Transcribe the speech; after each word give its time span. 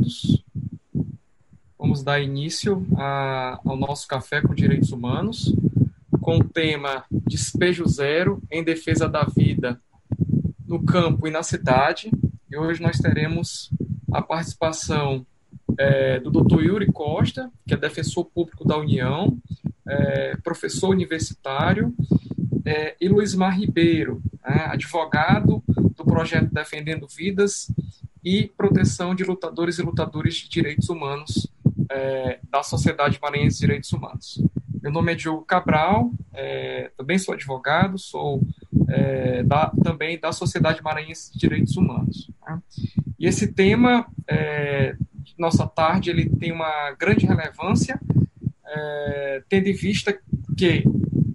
todos. 0.00 0.42
Vamos 1.78 2.02
dar 2.02 2.20
início 2.20 2.86
a, 2.96 3.60
ao 3.64 3.76
nosso 3.76 4.08
Café 4.08 4.40
com 4.40 4.54
Direitos 4.54 4.92
Humanos, 4.92 5.54
com 6.20 6.38
o 6.38 6.44
tema 6.44 7.04
Despejo 7.10 7.86
Zero 7.86 8.42
em 8.50 8.64
Defesa 8.64 9.08
da 9.08 9.24
Vida 9.24 9.80
no 10.66 10.82
Campo 10.84 11.26
e 11.26 11.30
na 11.30 11.42
Cidade. 11.42 12.10
E 12.50 12.56
hoje 12.56 12.82
nós 12.82 12.98
teremos 12.98 13.70
a 14.12 14.22
participação 14.22 15.26
é, 15.78 16.18
do 16.20 16.30
Dr. 16.30 16.62
Yuri 16.62 16.92
Costa, 16.92 17.50
que 17.66 17.74
é 17.74 17.76
defensor 17.76 18.24
público 18.24 18.66
da 18.66 18.76
União, 18.76 19.36
é, 19.86 20.36
professor 20.42 20.90
universitário, 20.90 21.94
é, 22.64 22.96
e 23.00 23.08
Luizmar 23.08 23.58
Ribeiro, 23.58 24.22
né, 24.46 24.66
advogado 24.66 25.62
do 25.66 26.04
projeto 26.04 26.52
Defendendo 26.52 27.06
Vidas 27.08 27.68
e 28.24 28.48
Proteção 28.56 29.14
de 29.14 29.24
Lutadores 29.24 29.78
e 29.78 29.82
Lutadoras 29.82 30.34
de 30.34 30.48
Direitos 30.48 30.88
Humanos 30.88 31.48
é, 31.90 32.38
da 32.50 32.62
Sociedade 32.62 33.18
Maranhense 33.20 33.56
de 33.56 33.66
Direitos 33.66 33.92
Humanos. 33.92 34.42
Meu 34.82 34.92
nome 34.92 35.12
é 35.12 35.14
Diogo 35.14 35.42
Cabral, 35.42 36.10
é, 36.32 36.90
também 36.96 37.18
sou 37.18 37.34
advogado, 37.34 37.98
sou 37.98 38.40
é, 38.88 39.42
da, 39.42 39.70
também 39.82 40.18
da 40.18 40.32
Sociedade 40.32 40.82
Maranhense 40.82 41.32
de 41.32 41.38
Direitos 41.38 41.76
Humanos. 41.76 42.30
Né? 42.46 42.62
E 43.18 43.26
esse 43.26 43.52
tema, 43.52 44.06
é, 44.26 44.96
nossa 45.38 45.66
tarde, 45.66 46.10
ele 46.10 46.28
tem 46.28 46.52
uma 46.52 46.92
grande 46.92 47.26
relevância, 47.26 48.00
é, 48.66 49.42
tendo 49.48 49.68
em 49.68 49.74
vista 49.74 50.18
que 50.56 50.84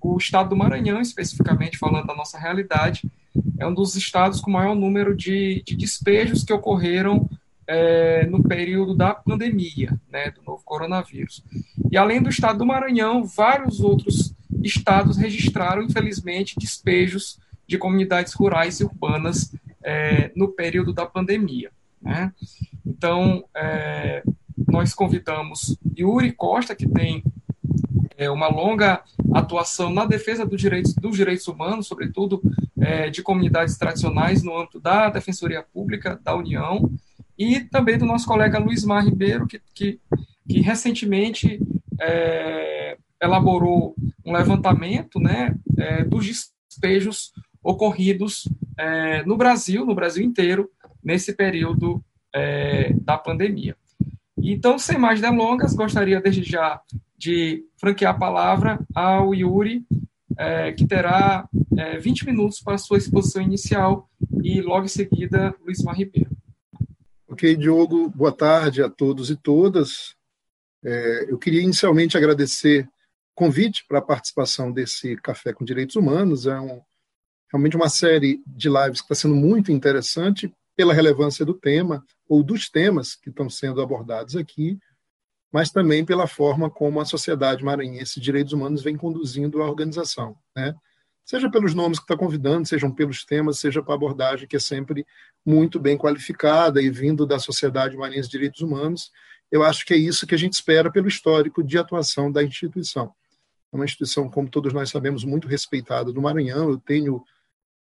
o 0.01 0.17
estado 0.17 0.49
do 0.49 0.55
Maranhão, 0.55 1.01
especificamente 1.01 1.77
falando 1.77 2.07
da 2.07 2.15
nossa 2.15 2.39
realidade, 2.39 3.09
é 3.57 3.67
um 3.67 3.73
dos 3.73 3.95
estados 3.95 4.41
com 4.41 4.51
maior 4.51 4.75
número 4.75 5.15
de, 5.15 5.63
de 5.65 5.75
despejos 5.75 6.43
que 6.43 6.53
ocorreram 6.53 7.29
é, 7.67 8.25
no 8.27 8.43
período 8.43 8.95
da 8.95 9.13
pandemia, 9.13 9.99
né, 10.09 10.31
do 10.31 10.41
novo 10.43 10.63
coronavírus. 10.63 11.43
E 11.91 11.97
além 11.97 12.21
do 12.21 12.29
estado 12.29 12.59
do 12.59 12.65
Maranhão, 12.65 13.23
vários 13.23 13.79
outros 13.79 14.33
estados 14.63 15.17
registraram, 15.17 15.83
infelizmente, 15.83 16.55
despejos 16.57 17.39
de 17.67 17.77
comunidades 17.77 18.33
rurais 18.33 18.79
e 18.79 18.83
urbanas 18.83 19.53
é, 19.83 20.31
no 20.35 20.49
período 20.49 20.93
da 20.93 21.05
pandemia. 21.05 21.71
Né? 22.01 22.31
Então, 22.85 23.43
é, 23.55 24.23
nós 24.67 24.93
convidamos 24.93 25.77
Yuri 25.97 26.31
Costa, 26.31 26.75
que 26.75 26.87
tem 26.87 27.23
é, 28.17 28.29
uma 28.29 28.47
longa 28.47 29.01
atuação 29.33 29.89
na 29.89 30.05
defesa 30.05 30.45
dos 30.45 30.61
direitos, 30.61 31.47
humanos, 31.47 31.87
sobretudo 31.87 32.41
é, 32.79 33.09
de 33.09 33.21
comunidades 33.21 33.77
tradicionais 33.77 34.43
no 34.43 34.57
âmbito 34.57 34.79
da 34.79 35.09
Defensoria 35.09 35.63
Pública 35.63 36.19
da 36.23 36.35
União, 36.35 36.89
e 37.37 37.59
também 37.59 37.97
do 37.97 38.05
nosso 38.05 38.25
colega 38.25 38.59
Luiz 38.59 38.83
Mar 38.85 39.03
Ribeiro, 39.03 39.45
que, 39.45 39.61
que, 39.73 39.99
que 40.47 40.61
recentemente 40.61 41.59
é, 41.99 42.97
elaborou 43.21 43.95
um 44.25 44.31
levantamento 44.31 45.19
né, 45.19 45.55
é, 45.77 46.03
dos 46.03 46.51
despejos 46.69 47.33
ocorridos 47.61 48.47
é, 48.77 49.23
no 49.23 49.35
Brasil, 49.35 49.85
no 49.85 49.95
Brasil 49.95 50.23
inteiro, 50.23 50.69
nesse 51.03 51.33
período 51.33 52.03
é, 52.33 52.93
da 53.01 53.17
pandemia. 53.17 53.75
Então, 54.37 54.77
sem 54.77 54.97
mais 54.97 55.19
delongas, 55.19 55.73
gostaria 55.73 56.21
desde 56.21 56.43
já 56.43 56.79
de 57.17 57.65
franquear 57.77 58.15
a 58.15 58.19
palavra 58.19 58.79
ao 58.93 59.33
Yuri, 59.33 59.85
é, 60.37 60.71
que 60.73 60.85
terá 60.85 61.47
20 62.01 62.21
é, 62.21 62.25
minutos 62.25 62.61
para 62.61 62.77
sua 62.77 62.97
exposição 62.97 63.41
inicial, 63.41 64.09
e 64.43 64.61
logo 64.61 64.85
em 64.85 64.89
seguida, 64.89 65.55
Luiz 65.63 65.81
Mar 65.81 65.95
Ribeiro. 65.95 66.29
Ok, 67.27 67.55
Diogo, 67.55 68.09
boa 68.09 68.31
tarde 68.31 68.81
a 68.81 68.89
todos 68.89 69.29
e 69.29 69.35
todas. 69.35 70.15
É, 70.83 71.31
eu 71.31 71.37
queria 71.37 71.61
inicialmente 71.61 72.17
agradecer 72.17 72.85
o 72.85 72.89
convite 73.35 73.83
para 73.87 73.99
a 73.99 74.01
participação 74.03 74.71
desse 74.71 75.15
Café 75.17 75.51
com 75.51 75.65
Direitos 75.65 75.95
Humanos. 75.95 76.45
É 76.45 76.59
um, 76.59 76.81
realmente 77.51 77.75
uma 77.75 77.89
série 77.89 78.41
de 78.45 78.69
lives 78.69 79.01
que 79.01 79.05
está 79.05 79.15
sendo 79.15 79.35
muito 79.35 79.71
interessante 79.71 80.53
pela 80.75 80.93
relevância 80.93 81.45
do 81.45 81.53
tema, 81.53 82.05
ou 82.27 82.43
dos 82.43 82.69
temas 82.69 83.15
que 83.15 83.29
estão 83.29 83.49
sendo 83.49 83.81
abordados 83.81 84.35
aqui, 84.35 84.77
mas 85.55 85.69
também 85.69 86.03
pela 86.03 86.27
forma 86.27 86.69
como 86.69 86.99
a 86.99 87.05
Sociedade 87.05 87.63
Maranhense 87.63 88.15
de 88.15 88.25
Direitos 88.25 88.51
Humanos 88.51 88.83
vem 88.83 88.97
conduzindo 88.97 89.61
a 89.61 89.69
organização. 89.69 90.37
Né? 90.53 90.75
seja 91.23 91.49
pelos 91.49 91.73
nomes 91.73 91.97
que 91.97 92.03
está 92.03 92.17
convidando, 92.17 92.67
sejam 92.67 92.91
pelos 92.91 93.23
temas, 93.23 93.57
seja 93.57 93.81
para 93.81 93.93
abordagem 93.95 94.49
que 94.49 94.57
é 94.57 94.59
sempre 94.59 95.07
muito 95.45 95.79
bem 95.79 95.97
qualificada 95.97 96.81
e 96.81 96.89
vindo 96.89 97.25
da 97.25 97.39
Sociedade 97.39 97.95
Marinhense 97.95 98.27
de 98.27 98.33
Direitos 98.33 98.59
Humanos. 98.59 99.13
Eu 99.49 99.63
acho 99.63 99.85
que 99.85 99.93
é 99.93 99.97
isso 99.97 100.27
que 100.27 100.35
a 100.35 100.37
gente 100.37 100.51
espera 100.51 100.91
pelo 100.91 101.07
histórico 101.07 101.63
de 101.63 101.77
atuação 101.77 102.29
da 102.29 102.43
instituição. 102.43 103.15
É 103.71 103.77
uma 103.77 103.85
instituição, 103.85 104.29
como 104.29 104.49
todos 104.49 104.73
nós 104.73 104.89
sabemos, 104.89 105.23
muito 105.23 105.47
respeitada 105.47 106.11
no 106.11 106.21
Maranhão. 106.21 106.69
Eu 106.69 106.77
tenho, 106.77 107.23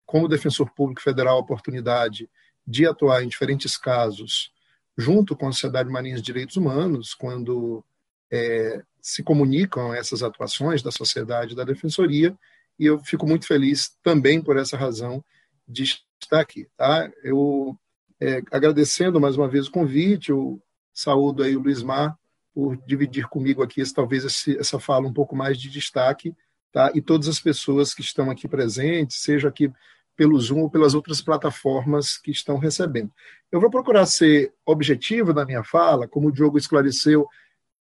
como 0.06 0.30
defensor 0.30 0.72
público 0.74 1.02
federal, 1.02 1.36
a 1.36 1.42
oportunidade 1.42 2.30
de 2.66 2.88
atuar 2.88 3.22
em 3.22 3.28
diferentes 3.28 3.76
casos 3.76 4.50
junto 4.98 5.36
com 5.36 5.48
a 5.48 5.52
Sociedade 5.52 5.90
Marinhense 5.90 6.22
de 6.22 6.26
Direitos 6.26 6.58
Humanos, 6.58 7.14
quando 7.14 7.84
é, 8.32 8.82
se 9.02 9.24
comunicam 9.24 9.94
essas 9.94 10.24
atuações 10.24 10.82
da 10.82 10.92
sociedade 10.92 11.56
da 11.56 11.64
defensoria, 11.64 12.38
e 12.78 12.86
eu 12.86 13.00
fico 13.00 13.28
muito 13.28 13.46
feliz 13.46 13.92
também 14.04 14.42
por 14.42 14.58
essa 14.58 14.78
razão 14.78 15.24
de 15.68 15.84
estar 15.84 16.40
aqui. 16.40 16.68
Tá? 16.78 17.12
Eu 17.24 17.78
é, 18.20 18.42
agradecendo 18.52 19.20
mais 19.20 19.38
uma 19.38 19.48
vez 19.48 19.68
o 19.68 19.72
convite, 19.72 20.30
eu 20.30 20.62
saúdo 20.94 21.44
aí 21.44 21.56
o 21.56 21.62
Luiz 21.62 21.82
Mar 21.82 22.18
por 22.54 22.76
dividir 22.86 23.28
comigo 23.28 23.64
aqui 23.64 23.80
esse, 23.80 23.94
talvez 23.94 24.26
esse, 24.26 24.58
essa 24.58 24.80
fala 24.80 25.08
um 25.08 25.14
pouco 25.14 25.36
mais 25.36 25.58
de 25.58 25.70
destaque, 25.70 26.36
tá? 26.74 26.92
E 26.94 27.02
todas 27.02 27.30
as 27.30 27.40
pessoas 27.40 27.94
que 27.94 28.02
estão 28.02 28.30
aqui 28.30 28.48
presentes, 28.48 29.22
seja 29.22 29.48
aqui 29.48 29.72
pelo 30.20 30.38
Zoom 30.38 30.64
ou 30.64 30.70
pelas 30.70 30.94
outras 30.94 31.22
plataformas 31.22 32.18
que 32.18 32.30
estão 32.30 32.58
recebendo. 32.58 33.10
Eu 33.50 33.62
vou 33.62 33.70
procurar 33.70 34.06
ser 34.06 34.54
objetivo 34.66 35.34
na 35.34 35.46
minha 35.46 35.64
fala, 35.64 36.10
como 36.10 36.28
o 36.28 36.32
Diogo 36.32 36.58
esclareceu, 36.58 37.26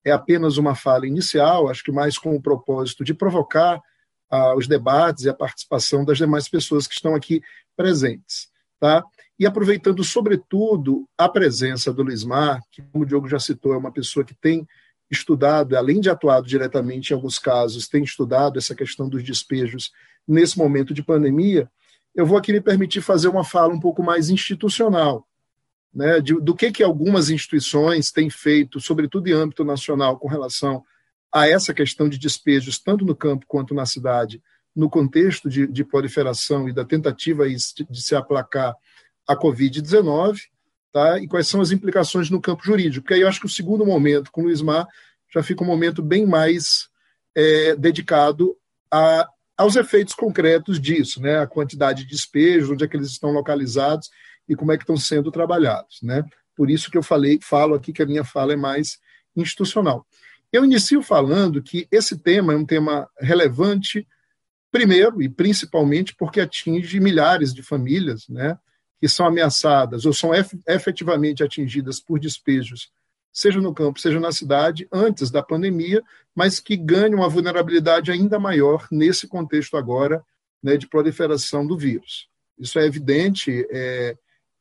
é 0.06 0.12
apenas 0.12 0.58
uma 0.58 0.76
fala 0.76 1.08
inicial, 1.08 1.68
acho 1.68 1.84
que 1.84 1.92
mais 1.92 2.16
com 2.16 2.36
o 2.36 2.42
propósito 2.42 3.04
de 3.04 3.12
provocar 3.12 3.82
os 4.56 4.68
debates 4.68 5.26
e 5.26 5.30
a 5.30 5.34
participação 5.34 6.06
das 6.06 6.20
demais 6.20 6.48
pessoas 6.48 6.86
que 6.86 6.94
estão 6.94 7.16
aqui 7.16 7.42
presentes. 7.76 8.50
Tá? 8.80 9.04
E 9.40 9.48
aproveitando, 9.48 10.04
sobretudo, 10.04 11.10
a 11.18 11.28
presença 11.28 11.92
do 11.92 12.04
Lismar, 12.04 12.62
que, 12.72 12.84
como 12.84 13.04
o 13.04 13.08
Diogo 13.08 13.28
já 13.28 13.40
citou, 13.40 13.74
é 13.74 13.78
uma 13.78 13.92
pessoa 13.92 14.24
que 14.24 14.36
tem 14.36 14.68
estudado, 15.10 15.76
além 15.76 16.00
de 16.00 16.08
atuado 16.08 16.46
diretamente 16.46 17.10
em 17.10 17.16
alguns 17.16 17.40
casos, 17.40 17.88
tem 17.88 18.04
estudado 18.04 18.60
essa 18.60 18.76
questão 18.76 19.10
dos 19.10 19.24
despejos 19.24 19.92
nesse 20.28 20.56
momento 20.56 20.94
de 20.94 21.02
pandemia, 21.02 21.68
eu 22.18 22.26
vou 22.26 22.36
aqui 22.36 22.52
me 22.52 22.60
permitir 22.60 23.00
fazer 23.00 23.28
uma 23.28 23.44
fala 23.44 23.72
um 23.72 23.80
pouco 23.80 24.02
mais 24.02 24.32
institucional, 24.32 25.28
né, 25.94 26.20
de, 26.20 26.34
do 26.34 26.56
que, 26.56 26.72
que 26.72 26.84
algumas 26.84 27.30
instituições 27.30 28.12
têm 28.12 28.28
feito, 28.28 28.82
sobretudo 28.82 29.28
em 29.28 29.34
âmbito 29.34 29.64
nacional, 29.64 30.18
com 30.18 30.28
relação 30.28 30.84
a 31.32 31.48
essa 31.48 31.76
questão 31.76 32.10
de 32.10 32.18
despejos, 32.18 32.80
tanto 32.80 33.06
no 33.06 33.16
campo 33.16 33.46
quanto 33.48 33.76
na 33.76 33.86
cidade, 33.86 34.42
no 34.76 34.90
contexto 34.90 35.48
de, 35.48 35.68
de 35.68 35.84
proliferação 35.84 36.68
e 36.68 36.74
da 36.74 36.84
tentativa 36.84 37.48
de 37.48 38.02
se 38.02 38.16
aplacar 38.16 38.76
a 39.28 39.36
Covid-19, 39.36 40.40
tá? 40.92 41.20
e 41.20 41.28
quais 41.28 41.48
são 41.48 41.62
as 41.62 41.72
implicações 41.72 42.32
no 42.32 42.42
campo 42.42 42.64
jurídico. 42.64 43.04
Porque 43.04 43.14
aí 43.14 43.22
eu 43.22 43.28
acho 43.28 43.40
que 43.40 43.46
o 43.46 43.50
segundo 43.50 43.86
momento, 43.86 44.32
com 44.32 44.42
o 44.42 44.46
Luiz 44.46 44.62
Mar, 44.62 44.88
já 45.32 45.44
fica 45.44 45.64
um 45.64 45.68
momento 45.68 46.02
bem 46.02 46.26
mais 46.26 46.90
é, 47.36 47.76
dedicado 47.76 48.58
a, 48.92 49.30
aos 49.58 49.76
efeitos 49.76 50.14
concretos 50.14 50.80
disso, 50.80 51.22
né? 51.22 51.40
a 51.40 51.48
quantidade 51.48 52.04
de 52.04 52.12
despejos, 52.12 52.70
onde 52.70 52.84
é 52.84 52.88
que 52.88 52.96
eles 52.96 53.10
estão 53.10 53.32
localizados 53.32 54.10
e 54.48 54.56
como 54.56 54.72
é 54.72 54.78
que 54.78 54.84
estão 54.84 54.98
sendo 54.98 55.32
trabalhados. 55.32 56.00
Né? 56.04 56.24
Por 56.56 56.70
isso 56.70 56.92
que 56.92 56.98
eu 56.98 57.04
falei, 57.04 57.40
falo 57.42 57.74
aqui 57.74 57.92
que 57.92 58.04
a 58.04 58.06
minha 58.06 58.24
fala 58.24 58.54
é 58.54 58.56
mais 58.56 59.00
institucional. 59.36 60.06
Eu 60.54 60.64
inicio 60.64 61.02
falando 61.02 61.62
que 61.62 61.88
esse 61.92 62.18
tema 62.18 62.54
é 62.54 62.56
um 62.56 62.66
tema 62.66 63.10
relevante, 63.20 64.08
primeiro 64.72 65.22
e 65.22 65.28
principalmente 65.28 66.16
porque 66.16 66.40
atinge 66.40 67.00
milhares 67.00 67.54
de 67.54 67.64
famílias, 67.64 68.28
né, 68.30 68.58
que 69.00 69.08
são 69.08 69.26
ameaçadas 69.26 70.06
ou 70.06 70.14
são 70.14 70.32
efetivamente 70.68 71.44
atingidas 71.44 72.00
por 72.00 72.20
despejos, 72.20 72.92
seja 73.38 73.62
no 73.62 73.72
campo, 73.72 74.00
seja 74.00 74.20
na 74.20 74.32
cidade, 74.32 74.88
antes 74.92 75.30
da 75.30 75.44
pandemia, 75.44 76.04
mas 76.34 76.60
que 76.60 76.76
ganham 76.76 77.20
uma 77.20 77.30
vulnerabilidade 77.30 78.12
ainda 78.12 78.40
maior 78.40 78.88
nesse 78.90 79.28
contexto 79.28 79.78
agora 79.78 80.26
né, 80.62 80.76
de 80.76 80.88
proliferação 80.88 81.68
do 81.68 81.78
vírus. 81.78 82.28
Isso 82.58 82.80
é 82.80 82.86
evidente. 82.88 83.64
É, 83.70 84.18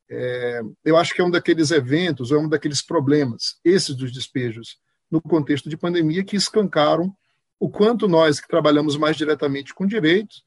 é, 0.07 0.61
eu 0.85 0.95
acho 0.95 1.15
que 1.15 1.21
é 1.21 1.23
um 1.23 1.31
daqueles 1.31 1.71
eventos, 1.71 2.31
é 2.31 2.37
um 2.37 2.47
daqueles 2.47 2.83
problemas, 2.83 3.57
esses 3.65 3.95
dos 3.95 4.11
despejos 4.13 4.77
no 5.09 5.19
contexto 5.19 5.69
de 5.69 5.75
pandemia 5.75 6.23
que 6.23 6.35
escancaram 6.35 7.11
o 7.59 7.67
quanto 7.67 8.07
nós 8.07 8.39
que 8.39 8.47
trabalhamos 8.47 8.95
mais 8.95 9.17
diretamente 9.17 9.73
com 9.73 9.87
direitos 9.87 10.43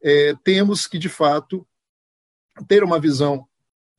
é, 0.00 0.36
temos 0.44 0.86
que, 0.86 1.00
de 1.00 1.08
fato, 1.08 1.66
ter 2.68 2.84
uma 2.84 3.00
visão 3.00 3.44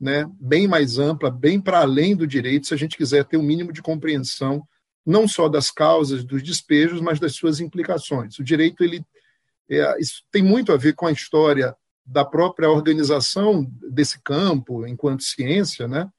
né, 0.00 0.28
bem 0.40 0.66
mais 0.66 0.98
ampla, 0.98 1.30
bem 1.30 1.60
para 1.60 1.80
além 1.80 2.14
do 2.16 2.26
direito, 2.26 2.66
se 2.66 2.74
a 2.74 2.76
gente 2.76 2.96
quiser 2.96 3.24
ter 3.24 3.36
um 3.36 3.42
mínimo 3.42 3.72
de 3.72 3.82
compreensão 3.82 4.66
não 5.06 5.28
só 5.28 5.48
das 5.48 5.70
causas 5.70 6.24
dos 6.24 6.42
despejos, 6.42 7.00
mas 7.00 7.20
das 7.20 7.34
suas 7.34 7.60
implicações. 7.60 8.38
O 8.38 8.44
direito 8.44 8.82
ele 8.82 9.04
é, 9.68 9.98
isso 10.00 10.22
tem 10.30 10.42
muito 10.42 10.72
a 10.72 10.76
ver 10.76 10.94
com 10.94 11.06
a 11.06 11.12
história 11.12 11.74
da 12.04 12.24
própria 12.24 12.70
organização 12.70 13.64
desse 13.90 14.20
campo 14.22 14.86
enquanto 14.86 15.22
ciência, 15.22 15.88
né? 15.88 16.10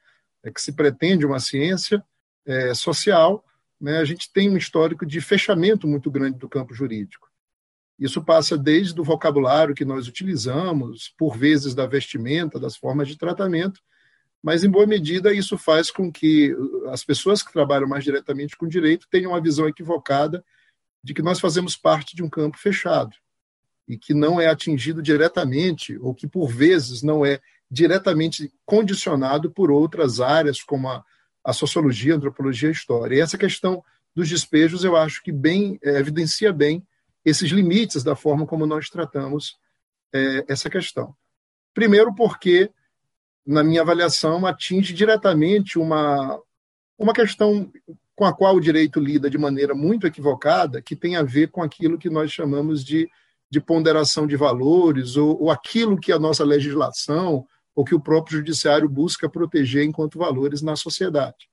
É 0.44 0.52
que 0.52 0.62
se 0.62 0.72
pretende 0.72 1.26
uma 1.26 1.40
ciência 1.40 2.04
é, 2.46 2.74
social, 2.74 3.44
né? 3.80 3.98
A 3.98 4.06
gente 4.06 4.32
tem 4.32 4.50
um 4.50 4.58
histórico 4.58 5.06
de 5.06 5.22
fechamento 5.22 5.88
muito 5.88 6.10
grande 6.10 6.40
do 6.40 6.50
campo 6.50 6.74
jurídico. 6.74 7.30
Isso 7.98 8.24
passa 8.24 8.58
desde 8.58 9.00
o 9.00 9.04
vocabulário 9.04 9.76
que 9.76 9.86
nós 9.86 10.08
utilizamos, 10.08 11.14
por 11.18 11.38
vezes 11.38 11.74
da 11.74 11.86
vestimenta, 11.86 12.60
das 12.60 12.76
formas 12.76 13.08
de 13.08 13.18
tratamento, 13.18 13.80
mas 14.44 14.64
em 14.64 14.70
boa 14.70 14.86
medida 14.86 15.34
isso 15.34 15.58
faz 15.58 15.90
com 15.90 16.12
que 16.12 16.56
as 16.90 17.04
pessoas 17.04 17.42
que 17.42 17.52
trabalham 17.52 17.88
mais 17.88 18.04
diretamente 18.04 18.56
com 18.56 18.68
direito 18.68 19.08
tenham 19.10 19.32
uma 19.32 19.42
visão 19.42 19.68
equivocada 19.68 20.44
de 21.04 21.14
que 21.14 21.22
nós 21.22 21.40
fazemos 21.40 21.76
parte 21.76 22.16
de 22.16 22.22
um 22.22 22.30
campo 22.30 22.58
fechado 22.58 23.16
e 23.88 23.98
que 23.98 24.14
não 24.14 24.40
é 24.40 24.48
atingido 24.48 25.02
diretamente 25.02 25.98
ou 26.00 26.14
que 26.14 26.28
por 26.28 26.48
vezes 26.48 27.02
não 27.02 27.26
é 27.26 27.40
diretamente 27.72 28.54
condicionado 28.66 29.50
por 29.50 29.72
outras 29.72 30.20
áreas 30.20 30.62
como 30.62 30.90
a, 30.90 31.04
a 31.44 31.54
sociologia, 31.54 32.14
a 32.14 32.18
antropologia, 32.18 32.70
a 32.70 32.72
história. 32.72 33.16
E 33.16 33.22
essa 33.22 33.38
questão 33.38 33.84
dos 34.14 34.30
despejos 34.30 34.84
eu 34.84 34.96
acho 34.96 35.24
que 35.24 35.32
bem 35.32 35.80
é, 35.84 35.98
evidencia 35.98 36.54
bem 36.54 36.86
esses 37.26 37.50
limites 37.50 38.04
da 38.04 38.16
forma 38.16 38.46
como 38.46 38.66
nós 38.66 38.90
tratamos 38.90 39.58
é, 40.14 40.46
essa 40.48 40.70
questão. 40.70 41.16
Primeiro, 41.74 42.14
porque, 42.14 42.70
na 43.46 43.64
minha 43.64 43.82
avaliação, 43.82 44.46
atinge 44.46 44.94
diretamente 44.94 45.78
uma, 45.80 46.40
uma 46.98 47.14
questão 47.14 47.72
com 48.16 48.24
a 48.24 48.34
qual 48.34 48.56
o 48.56 48.62
direito 48.62 49.00
lida 49.00 49.30
de 49.30 49.38
maneira 49.38 49.76
muito 49.76 50.08
equivocada, 50.08 50.82
que 50.82 50.96
tem 50.96 51.18
a 51.18 51.24
ver 51.24 51.50
com 51.50 51.62
aquilo 51.62 51.98
que 51.98 52.10
nós 52.10 52.32
chamamos 52.32 52.84
de, 52.84 53.10
de 53.50 53.60
ponderação 53.60 54.26
de 54.26 54.38
valores, 54.38 55.18
ou, 55.18 55.44
ou 55.44 55.52
aquilo 55.52 56.00
que 56.00 56.14
a 56.14 56.20
nossa 56.20 56.46
legislação, 56.46 57.46
ou 57.76 57.84
que 57.84 57.94
o 57.94 58.00
próprio 58.00 58.38
judiciário 58.38 58.88
busca 58.88 59.28
proteger 59.28 59.84
enquanto 59.84 60.18
valores 60.18 60.62
na 60.62 60.78
sociedade. 60.78 61.50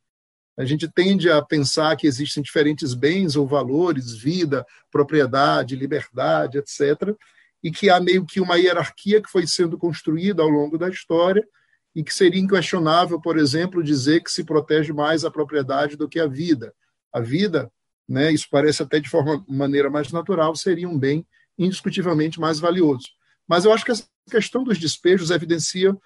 A 0.56 0.64
gente 0.64 0.86
tende 0.88 1.30
a 1.30 1.40
pensar 1.40 1.96
que 1.96 2.06
existem 2.06 2.42
diferentes 2.42 2.94
bens 2.94 3.36
ou 3.36 3.46
valores, 3.46 4.12
vida, 4.12 4.66
propriedade, 4.90 5.76
liberdade, 5.76 6.58
etc., 6.58 7.16
e 7.62 7.70
que 7.70 7.88
há 7.88 8.00
meio 8.00 8.26
que 8.26 8.40
uma 8.40 8.56
hierarquia 8.56 9.22
que 9.22 9.30
foi 9.30 9.46
sendo 9.46 9.78
construída 9.78 10.42
ao 10.42 10.48
longo 10.48 10.76
da 10.76 10.88
história 10.88 11.46
e 11.94 12.02
que 12.02 12.12
seria 12.12 12.40
inquestionável, 12.40 13.20
por 13.20 13.38
exemplo, 13.38 13.84
dizer 13.84 14.22
que 14.22 14.32
se 14.32 14.42
protege 14.42 14.92
mais 14.92 15.24
a 15.24 15.30
propriedade 15.30 15.96
do 15.96 16.08
que 16.08 16.18
a 16.18 16.26
vida. 16.26 16.74
A 17.12 17.20
vida, 17.20 17.70
né, 18.08 18.32
isso 18.32 18.48
parece 18.50 18.82
até 18.82 18.98
de 18.98 19.08
forma 19.08 19.44
maneira 19.48 19.88
mais 19.88 20.10
natural, 20.10 20.56
seria 20.56 20.88
um 20.88 20.98
bem 20.98 21.24
indiscutivelmente 21.56 22.40
mais 22.40 22.58
valioso. 22.58 23.06
Mas 23.46 23.64
eu 23.64 23.72
acho 23.72 23.84
que 23.84 23.92
essa 23.92 24.06
questão 24.30 24.64
dos 24.64 24.78
despejos 24.78 25.30
evidencia 25.30 25.96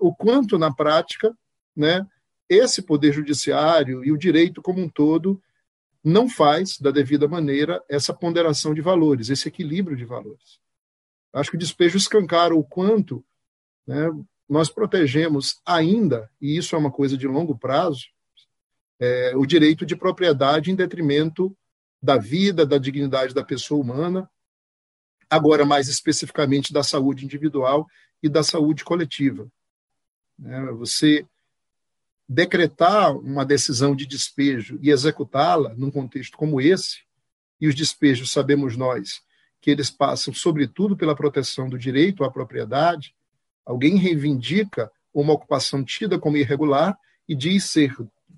o 0.00 0.14
quanto 0.14 0.58
na 0.58 0.74
prática, 0.74 1.32
né, 1.76 2.04
esse 2.48 2.82
poder 2.82 3.12
judiciário 3.12 4.04
e 4.04 4.12
o 4.12 4.18
direito 4.18 4.62
como 4.62 4.80
um 4.80 4.88
todo 4.88 5.40
não 6.02 6.28
faz 6.28 6.78
da 6.78 6.90
devida 6.90 7.26
maneira 7.26 7.82
essa 7.88 8.14
ponderação 8.14 8.72
de 8.72 8.80
valores, 8.80 9.28
esse 9.28 9.48
equilíbrio 9.48 9.96
de 9.96 10.04
valores. 10.04 10.60
Acho 11.32 11.50
que 11.50 11.56
o 11.56 11.60
despejo 11.60 11.96
escancara 11.96 12.54
o 12.54 12.62
quanto 12.62 13.24
né, 13.86 14.08
nós 14.48 14.70
protegemos 14.70 15.60
ainda, 15.66 16.30
e 16.40 16.56
isso 16.56 16.76
é 16.76 16.78
uma 16.78 16.92
coisa 16.92 17.16
de 17.16 17.26
longo 17.26 17.58
prazo, 17.58 18.06
é, 18.98 19.36
o 19.36 19.44
direito 19.44 19.84
de 19.84 19.96
propriedade 19.96 20.70
em 20.70 20.76
detrimento 20.76 21.56
da 22.00 22.16
vida, 22.16 22.64
da 22.64 22.78
dignidade 22.78 23.34
da 23.34 23.44
pessoa 23.44 23.80
humana, 23.80 24.30
agora 25.28 25.64
mais 25.64 25.88
especificamente 25.88 26.72
da 26.72 26.82
saúde 26.82 27.24
individual 27.24 27.86
e 28.22 28.28
da 28.28 28.42
saúde 28.42 28.84
coletiva. 28.84 29.50
É, 30.44 30.66
você 30.72 31.26
decretar 32.28 33.16
uma 33.16 33.44
decisão 33.44 33.94
de 33.94 34.06
despejo 34.06 34.78
e 34.82 34.90
executá-la 34.90 35.74
num 35.76 35.90
contexto 35.90 36.36
como 36.36 36.60
esse, 36.60 37.04
e 37.60 37.68
os 37.68 37.74
despejos, 37.74 38.32
sabemos 38.32 38.76
nós, 38.76 39.20
que 39.60 39.70
eles 39.70 39.90
passam 39.90 40.34
sobretudo 40.34 40.96
pela 40.96 41.16
proteção 41.16 41.68
do 41.68 41.78
direito 41.78 42.24
à 42.24 42.30
propriedade, 42.30 43.14
alguém 43.64 43.96
reivindica 43.96 44.90
uma 45.12 45.32
ocupação 45.32 45.82
tida 45.82 46.18
como 46.18 46.36
irregular 46.36 46.96
e 47.28 47.34
diz 47.34 47.64
ser 47.64 47.96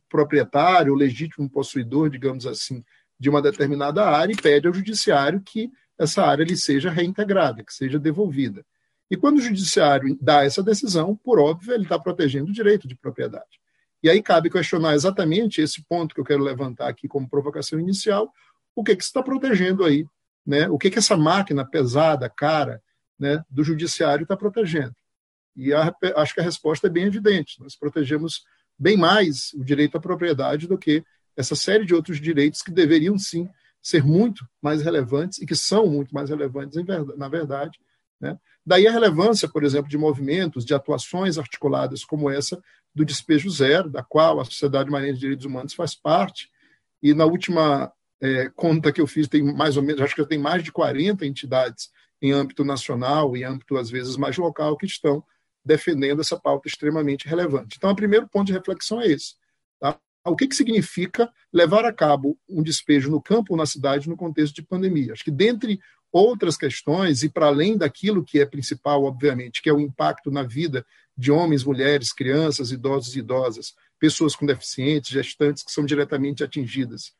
proprietário, 0.09 0.95
legítimo 0.95 1.51
possuidor, 1.51 2.09
digamos 2.09 2.47
assim, 2.47 2.85
de 3.19 3.29
uma 3.29 3.43
determinada 3.43 4.07
área 4.07 4.33
e 4.33 4.37
pede 4.37 4.67
ao 4.67 4.73
judiciário 4.73 5.41
que 5.41 5.71
essa 5.99 6.25
área 6.25 6.45
lhe 6.45 6.57
seja 6.57 6.91
reintegrada, 6.91 7.65
que 7.65 7.75
seja 7.75 7.99
devolvida. 7.99 8.65
E 9.11 9.17
quando 9.17 9.39
o 9.39 9.43
judiciário 9.43 10.17
dá 10.21 10.45
essa 10.45 10.63
decisão, 10.63 11.17
por 11.17 11.41
óbvio, 11.41 11.75
ele 11.75 11.83
está 11.83 11.99
protegendo 11.99 12.51
o 12.51 12.55
direito 12.55 12.87
de 12.87 12.95
propriedade. 12.95 13.59
E 14.03 14.09
aí 14.09 14.23
cabe 14.23 14.51
questionar 14.51 14.95
exatamente 14.95 15.61
esse 15.61 15.83
ponto 15.85 16.15
que 16.15 16.21
eu 16.21 16.25
quero 16.25 16.43
levantar 16.43 16.89
aqui 16.89 17.09
como 17.09 17.29
provocação 17.29 17.81
inicial, 17.81 18.33
o 18.75 18.85
que, 18.85 18.95
que 18.95 19.03
está 19.03 19.23
protegendo 19.23 19.85
aí, 19.85 20.07
né? 20.47 20.69
o 20.69 20.79
que, 20.79 20.91
que 20.91 20.99
essa 20.99 21.17
máquina 21.17 21.65
pesada, 21.65 22.29
cara, 22.29 22.81
né, 23.19 23.43
do 23.51 23.65
judiciário 23.65 24.23
está 24.23 24.37
protegendo. 24.37 24.95
E 25.57 25.75
a, 25.75 25.93
acho 26.17 26.35
que 26.35 26.41
a 26.41 26.45
resposta 26.45 26.87
é 26.87 26.91
bem 26.91 27.05
evidente. 27.05 27.61
Nós 27.61 27.75
protegemos 27.75 28.45
bem 28.79 28.97
mais 28.97 29.53
o 29.55 29.65
direito 29.65 29.97
à 29.97 30.01
propriedade 30.01 30.69
do 30.69 30.79
que 30.79 31.05
essa 31.37 31.57
série 31.57 31.85
de 31.85 31.95
outros 31.95 32.21
direitos 32.21 32.63
que 32.63 32.71
deveriam 32.71 33.19
sim 33.19 33.49
ser 33.83 34.05
muito 34.05 34.47
mais 34.63 34.83
relevantes 34.83 35.41
e 35.41 35.47
que 35.47 35.57
são 35.57 35.87
muito 35.87 36.15
mais 36.15 36.31
relevantes 36.31 36.79
na 37.17 37.29
verdade. 37.29 37.79
Né? 38.21 38.39
Daí 38.65 38.87
a 38.87 38.93
relevância, 38.93 39.49
por 39.49 39.65
exemplo, 39.65 39.89
de 39.89 39.99
movimentos, 39.99 40.65
de 40.65 40.75
atuações 40.75 41.39
articuladas 41.39 42.05
como 42.05 42.31
essa 42.31 42.61
do 42.99 43.05
Despejo 43.05 43.49
Zero, 43.49 43.89
da 43.89 44.03
qual 44.03 44.41
a 44.41 44.45
Sociedade 44.45 44.91
Marinha 44.91 45.15
de 45.15 45.21
Direitos 45.21 45.47
Humanos 45.47 45.73
faz 45.73 45.95
parte. 45.95 46.51
E 47.01 47.15
na 47.15 47.25
última 47.25 47.93
é, 48.21 48.49
conta 48.51 48.91
que 48.91 49.01
eu 49.01 49.07
fiz, 49.07 49.29
tem 49.29 49.41
mais 49.43 49.77
ou 49.77 49.83
menos, 49.85 50.03
acho 50.03 50.17
que 50.17 50.27
tem 50.27 50.39
mais 50.39 50.65
de 50.65 50.73
40 50.73 51.25
entidades 51.25 51.91
em 52.21 52.33
âmbito 52.33 52.65
nacional 52.65 53.37
e 53.37 53.45
âmbito, 53.45 53.77
às 53.77 53.89
vezes, 53.89 54.17
mais 54.17 54.37
local, 54.37 54.77
que 54.77 54.87
estão 54.87 55.23
defendendo 55.65 56.21
essa 56.21 56.37
pauta 56.37 56.67
extremamente 56.67 57.29
relevante. 57.29 57.77
Então, 57.77 57.91
o 57.91 57.97
primeiro 57.97 58.29
ponto 58.29 58.49
de 58.49 58.53
reflexão 58.53 59.01
é 59.01 59.07
esse. 59.07 59.37
Tá? 59.79 59.97
O 60.25 60.35
que, 60.35 60.49
que 60.49 60.57
significa 60.57 61.31
levar 61.53 61.85
a 61.85 61.93
cabo 61.93 62.37
um 62.49 62.63
despejo 62.63 63.09
no 63.09 63.23
campo 63.23 63.53
ou 63.53 63.57
na 63.57 63.67
cidade 63.67 64.09
no 64.09 64.17
contexto 64.17 64.57
de 64.57 64.63
pandemia? 64.63 65.13
Acho 65.13 65.23
que, 65.23 65.31
dentre 65.31 65.79
outras 66.11 66.57
questões, 66.57 67.23
e 67.23 67.29
para 67.29 67.47
além 67.47 67.77
daquilo 67.77 68.25
que 68.25 68.41
é 68.41 68.47
principal, 68.47 69.05
obviamente, 69.05 69.63
que 69.63 69.69
é 69.69 69.73
o 69.73 69.79
impacto 69.79 70.33
na 70.33 70.43
vida 70.43 70.85
de 71.19 71.33
homens, 71.33 71.65
mulheres, 71.65 72.13
crianças, 72.13 72.71
idosos 72.71 73.17
e 73.17 73.19
idosas, 73.19 73.75
pessoas 73.99 74.37
com 74.37 74.47
deficientes, 74.47 75.11
gestantes 75.11 75.65
que 75.65 75.73
são 75.73 75.85
diretamente 75.85 76.45
atingidas 76.45 77.13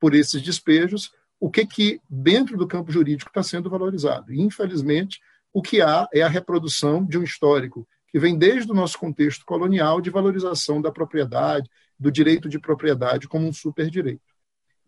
por 0.00 0.12
esses 0.12 0.42
despejos, 0.42 1.12
o 1.38 1.48
que 1.48 1.64
que 1.64 2.00
dentro 2.10 2.56
do 2.56 2.66
campo 2.66 2.90
jurídico 2.90 3.30
está 3.30 3.44
sendo 3.44 3.70
valorizado. 3.70 4.32
E, 4.32 4.40
infelizmente, 4.40 5.20
o 5.52 5.62
que 5.62 5.80
há 5.80 6.08
é 6.12 6.22
a 6.22 6.28
reprodução 6.28 7.04
de 7.04 7.16
um 7.16 7.22
histórico 7.22 7.86
que 8.08 8.18
vem 8.18 8.36
desde 8.36 8.72
o 8.72 8.74
nosso 8.74 8.98
contexto 8.98 9.44
colonial 9.44 10.00
de 10.00 10.10
valorização 10.10 10.82
da 10.82 10.90
propriedade, 10.90 11.70
do 11.98 12.10
direito 12.10 12.48
de 12.48 12.58
propriedade 12.58 13.28
como 13.28 13.46
um 13.46 13.52
superdireito. 13.52 14.22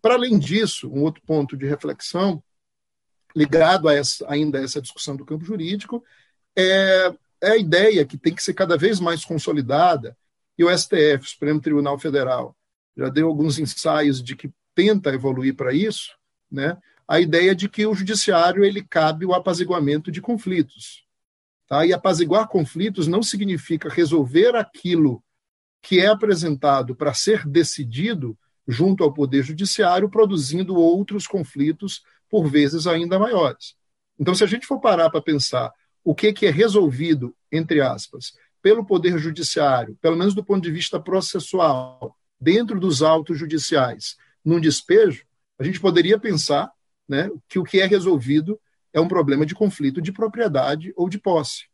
Para 0.01 0.15
além 0.15 0.37
disso, 0.37 0.91
um 0.91 1.03
outro 1.03 1.21
ponto 1.25 1.55
de 1.55 1.65
reflexão 1.65 2.43
ligado 3.33 3.87
a 3.87 3.93
essa, 3.93 4.25
ainda 4.29 4.59
a 4.59 4.63
essa 4.63 4.81
discussão 4.81 5.15
do 5.15 5.25
campo 5.25 5.45
jurídico 5.45 6.03
é 6.57 7.13
é 7.41 7.51
a 7.51 7.57
ideia 7.57 8.05
que 8.05 8.17
tem 8.17 8.33
que 8.33 8.43
ser 8.43 8.53
cada 8.53 8.77
vez 8.77 8.99
mais 8.99 9.25
consolidada, 9.25 10.15
e 10.57 10.63
o 10.63 10.77
STF, 10.77 11.23
o 11.23 11.29
Supremo 11.29 11.59
Tribunal 11.59 11.97
Federal, 11.97 12.55
já 12.95 13.09
deu 13.09 13.27
alguns 13.27 13.57
ensaios 13.57 14.21
de 14.21 14.35
que 14.35 14.51
tenta 14.75 15.13
evoluir 15.13 15.55
para 15.55 15.73
isso, 15.73 16.11
né? 16.51 16.77
a 17.07 17.19
ideia 17.19 17.53
de 17.53 17.67
que 17.67 17.85
o 17.85 17.93
judiciário 17.93 18.63
ele 18.63 18.81
cabe 18.81 19.25
o 19.25 19.33
apaziguamento 19.33 20.11
de 20.11 20.21
conflitos. 20.21 21.03
Tá? 21.67 21.85
E 21.85 21.91
apaziguar 21.91 22.47
conflitos 22.47 23.07
não 23.07 23.21
significa 23.23 23.89
resolver 23.89 24.55
aquilo 24.55 25.23
que 25.81 25.99
é 25.99 26.07
apresentado 26.07 26.95
para 26.95 27.13
ser 27.13 27.45
decidido 27.45 28.37
junto 28.67 29.03
ao 29.03 29.11
Poder 29.11 29.43
Judiciário, 29.43 30.09
produzindo 30.09 30.75
outros 30.75 31.27
conflitos, 31.27 32.03
por 32.29 32.47
vezes 32.47 32.87
ainda 32.87 33.19
maiores. 33.19 33.75
Então, 34.17 34.33
se 34.33 34.43
a 34.43 34.47
gente 34.47 34.67
for 34.67 34.79
parar 34.79 35.09
para 35.09 35.21
pensar 35.21 35.73
o 36.03 36.15
que, 36.15 36.33
que 36.33 36.45
é 36.45 36.51
resolvido, 36.51 37.35
entre 37.51 37.81
aspas, 37.81 38.33
pelo 38.61 38.85
Poder 38.85 39.17
Judiciário, 39.17 39.97
pelo 40.01 40.15
menos 40.15 40.33
do 40.33 40.43
ponto 40.43 40.61
de 40.61 40.71
vista 40.71 40.99
processual, 40.99 42.15
dentro 42.39 42.79
dos 42.79 43.01
autos 43.01 43.37
judiciais, 43.37 44.17
num 44.43 44.59
despejo, 44.59 45.25
a 45.59 45.63
gente 45.63 45.79
poderia 45.79 46.19
pensar 46.19 46.71
né, 47.07 47.29
que 47.47 47.59
o 47.59 47.63
que 47.63 47.79
é 47.79 47.85
resolvido 47.85 48.59
é 48.93 48.99
um 48.99 49.07
problema 49.07 49.45
de 49.45 49.53
conflito 49.53 50.01
de 50.01 50.11
propriedade 50.11 50.91
ou 50.95 51.07
de 51.07 51.19
posse. 51.19 51.65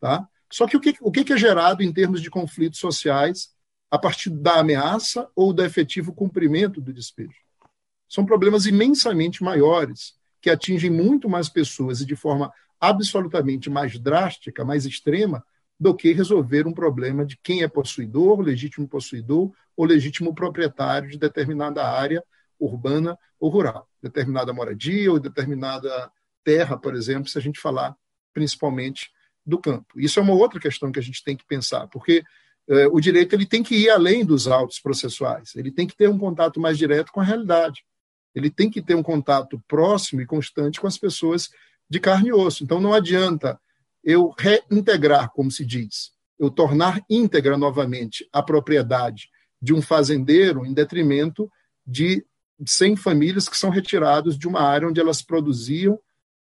Tá? 0.00 0.28
Só 0.50 0.66
que 0.66 0.76
o 0.76 0.80
que, 0.80 0.96
o 1.00 1.12
que 1.12 1.32
é 1.32 1.36
gerado 1.36 1.82
em 1.82 1.92
termos 1.92 2.20
de 2.20 2.30
conflitos 2.30 2.80
sociais 2.80 3.54
a 3.90 3.98
partir 3.98 4.30
da 4.30 4.60
ameaça 4.60 5.28
ou 5.34 5.52
do 5.52 5.64
efetivo 5.64 6.12
cumprimento 6.12 6.80
do 6.80 6.92
despejo? 6.92 7.38
São 8.08 8.24
problemas 8.24 8.66
imensamente 8.66 9.42
maiores, 9.42 10.14
que 10.40 10.50
atingem 10.50 10.90
muito 10.90 11.28
mais 11.28 11.48
pessoas 11.48 12.00
e 12.00 12.06
de 12.06 12.16
forma 12.16 12.52
absolutamente 12.80 13.68
mais 13.68 13.98
drástica, 13.98 14.64
mais 14.64 14.86
extrema, 14.86 15.44
do 15.78 15.94
que 15.94 16.12
resolver 16.12 16.66
um 16.66 16.72
problema 16.72 17.24
de 17.24 17.36
quem 17.36 17.62
é 17.62 17.68
possuidor, 17.68 18.40
legítimo 18.40 18.88
possuidor 18.88 19.52
ou 19.76 19.84
legítimo 19.84 20.34
proprietário 20.34 21.08
de 21.08 21.18
determinada 21.18 21.86
área 21.86 22.22
urbana 22.58 23.16
ou 23.38 23.48
rural, 23.48 23.88
determinada 24.02 24.52
moradia 24.52 25.12
ou 25.12 25.20
determinada 25.20 26.10
terra, 26.42 26.76
por 26.76 26.94
exemplo, 26.94 27.28
se 27.28 27.38
a 27.38 27.40
gente 27.40 27.60
falar 27.60 27.94
principalmente 28.34 29.10
do 29.46 29.58
campo. 29.58 29.98
Isso 29.98 30.18
é 30.18 30.22
uma 30.22 30.34
outra 30.34 30.58
questão 30.58 30.90
que 30.90 30.98
a 30.98 31.02
gente 31.02 31.22
tem 31.22 31.36
que 31.36 31.46
pensar, 31.46 31.86
porque 31.88 32.24
eh, 32.68 32.88
o 32.88 33.00
direito 33.00 33.34
ele 33.34 33.46
tem 33.46 33.62
que 33.62 33.76
ir 33.76 33.90
além 33.90 34.24
dos 34.24 34.48
autos 34.48 34.80
processuais, 34.80 35.54
ele 35.54 35.70
tem 35.70 35.86
que 35.86 35.96
ter 35.96 36.08
um 36.08 36.18
contato 36.18 36.60
mais 36.60 36.76
direto 36.76 37.12
com 37.12 37.20
a 37.20 37.24
realidade, 37.24 37.84
ele 38.34 38.50
tem 38.50 38.68
que 38.68 38.82
ter 38.82 38.94
um 38.94 39.02
contato 39.02 39.62
próximo 39.66 40.20
e 40.20 40.26
constante 40.26 40.80
com 40.80 40.86
as 40.86 40.98
pessoas 40.98 41.50
de 41.88 42.00
carne 42.00 42.28
e 42.28 42.32
osso. 42.32 42.64
Então 42.64 42.80
não 42.80 42.92
adianta 42.92 43.58
eu 44.04 44.34
reintegrar, 44.38 45.30
como 45.30 45.50
se 45.50 45.64
diz, 45.64 46.12
eu 46.38 46.50
tornar 46.50 47.00
íntegra 47.08 47.56
novamente 47.56 48.28
a 48.32 48.42
propriedade 48.42 49.28
de 49.60 49.74
um 49.74 49.82
fazendeiro 49.82 50.64
em 50.64 50.72
detrimento 50.72 51.50
de 51.86 52.24
100 52.64 52.96
famílias 52.96 53.48
que 53.48 53.56
são 53.56 53.70
retiradas 53.70 54.38
de 54.38 54.46
uma 54.46 54.60
área 54.60 54.88
onde 54.88 55.00
elas 55.00 55.22
produziam 55.22 55.98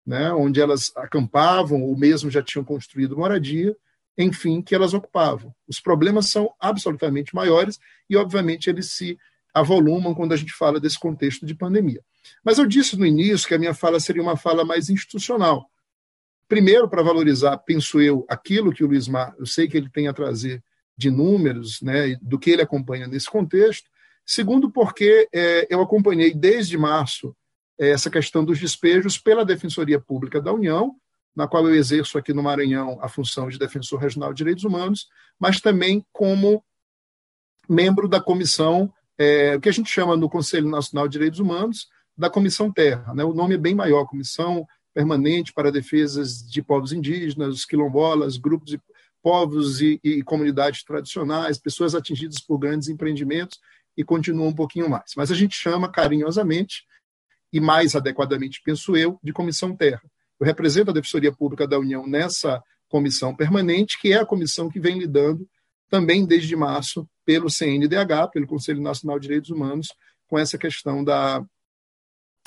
né, 0.10 0.34
onde 0.34 0.60
elas 0.60 0.92
acampavam 0.96 1.84
ou 1.84 1.96
mesmo 1.96 2.32
já 2.32 2.42
tinham 2.42 2.66
construído 2.66 3.16
moradia, 3.16 3.78
enfim, 4.18 4.60
que 4.60 4.74
elas 4.74 4.96
ocupavam. 4.96 5.54
Os 5.68 5.80
problemas 5.80 6.30
são 6.32 6.52
absolutamente 6.60 7.36
maiores 7.36 7.80
e, 8.10 8.18
obviamente, 8.18 8.72
eles 8.72 8.92
se 8.92 9.20
avolumam 9.60 10.14
quando 10.14 10.34
a 10.34 10.38
gente 10.38 10.54
fala 10.54 10.80
desse 10.80 11.00
contexto 11.00 11.46
de 11.46 11.54
pandemia. 11.54 12.02
Mas 12.44 12.58
eu 12.58 12.66
disse 12.66 12.98
no 12.98 13.06
início 13.06 13.48
que 13.48 13.54
a 13.54 13.60
minha 13.60 13.74
fala 13.74 14.00
seria 14.00 14.22
uma 14.22 14.38
fala 14.38 14.64
mais 14.64 14.90
institucional. 14.90 15.70
Primeiro, 16.48 16.90
para 16.90 17.04
valorizar, 17.04 17.58
penso 17.58 18.02
eu, 18.02 18.26
aquilo 18.28 18.72
que 18.72 18.84
o 18.84 18.88
Luiz 18.88 19.08
Mar, 19.08 19.36
eu 19.38 19.46
sei 19.46 19.68
que 19.68 19.78
ele 19.78 19.90
tem 19.90 20.08
a 20.08 20.14
trazer 20.14 20.64
de 20.98 21.12
números, 21.12 21.82
né, 21.82 22.16
do 22.22 22.40
que 22.40 22.50
ele 22.50 22.62
acompanha 22.62 23.08
nesse 23.08 23.30
contexto. 23.30 23.90
Segundo, 24.26 24.72
porque 24.72 25.28
é, 25.34 25.68
eu 25.70 25.82
acompanhei 25.82 26.34
desde 26.34 26.78
março 26.78 27.36
essa 27.78 28.10
questão 28.10 28.44
dos 28.44 28.60
despejos 28.60 29.18
pela 29.18 29.46
Defensoria 29.46 30.00
Pública 30.00 30.42
da 30.42 30.52
União, 30.52 30.96
na 31.36 31.48
qual 31.48 31.66
eu 31.68 31.76
exerço 31.76 32.18
aqui 32.18 32.34
no 32.34 32.44
Maranhão 32.44 33.00
a 33.02 33.08
função 33.08 33.48
de 33.48 33.58
defensor 33.58 34.00
regional 34.00 34.34
de 34.34 34.38
direitos 34.40 34.66
humanos, 34.66 35.08
mas 35.40 35.62
também 35.62 36.06
como 36.12 36.64
membro 37.70 38.08
da 38.08 38.20
comissão, 38.20 38.92
é, 39.20 39.58
o 39.58 39.60
que 39.60 39.68
a 39.68 39.74
gente 39.74 39.90
chama 39.90 40.16
no 40.16 40.30
Conselho 40.30 40.70
Nacional 40.70 41.08
de 41.08 41.12
Direitos 41.12 41.40
Humanos, 41.40 41.90
da 42.18 42.30
Comissão 42.30 42.72
Terra. 42.72 43.14
Né? 43.14 43.24
O 43.24 43.34
nome 43.34 43.56
é 43.56 43.58
bem 43.58 43.76
maior, 43.76 44.06
Comissão 44.06 44.66
Permanente 44.94 45.54
para 45.54 45.72
Defesas 45.72 46.42
de 46.50 46.62
Povos 46.62 46.94
Indígenas, 46.94 47.66
quilombolas, 47.66 48.38
grupos 48.38 48.72
de 48.72 48.82
povos 49.22 49.82
e, 49.82 50.00
e 50.02 50.24
comunidades 50.24 50.84
tradicionais, 50.84 51.58
pessoas 51.58 51.94
atingidas 51.94 52.40
por 52.40 52.58
grandes 52.58 52.88
empreendimentos, 52.88 53.60
e 53.98 54.04
continua 54.04 54.48
um 54.48 54.56
pouquinho 54.56 54.90
mais. 54.90 55.12
Mas 55.18 55.30
a 55.30 55.36
gente 55.36 55.56
chama 55.56 55.92
carinhosamente 55.92 56.86
e 57.52 57.60
mais 57.60 57.96
adequadamente, 57.96 58.62
penso 58.64 58.96
eu, 58.96 59.20
de 59.22 59.34
Comissão 59.34 59.76
Terra. 59.76 60.02
Eu 60.40 60.46
represento 60.46 60.92
a 60.92 60.94
Defensoria 60.94 61.34
Pública 61.34 61.68
da 61.68 61.78
União 61.78 62.08
nessa 62.08 62.64
comissão 62.88 63.36
permanente, 63.36 64.00
que 64.00 64.14
é 64.14 64.18
a 64.18 64.26
comissão 64.26 64.70
que 64.70 64.80
vem 64.80 64.98
lidando 64.98 65.46
também 65.90 66.26
desde 66.26 66.56
março 66.56 67.08
pelo 67.26 67.50
CNDH, 67.50 68.32
pelo 68.32 68.48
Conselho 68.48 68.82
Nacional 68.82 69.20
de 69.20 69.28
Direitos 69.28 69.50
Humanos, 69.50 69.88
com 70.28 70.38
essa 70.38 70.58
questão 70.58 71.04
da, 71.04 71.44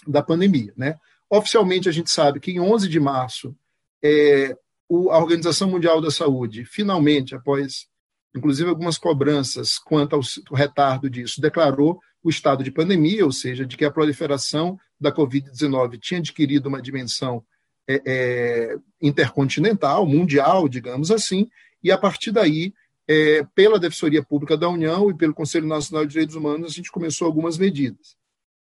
da 0.07 0.23
pandemia. 0.23 0.73
Né? 0.77 0.97
Oficialmente, 1.29 1.89
a 1.89 1.93
gente 1.93 2.11
sabe 2.11 2.41
que 2.41 2.53
em 2.53 2.61
11 2.61 2.89
de 2.89 3.01
março, 3.01 3.57
é, 4.03 4.57
o, 4.89 5.11
a 5.11 5.19
Organização 5.19 5.69
Mundial 5.69 6.01
da 6.01 6.11
Saúde, 6.11 6.65
finalmente, 6.65 7.35
após 7.35 7.87
inclusive 8.35 8.69
algumas 8.69 8.99
cobranças 8.99 9.79
quanto 9.79 10.17
ao 10.17 10.23
retardo 10.55 11.11
disso, 11.11 11.41
declarou 11.41 12.01
o 12.23 12.31
estado 12.31 12.63
de 12.63 12.71
pandemia, 12.71 13.25
ou 13.25 13.33
seja, 13.33 13.67
de 13.67 13.77
que 13.77 13.85
a 13.85 13.91
proliferação 13.91 14.79
da 15.01 15.13
Covid-19 15.13 15.99
tinha 15.99 16.21
adquirido 16.21 16.67
uma 16.67 16.81
dimensão 16.81 17.45
é, 17.87 18.03
é, 18.07 18.77
intercontinental, 19.01 20.07
mundial, 20.07 20.69
digamos 20.69 21.11
assim, 21.11 21.49
e 21.83 21.91
a 21.91 21.99
partir 21.99 22.31
daí, 22.31 22.73
é, 23.09 23.45
pela 23.55 23.79
Defensoria 23.79 24.23
Pública 24.23 24.57
da 24.57 24.69
União 24.69 25.11
e 25.11 25.17
pelo 25.17 25.35
Conselho 25.35 25.67
Nacional 25.67 26.05
de 26.05 26.13
Direitos 26.13 26.37
Humanos, 26.37 26.73
a 26.73 26.75
gente 26.75 26.91
começou 26.91 27.27
algumas 27.27 27.59
medidas. 27.59 28.17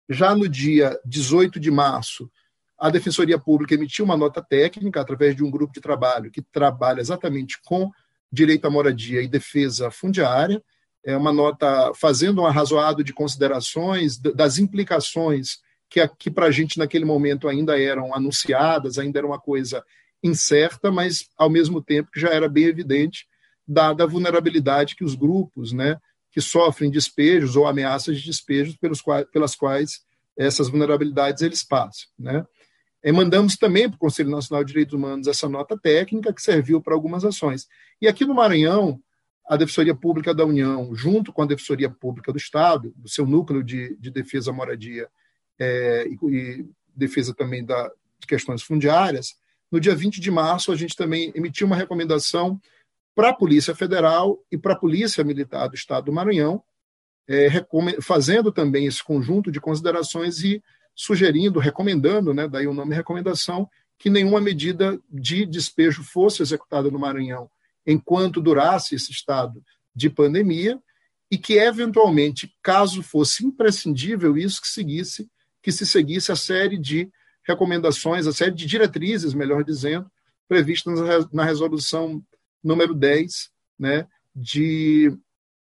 Já 0.09 0.35
no 0.35 0.49
dia 0.49 0.99
18 1.05 1.61
de 1.61 1.71
março, 1.71 2.31
a 2.79 2.91
Defensoria 2.91 3.39
Pública 3.39 3.75
emitiu 3.75 4.05
uma 4.05 4.17
nota 4.17 4.43
técnica 4.43 5.01
através 5.01 5.37
de 5.37 5.45
um 5.45 5.51
grupo 5.51 5.73
de 5.73 5.81
trabalho 5.81 6.31
que 6.31 6.43
trabalha 6.43 7.01
exatamente 7.01 7.61
com 7.65 7.91
direito 8.33 8.65
à 8.67 8.71
moradia 8.71 9.21
e 9.21 9.29
defesa 9.29 9.91
fundiária, 9.91 10.63
é 11.05 11.17
uma 11.17 11.33
nota 11.33 11.93
fazendo 11.95 12.43
um 12.43 12.47
arrazoado 12.47 13.03
de 13.03 13.13
considerações 13.13 14.19
das 14.19 14.59
implicações 14.59 15.59
que, 16.19 16.31
para 16.31 16.47
a 16.47 16.51
gente 16.51 16.79
naquele 16.79 17.05
momento 17.05 17.49
ainda 17.49 17.81
eram 17.81 18.15
anunciadas, 18.15 18.99
ainda 18.99 19.19
era 19.19 19.27
uma 19.27 19.41
coisa 19.41 19.85
incerta, 20.23 20.91
mas 20.91 21.29
ao 21.37 21.51
mesmo 21.51 21.83
tempo 21.83 22.11
que 22.13 22.21
já 22.21 22.29
era 22.29 22.49
bem 22.49 22.65
evidente, 22.65 23.27
dada 23.67 24.05
a 24.05 24.07
vulnerabilidade 24.07 24.97
que 24.97 25.05
os 25.05 25.15
grupos, 25.15 25.73
né, 25.73 25.99
que 26.31 26.41
sofrem 26.41 26.91
despejos 26.91 27.57
ou 27.57 27.67
ameaças 27.67 28.19
de 28.19 28.27
despejos 28.27 28.77
pelos 28.77 29.01
quais, 29.01 29.27
pelas 29.31 29.55
quais 29.55 30.01
essas 30.37 30.69
vulnerabilidades 30.69 31.43
eles 31.43 31.63
passam, 31.63 32.09
né. 32.19 32.45
E 33.03 33.11
mandamos 33.11 33.57
também 33.57 33.89
para 33.89 33.97
o 33.97 33.99
Conselho 34.01 34.31
Nacional 34.31 34.63
de 34.63 34.73
Direitos 34.73 34.95
Humanos 34.95 35.27
essa 35.27 35.49
nota 35.49 35.79
técnica 35.79 36.35
que 36.35 36.43
serviu 36.43 36.83
para 36.83 36.95
algumas 36.95 37.25
ações. 37.25 37.67
E 38.01 38.07
aqui 38.07 38.27
no 38.27 38.35
Maranhão, 38.35 39.01
a 39.49 39.57
Defensoria 39.57 39.95
Pública 39.95 40.35
da 40.35 40.45
União, 40.45 40.95
junto 40.95 41.33
com 41.33 41.43
a 41.43 41.47
Defensoria 41.47 41.89
Pública 41.89 42.31
do 42.31 42.39
Estado, 42.39 42.93
do 42.95 43.09
seu 43.09 43.27
núcleo 43.27 43.65
de, 43.65 43.97
de 43.97 44.11
defesa 44.11 44.53
moradia 44.53 45.09
é, 45.59 46.07
e, 46.07 46.19
e, 46.29 46.67
defesa 46.95 47.35
também 47.35 47.65
da, 47.65 47.91
de 48.19 48.27
questões 48.27 48.63
fundiárias, 48.63 49.35
no 49.71 49.81
dia 49.81 49.95
20 49.95 50.21
de 50.21 50.31
março 50.31 50.71
a 50.71 50.77
gente 50.77 50.95
também 50.95 51.33
emitiu 51.35 51.67
uma 51.67 51.77
recomendação 51.77 52.61
para 53.15 53.31
a 53.31 53.35
Polícia 53.35 53.75
Federal 53.75 54.39
e 54.51 54.57
para 54.57 54.75
a 54.75 54.79
Polícia 54.79 55.25
Militar 55.25 55.69
do 55.69 55.75
Estado 55.75 56.07
do 56.07 56.13
Maranhão, 56.13 56.63
é, 57.29 57.49
fazendo 58.01 58.51
também 58.51 58.87
esse 58.87 59.03
conjunto 59.03 59.51
de 59.51 59.61
considerações 59.61 60.43
e 60.43 60.63
sugerindo, 60.95 61.59
recomendando, 61.59 62.35
né, 62.35 62.49
daí 62.49 62.67
o 62.67 62.75
nome 62.75 62.95
recomendação, 62.95 63.69
que 63.99 64.11
nenhuma 64.11 64.41
medida 64.41 64.99
de 65.11 65.47
despejo 65.47 66.03
fosse 66.03 66.43
executada 66.43 66.91
no 66.91 66.99
Maranhão 66.99 67.51
enquanto 67.87 68.41
durasse 68.41 68.95
esse 68.95 69.11
estado 69.11 69.63
de 69.95 70.09
pandemia 70.09 70.81
e 71.31 71.39
que 71.39 71.55
eventualmente, 71.55 72.55
caso 72.63 73.03
fosse 73.03 73.45
imprescindível 73.45 74.37
isso, 74.37 74.61
que 74.61 74.69
seguisse, 74.69 75.31
que 75.63 75.71
se 75.71 75.87
seguisse 75.87 76.33
a 76.33 76.37
série 76.37 76.79
de 76.79 77.11
recomendações, 77.47 78.27
a 78.27 78.33
série 78.33 78.55
de 78.55 78.67
diretrizes, 78.67 79.35
melhor 79.35 79.63
dizendo, 79.65 80.11
previstas 80.49 81.29
na 81.33 81.45
resolução 81.45 82.23
número 82.63 82.95
10, 82.95 83.51
né, 83.79 84.07
de 84.35 85.17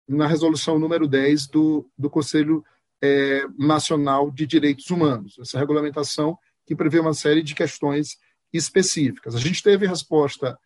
na 0.08 0.28
resolução 0.28 0.78
número 0.78 1.08
10 1.08 1.48
do, 1.48 1.90
do 1.98 2.10
Conselho 2.10 2.64
é, 3.02 3.46
Nacional 3.58 4.30
de 4.30 4.46
Direitos 4.46 4.90
Humanos, 4.92 5.36
essa 5.40 5.58
regulamentação 5.58 6.38
que 6.66 6.76
prevê 6.76 7.00
uma 7.00 7.14
série 7.14 7.42
de 7.42 7.56
questões 7.56 8.18
específicas. 8.54 9.36
A 9.36 9.40
gente 9.40 9.62
teve 9.62 9.88
resposta 9.88 10.58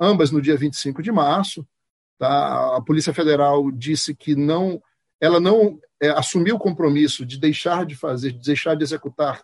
ambas 0.00 0.30
no 0.30 0.40
dia 0.40 0.56
25 0.56 1.02
de 1.02 1.10
março. 1.10 1.66
Tá? 2.18 2.76
A 2.76 2.82
Polícia 2.82 3.12
Federal 3.12 3.70
disse 3.70 4.14
que 4.14 4.34
não, 4.34 4.82
ela 5.20 5.40
não 5.40 5.78
é, 6.00 6.10
assumiu 6.10 6.56
o 6.56 6.60
compromisso 6.60 7.24
de 7.24 7.38
deixar 7.38 7.86
de 7.86 7.96
fazer, 7.96 8.32
de 8.32 8.44
deixar 8.44 8.74
de 8.74 8.84
executar 8.84 9.42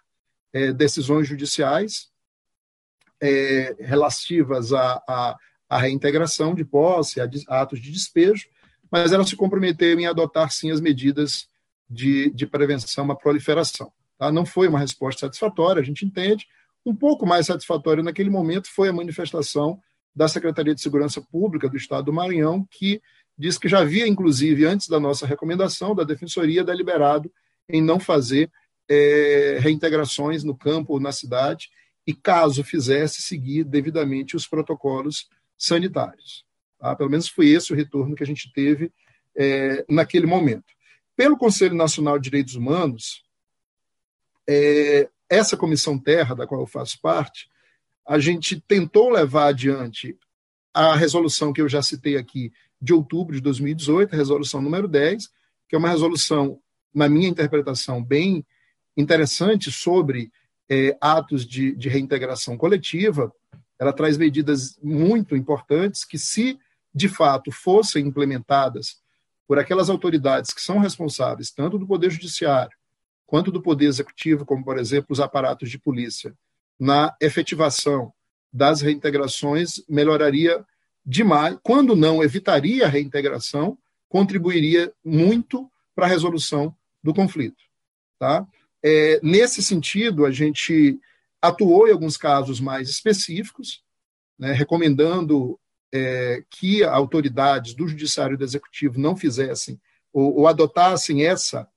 é, 0.52 0.73
decisões 0.73 1.26
judiciais 1.26 2.11
é, 3.21 3.76
relativas 3.81 4.73
à, 4.73 5.02
à, 5.09 5.37
à, 5.76 5.78
reintegração 5.78 6.54
de 6.54 6.64
posse, 6.64 7.21
a, 7.21 7.28
a, 7.49 7.62
atos 7.62 7.81
de 7.81 7.90
despejo, 7.90 8.49
mas 8.90 9.12
ela 9.12 9.25
se 9.25 9.37
comprometeu 9.37 9.99
em 9.99 10.07
adotar 10.07 10.50
sim 10.50 10.71
as 10.71 10.81
medidas 10.81 11.49
de, 11.88 12.31
de 12.31 12.47
prevenção 12.47 13.11
à 13.11 13.16
proliferação. 13.16 13.93
Tá? 14.19 14.31
Não 14.31 14.47
foi 14.47 14.69
uma 14.69 14.78
resposta 14.78 15.21
satisfatória, 15.21 15.83
a 15.83 15.85
gente 15.85 16.04
entende. 16.04 16.47
Um 16.85 16.95
pouco 16.95 17.26
mais 17.26 17.47
satisfatória 17.47 18.02
naquele 18.02 18.31
momento 18.31 18.71
foi 18.71 18.88
a 18.88 18.93
manifestação 18.93 19.81
da 20.14 20.28
Secretaria 20.28 20.75
de 20.75 20.81
Segurança 20.81 21.21
Pública 21.21 21.69
do 21.69 21.76
Estado 21.76 22.04
do 22.04 22.12
Maranhão, 22.12 22.66
que 22.71 23.02
diz 23.37 23.59
que 23.59 23.69
já 23.69 23.81
havia, 23.81 24.07
inclusive, 24.07 24.64
antes 24.64 24.88
da 24.88 25.00
nossa 25.00 25.26
recomendação, 25.26 25.95
da 25.95 26.04
Defensoria 26.04 26.62
deliberado 26.62 27.31
em 27.69 27.83
não 27.83 27.99
fazer 27.99 28.50
é, 28.88 29.59
reintegrações 29.61 30.45
no 30.45 30.57
campo 30.57 30.93
ou 30.93 31.00
na 31.00 31.11
cidade, 31.11 31.71
e 32.07 32.12
caso 32.12 32.62
fizesse, 32.62 33.23
seguir 33.23 33.64
devidamente 33.64 34.37
os 34.37 34.47
protocolos 34.47 35.28
sanitários. 35.66 36.44
Tá? 36.78 36.94
Pelo 36.94 37.11
menos 37.11 37.28
foi 37.28 37.49
esse 37.49 37.73
o 37.73 37.76
retorno 37.76 38.14
que 38.14 38.23
a 38.23 38.26
gente 38.26 38.52
teve 38.52 38.92
é, 39.37 39.85
naquele 39.88 40.26
momento. 40.26 40.73
Pelo 41.16 41.37
Conselho 41.37 41.75
Nacional 41.75 42.18
de 42.18 42.25
Direitos 42.25 42.54
Humanos, 42.54 43.25
é, 44.49 45.09
essa 45.28 45.56
comissão 45.56 45.99
terra, 45.99 46.35
da 46.35 46.47
qual 46.47 46.61
eu 46.61 46.66
faço 46.66 47.00
parte, 47.00 47.49
a 48.06 48.18
gente 48.18 48.61
tentou 48.61 49.11
levar 49.11 49.47
adiante 49.47 50.16
a 50.73 50.94
resolução 50.94 51.52
que 51.52 51.61
eu 51.61 51.68
já 51.68 51.80
citei 51.83 52.16
aqui 52.16 52.52
de 52.80 52.92
outubro 52.92 53.35
de 53.35 53.40
2018, 53.40 54.12
a 54.12 54.16
resolução 54.16 54.61
número 54.61 54.87
10, 54.87 55.28
que 55.68 55.75
é 55.75 55.78
uma 55.78 55.88
resolução, 55.88 56.61
na 56.92 57.09
minha 57.09 57.28
interpretação, 57.28 58.04
bem 58.04 58.44
interessante 58.97 59.73
sobre 59.73 60.30
é, 60.68 60.97
atos 61.00 61.47
de, 61.47 61.75
de 61.75 61.88
reintegração 61.88 62.56
coletiva. 62.56 63.33
Ela 63.78 63.93
traz 63.93 64.16
medidas 64.16 64.78
muito 64.83 65.37
importantes 65.37 66.04
que, 66.04 66.19
se 66.19 66.59
de 66.95 67.09
fato 67.09 67.50
fossem 67.50 68.07
implementadas 68.07 69.02
por 69.47 69.59
aquelas 69.59 69.90
autoridades 69.90 70.52
que 70.52 70.61
são 70.61 70.78
responsáveis, 70.78 71.50
tanto 71.50 71.78
do 71.78 71.87
Poder 71.87 72.11
Judiciário 72.11 72.76
quanto 73.26 73.50
do 73.50 73.61
Poder 73.61 73.87
Executivo, 73.87 74.45
como, 74.45 74.64
por 74.64 74.78
exemplo, 74.78 75.09
os 75.11 75.21
aparatos 75.21 75.71
de 75.71 75.78
polícia, 75.78 76.35
na 76.78 77.14
efetivação 77.21 78.12
das 78.52 78.81
reintegrações, 78.81 79.83
melhoraria 79.88 80.64
demais, 81.04 81.59
quando 81.62 81.97
não 81.97 82.23
evitaria 82.23 82.87
a 82.87 82.88
reintegração, 82.88 83.76
contribuiria 84.09 84.93
muito 85.04 85.69
para 85.95 86.07
a 86.07 86.09
resolução 86.09 86.75
do 87.02 87.12
conflito. 87.12 87.62
Tá? 88.19 88.47
É, 88.83 89.19
nesse 89.23 89.62
sentido, 89.62 90.25
a 90.25 90.31
gente 90.31 90.99
atuou 91.44 91.86
em 91.86 91.92
alguns 91.92 92.16
casos 92.16 92.60
mais 92.60 92.88
específicos, 92.88 93.82
né, 94.38 94.52
recomendando 94.52 95.58
é, 95.92 96.42
que 96.50 96.82
autoridades 96.82 97.74
do 97.74 97.86
Judiciário 97.86 98.34
e 98.34 98.36
do 98.36 98.44
Executivo 98.44 98.98
não 98.98 99.16
fizessem 99.16 99.80
ou, 100.12 100.40
ou 100.40 100.48
adotassem 100.48 101.24
essa, 101.24 101.68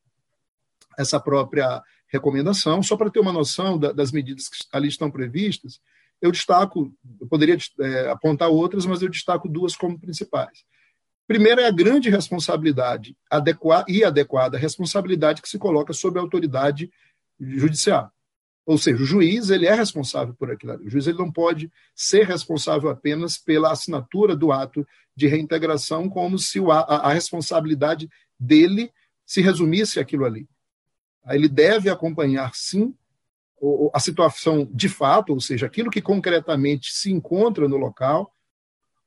essa 0.97 1.19
própria 1.19 1.83
recomendação. 2.07 2.81
Só 2.81 2.95
para 2.95 3.09
ter 3.09 3.19
uma 3.19 3.33
noção 3.33 3.77
da, 3.77 3.91
das 3.91 4.12
medidas 4.12 4.47
que 4.47 4.57
ali 4.71 4.88
estão 4.88 5.12
previstas, 5.12 5.79
eu 6.21 6.31
destaco, 6.31 6.91
eu 7.19 7.27
poderia 7.27 7.57
é, 7.79 8.09
apontar 8.09 8.50
outras, 8.50 8.86
mas 8.86 9.01
eu 9.01 9.09
destaco 9.09 9.47
duas 9.47 9.75
como 9.75 10.00
principais. 10.00 10.65
Primeiro 11.27 11.59
é 11.59 11.67
a 11.67 11.71
grande 11.71 12.09
responsabilidade 12.09 13.15
adequa 13.29 13.83
e 13.88 14.03
adequada 14.03 14.57
responsabilidade 14.57 15.41
que 15.41 15.50
se 15.50 15.59
coloca 15.59 15.91
sobre 15.93 16.19
a 16.19 16.21
autoridade 16.21 16.89
judicial. 17.39 18.12
Ou 18.67 18.77
seja, 18.77 19.01
o 19.01 19.05
juiz 19.05 19.50
ele 19.50 19.65
é 19.65 19.74
responsável 19.74 20.33
por 20.33 20.51
aquilo 20.51 20.74
ali. 20.74 20.88
O 20.88 20.89
juiz 20.89 21.07
ele 21.07 21.17
não 21.17 21.31
pode 21.31 21.71
ser 21.95 22.25
responsável 22.25 22.89
apenas 22.89 23.38
pela 23.38 23.71
assinatura 23.71 24.36
do 24.36 24.51
ato 24.51 24.86
de 25.15 25.25
reintegração, 25.25 26.10
como 26.10 26.38
se 26.38 26.60
a, 26.60 26.80
a 26.80 27.13
responsabilidade 27.13 28.10
dele 28.38 28.91
se 29.25 29.39
resumisse 29.39 30.01
aquilo 30.01 30.25
ali. 30.25 30.49
Ele 31.30 31.47
deve 31.47 31.89
acompanhar, 31.89 32.53
sim, 32.53 32.93
a 33.93 33.99
situação 34.01 34.69
de 34.69 34.89
fato, 34.89 35.32
ou 35.32 35.39
seja, 35.39 35.65
aquilo 35.65 35.89
que 35.89 36.01
concretamente 36.01 36.91
se 36.91 37.10
encontra 37.10 37.69
no 37.69 37.77
local, 37.77 38.34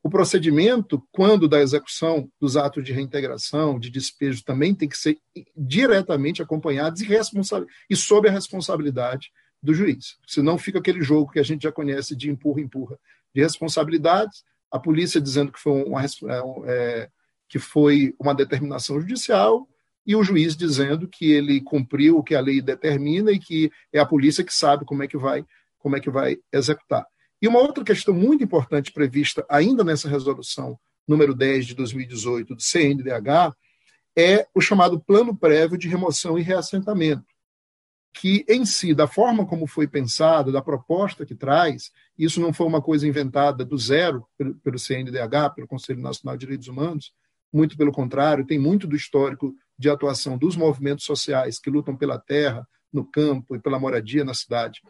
o 0.02 0.08
procedimento, 0.08 1.06
quando 1.12 1.46
da 1.46 1.60
execução 1.60 2.32
dos 2.40 2.56
atos 2.56 2.82
de 2.82 2.94
reintegração, 2.94 3.78
de 3.78 3.90
despejo, 3.90 4.42
também 4.42 4.74
tem 4.74 4.88
que 4.88 4.96
ser 4.96 5.18
diretamente 5.54 6.40
acompanhados 6.40 7.02
e, 7.02 7.08
e 7.90 7.94
sob 7.94 8.26
a 8.26 8.32
responsabilidade 8.32 9.30
do 9.62 9.74
juiz. 9.74 10.16
Senão 10.26 10.58
fica 10.58 10.78
aquele 10.78 11.02
jogo 11.02 11.30
que 11.30 11.38
a 11.38 11.42
gente 11.42 11.62
já 11.62 11.72
conhece 11.72 12.16
de 12.16 12.30
empurra-empurra 12.30 12.98
de 13.34 13.42
responsabilidades, 13.42 14.44
a 14.70 14.78
polícia 14.78 15.20
dizendo 15.20 15.52
que 15.52 15.60
foi 15.60 15.84
uma, 15.84 16.02
é, 16.66 17.08
que 17.48 17.58
foi 17.58 18.14
uma 18.18 18.34
determinação 18.34 19.00
judicial, 19.00 19.68
e 20.06 20.16
o 20.16 20.22
juiz 20.22 20.56
dizendo 20.56 21.06
que 21.06 21.30
ele 21.30 21.60
cumpriu 21.60 22.18
o 22.18 22.22
que 22.22 22.34
a 22.34 22.40
lei 22.40 22.60
determina 22.60 23.30
e 23.30 23.38
que 23.38 23.70
é 23.92 23.98
a 23.98 24.06
polícia 24.06 24.42
que 24.42 24.52
sabe 24.52 24.84
como 24.84 25.02
é 25.02 25.08
que 25.08 25.16
vai, 25.16 25.44
como 25.78 25.96
é 25.96 26.00
que 26.00 26.10
vai 26.10 26.38
executar. 26.52 27.06
E 27.40 27.48
uma 27.48 27.58
outra 27.58 27.84
questão 27.84 28.14
muito 28.14 28.42
importante 28.42 28.92
prevista 28.92 29.44
ainda 29.48 29.84
nessa 29.84 30.08
resolução 30.08 30.78
número 31.06 31.34
10 31.34 31.66
de 31.66 31.74
2018 31.74 32.54
do 32.54 32.62
CNDH 32.62 33.54
é 34.16 34.46
o 34.54 34.60
chamado 34.60 35.00
plano 35.00 35.36
prévio 35.36 35.78
de 35.78 35.88
remoção 35.88 36.38
e 36.38 36.42
reassentamento, 36.42 37.24
que 38.12 38.44
em 38.48 38.64
si, 38.64 38.94
da 38.94 39.06
forma 39.06 39.46
como 39.46 39.66
foi 39.66 39.86
pensado, 39.86 40.52
da 40.52 40.60
proposta 40.60 41.24
que 41.24 41.34
traz, 41.34 41.90
isso 42.18 42.40
não 42.40 42.52
foi 42.52 42.66
uma 42.66 42.82
coisa 42.82 43.06
inventada 43.06 43.64
do 43.64 43.78
zero 43.78 44.26
pelo, 44.62 44.78
CNDH, 44.78 45.54
pelo 45.54 45.68
Conselho 45.68 46.00
Nacional 46.00 46.36
de 46.36 46.40
Direitos 46.40 46.68
Humanos, 46.68 47.12
muito 47.52 47.76
pelo 47.76 47.92
contrário, 47.92 48.46
tem 48.46 48.58
muito 48.58 48.86
do 48.86 48.96
histórico 48.96 49.54
de 49.78 49.88
atuação 49.88 50.36
dos 50.36 50.56
movimentos 50.56 51.04
sociais 51.04 51.58
que 51.58 51.70
lutam 51.70 51.96
pela 51.96 52.18
terra, 52.18 52.66
no 52.92 53.04
campo 53.04 53.54
e 53.54 53.60
pela 53.60 53.78
moradia 53.78 54.24
na 54.24 54.34
cidade 54.34 54.80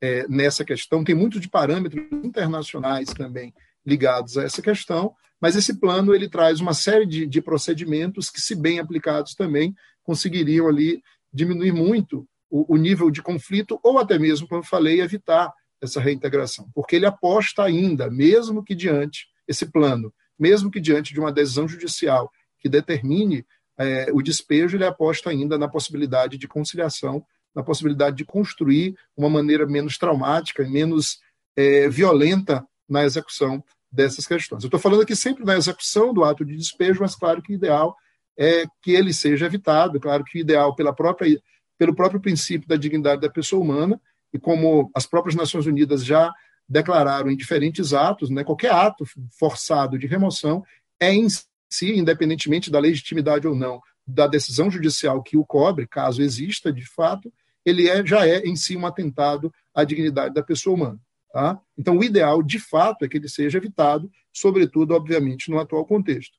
é, 0.00 0.26
nessa 0.28 0.64
questão. 0.64 1.02
Tem 1.02 1.14
muito 1.14 1.40
de 1.40 1.48
parâmetros 1.48 2.04
internacionais 2.22 3.08
também 3.08 3.54
ligados 3.84 4.36
a 4.36 4.42
essa 4.42 4.60
questão, 4.60 5.14
mas 5.40 5.56
esse 5.56 5.78
plano 5.78 6.14
ele 6.14 6.28
traz 6.28 6.60
uma 6.60 6.74
série 6.74 7.06
de, 7.06 7.26
de 7.26 7.40
procedimentos 7.40 8.30
que, 8.30 8.40
se 8.40 8.54
bem 8.54 8.78
aplicados 8.78 9.34
também, 9.34 9.74
conseguiriam 10.02 10.68
ali 10.68 11.02
diminuir 11.32 11.72
muito 11.72 12.26
o, 12.50 12.74
o 12.74 12.76
nível 12.76 13.10
de 13.10 13.22
conflito 13.22 13.78
ou 13.82 13.98
até 13.98 14.18
mesmo, 14.18 14.46
como 14.46 14.60
eu 14.60 14.66
falei, 14.66 15.00
evitar 15.00 15.52
essa 15.80 16.00
reintegração, 16.00 16.68
porque 16.74 16.96
ele 16.96 17.06
aposta 17.06 17.62
ainda, 17.62 18.10
mesmo 18.10 18.64
que 18.64 18.74
diante 18.74 19.26
esse 19.46 19.66
plano, 19.66 20.12
mesmo 20.38 20.70
que 20.70 20.80
diante 20.80 21.12
de 21.12 21.20
uma 21.20 21.32
decisão 21.32 21.68
judicial 21.68 22.30
que 22.58 22.68
determine 22.68 23.44
é, 23.78 24.10
o 24.12 24.22
despejo, 24.22 24.76
ele 24.76 24.84
aposta 24.84 25.28
ainda 25.30 25.58
na 25.58 25.68
possibilidade 25.68 26.38
de 26.38 26.48
conciliação 26.48 27.24
na 27.56 27.62
possibilidade 27.62 28.16
de 28.16 28.24
construir 28.26 28.94
uma 29.16 29.30
maneira 29.30 29.66
menos 29.66 29.96
traumática 29.96 30.62
e 30.62 30.68
menos 30.68 31.18
é, 31.56 31.88
violenta 31.88 32.62
na 32.86 33.02
execução 33.02 33.64
dessas 33.90 34.26
questões. 34.26 34.62
Eu 34.62 34.66
estou 34.66 34.78
falando 34.78 35.00
aqui 35.00 35.16
sempre 35.16 35.42
na 35.42 35.56
execução 35.56 36.12
do 36.12 36.22
ato 36.22 36.44
de 36.44 36.54
despejo, 36.54 37.00
mas 37.00 37.16
claro 37.16 37.40
que 37.40 37.52
o 37.52 37.54
ideal 37.54 37.96
é 38.38 38.64
que 38.82 38.92
ele 38.92 39.14
seja 39.14 39.46
evitado, 39.46 39.98
claro 39.98 40.22
que 40.22 40.38
o 40.38 40.40
ideal 40.40 40.76
pela 40.76 40.94
própria, 40.94 41.40
pelo 41.78 41.94
próprio 41.94 42.20
princípio 42.20 42.68
da 42.68 42.76
dignidade 42.76 43.20
da 43.20 43.30
pessoa 43.30 43.62
humana, 43.62 44.00
e 44.32 44.38
como 44.38 44.90
as 44.94 45.06
próprias 45.06 45.34
Nações 45.34 45.66
Unidas 45.66 46.04
já 46.04 46.32
declararam 46.68 47.30
em 47.30 47.36
diferentes 47.36 47.92
atos, 47.92 48.28
né, 48.28 48.42
qualquer 48.42 48.72
ato 48.72 49.04
forçado 49.38 49.98
de 49.98 50.06
remoção 50.06 50.64
é 50.98 51.12
em 51.12 51.26
si, 51.70 51.96
independentemente 51.96 52.70
da 52.70 52.78
legitimidade 52.78 53.46
ou 53.46 53.54
não 53.54 53.80
da 54.06 54.26
decisão 54.26 54.70
judicial 54.70 55.22
que 55.22 55.36
o 55.36 55.44
cobre, 55.44 55.86
caso 55.86 56.22
exista 56.22 56.72
de 56.72 56.86
fato, 56.86 57.32
ele 57.64 57.88
é, 57.88 58.06
já 58.06 58.26
é 58.26 58.38
em 58.38 58.54
si 58.54 58.76
um 58.76 58.86
atentado 58.86 59.52
à 59.74 59.82
dignidade 59.82 60.32
da 60.32 60.42
pessoa 60.42 60.76
humana. 60.76 61.00
Tá? 61.32 61.60
Então, 61.76 61.98
o 61.98 62.04
ideal, 62.04 62.42
de 62.42 62.58
fato, 62.60 63.04
é 63.04 63.08
que 63.08 63.16
ele 63.16 63.28
seja 63.28 63.58
evitado, 63.58 64.10
sobretudo, 64.32 64.94
obviamente, 64.94 65.50
no 65.50 65.58
atual 65.58 65.84
contexto. 65.84 66.38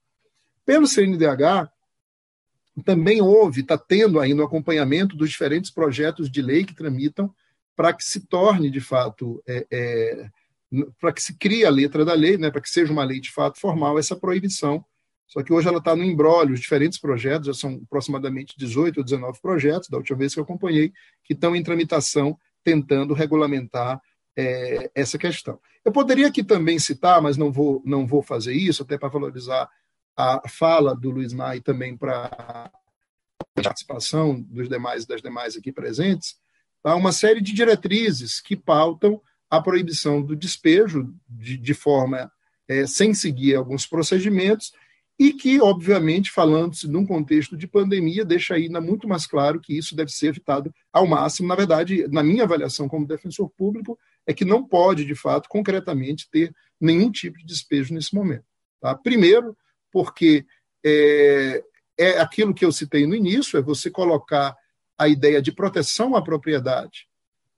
Pelo 0.66 0.88
CNDH, 0.88 1.70
também 2.84 3.22
houve, 3.22 3.62
está 3.62 3.78
tendo 3.78 4.20
ainda 4.20 4.42
o 4.42 4.46
acompanhamento 4.46 5.16
dos 5.16 5.30
diferentes 5.30 5.72
projetos 5.72 6.30
de 6.30 6.42
lei 6.42 6.64
que 6.64 6.76
tramitam 6.76 7.34
para 7.76 7.94
que 7.94 8.04
se 8.04 8.28
torne, 8.28 8.70
de 8.70 8.82
fato, 8.82 9.42
é, 9.48 9.68
é, 9.72 10.30
para 11.00 11.14
que 11.14 11.22
se 11.22 11.38
crie 11.38 11.66
a 11.66 11.70
letra 11.70 12.04
da 12.04 12.14
lei, 12.14 12.38
né, 12.38 12.50
para 12.50 12.62
que 12.62 12.70
seja 12.70 12.92
uma 12.92 13.04
lei 13.04 13.20
de 13.20 13.32
fato 13.32 13.60
formal, 13.60 13.98
essa 13.98 14.16
proibição 14.16 14.84
só 15.28 15.44
que 15.44 15.52
hoje 15.52 15.68
ela 15.68 15.80
está 15.80 15.96
no 15.96 16.04
embrólio, 16.04 16.54
os 16.54 16.62
diferentes 16.62 16.98
projetos, 16.98 17.48
já 17.48 17.54
são 17.54 17.82
aproximadamente 17.86 18.56
18 18.58 18.98
ou 18.98 19.04
19 19.04 19.42
projetos, 19.42 19.90
da 19.90 19.98
última 19.98 20.18
vez 20.18 20.34
que 20.34 20.40
eu 20.40 20.44
acompanhei, 20.44 20.94
que 21.24 21.34
estão 21.34 21.56
em 21.56 21.62
tramitação 21.62 22.38
tentando 22.64 23.14
regulamentar 23.14 24.02
é, 24.36 24.90
essa 24.96 25.18
questão. 25.18 25.60
Eu 25.84 25.92
poderia 25.92 26.28
aqui 26.28 26.44
também 26.44 26.80
citar, 26.80 27.22
mas 27.22 27.36
não 27.36 27.52
vou, 27.52 27.82
não 27.86 28.08
vou 28.08 28.22
fazer 28.22 28.54
isso, 28.54 28.84
até 28.84 28.98
para 28.98 29.10
valorizar 29.10 29.70
a 30.18 30.42
fala 30.50 30.96
do 30.96 31.12
Luiz 31.12 31.32
Mai 31.32 31.62
também 31.62 31.96
para 31.96 32.26
a 32.26 32.72
participação 33.54 34.42
dos 34.42 34.68
demais 34.68 35.06
das 35.06 35.22
demais 35.22 35.56
aqui 35.56 35.72
presentes, 35.72 36.36
tá? 36.82 36.96
uma 36.96 37.12
série 37.12 37.40
de 37.40 37.54
diretrizes 37.54 38.42
que 38.42 38.56
pautam 38.56 39.22
a 39.50 39.62
proibição 39.62 40.22
do 40.22 40.36
despejo 40.36 41.14
de, 41.30 41.58
de 41.58 41.74
forma 41.74 42.32
é, 42.68 42.86
sem 42.88 43.14
seguir 43.14 43.56
alguns 43.56 43.86
procedimentos 43.86 44.74
e 45.20 45.34
que, 45.34 45.60
obviamente, 45.60 46.30
falando-se 46.30 46.88
num 46.88 47.06
contexto 47.06 47.58
de 47.58 47.68
pandemia, 47.68 48.24
deixa 48.24 48.54
ainda 48.54 48.80
muito 48.80 49.08
mais 49.08 49.26
claro 49.26 49.60
que 49.60 49.76
isso 49.76 49.96
deve 49.96 50.12
ser 50.12 50.28
evitado 50.28 50.74
ao 50.94 51.08
máximo. 51.08 51.48
Na 51.48 51.56
verdade, 51.56 52.08
na 52.08 52.22
minha 52.22 52.44
avaliação 52.44 52.88
como 52.88 53.08
defensor 53.08 53.50
público, 53.50 53.98
é 54.28 54.34
que 54.34 54.46
não 54.46 54.64
pode, 54.64 55.06
de 55.06 55.16
fato, 55.16 55.50
concretamente, 55.50 56.30
ter 56.30 56.54
nenhum 56.80 57.10
tipo 57.10 57.38
de 57.40 57.46
despejo 57.46 57.96
nesse 57.96 58.14
momento. 58.14 58.46
Tá? 58.80 58.94
Primeiro, 58.94 59.58
porque 59.98 60.46
é, 60.86 61.64
é 61.98 62.20
aquilo 62.20 62.54
que 62.54 62.64
eu 62.64 62.72
citei 62.72 63.08
no 63.08 63.16
início, 63.16 63.58
é 63.58 63.64
você 63.64 63.90
colocar 63.90 64.56
a 64.96 65.08
ideia 65.08 65.42
de 65.42 65.52
proteção 65.52 66.16
à 66.16 66.22
propriedade 66.22 67.08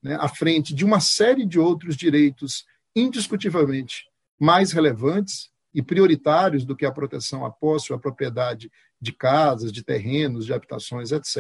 né, 0.02 0.16
à 0.18 0.30
frente 0.30 0.74
de 0.74 0.86
uma 0.86 1.02
série 1.02 1.46
de 1.46 1.60
outros 1.60 1.98
direitos 1.98 2.66
indiscutivelmente 2.96 4.06
mais 4.40 4.72
relevantes 4.72 5.50
e 5.74 5.82
prioritários 5.82 6.64
do 6.64 6.78
que 6.78 6.86
a 6.86 6.92
proteção 6.94 7.46
à 7.46 7.52
posse 7.52 7.92
ou 7.92 7.98
à 7.98 8.00
propriedade 8.00 8.72
de 9.02 9.12
casas, 9.12 9.70
de 9.70 9.84
terrenos, 9.84 10.46
de 10.46 10.54
habitações, 10.54 11.12
etc. 11.12 11.38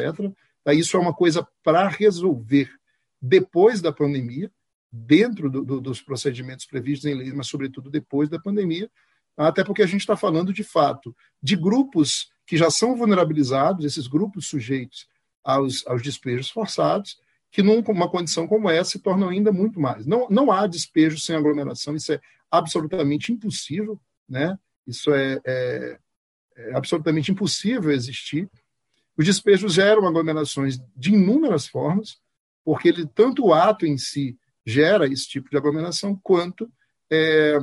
Isso 0.68 0.98
é 0.98 1.00
uma 1.00 1.14
coisa 1.14 1.48
para 1.64 1.88
resolver 1.88 2.70
depois 3.22 3.80
da 3.80 3.94
pandemia, 3.94 4.52
dentro 4.92 5.50
do, 5.50 5.64
do, 5.64 5.80
dos 5.80 6.02
procedimentos 6.02 6.66
previstos 6.66 7.06
em 7.06 7.16
lei, 7.16 7.32
mas, 7.32 7.48
sobretudo, 7.48 7.90
depois 7.90 8.28
da 8.28 8.38
pandemia, 8.38 8.92
até 9.47 9.63
porque 9.63 9.82
a 9.82 9.88
gente 9.88 10.02
está 10.02 10.17
falando, 10.17 10.52
de 10.52 10.63
fato, 10.63 11.15
de 11.41 11.56
grupos 11.56 12.30
que 12.45 12.58
já 12.58 12.69
são 12.69 12.95
vulnerabilizados, 12.95 13.86
esses 13.86 14.08
grupos 14.08 14.47
sujeitos 14.47 15.08
aos, 15.43 15.86
aos 15.88 16.02
despejos 16.02 16.49
forçados, 16.49 17.17
que 17.52 17.63
numa 17.63 18.10
condição 18.10 18.47
como 18.47 18.69
essa 18.69 18.91
se 18.91 18.99
tornam 18.99 19.30
ainda 19.30 19.52
muito 19.52 19.80
mais. 19.80 20.06
Não, 20.06 20.28
não 20.30 20.52
há 20.52 20.67
despejo 20.67 21.17
sem 21.17 21.36
aglomeração, 21.36 21.95
isso 21.95 22.12
é 22.12 22.19
absolutamente 22.52 23.32
impossível, 23.32 23.99
né? 24.28 24.58
isso 24.86 25.13
é, 25.13 25.39
é, 25.45 25.99
é 26.58 26.75
absolutamente 26.75 27.32
impossível 27.32 27.91
existir. 27.91 28.49
Os 29.17 29.25
despejos 29.25 29.73
geram 29.73 30.08
aglomerações 30.08 30.80
de 30.95 31.13
inúmeras 31.13 31.67
formas, 31.67 32.17
porque 32.63 32.89
ele, 32.89 33.08
tanto 33.08 33.45
o 33.45 33.54
ato 33.54 33.86
em 33.86 33.97
si 33.97 34.38
gera 34.65 35.08
esse 35.08 35.28
tipo 35.28 35.49
de 35.49 35.58
aglomeração, 35.58 36.19
quanto 36.21 36.71
é, 37.12 37.58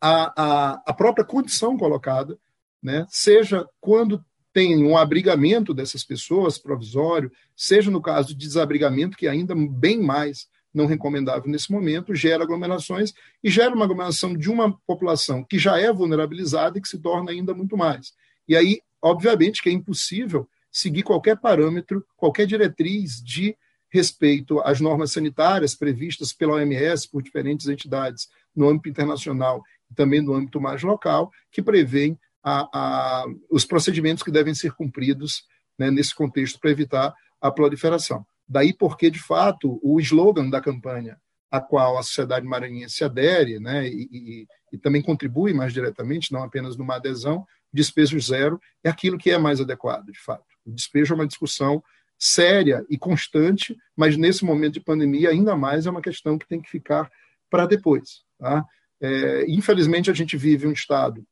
a, 0.00 0.32
a, 0.36 0.82
a, 0.86 0.94
própria 0.94 1.24
condição 1.24 1.76
colocada, 1.76 2.38
né, 2.82 3.06
seja 3.08 3.66
quando 3.80 4.24
tem 4.52 4.84
um 4.84 4.96
abrigamento 4.96 5.74
dessas 5.74 6.02
pessoas 6.02 6.58
provisório, 6.58 7.30
seja 7.54 7.90
no 7.90 8.00
caso 8.00 8.28
de 8.28 8.34
desabrigamento, 8.34 9.16
que 9.16 9.26
é 9.26 9.30
ainda 9.30 9.54
bem 9.54 10.00
mais 10.00 10.48
não 10.72 10.86
recomendável 10.86 11.50
nesse 11.50 11.70
momento, 11.70 12.14
gera 12.14 12.44
aglomerações 12.44 13.12
e 13.42 13.50
gera 13.50 13.74
uma 13.74 13.84
aglomeração 13.84 14.36
de 14.36 14.50
uma 14.50 14.72
população 14.86 15.44
que 15.44 15.58
já 15.58 15.78
é 15.78 15.92
vulnerabilizada 15.92 16.78
e 16.78 16.80
que 16.80 16.88
se 16.88 16.98
torna 16.98 17.32
ainda 17.32 17.52
muito 17.52 17.76
mais. 17.76 18.12
E 18.48 18.56
aí, 18.56 18.80
obviamente, 19.02 19.62
que 19.62 19.68
é 19.68 19.72
impossível 19.72 20.48
seguir 20.70 21.02
qualquer 21.02 21.36
parâmetro, 21.36 22.04
qualquer 22.16 22.46
diretriz 22.46 23.22
de 23.22 23.56
respeito 23.88 24.60
às 24.60 24.80
normas 24.80 25.10
sanitárias 25.10 25.74
previstas 25.74 26.32
pela 26.32 26.54
OMS 26.54 27.08
por 27.08 27.22
diferentes 27.22 27.66
entidades 27.66 28.28
no 28.54 28.68
âmbito 28.68 28.88
internacional 28.88 29.62
também 29.94 30.20
no 30.20 30.34
âmbito 30.34 30.60
mais 30.60 30.82
local, 30.82 31.30
que 31.50 31.62
prevêem 31.62 32.18
a, 32.42 32.68
a, 32.72 33.24
os 33.50 33.64
procedimentos 33.64 34.22
que 34.22 34.30
devem 34.30 34.54
ser 34.54 34.72
cumpridos 34.72 35.44
né, 35.78 35.90
nesse 35.90 36.14
contexto 36.14 36.58
para 36.58 36.70
evitar 36.70 37.14
a 37.40 37.50
proliferação. 37.50 38.24
Daí 38.48 38.72
porque, 38.72 39.10
de 39.10 39.20
fato, 39.20 39.78
o 39.82 40.00
slogan 40.00 40.48
da 40.48 40.60
campanha 40.60 41.18
a 41.50 41.60
qual 41.60 41.98
a 41.98 42.02
sociedade 42.02 42.46
maranhense 42.46 42.96
se 42.96 43.04
adere 43.04 43.58
né, 43.58 43.88
e, 43.88 44.08
e, 44.12 44.46
e, 44.72 44.78
também 44.78 45.02
contribui 45.02 45.52
mais 45.52 45.72
diretamente, 45.72 46.32
não 46.32 46.44
apenas 46.44 46.76
numa 46.76 46.94
adesão, 46.94 47.44
despejo 47.72 48.20
zero 48.20 48.60
é 48.84 48.88
aquilo 48.88 49.18
que 49.18 49.30
é 49.30 49.38
mais 49.38 49.60
adequado, 49.60 50.06
de 50.12 50.20
fato. 50.20 50.44
O 50.64 50.70
despejo 50.70 51.12
é 51.12 51.16
uma 51.16 51.26
discussão 51.26 51.82
séria 52.16 52.84
e 52.88 52.96
constante, 52.96 53.76
mas 53.96 54.16
nesse 54.16 54.44
momento 54.44 54.74
de 54.74 54.80
pandemia, 54.80 55.30
ainda 55.30 55.56
mais 55.56 55.86
é 55.86 55.90
uma 55.90 56.02
questão 56.02 56.38
que 56.38 56.46
tem 56.46 56.60
que 56.60 56.70
ficar 56.70 57.10
para 57.48 57.66
depois. 57.66 58.22
Tá? 58.38 58.64
É, 59.00 59.44
infelizmente, 59.48 60.10
a 60.10 60.14
gente 60.14 60.36
vive 60.36 60.66
um 60.66 60.72
Estado, 60.72 61.24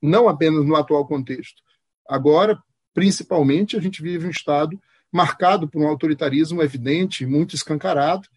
não 0.00 0.28
apenas 0.28 0.64
no 0.64 0.74
atual 0.76 1.06
contexto, 1.06 1.62
agora, 2.08 2.58
principalmente, 2.94 3.76
a 3.76 3.80
gente 3.80 4.02
vive 4.02 4.26
um 4.26 4.30
Estado 4.30 4.80
marcado 5.12 5.68
por 5.68 5.82
um 5.82 5.88
autoritarismo 5.88 6.62
evidente, 6.62 7.26
muito 7.26 7.54
escancarado, 7.54 8.28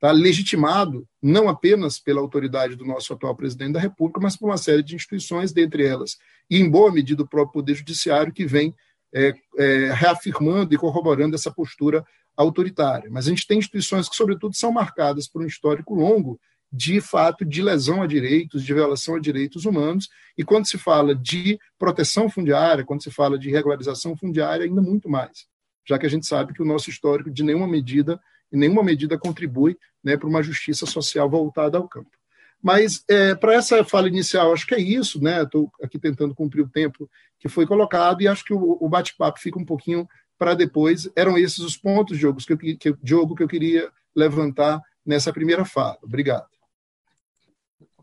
tá? 0.00 0.10
legitimado 0.10 1.06
não 1.22 1.48
apenas 1.48 1.98
pela 1.98 2.20
autoridade 2.20 2.76
do 2.76 2.84
nosso 2.84 3.12
atual 3.12 3.34
presidente 3.36 3.72
da 3.72 3.80
República, 3.80 4.20
mas 4.20 4.36
por 4.36 4.46
uma 4.48 4.56
série 4.56 4.82
de 4.82 4.94
instituições, 4.94 5.52
dentre 5.52 5.84
elas, 5.84 6.16
e 6.48 6.58
em 6.58 6.70
boa 6.70 6.90
medida 6.90 7.22
o 7.22 7.28
próprio 7.28 7.60
Poder 7.60 7.74
Judiciário, 7.74 8.32
que 8.32 8.46
vem 8.46 8.74
é, 9.12 9.34
é, 9.58 9.92
reafirmando 9.92 10.72
e 10.72 10.78
corroborando 10.78 11.34
essa 11.34 11.50
postura 11.50 12.04
autoritária. 12.36 13.10
Mas 13.10 13.26
a 13.26 13.30
gente 13.30 13.46
tem 13.46 13.58
instituições 13.58 14.08
que, 14.08 14.16
sobretudo, 14.16 14.54
são 14.54 14.72
marcadas 14.72 15.28
por 15.28 15.42
um 15.42 15.46
histórico 15.46 15.94
longo 15.94 16.40
de 16.72 17.00
fato 17.00 17.44
de 17.44 17.62
lesão 17.62 18.02
a 18.02 18.06
direitos, 18.06 18.64
de 18.64 18.72
violação 18.72 19.16
a 19.16 19.20
direitos 19.20 19.64
humanos, 19.64 20.08
e 20.38 20.44
quando 20.44 20.66
se 20.66 20.78
fala 20.78 21.14
de 21.14 21.58
proteção 21.78 22.30
fundiária, 22.30 22.84
quando 22.84 23.02
se 23.02 23.10
fala 23.10 23.38
de 23.38 23.50
regularização 23.50 24.16
fundiária, 24.16 24.64
ainda 24.64 24.80
muito 24.80 25.08
mais, 25.08 25.46
já 25.86 25.98
que 25.98 26.06
a 26.06 26.10
gente 26.10 26.26
sabe 26.26 26.52
que 26.52 26.62
o 26.62 26.66
nosso 26.66 26.88
histórico 26.88 27.30
de 27.30 27.42
nenhuma 27.42 27.66
medida, 27.66 28.20
em 28.52 28.58
nenhuma 28.58 28.82
medida 28.82 29.18
contribui 29.18 29.76
né, 30.02 30.16
para 30.16 30.28
uma 30.28 30.42
justiça 30.42 30.86
social 30.86 31.28
voltada 31.28 31.76
ao 31.76 31.88
campo. 31.88 32.10
Mas 32.62 33.02
é, 33.08 33.34
para 33.34 33.54
essa 33.54 33.82
fala 33.84 34.06
inicial, 34.06 34.52
acho 34.52 34.66
que 34.66 34.74
é 34.74 34.80
isso, 34.80 35.22
né? 35.22 35.42
Estou 35.42 35.72
aqui 35.82 35.98
tentando 35.98 36.34
cumprir 36.34 36.60
o 36.60 36.68
tempo 36.68 37.08
que 37.38 37.48
foi 37.48 37.66
colocado 37.66 38.20
e 38.20 38.28
acho 38.28 38.44
que 38.44 38.52
o, 38.52 38.76
o 38.78 38.88
bate-papo 38.88 39.40
fica 39.40 39.58
um 39.58 39.64
pouquinho 39.64 40.06
para 40.38 40.54
depois. 40.54 41.08
Eram 41.16 41.38
esses 41.38 41.60
os 41.60 41.76
pontos, 41.76 42.18
Diogo, 42.18 42.38
que 42.38 42.52
eu, 42.52 42.58
que, 42.58 42.94
Diogo, 43.02 43.34
que 43.34 43.42
eu 43.42 43.48
queria 43.48 43.90
levantar 44.14 44.80
nessa 45.04 45.32
primeira 45.32 45.64
fala. 45.64 45.96
Obrigado. 46.02 46.59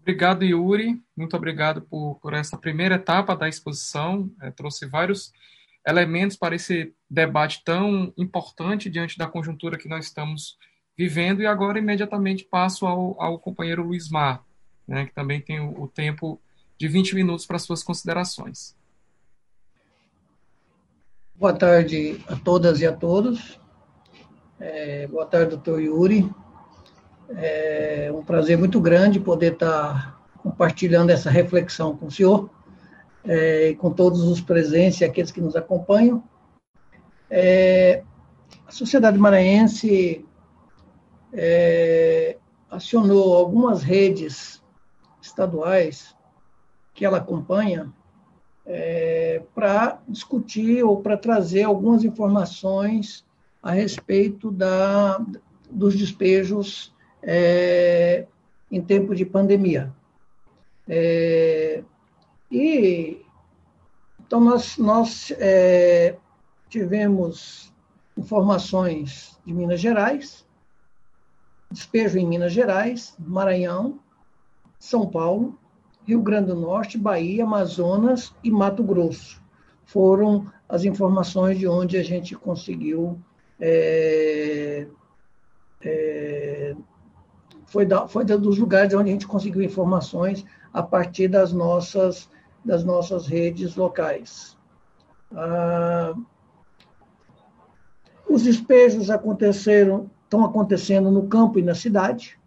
Obrigado, 0.08 0.46
Yuri. 0.46 1.04
Muito 1.18 1.36
obrigado 1.36 1.82
por, 1.82 2.16
por 2.22 2.34
essa 2.34 2.58
primeira 2.58 2.96
etapa 2.96 3.36
da 3.36 3.50
exposição. 3.50 4.32
É, 4.42 4.50
trouxe 4.50 4.86
vários 4.86 5.34
elementos 5.86 6.38
para 6.38 6.56
esse 6.56 6.94
debate 7.10 7.62
tão 7.66 8.14
importante 8.18 8.90
diante 8.90 9.18
da 9.18 9.28
conjuntura 9.28 9.78
que 9.78 9.90
nós 9.90 10.06
estamos 10.06 10.58
vivendo. 10.98 11.42
E 11.42 11.46
agora, 11.46 11.78
imediatamente, 11.78 12.46
passo 12.46 12.88
ao, 12.88 13.22
ao 13.22 13.38
companheiro 13.38 13.84
Luiz 13.84 14.10
Mar 14.10 14.46
né, 14.88 15.08
que 15.08 15.14
também 15.14 15.42
tem 15.42 15.60
o, 15.60 15.82
o 15.82 15.88
tempo 15.90 16.40
de 16.78 16.88
20 16.88 17.14
minutos 17.14 17.46
para 17.46 17.60
suas 17.60 17.84
considerações. 17.84 18.78
Boa 21.36 21.52
tarde 21.52 22.24
a 22.30 22.38
todas 22.38 22.80
e 22.80 22.86
a 22.86 22.94
todos. 22.94 23.60
É, 24.58 25.06
boa 25.08 25.26
tarde, 25.26 25.50
doutor 25.50 25.82
Yuri. 25.82 26.34
É 27.36 28.12
um 28.14 28.24
prazer 28.24 28.58
muito 28.58 28.80
grande 28.80 29.20
poder 29.20 29.54
estar 29.54 30.18
compartilhando 30.38 31.10
essa 31.10 31.30
reflexão 31.30 31.96
com 31.96 32.08
o 32.08 32.12
senhor 32.12 32.50
é, 33.26 33.70
e 33.70 33.76
com 33.76 33.92
todos 33.92 34.24
os 34.24 34.40
presentes 34.40 35.02
e 35.02 35.06
aqueles 35.06 35.32
que 35.32 35.42
nos 35.42 35.56
acompanham. 35.56 36.24
É, 37.30 38.04
a 38.66 38.72
sociedade 38.72 39.18
maranhense 39.18 40.26
é, 41.34 42.38
acionou 42.72 43.36
algumas 43.36 43.84
redes 43.84 44.64
estaduais 45.22 46.16
que 46.94 47.06
ela 47.06 47.18
acompanha 47.18 47.92
é, 48.66 49.42
para 49.54 50.00
discutir 50.08 50.84
ou 50.84 51.02
para 51.02 51.18
trazer 51.18 51.64
algumas 51.64 52.04
informações 52.04 53.26
a 53.62 53.72
respeito 53.72 54.50
da, 54.52 55.22
dos 55.70 55.96
despejos 55.96 56.94
é, 57.30 58.26
em 58.72 58.82
tempo 58.82 59.14
de 59.14 59.26
pandemia. 59.26 59.94
É, 60.88 61.84
e 62.50 63.22
então 64.26 64.40
nós, 64.40 64.78
nós 64.78 65.32
é, 65.38 66.16
tivemos 66.70 67.74
informações 68.18 69.38
de 69.46 69.54
Minas 69.54 69.82
Gerais, 69.82 70.48
despejo 71.70 72.18
em 72.18 72.26
Minas 72.26 72.54
Gerais, 72.54 73.14
Maranhão, 73.20 74.00
são 74.80 75.06
Paulo, 75.06 75.60
Rio 76.06 76.22
Grande 76.22 76.48
do 76.48 76.56
Norte, 76.56 76.98
Bahia, 76.98 77.44
Amazonas 77.44 78.34
e 78.42 78.50
Mato 78.50 78.84
Grosso. 78.84 79.42
Foram 79.86 80.50
as 80.70 80.86
informações 80.86 81.60
de 81.60 81.68
onde 81.68 81.98
a 81.98 82.04
gente 82.04 82.36
conseguiu. 82.36 83.20
É, 83.60 84.88
é, 85.82 86.76
foi, 87.68 87.86
da, 87.86 88.08
foi 88.08 88.26
dos 88.26 88.58
lugares 88.58 88.94
onde 88.94 89.10
a 89.10 89.14
gente 89.14 89.28
conseguiu 89.28 89.62
informações 89.62 90.44
a 90.74 90.82
partir 90.82 91.28
das 91.28 91.54
nossas, 91.54 92.30
das 92.66 92.84
nossas 92.84 93.28
redes 93.28 93.76
locais. 93.76 94.58
Ah, 95.34 96.16
os 98.28 98.44
despejos 98.44 99.10
aconteceram, 99.10 100.10
estão 100.24 100.44
acontecendo 100.44 101.12
no 101.12 101.28
campo 101.28 101.60
e 101.60 101.62
na 101.62 101.76
cidade. 101.76 102.38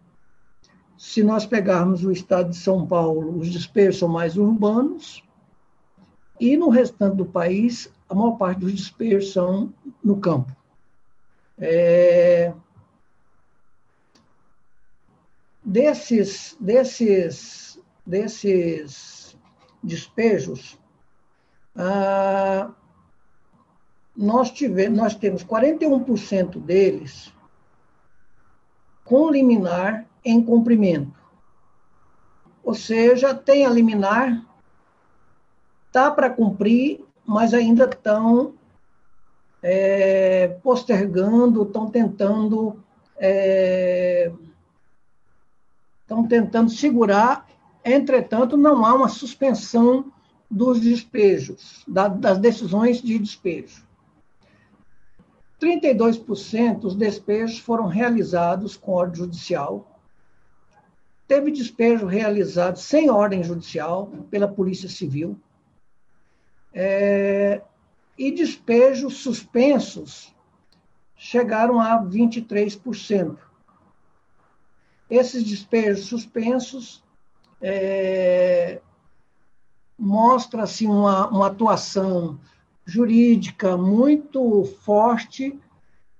Se 0.97 1.23
nós 1.23 1.45
pegarmos 1.45 2.03
o 2.03 2.11
estado 2.11 2.49
de 2.49 2.57
São 2.57 2.85
Paulo, 2.85 3.39
os 3.39 3.49
despejos 3.49 3.99
são 3.99 4.07
mais 4.07 4.37
urbanos, 4.37 5.23
e 6.39 6.57
no 6.57 6.69
restante 6.69 7.17
do 7.17 7.25
país, 7.25 7.91
a 8.09 8.15
maior 8.15 8.37
parte 8.37 8.59
dos 8.59 8.73
despejos 8.73 9.31
são 9.31 9.71
no 10.03 10.17
campo. 10.17 10.55
É... 11.57 12.53
Desses, 15.71 16.57
desses, 16.59 17.79
desses 18.05 19.37
despejos, 19.81 20.77
ah, 21.77 22.71
nós, 24.13 24.51
tivemos, 24.51 24.97
nós 24.99 25.15
temos 25.15 25.45
41% 25.45 26.59
deles 26.59 27.33
com 29.05 29.31
liminar 29.31 30.05
em 30.25 30.43
cumprimento. 30.43 31.17
Ou 32.61 32.73
seja, 32.73 33.33
tem 33.33 33.65
a 33.65 33.69
liminar, 33.69 34.45
está 35.87 36.11
para 36.11 36.29
cumprir, 36.29 37.01
mas 37.25 37.53
ainda 37.53 37.85
estão 37.85 38.55
é, 39.63 40.49
postergando, 40.61 41.63
estão 41.63 41.89
tentando 41.89 42.77
é, 43.15 44.29
estão 46.11 46.27
tentando 46.27 46.69
segurar. 46.69 47.47
Entretanto, 47.83 48.57
não 48.57 48.85
há 48.85 48.93
uma 48.93 49.07
suspensão 49.07 50.11
dos 50.49 50.81
despejos, 50.81 51.85
das 51.87 52.37
decisões 52.37 53.01
de 53.01 53.17
despejo. 53.17 53.87
32% 55.59 56.79
dos 56.79 56.95
despejos 56.95 57.59
foram 57.59 57.87
realizados 57.87 58.75
com 58.75 58.91
ordem 58.91 59.15
judicial. 59.15 59.99
Teve 61.27 61.51
despejo 61.51 62.05
realizado 62.05 62.77
sem 62.77 63.09
ordem 63.09 63.41
judicial 63.41 64.07
pela 64.29 64.47
Polícia 64.47 64.89
Civil. 64.89 65.39
É, 66.73 67.61
e 68.17 68.31
despejos 68.31 69.17
suspensos 69.17 70.35
chegaram 71.15 71.79
a 71.79 72.03
23%. 72.03 73.37
Esses 75.11 75.43
despejos 75.43 76.05
suspensos 76.05 77.03
é, 77.61 78.79
mostra-se 79.99 80.87
uma, 80.87 81.27
uma 81.27 81.47
atuação 81.47 82.39
jurídica 82.85 83.75
muito 83.75 84.63
forte 84.85 85.59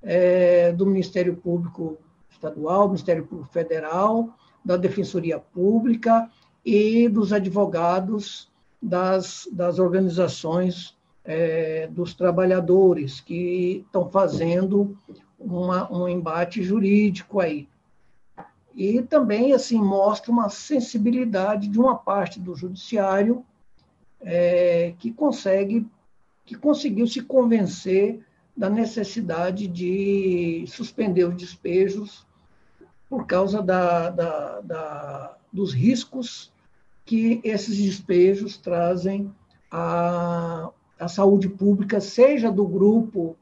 é, 0.04 0.74
do 0.74 0.86
Ministério 0.86 1.38
Público 1.38 2.00
Estadual, 2.30 2.88
Ministério 2.88 3.26
Público 3.26 3.54
Federal, 3.54 4.38
da 4.64 4.76
Defensoria 4.76 5.40
Pública 5.40 6.30
e 6.66 7.08
dos 7.08 7.32
advogados 7.32 8.52
das, 8.82 9.48
das 9.54 9.80
organizações 9.80 10.98
é, 11.24 11.88
dos 11.88 12.14
trabalhadores 12.14 13.22
que 13.22 13.86
estão 13.86 14.10
fazendo 14.10 14.98
uma, 15.40 15.90
um 15.90 16.10
embate 16.10 16.62
jurídico 16.62 17.40
aí. 17.40 17.71
E 18.76 19.02
também 19.02 19.54
assim 19.54 19.80
mostra 19.80 20.32
uma 20.32 20.50
sensibilidade 20.50 21.68
de 21.68 21.80
uma 21.80 21.96
parte 21.96 22.40
do 22.40 22.56
judiciário 22.56 23.46
é, 24.22 24.94
que 25.00 25.12
consegue 25.12 25.86
que 26.46 26.56
conseguiu 26.56 27.08
se 27.08 27.22
convencer 27.22 28.20
da 28.56 28.70
necessidade 28.70 29.68
de 29.68 30.66
suspender 30.68 31.24
os 31.24 31.36
despejos 31.36 32.26
por 33.10 33.26
causa 33.26 33.62
da, 33.62 34.10
da, 34.10 34.62
da, 34.62 35.38
dos 35.52 35.74
riscos 35.74 36.52
que 37.06 37.40
esses 37.44 37.78
despejos 37.78 38.58
trazem 38.58 39.34
à, 39.70 40.70
à 41.00 41.08
saúde 41.08 41.50
pública, 41.50 42.00
seja 42.00 42.52
do 42.52 42.66
grupo 42.66 43.36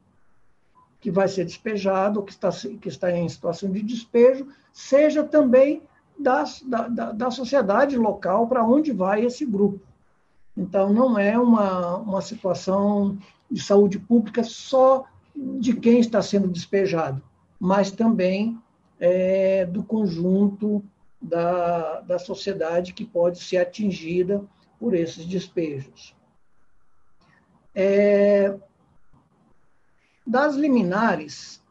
que 1.00 1.10
vai 1.10 1.28
ser 1.28 1.44
despejado, 1.44 2.22
que 2.22 2.32
está, 2.32 2.50
que 2.50 2.88
está 2.88 3.10
em 3.10 3.28
situação 3.28 3.70
de 3.70 3.82
despejo, 3.82 4.48
seja 4.72 5.24
também 5.24 5.82
das, 6.18 6.62
da, 6.62 6.88
da, 6.88 7.12
da 7.12 7.30
sociedade 7.30 7.96
local 7.96 8.46
para 8.46 8.64
onde 8.64 8.92
vai 8.92 9.24
esse 9.24 9.46
grupo. 9.46 9.80
Então, 10.56 10.92
não 10.92 11.18
é 11.18 11.38
uma, 11.38 11.96
uma 11.96 12.20
situação 12.20 13.16
de 13.50 13.62
saúde 13.62 13.98
pública 13.98 14.44
só 14.44 15.04
de 15.34 15.74
quem 15.74 16.00
está 16.00 16.20
sendo 16.20 16.48
despejado, 16.48 17.22
mas 17.58 17.90
também 17.90 18.58
é, 18.98 19.64
do 19.64 19.82
conjunto 19.82 20.84
da, 21.20 22.00
da 22.00 22.18
sociedade 22.18 22.92
que 22.92 23.04
pode 23.04 23.38
ser 23.38 23.56
atingida 23.58 24.44
por 24.78 24.94
esses 24.94 25.24
despejos. 25.24 26.14
É, 27.74 28.54
das 30.26 30.54
liminares, 30.54 31.62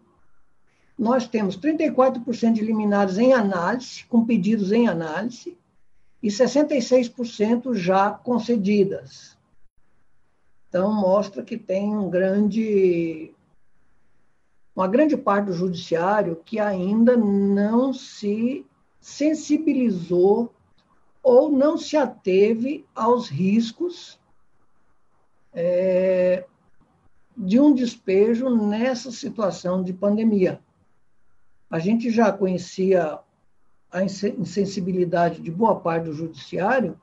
nós 0.97 1.27
temos 1.27 1.57
34% 1.57 2.53
de 2.53 2.61
liminares 2.61 3.17
em 3.17 3.33
análise, 3.33 4.03
com 4.05 4.25
pedidos 4.25 4.71
em 4.71 4.87
análise, 4.87 5.57
e 6.21 6.27
66% 6.27 7.73
já 7.73 8.11
concedidas. 8.11 9.37
Então, 10.67 10.93
mostra 10.93 11.41
que 11.41 11.57
tem 11.57 11.95
um 11.95 12.09
grande, 12.09 13.33
uma 14.75 14.87
grande 14.87 15.15
parte 15.15 15.45
do 15.45 15.53
judiciário 15.53 16.41
que 16.43 16.59
ainda 16.59 17.15
não 17.15 17.93
se 17.93 18.65
sensibilizou 18.99 20.53
ou 21.23 21.49
não 21.49 21.77
se 21.77 21.95
ateve 21.95 22.85
aos 22.93 23.29
riscos 23.29 24.19
é, 25.53 26.45
de 27.39 27.57
um 27.57 27.73
despejo 27.73 28.49
nessa 28.49 29.11
situação 29.11 29.81
de 29.81 29.93
pandemia. 29.93 30.59
A 31.69 31.79
gente 31.79 32.11
já 32.11 32.33
conhecia 32.33 33.17
a 33.89 34.03
insensibilidade 34.03 35.41
de 35.41 35.49
boa 35.49 35.79
parte 35.79 36.05
do 36.05 36.13
judiciário 36.13 36.99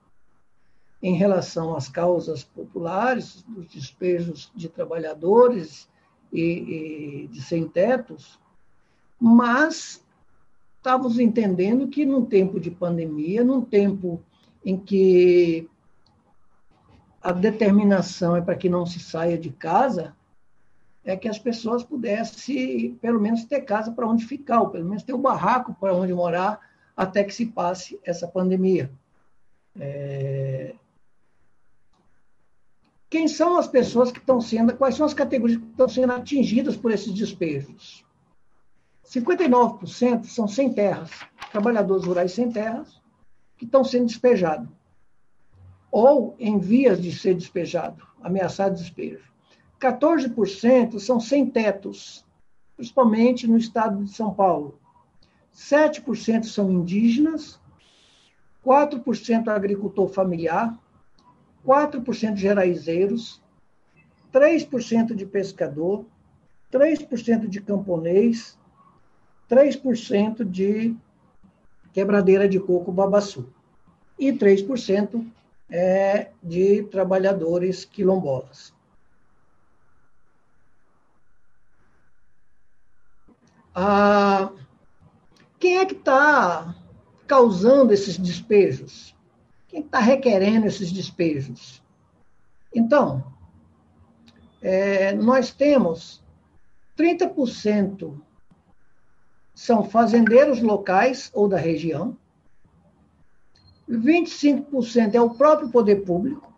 em 1.02 1.14
relação 1.14 1.74
às 1.74 1.88
causas 1.88 2.44
populares, 2.44 3.42
dos 3.48 3.66
despejos 3.68 4.52
de 4.54 4.68
trabalhadores 4.68 5.88
e, 6.30 7.24
e 7.24 7.28
de 7.28 7.40
sem-tetos, 7.40 8.38
mas 9.18 10.04
estávamos 10.76 11.18
entendendo 11.18 11.88
que 11.88 12.04
num 12.04 12.26
tempo 12.26 12.60
de 12.60 12.70
pandemia, 12.70 13.42
num 13.42 13.62
tempo 13.62 14.22
em 14.62 14.76
que 14.76 15.68
a 17.22 17.32
determinação 17.32 18.36
é 18.36 18.42
para 18.42 18.54
que 18.54 18.68
não 18.68 18.84
se 18.84 19.00
saia 19.00 19.38
de 19.38 19.50
casa, 19.50 20.14
é 21.06 21.16
que 21.16 21.28
as 21.28 21.38
pessoas 21.38 21.84
pudessem, 21.84 22.96
pelo 22.96 23.20
menos, 23.20 23.44
ter 23.44 23.60
casa 23.60 23.92
para 23.92 24.08
onde 24.08 24.26
ficar, 24.26 24.60
ou 24.60 24.70
pelo 24.70 24.84
menos 24.84 25.04
ter 25.04 25.14
um 25.14 25.22
barraco 25.22 25.72
para 25.74 25.94
onde 25.94 26.12
morar, 26.12 26.58
até 26.96 27.22
que 27.22 27.32
se 27.32 27.46
passe 27.46 27.98
essa 28.04 28.26
pandemia. 28.26 28.90
É... 29.78 30.74
Quem 33.08 33.28
são 33.28 33.56
as 33.56 33.68
pessoas 33.68 34.10
que 34.10 34.18
estão 34.18 34.40
sendo, 34.40 34.76
quais 34.76 34.96
são 34.96 35.06
as 35.06 35.14
categorias 35.14 35.60
que 35.60 35.66
estão 35.66 35.88
sendo 35.88 36.12
atingidas 36.12 36.76
por 36.76 36.90
esses 36.90 37.14
despejos? 37.14 38.04
59% 39.04 40.24
são 40.24 40.48
sem 40.48 40.72
terras, 40.72 41.10
trabalhadores 41.52 42.04
rurais 42.04 42.32
sem 42.32 42.50
terras, 42.50 43.00
que 43.56 43.64
estão 43.64 43.84
sendo 43.84 44.06
despejados, 44.06 44.68
ou 45.88 46.34
em 46.36 46.58
vias 46.58 47.00
de 47.00 47.12
ser 47.12 47.34
despejado, 47.34 48.04
ameaçado 48.20 48.74
de 48.74 48.82
despejo. 48.82 49.35
14% 49.80 50.98
são 50.98 51.20
sem 51.20 51.46
tetos, 51.46 52.24
principalmente 52.76 53.46
no 53.46 53.58
estado 53.58 54.04
de 54.04 54.10
São 54.10 54.32
Paulo. 54.32 54.78
7% 55.54 56.44
são 56.44 56.70
indígenas, 56.70 57.60
4% 58.64 59.48
agricultor 59.48 60.08
familiar, 60.08 60.78
4% 61.64 62.36
geraizeiros, 62.36 63.42
3% 64.32 65.14
de 65.14 65.24
pescador, 65.24 66.04
3% 66.70 67.48
de 67.48 67.60
camponês, 67.60 68.58
3% 69.48 70.44
de 70.44 70.94
quebradeira 71.92 72.48
de 72.48 72.60
coco 72.60 72.92
babaçu 72.92 73.48
e 74.18 74.32
3% 74.32 75.26
é 75.70 76.30
de 76.42 76.82
trabalhadores 76.84 77.84
quilombolas. 77.84 78.75
Ah, 83.78 84.52
quem 85.58 85.76
é 85.76 85.84
que 85.84 85.92
está 85.92 86.74
causando 87.26 87.92
esses 87.92 88.16
despejos? 88.16 89.14
Quem 89.68 89.80
está 89.80 89.98
requerendo 89.98 90.66
esses 90.66 90.90
despejos? 90.90 91.82
Então, 92.74 93.22
é, 94.62 95.12
nós 95.12 95.52
temos 95.52 96.24
30% 96.96 98.18
são 99.54 99.84
fazendeiros 99.84 100.62
locais 100.62 101.30
ou 101.34 101.46
da 101.46 101.58
região, 101.58 102.16
25% 103.86 105.14
é 105.14 105.20
o 105.20 105.34
próprio 105.34 105.68
poder 105.68 105.96
público. 105.96 106.50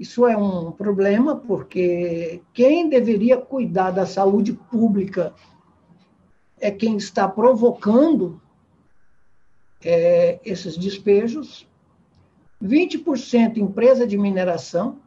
Isso 0.00 0.26
é 0.26 0.36
um 0.36 0.72
problema, 0.72 1.36
porque 1.36 2.42
quem 2.52 2.88
deveria 2.88 3.36
cuidar 3.36 3.92
da 3.92 4.04
saúde 4.04 4.52
pública 4.52 5.32
é 6.62 6.70
quem 6.70 6.96
está 6.96 7.28
provocando 7.28 8.40
é, 9.84 10.38
esses 10.44 10.76
despejos, 10.78 11.68
20% 12.62 13.56
empresa 13.56 14.06
de 14.06 14.16
mineração, 14.16 15.00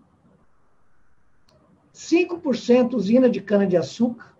5% 1.94 2.94
usina 2.94 3.30
de 3.30 3.40
cana-de-açúcar, 3.40 4.36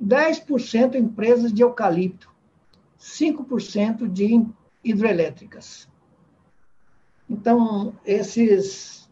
10% 0.00 0.94
empresas 0.94 1.52
de 1.52 1.62
eucalipto, 1.62 2.32
5% 3.00 4.08
de 4.08 4.46
hidrelétricas. 4.84 5.88
Então, 7.28 7.98
esses, 8.04 9.10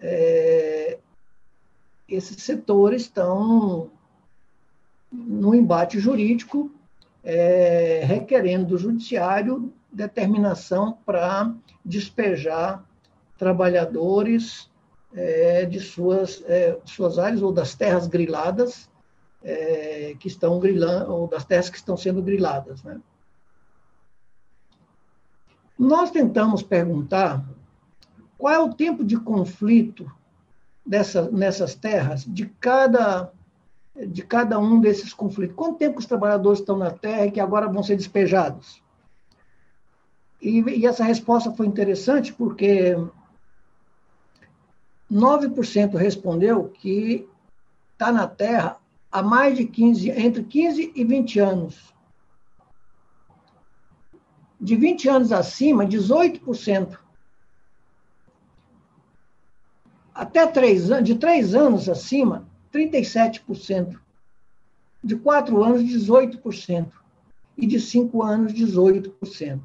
é, 0.00 0.96
esses 2.08 2.40
setores 2.40 3.02
estão 3.02 3.90
no 5.14 5.54
embate 5.54 5.98
jurídico, 5.98 6.70
é, 7.22 8.02
requerendo 8.04 8.66
do 8.66 8.78
judiciário 8.78 9.72
determinação 9.90 10.98
para 11.06 11.54
despejar 11.84 12.84
trabalhadores 13.38 14.70
é, 15.14 15.64
de 15.64 15.78
suas, 15.78 16.42
é, 16.46 16.78
suas 16.84 17.18
áreas 17.18 17.42
ou 17.42 17.52
das 17.52 17.74
terras 17.74 18.06
griladas 18.08 18.90
é, 19.42 20.16
que 20.18 20.26
estão 20.26 20.58
grilando, 20.58 21.12
ou 21.12 21.28
das 21.28 21.44
terras 21.44 21.70
que 21.70 21.76
estão 21.76 21.96
sendo 21.96 22.20
griladas. 22.20 22.82
Né? 22.82 23.00
Nós 25.78 26.10
tentamos 26.10 26.62
perguntar 26.62 27.44
qual 28.36 28.52
é 28.52 28.58
o 28.58 28.74
tempo 28.74 29.04
de 29.04 29.16
conflito 29.16 30.10
dessa, 30.84 31.30
nessas 31.30 31.74
terras 31.74 32.24
de 32.24 32.46
cada 32.60 33.30
de 33.96 34.22
cada 34.22 34.58
um 34.58 34.80
desses 34.80 35.12
conflitos. 35.12 35.56
Quanto 35.56 35.78
tempo 35.78 35.98
os 35.98 36.06
trabalhadores 36.06 36.60
estão 36.60 36.76
na 36.76 36.90
terra 36.90 37.26
e 37.26 37.30
que 37.30 37.40
agora 37.40 37.68
vão 37.68 37.82
ser 37.82 37.96
despejados? 37.96 38.82
E, 40.42 40.60
e 40.60 40.86
essa 40.86 41.04
resposta 41.04 41.52
foi 41.52 41.66
interessante 41.66 42.32
porque 42.32 42.96
9% 45.10 45.94
respondeu 45.94 46.68
que 46.68 47.28
está 47.92 48.10
na 48.10 48.26
terra 48.26 48.78
há 49.10 49.22
mais 49.22 49.56
de 49.56 49.64
15, 49.64 50.10
entre 50.10 50.42
15 50.42 50.92
e 50.94 51.04
20 51.04 51.38
anos. 51.38 51.94
De 54.60 54.76
20 54.76 55.08
anos 55.08 55.32
acima, 55.32 55.86
18%. 55.86 56.98
Até 60.12 60.46
3 60.46 60.90
anos, 60.90 61.04
de 61.04 61.14
3 61.14 61.54
anos 61.54 61.88
acima, 61.88 62.46
37%. 62.74 63.98
De 65.02 65.16
4 65.16 65.62
anos, 65.62 65.82
18%. 65.82 66.90
E 67.56 67.66
de 67.66 67.78
5 67.78 68.22
anos, 68.22 68.52
18%. 68.52 69.60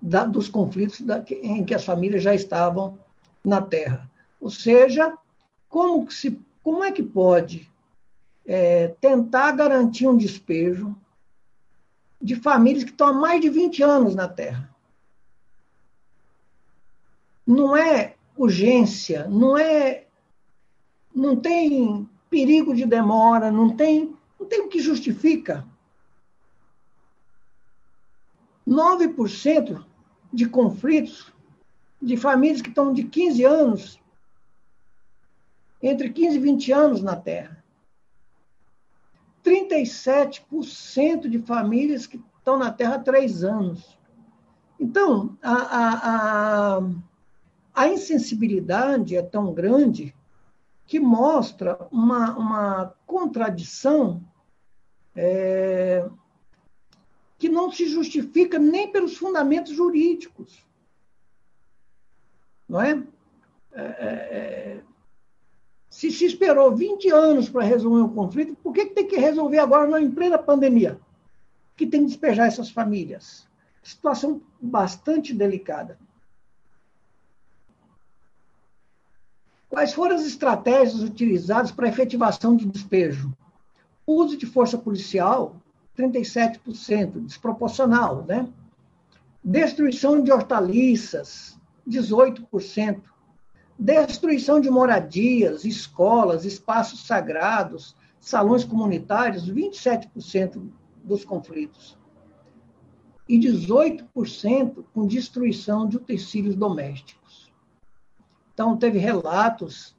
Da, 0.00 0.24
dos 0.24 0.48
conflitos 0.48 1.00
da, 1.00 1.24
em 1.42 1.64
que 1.64 1.74
as 1.74 1.84
famílias 1.84 2.22
já 2.22 2.34
estavam 2.34 2.98
na 3.42 3.62
terra. 3.62 4.10
Ou 4.40 4.50
seja, 4.50 5.16
como, 5.68 6.10
se, 6.10 6.38
como 6.62 6.84
é 6.84 6.92
que 6.92 7.02
pode 7.02 7.70
é, 8.46 8.88
tentar 9.00 9.52
garantir 9.52 10.06
um 10.06 10.16
despejo 10.16 10.94
de 12.20 12.36
famílias 12.36 12.84
que 12.84 12.90
estão 12.90 13.08
há 13.08 13.12
mais 13.12 13.40
de 13.40 13.50
20 13.50 13.82
anos 13.82 14.14
na 14.14 14.28
Terra? 14.28 14.74
Não 17.46 17.76
é 17.76 18.14
urgência, 18.36 19.28
não 19.28 19.58
é. 19.58 20.03
Não 21.14 21.36
tem 21.36 22.08
perigo 22.28 22.74
de 22.74 22.84
demora, 22.84 23.50
não 23.50 23.76
tem, 23.76 24.16
não 24.38 24.46
tem 24.46 24.60
o 24.62 24.68
que 24.68 24.80
justifica. 24.80 25.66
9% 28.66 29.84
de 30.32 30.48
conflitos 30.48 31.32
de 32.00 32.16
famílias 32.16 32.60
que 32.60 32.68
estão 32.68 32.92
de 32.92 33.04
15 33.04 33.44
anos 33.44 34.00
entre 35.82 36.10
15 36.10 36.36
e 36.36 36.40
20 36.40 36.72
anos 36.72 37.02
na 37.02 37.14
Terra. 37.14 37.62
37% 39.44 41.28
de 41.28 41.38
famílias 41.40 42.06
que 42.06 42.20
estão 42.38 42.58
na 42.58 42.72
Terra 42.72 42.94
há 42.94 42.98
três 42.98 43.44
anos. 43.44 43.98
Então, 44.80 45.36
a, 45.42 45.52
a, 45.52 46.78
a, 46.78 46.90
a 47.74 47.88
insensibilidade 47.88 49.14
é 49.14 49.22
tão 49.22 49.52
grande 49.52 50.13
que 50.86 51.00
mostra 51.00 51.86
uma, 51.90 52.36
uma 52.36 52.94
contradição 53.06 54.22
é, 55.14 56.08
que 57.38 57.48
não 57.48 57.70
se 57.70 57.86
justifica 57.86 58.58
nem 58.58 58.90
pelos 58.90 59.16
fundamentos 59.16 59.72
jurídicos. 59.72 60.64
Não 62.68 62.80
é? 62.80 63.02
é, 63.72 63.82
é, 63.82 64.08
é 64.08 64.82
se 65.94 66.10
se 66.10 66.24
esperou 66.24 66.74
20 66.74 67.08
anos 67.12 67.48
para 67.48 67.62
resolver 67.62 68.00
o 68.00 68.08
conflito, 68.08 68.56
por 68.56 68.72
que, 68.72 68.86
que 68.86 68.94
tem 68.94 69.06
que 69.06 69.16
resolver 69.16 69.60
agora, 69.60 70.02
em 70.02 70.10
plena 70.10 70.36
pandemia? 70.36 70.98
Que 71.76 71.86
tem 71.86 72.00
que 72.00 72.08
despejar 72.08 72.48
essas 72.48 72.68
famílias. 72.68 73.46
Situação 73.80 74.42
bastante 74.60 75.32
delicada. 75.32 75.96
Quais 79.74 79.92
foram 79.92 80.14
as 80.14 80.24
estratégias 80.24 81.02
utilizadas 81.02 81.72
para 81.72 81.88
efetivação 81.88 82.54
de 82.54 82.64
despejo? 82.64 83.36
Uso 84.06 84.36
de 84.36 84.46
força 84.46 84.78
policial, 84.78 85.56
37%, 85.98 87.24
desproporcional, 87.24 88.24
né? 88.24 88.48
Destruição 89.42 90.22
de 90.22 90.30
hortaliças, 90.30 91.58
18% 91.88 93.02
destruição 93.76 94.60
de 94.60 94.70
moradias, 94.70 95.64
escolas, 95.64 96.44
espaços 96.44 97.04
sagrados, 97.04 97.96
salões 98.20 98.62
comunitários, 98.62 99.50
27% 99.50 100.70
dos 101.02 101.24
conflitos. 101.24 101.98
E 103.28 103.36
18% 103.40 104.84
com 104.94 105.04
destruição 105.04 105.88
de 105.88 105.96
utensílios 105.96 106.54
domésticos. 106.54 107.23
Então, 108.54 108.76
teve 108.76 108.98
relatos 108.98 109.94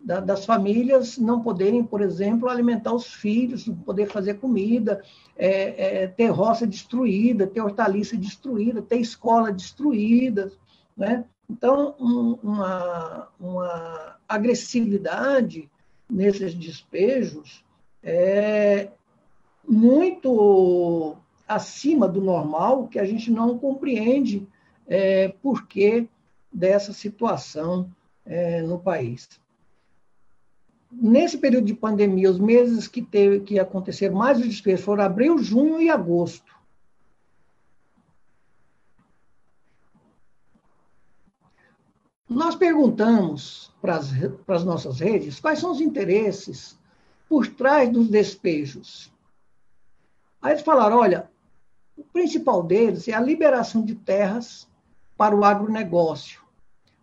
da, 0.00 0.18
das 0.18 0.46
famílias 0.46 1.18
não 1.18 1.42
poderem, 1.42 1.84
por 1.84 2.00
exemplo, 2.00 2.48
alimentar 2.48 2.94
os 2.94 3.12
filhos, 3.12 3.66
não 3.66 3.76
poder 3.76 4.06
fazer 4.06 4.34
comida, 4.34 5.02
é, 5.36 6.02
é, 6.02 6.06
ter 6.06 6.28
roça 6.28 6.66
destruída, 6.66 7.46
ter 7.46 7.60
hortaliça 7.60 8.16
destruída, 8.16 8.80
ter 8.80 8.96
escola 8.96 9.52
destruída, 9.52 10.50
né? 10.96 11.24
Então, 11.48 11.94
um, 12.00 12.38
uma, 12.42 13.28
uma 13.38 14.16
agressividade 14.28 15.68
nesses 16.08 16.54
despejos 16.54 17.64
é 18.02 18.88
muito 19.68 21.16
acima 21.46 22.08
do 22.08 22.20
normal, 22.20 22.86
que 22.86 22.98
a 22.98 23.04
gente 23.04 23.30
não 23.30 23.58
compreende 23.58 24.46
é, 24.86 25.28
por 25.42 25.66
que 25.66 26.08
dessa 26.52 26.92
situação 26.92 27.90
é, 28.24 28.62
no 28.62 28.78
país. 28.78 29.28
Nesse 30.90 31.38
período 31.38 31.66
de 31.66 31.74
pandemia, 31.74 32.30
os 32.30 32.38
meses 32.38 32.88
que 32.88 33.00
teve 33.00 33.40
que 33.40 33.58
acontecer 33.58 34.10
mais 34.10 34.38
os 34.38 34.46
despejos 34.46 34.84
foram 34.84 35.04
abril, 35.04 35.38
junho 35.38 35.80
e 35.80 35.88
agosto. 35.88 36.58
Nós 42.28 42.54
perguntamos 42.54 43.72
para 43.80 43.96
as, 43.96 44.64
nossas 44.64 45.00
redes 45.00 45.40
quais 45.40 45.58
são 45.58 45.72
os 45.72 45.80
interesses 45.80 46.78
por 47.28 47.46
trás 47.46 47.90
dos 47.90 48.08
despejos. 48.08 49.12
Aí 50.40 50.52
eles 50.52 50.62
falaram: 50.62 50.98
olha, 50.98 51.28
o 51.96 52.04
principal 52.04 52.62
deles 52.62 53.08
é 53.08 53.12
a 53.12 53.20
liberação 53.20 53.84
de 53.84 53.94
terras 53.94 54.68
para 55.16 55.34
o 55.36 55.44
agronegócio, 55.44 56.39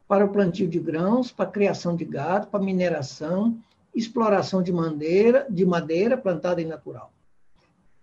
para 0.07 0.25
o 0.25 0.29
plantio 0.29 0.67
de 0.67 0.79
grãos, 0.79 1.31
para 1.31 1.47
a 1.47 1.51
criação 1.51 1.95
de 1.95 2.05
gado, 2.05 2.47
para 2.47 2.63
mineração, 2.63 3.57
exploração 3.93 4.63
de 4.63 4.71
madeira, 4.71 5.45
de 5.49 5.65
madeira 5.65 6.17
plantada 6.17 6.61
em 6.61 6.65
natural. 6.65 7.11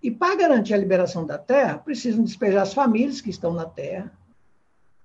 E 0.02 0.10
para 0.10 0.36
garantir 0.36 0.74
a 0.74 0.78
liberação 0.78 1.24
da 1.24 1.38
terra, 1.38 1.78
precisam 1.78 2.22
despejar 2.22 2.62
as 2.62 2.74
famílias 2.74 3.20
que 3.20 3.30
estão 3.30 3.54
na 3.54 3.64
terra, 3.64 4.12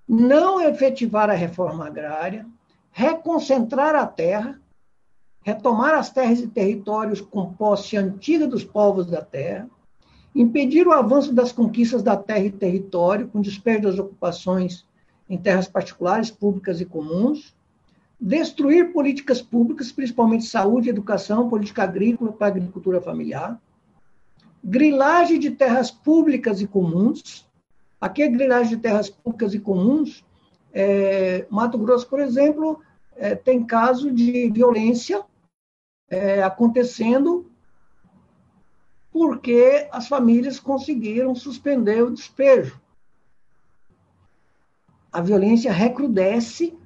não 0.07 0.59
efetivar 0.59 1.29
a 1.29 1.35
reforma 1.35 1.87
agrária, 1.87 2.45
reconcentrar 2.91 3.95
a 3.95 4.05
terra, 4.05 4.59
retomar 5.41 5.93
as 5.93 6.09
terras 6.11 6.39
e 6.39 6.47
territórios 6.47 7.21
com 7.21 7.53
posse 7.53 7.95
antiga 7.95 8.45
dos 8.45 8.63
povos 8.63 9.05
da 9.05 9.21
terra, 9.21 9.69
impedir 10.35 10.87
o 10.87 10.91
avanço 10.91 11.33
das 11.33 11.51
conquistas 11.51 12.03
da 12.03 12.17
terra 12.17 12.45
e 12.45 12.51
território, 12.51 13.27
com 13.27 13.39
despejo 13.39 13.83
das 13.83 13.99
ocupações 13.99 14.85
em 15.30 15.38
terras 15.38 15.67
particulares, 15.67 16.32
públicas 16.32 16.82
e 16.82 16.86
comuns, 16.86 17.55
destruir 18.19 18.91
políticas 18.91 19.41
públicas, 19.41 19.91
principalmente 19.91 20.45
saúde, 20.45 20.89
educação, 20.89 21.49
política 21.49 21.84
agrícola 21.84 22.32
para 22.32 22.47
agricultura 22.47 22.99
familiar, 22.99 23.61
grilagem 24.63 25.39
de 25.39 25.51
terras 25.51 25.91
públicas 25.91 26.61
e 26.61 26.67
comuns, 26.67 27.47
Aqui 28.01 28.23
a 28.23 28.30
grilagem 28.30 28.77
de 28.77 28.82
terras 28.82 29.09
públicas 29.09 29.53
e 29.53 29.59
comuns, 29.59 30.23
é, 30.71 31.45
Mato 31.49 31.77
Grosso, 31.77 32.07
por 32.07 32.21
exemplo, 32.21 32.82
é, 33.17 33.36
tem 33.36 33.65
caso 33.65 34.09
de 34.11 34.49
violência 34.49 35.21
é, 36.09 36.41
acontecendo 36.41 37.51
porque 39.11 39.88
as 39.91 40.07
famílias 40.07 40.59
conseguiram 40.59 41.36
suspender 41.36 42.03
o 42.03 42.11
despejo. 42.11 42.80
A 45.12 45.22
violência 45.22 45.72
recrudesce 45.72 46.78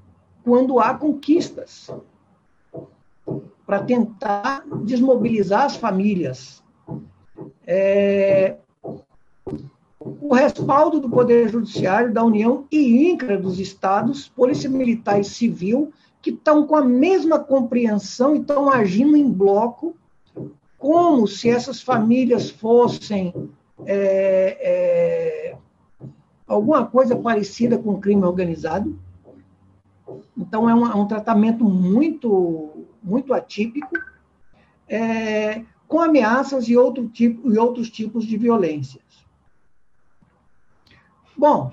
quando 0.44 0.80
há 0.80 0.94
conquistas 0.94 1.90
para 3.66 3.84
tentar 3.84 4.64
desmobilizar 4.84 5.64
as 5.64 5.76
famílias. 5.76 6.62
É, 7.66 8.58
o 10.00 10.34
respaldo 10.34 11.00
do 11.00 11.10
Poder 11.10 11.50
Judiciário, 11.50 12.14
da 12.14 12.24
União 12.24 12.66
e 12.72 13.10
INCRA 13.10 13.38
dos 13.38 13.60
estados, 13.60 14.28
Polícia 14.28 14.70
Militar 14.70 15.20
e 15.20 15.24
Civil, 15.24 15.94
que 16.22 16.30
estão 16.30 16.68
com 16.68 16.76
a 16.76 16.84
mesma 16.84 17.40
compreensão 17.40 18.36
e 18.36 18.40
estão 18.40 18.70
agindo 18.70 19.16
em 19.16 19.30
bloco, 19.30 19.96
como 20.78 21.26
se 21.28 21.50
essas 21.50 21.82
famílias 21.82 22.50
fossem 22.50 23.34
é, 23.86 24.58
é, 24.60 25.56
alguma 26.54 26.86
coisa 26.86 27.16
parecida 27.16 27.78
com 27.78 28.00
crime 28.00 28.24
organizado. 28.24 28.98
Então, 30.38 30.70
é 30.70 30.76
um, 30.76 30.86
é 30.86 30.96
um 30.96 31.08
tratamento 31.08 31.64
muito, 31.64 32.86
muito 33.02 33.34
atípico, 33.34 33.96
é, 34.88 35.64
com 35.88 36.00
ameaças 36.00 36.68
e, 36.68 36.78
outro 36.78 37.08
tipo, 37.08 37.52
e 37.52 37.58
outros 37.58 37.90
tipos 37.90 38.26
de 38.26 38.38
violências. 38.38 39.04
Bom, 41.38 41.72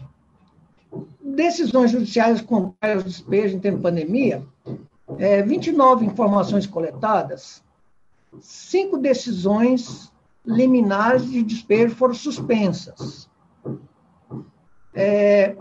decisões 1.20 1.90
judiciais 1.90 2.40
contrárias 2.40 3.02
ao 3.02 3.08
despejo 3.08 3.56
em 3.56 3.60
tempo 3.60 3.76
de 3.76 3.82
pandemia, 3.82 4.44
é, 5.18 5.42
29 5.42 6.06
informações 6.06 6.66
coletadas, 6.66 7.62
cinco 8.40 8.98
decisões 8.98 10.12
liminares 10.44 11.30
de 11.30 11.42
despejo 11.42 11.94
foram 11.94 12.14
suspensas. 12.14 13.29
É, 14.94 15.56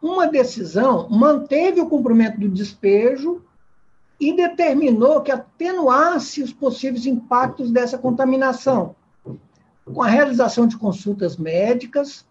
uma 0.00 0.26
decisão 0.26 1.08
manteve 1.08 1.80
o 1.80 1.88
cumprimento 1.88 2.38
do 2.38 2.48
despejo 2.48 3.42
e 4.20 4.34
determinou 4.34 5.20
que 5.20 5.30
atenuasse 5.30 6.42
os 6.42 6.52
possíveis 6.52 7.06
impactos 7.06 7.70
dessa 7.70 7.98
contaminação, 7.98 8.94
com 9.84 10.02
a 10.02 10.08
realização 10.08 10.66
de 10.66 10.76
consultas 10.76 11.36
médicas, 11.36 12.26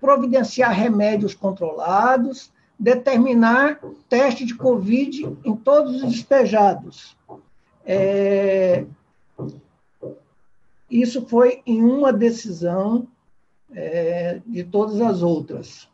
providenciar 0.00 0.72
remédios 0.72 1.34
controlados, 1.34 2.52
determinar 2.78 3.80
teste 4.08 4.44
de 4.44 4.54
Covid 4.54 5.36
em 5.44 5.56
todos 5.56 6.02
os 6.02 6.12
despejados. 6.12 7.16
É, 7.84 8.84
isso 10.90 11.26
foi 11.26 11.62
em 11.66 11.82
uma 11.82 12.12
decisão 12.12 13.06
é, 13.72 14.40
de 14.46 14.64
todas 14.64 15.00
as 15.00 15.22
outras. 15.22 15.88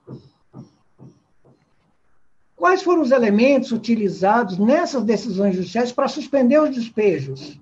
Quais 2.57 2.83
foram 2.83 3.03
os 3.03 3.11
elementos 3.11 3.73
utilizados 3.73 4.59
nessas 4.59 5.05
decisões 5.05 5.55
judiciais 5.55 5.93
para 5.93 6.09
suspender 6.09 6.59
os 6.59 6.75
despejos? 6.75 7.61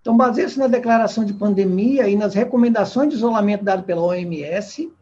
Então, 0.00 0.16
baseia-se 0.16 0.58
na 0.58 0.66
declaração 0.66 1.24
de 1.24 1.32
pandemia 1.32 2.08
e 2.08 2.16
nas 2.16 2.34
recomendações 2.34 3.08
de 3.08 3.14
isolamento 3.14 3.64
dado 3.64 3.84
pela 3.84 4.02
OMS, 4.02 4.92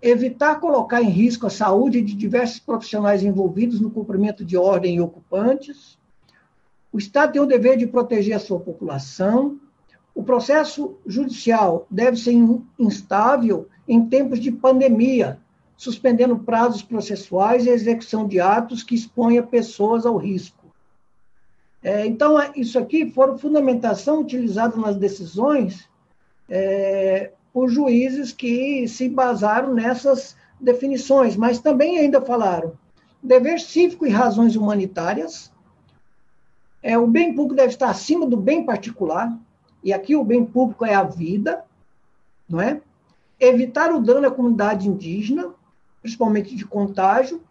evitar 0.00 0.60
colocar 0.60 1.02
em 1.02 1.10
risco 1.10 1.46
a 1.46 1.50
saúde 1.50 2.00
de 2.00 2.14
diversos 2.14 2.58
profissionais 2.58 3.22
envolvidos 3.22 3.80
no 3.80 3.90
cumprimento 3.90 4.44
de 4.44 4.56
ordem 4.56 4.96
e 4.96 5.00
ocupantes. 5.00 5.98
O 6.92 6.98
Estado 6.98 7.32
tem 7.32 7.42
o 7.42 7.46
dever 7.46 7.76
de 7.76 7.86
proteger 7.86 8.34
a 8.34 8.40
sua 8.40 8.58
população. 8.58 9.60
O 10.14 10.22
processo 10.22 10.96
judicial 11.06 11.86
deve 11.90 12.16
ser 12.16 12.34
instável 12.78 13.68
em 13.88 14.06
tempos 14.06 14.38
de 14.38 14.52
pandemia, 14.52 15.40
suspendendo 15.76 16.38
prazos 16.38 16.82
processuais 16.82 17.66
e 17.66 17.70
execução 17.70 18.26
de 18.26 18.38
atos 18.40 18.82
que 18.82 18.94
exponham 18.94 19.46
pessoas 19.46 20.06
ao 20.06 20.16
risco. 20.16 20.66
É, 21.82 22.06
então, 22.06 22.38
é, 22.40 22.52
isso 22.54 22.78
aqui 22.78 23.10
foram 23.10 23.38
fundamentação 23.38 24.20
utilizada 24.20 24.76
nas 24.76 24.96
decisões 24.96 25.88
é, 26.48 27.32
por 27.52 27.68
juízes 27.68 28.32
que 28.32 28.86
se 28.86 29.08
basaram 29.08 29.74
nessas 29.74 30.36
definições, 30.60 31.36
mas 31.36 31.58
também 31.58 31.98
ainda 31.98 32.20
falaram 32.20 32.74
dever 33.22 33.60
cívico 33.60 34.04
e 34.04 34.10
razões 34.10 34.56
humanitárias, 34.56 35.52
é, 36.82 36.98
o 36.98 37.06
bem 37.06 37.34
público 37.34 37.54
deve 37.54 37.68
estar 37.68 37.88
acima 37.88 38.26
do 38.26 38.36
bem 38.36 38.64
particular, 38.64 39.38
e 39.82 39.92
aqui 39.92 40.14
o 40.14 40.24
bem 40.24 40.44
público 40.44 40.84
é 40.84 40.94
a 40.94 41.02
vida, 41.02 41.64
não 42.48 42.60
é? 42.60 42.80
Evitar 43.40 43.92
o 43.92 44.00
dano 44.00 44.26
à 44.26 44.30
comunidade 44.30 44.88
indígena, 44.88 45.52
principalmente 46.00 46.54
de 46.54 46.64
contágio, 46.64 47.42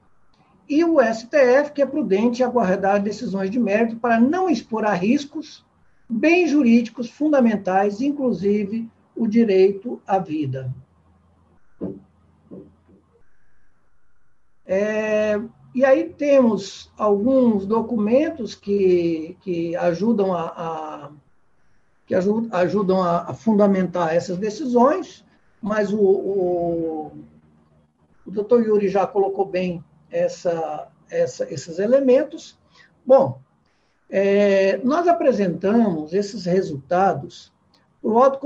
e 0.69 0.85
o 0.85 1.01
STF, 1.01 1.73
que 1.73 1.81
é 1.81 1.85
prudente 1.85 2.43
aguardar 2.43 3.01
decisões 3.01 3.49
de 3.49 3.59
mérito 3.59 3.97
para 3.97 4.19
não 4.19 4.49
expor 4.49 4.85
a 4.85 4.93
riscos 4.93 5.65
bens 6.07 6.49
jurídicos 6.49 7.09
fundamentais, 7.09 8.01
inclusive 8.01 8.89
o 9.15 9.27
direito 9.27 10.01
à 10.05 10.19
vida. 10.19 10.73
É, 14.65 15.41
e 15.73 15.83
aí 15.83 16.09
temos 16.09 16.91
alguns 16.97 17.65
documentos 17.65 18.55
que, 18.55 19.37
que 19.41 19.75
ajudam 19.75 20.33
a, 20.33 20.43
a 20.47 21.11
que 22.11 22.55
ajudam 22.55 23.01
a, 23.01 23.33
fundamentar 23.33 24.13
essas 24.13 24.37
decisões, 24.37 25.23
mas 25.61 25.93
o, 25.93 25.99
o 25.99 27.11
o 28.25 28.31
doutor 28.31 28.65
Yuri 28.65 28.87
já 28.87 29.05
colocou 29.07 29.45
bem 29.45 29.83
essa, 30.09 30.87
essa, 31.09 31.51
esses 31.53 31.79
elementos. 31.79 32.57
Bom, 33.05 33.39
é, 34.09 34.77
nós 34.83 35.07
apresentamos 35.07 36.13
esses 36.13 36.45
resultados 36.45 37.51
para 38.01 38.11
o 38.11 38.17
Alto 38.17 38.39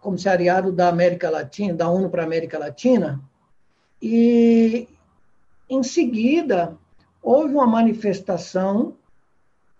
Comissariado 0.00 0.72
da 0.72 0.88
América 0.88 1.30
Latina, 1.30 1.74
da 1.74 1.88
ONU 1.88 2.08
para 2.08 2.22
a 2.22 2.26
América 2.26 2.58
Latina, 2.58 3.20
e 4.00 4.88
em 5.68 5.82
seguida 5.82 6.76
houve 7.22 7.54
uma 7.54 7.66
manifestação 7.66 8.94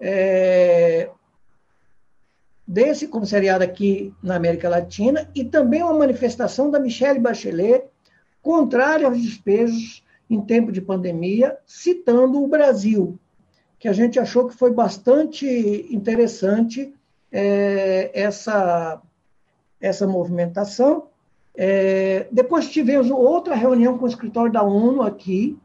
é, 0.00 1.10
desse 2.66 3.06
comissariado 3.06 3.62
aqui 3.62 4.12
na 4.22 4.36
América 4.36 4.68
Latina 4.68 5.30
e 5.34 5.44
também 5.44 5.82
uma 5.82 5.94
manifestação 5.94 6.70
da 6.70 6.80
Michelle 6.80 7.20
Bachelet 7.20 7.84
contrária 8.42 9.06
aos 9.06 9.20
despejos 9.20 10.04
em 10.28 10.40
tempo 10.40 10.72
de 10.72 10.80
pandemia, 10.80 11.56
citando 11.64 12.42
o 12.42 12.48
Brasil, 12.48 13.18
que 13.78 13.88
a 13.88 13.92
gente 13.92 14.18
achou 14.18 14.48
que 14.48 14.56
foi 14.56 14.72
bastante 14.72 15.46
interessante 15.90 16.92
é, 17.30 18.10
essa, 18.12 19.00
essa 19.80 20.06
movimentação. 20.06 21.06
É, 21.54 22.26
depois 22.32 22.68
tivemos 22.68 23.10
outra 23.10 23.54
reunião 23.54 23.96
com 23.96 24.04
o 24.04 24.08
escritório 24.08 24.52
da 24.52 24.62
ONU 24.62 25.02
aqui, 25.02 25.56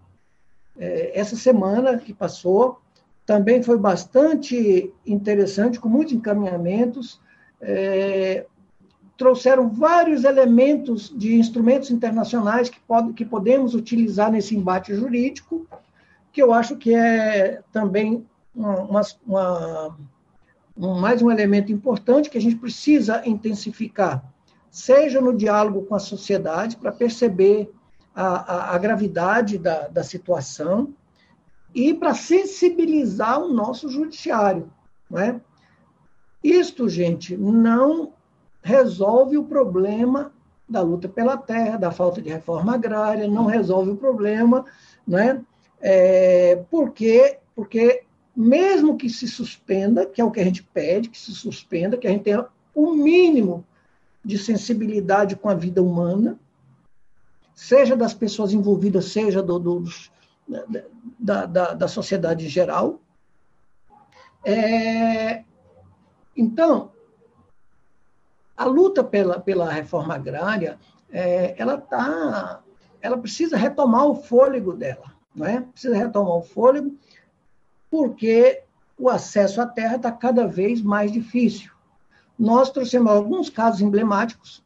é, 0.77 1.19
essa 1.19 1.35
semana 1.35 1.97
que 1.97 2.13
passou, 2.13 2.79
também 3.25 3.61
foi 3.61 3.77
bastante 3.77 4.91
interessante, 5.05 5.79
com 5.79 5.87
muitos 5.89 6.13
encaminhamentos. 6.13 7.19
É, 7.61 8.45
trouxeram 9.17 9.69
vários 9.69 10.23
elementos 10.23 11.13
de 11.15 11.35
instrumentos 11.35 11.91
internacionais 11.91 12.69
que, 12.69 12.79
pode, 12.79 13.13
que 13.13 13.23
podemos 13.23 13.75
utilizar 13.75 14.31
nesse 14.31 14.55
embate 14.55 14.95
jurídico, 14.95 15.67
que 16.31 16.41
eu 16.41 16.51
acho 16.51 16.75
que 16.75 16.95
é 16.95 17.61
também 17.71 18.25
uma, 18.55 19.01
uma, 19.27 19.97
um, 20.75 20.99
mais 20.99 21.21
um 21.21 21.29
elemento 21.29 21.71
importante 21.71 22.29
que 22.29 22.37
a 22.37 22.41
gente 22.41 22.55
precisa 22.55 23.21
intensificar, 23.23 24.23
seja 24.71 25.21
no 25.21 25.37
diálogo 25.37 25.83
com 25.83 25.93
a 25.93 25.99
sociedade, 25.99 26.77
para 26.77 26.91
perceber 26.91 27.71
a, 28.15 28.25
a, 28.25 28.75
a 28.75 28.77
gravidade 28.79 29.57
da, 29.57 29.87
da 29.87 30.03
situação, 30.03 30.93
e 31.73 31.93
para 31.93 32.13
sensibilizar 32.13 33.41
o 33.41 33.53
nosso 33.53 33.89
judiciário. 33.89 34.71
Não 35.09 35.19
é? 35.19 35.41
Isto, 36.43 36.89
gente, 36.89 37.37
não 37.37 38.13
resolve 38.61 39.37
o 39.37 39.43
problema 39.43 40.31
da 40.67 40.81
luta 40.81 41.07
pela 41.09 41.37
terra, 41.37 41.77
da 41.77 41.91
falta 41.91 42.21
de 42.21 42.29
reforma 42.29 42.73
agrária, 42.73 43.27
não 43.27 43.45
resolve 43.45 43.91
o 43.91 43.97
problema, 43.97 44.65
né? 45.05 45.43
É, 45.81 46.63
porque, 46.69 47.37
porque 47.55 48.03
mesmo 48.35 48.97
que 48.97 49.09
se 49.09 49.27
suspenda, 49.27 50.05
que 50.05 50.21
é 50.21 50.23
o 50.23 50.31
que 50.31 50.39
a 50.39 50.43
gente 50.43 50.63
pede, 50.63 51.09
que 51.09 51.19
se 51.19 51.33
suspenda, 51.33 51.97
que 51.97 52.07
a 52.07 52.11
gente 52.11 52.23
tenha 52.23 52.45
o 52.73 52.93
mínimo 52.93 53.65
de 54.23 54.37
sensibilidade 54.37 55.35
com 55.35 55.49
a 55.49 55.55
vida 55.55 55.81
humana, 55.81 56.39
seja 57.53 57.95
das 57.95 58.13
pessoas 58.13 58.53
envolvidas, 58.53 59.05
seja 59.05 59.41
do, 59.41 59.59
dos, 59.59 60.11
da, 61.19 61.45
da, 61.45 61.73
da 61.73 61.87
sociedade 61.87 62.47
geral. 62.47 62.99
É, 64.43 65.43
então, 66.35 66.91
a 68.57 68.65
luta 68.65 69.03
pela, 69.03 69.39
pela 69.39 69.71
reforma 69.71 70.15
agrária, 70.15 70.79
é, 71.11 71.55
ela 71.57 71.75
está 71.75 72.61
ela 73.01 73.17
precisa 73.17 73.57
retomar 73.57 74.05
o 74.05 74.15
fôlego 74.15 74.73
dela, 74.73 75.15
não 75.35 75.45
é? 75.45 75.61
Precisa 75.61 75.97
retomar 75.97 76.37
o 76.37 76.43
fôlego, 76.43 76.95
porque 77.89 78.63
o 78.97 79.09
acesso 79.09 79.59
à 79.59 79.65
terra 79.65 79.95
está 79.95 80.11
cada 80.11 80.45
vez 80.45 80.81
mais 80.81 81.11
difícil. 81.11 81.71
Nós 82.37 82.69
trouxemos 82.69 83.11
alguns 83.11 83.49
casos 83.49 83.81
emblemáticos. 83.81 84.63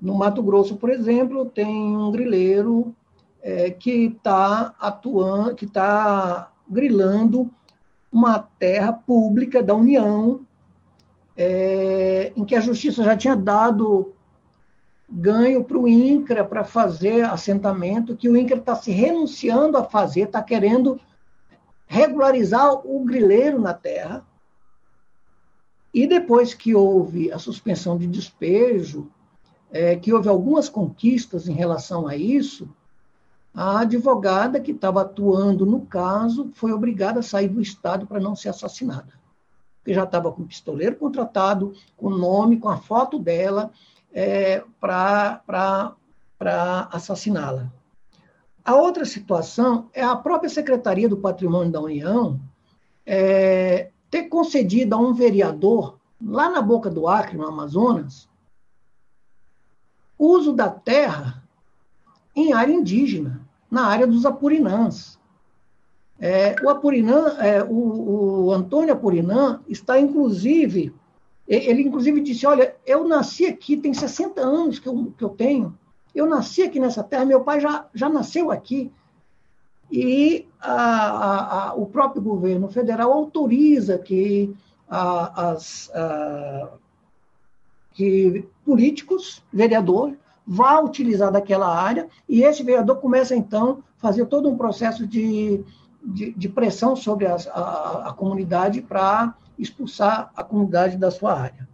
No 0.00 0.14
Mato 0.14 0.42
Grosso, 0.42 0.76
por 0.76 0.90
exemplo, 0.90 1.46
tem 1.46 1.66
um 1.66 2.10
grileiro 2.12 2.94
é, 3.46 3.70
que 3.70 4.06
está 4.06 4.74
atuando, 4.80 5.54
que 5.54 5.66
está 5.66 6.50
grilando 6.68 7.48
uma 8.10 8.40
terra 8.40 8.92
pública 8.92 9.62
da 9.62 9.72
União, 9.72 10.40
é, 11.36 12.32
em 12.34 12.44
que 12.44 12.56
a 12.56 12.60
justiça 12.60 13.04
já 13.04 13.16
tinha 13.16 13.36
dado 13.36 14.12
ganho 15.08 15.62
para 15.62 15.78
o 15.78 15.86
INCRA 15.86 16.44
para 16.44 16.64
fazer 16.64 17.24
assentamento, 17.24 18.16
que 18.16 18.28
o 18.28 18.36
INCRA 18.36 18.58
está 18.58 18.74
se 18.74 18.90
renunciando 18.90 19.76
a 19.76 19.84
fazer, 19.84 20.22
está 20.22 20.42
querendo 20.42 20.98
regularizar 21.86 22.84
o 22.84 23.04
grileiro 23.04 23.60
na 23.60 23.72
terra. 23.72 24.26
E 25.94 26.04
depois 26.04 26.52
que 26.52 26.74
houve 26.74 27.30
a 27.30 27.38
suspensão 27.38 27.96
de 27.96 28.08
despejo, 28.08 29.08
é, 29.70 29.94
que 29.94 30.12
houve 30.12 30.28
algumas 30.28 30.68
conquistas 30.68 31.48
em 31.48 31.52
relação 31.52 32.08
a 32.08 32.16
isso, 32.16 32.68
a 33.56 33.80
advogada 33.80 34.60
que 34.60 34.72
estava 34.72 35.00
atuando 35.00 35.64
no 35.64 35.80
caso 35.86 36.50
foi 36.52 36.72
obrigada 36.72 37.20
a 37.20 37.22
sair 37.22 37.48
do 37.48 37.62
Estado 37.62 38.06
para 38.06 38.20
não 38.20 38.36
ser 38.36 38.50
assassinada. 38.50 39.14
Porque 39.78 39.94
já 39.94 40.04
estava 40.04 40.30
com 40.30 40.42
o 40.42 40.46
pistoleiro 40.46 40.96
contratado, 40.96 41.72
com 41.96 42.08
o 42.08 42.18
nome, 42.18 42.58
com 42.58 42.68
a 42.68 42.76
foto 42.76 43.18
dela, 43.18 43.70
é, 44.12 44.62
para 44.78 45.96
assassiná-la. 46.92 47.72
A 48.62 48.74
outra 48.74 49.06
situação 49.06 49.88
é 49.94 50.04
a 50.04 50.16
própria 50.16 50.50
Secretaria 50.50 51.08
do 51.08 51.16
Patrimônio 51.16 51.72
da 51.72 51.80
União 51.80 52.38
é, 53.06 53.90
ter 54.10 54.24
concedido 54.24 54.94
a 54.94 54.98
um 54.98 55.14
vereador, 55.14 55.98
lá 56.22 56.50
na 56.50 56.60
boca 56.60 56.90
do 56.90 57.08
Acre, 57.08 57.38
no 57.38 57.46
Amazonas, 57.46 58.28
uso 60.18 60.52
da 60.52 60.68
terra 60.68 61.42
em 62.34 62.52
área 62.52 62.74
indígena, 62.74 63.45
na 63.76 63.84
área 63.84 64.06
dos 64.06 64.24
Apurinãs. 64.24 65.18
É, 66.18 66.56
o 66.62 66.70
Apurinã, 66.70 67.36
é, 67.38 67.62
o, 67.62 68.46
o 68.46 68.52
Antônio 68.52 68.94
Apurinã 68.94 69.60
está, 69.68 70.00
inclusive, 70.00 70.94
ele 71.46 71.82
inclusive 71.82 72.22
disse, 72.22 72.46
olha, 72.46 72.74
eu 72.86 73.06
nasci 73.06 73.44
aqui, 73.44 73.76
tem 73.76 73.92
60 73.92 74.40
anos 74.40 74.78
que 74.78 74.88
eu, 74.88 75.12
que 75.18 75.22
eu 75.22 75.28
tenho, 75.28 75.78
eu 76.14 76.24
nasci 76.26 76.62
aqui 76.62 76.80
nessa 76.80 77.04
terra, 77.04 77.26
meu 77.26 77.42
pai 77.42 77.60
já, 77.60 77.86
já 77.94 78.08
nasceu 78.08 78.50
aqui. 78.50 78.90
E 79.92 80.48
a, 80.58 80.72
a, 80.72 81.68
a, 81.68 81.74
o 81.74 81.84
próprio 81.84 82.22
governo 82.22 82.68
federal 82.68 83.12
autoriza 83.12 83.98
que, 83.98 84.56
as, 84.88 85.92
que 87.92 88.48
políticos, 88.64 89.44
vereador, 89.52 90.16
vá 90.46 90.80
utilizar 90.80 91.32
daquela 91.32 91.66
área, 91.66 92.08
e 92.28 92.42
esse 92.42 92.62
vereador 92.62 92.96
começa, 92.96 93.34
então, 93.34 93.82
a 93.98 94.00
fazer 94.00 94.26
todo 94.26 94.48
um 94.48 94.56
processo 94.56 95.06
de, 95.06 95.64
de, 96.04 96.32
de 96.32 96.48
pressão 96.48 96.94
sobre 96.94 97.26
a, 97.26 97.36
a, 97.52 98.10
a 98.10 98.12
comunidade 98.12 98.80
para 98.80 99.34
expulsar 99.58 100.30
a 100.36 100.44
comunidade 100.44 100.96
da 100.96 101.10
sua 101.10 101.38
área. 101.38 101.68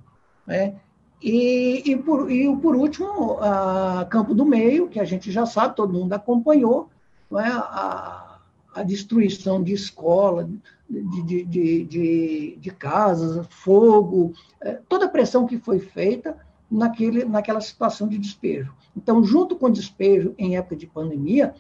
Né? 0.47 0.75
E, 1.21 1.83
e, 1.91 1.97
por, 1.97 2.31
e, 2.31 2.57
por 2.57 2.75
último, 2.75 3.39
a 3.41 4.07
Campo 4.09 4.35
do 4.35 4.45
Meio, 4.45 4.89
que 4.89 4.99
a 4.99 5.05
gente 5.05 5.31
já 5.31 5.45
sabe, 5.45 5.77
todo 5.77 5.93
mundo 5.93 6.13
acompanhou, 6.13 6.89
é? 7.33 7.47
a, 7.47 8.39
a, 8.75 8.83
destruição 8.83 9.63
de 9.63 9.73
escola, 9.73 10.49
de, 10.89 11.23
de, 11.23 11.45
de, 11.45 11.85
de, 11.85 12.57
de 12.59 12.71
casas, 12.71 13.47
fogo, 13.49 14.33
é, 14.61 14.79
toda 14.89 15.07
a 15.07 15.09
pressão 15.09 15.47
que 15.47 15.59
foi 15.59 15.79
feita 15.79 16.37
naquele, 16.73 17.25
naquela 17.25 17.61
situação 17.61 18.09
de 18.09 18.19
despejo. 18.19 18.73
Então, 18.97 19.23
junto 19.23 19.57
com 19.57 19.67
o 19.67 19.73
despejo 19.73 20.35
em 20.39 20.57
época 20.57 20.77
de 20.77 20.87
pandemia, 20.87 21.55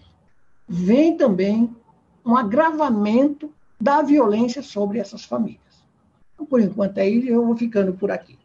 vem 0.66 1.16
também 1.16 1.74
um 2.24 2.36
agravamento 2.36 3.52
da 3.80 4.00
violência 4.00 4.62
sobre 4.62 4.98
essas 4.98 5.24
famílias. 5.24 5.60
Então, 6.34 6.46
por 6.46 6.60
enquanto, 6.60 6.98
aí 6.98 7.28
eu 7.28 7.44
vou 7.44 7.56
ficando 7.56 7.92
por 7.92 8.10
aqui. 8.10 8.38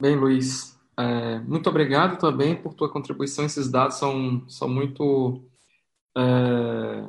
Bem, 0.00 0.16
Luiz, 0.16 0.78
é, 0.98 1.38
muito 1.40 1.68
obrigado 1.70 2.18
também 2.18 2.54
por 2.54 2.74
tua 2.74 2.90
contribuição. 2.90 3.44
Esses 3.44 3.70
dados 3.70 3.96
são, 3.96 4.46
são 4.48 4.68
muito, 4.68 5.40
é, 6.16 7.06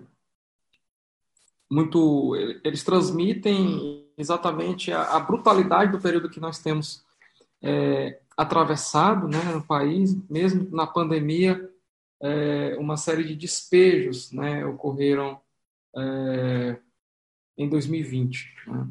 muito. 1.69 2.35
Eles 2.63 2.83
transmitem 2.83 4.05
exatamente 4.17 4.91
a, 4.91 5.15
a, 5.15 5.19
brutalidade 5.19 5.91
do 5.91 5.99
período 5.99 6.29
que 6.29 6.39
nós 6.39 6.59
temos 6.59 7.03
é, 7.61 8.19
atravessado 8.37 9.27
né, 9.27 9.41
no 9.51 9.65
país, 9.65 10.15
mesmo 10.29 10.69
na 10.69 10.85
pandemia, 10.85 11.69
é, 12.21 12.77
uma 12.77 12.95
série 12.95 13.23
de 13.23 13.35
despejos 13.35 14.31
né, 14.31 14.63
ocorreram 14.63 15.41
é, 15.95 16.77
em 17.57 17.67
2020. 17.67 18.47
Né? 18.67 18.87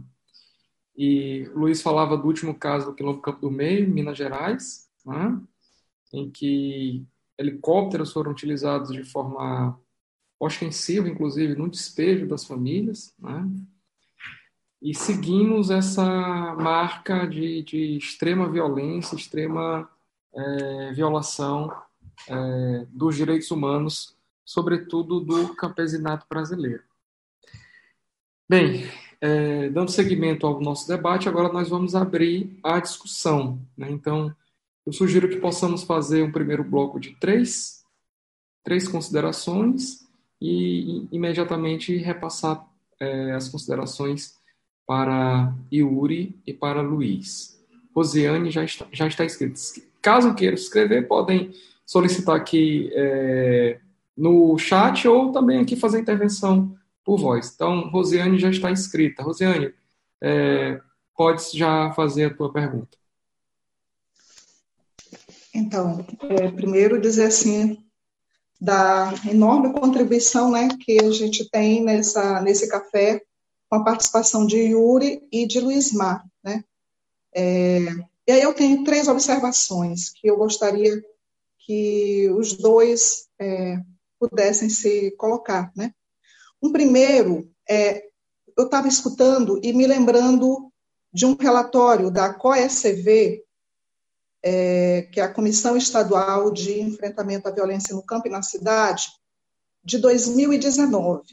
E 0.96 1.44
Luiz 1.54 1.80
falava 1.80 2.16
do 2.16 2.26
último 2.26 2.58
caso 2.58 2.86
do 2.86 2.94
Quilombo 2.94 3.20
Campo 3.20 3.40
do 3.40 3.50
Meio, 3.50 3.88
Minas 3.88 4.18
Gerais, 4.18 4.90
né, 5.04 5.40
em 6.12 6.28
que 6.30 7.06
helicópteros 7.38 8.12
foram 8.12 8.32
utilizados 8.32 8.90
de 8.90 9.04
forma 9.04 9.78
ostensiva, 10.40 11.08
inclusive 11.08 11.54
no 11.54 11.68
despejo 11.68 12.26
das 12.26 12.44
famílias, 12.44 13.14
né, 13.18 13.48
e 14.80 14.94
seguimos 14.94 15.70
essa 15.70 16.04
marca 16.54 17.26
de, 17.26 17.62
de 17.62 17.96
extrema 17.96 18.48
violência, 18.48 19.16
extrema 19.16 19.88
é, 20.34 20.92
violação 20.92 21.72
é, 22.28 22.86
dos 22.90 23.16
direitos 23.16 23.50
humanos, 23.50 24.16
sobretudo 24.44 25.20
do 25.20 25.54
campesinato 25.54 26.26
brasileiro. 26.28 26.82
Bem, 28.48 28.88
é, 29.20 29.68
dando 29.70 29.90
seguimento 29.90 30.46
ao 30.46 30.60
nosso 30.60 30.86
debate, 30.86 31.28
agora 31.28 31.52
nós 31.52 31.68
vamos 31.68 31.94
abrir 31.94 32.58
a 32.62 32.78
discussão. 32.78 33.60
Né? 33.76 33.90
Então, 33.90 34.34
eu 34.84 34.92
sugiro 34.92 35.28
que 35.28 35.36
possamos 35.36 35.82
fazer 35.82 36.22
um 36.22 36.30
primeiro 36.30 36.62
bloco 36.62 37.00
de 37.00 37.10
três, 37.16 37.84
três 38.62 38.86
considerações 38.86 40.06
e, 40.40 41.08
imediatamente 41.10 41.96
repassar 41.96 42.64
é, 43.00 43.32
as 43.32 43.48
considerações 43.48 44.35
para 44.86 45.52
Yuri 45.72 46.38
e 46.46 46.52
para 46.52 46.80
Luiz. 46.80 47.60
Rosiane 47.94 48.50
já 48.50 48.64
está, 48.64 48.86
já 48.92 49.06
está 49.06 49.24
escrito. 49.24 49.58
Caso 50.00 50.34
queiram 50.34 50.54
escrever, 50.54 51.08
podem 51.08 51.52
solicitar 51.84 52.36
aqui 52.36 52.90
é, 52.92 53.80
no 54.16 54.56
chat 54.58 55.08
ou 55.08 55.32
também 55.32 55.60
aqui 55.60 55.76
fazer 55.76 56.00
intervenção 56.00 56.76
por 57.04 57.18
voz. 57.18 57.52
Então, 57.54 57.88
Rosiane 57.90 58.38
já 58.38 58.50
está 58.50 58.70
inscrita. 58.70 59.22
Rosiane, 59.22 59.72
é, 60.20 60.80
podes 61.16 61.52
já 61.52 61.92
fazer 61.92 62.26
a 62.26 62.34
tua 62.34 62.52
pergunta. 62.52 62.96
Então, 65.54 66.04
é, 66.28 66.50
primeiro 66.50 67.00
dizer 67.00 67.26
assim, 67.26 67.82
da 68.60 69.12
enorme 69.30 69.72
contribuição 69.72 70.50
né, 70.50 70.68
que 70.80 71.02
a 71.02 71.10
gente 71.10 71.48
tem 71.48 71.82
nessa, 71.82 72.40
nesse 72.42 72.68
café, 72.68 73.22
com 73.76 73.82
a 73.82 73.84
participação 73.84 74.46
de 74.46 74.56
Yuri 74.56 75.26
e 75.30 75.46
de 75.46 75.60
Luiz 75.60 75.92
Mar. 75.92 76.24
Né? 76.42 76.64
É, 77.34 77.78
e 78.26 78.32
aí 78.32 78.40
eu 78.40 78.54
tenho 78.54 78.84
três 78.84 79.06
observações 79.06 80.08
que 80.08 80.28
eu 80.28 80.36
gostaria 80.38 81.04
que 81.58 82.30
os 82.30 82.54
dois 82.54 83.28
é, 83.38 83.78
pudessem 84.18 84.70
se 84.70 85.10
colocar. 85.12 85.70
Né? 85.76 85.92
Um 86.62 86.72
primeiro, 86.72 87.50
é, 87.68 88.02
eu 88.56 88.64
estava 88.64 88.88
escutando 88.88 89.60
e 89.62 89.72
me 89.74 89.86
lembrando 89.86 90.72
de 91.12 91.26
um 91.26 91.34
relatório 91.34 92.10
da 92.10 92.32
COECV, 92.32 93.44
é, 94.42 95.02
que 95.12 95.20
é 95.20 95.24
a 95.24 95.32
Comissão 95.32 95.76
Estadual 95.76 96.50
de 96.50 96.80
Enfrentamento 96.80 97.48
à 97.48 97.50
Violência 97.50 97.94
no 97.94 98.02
Campo 98.02 98.28
e 98.28 98.30
na 98.30 98.42
Cidade, 98.42 99.08
de 99.84 99.98
2019. 99.98 101.24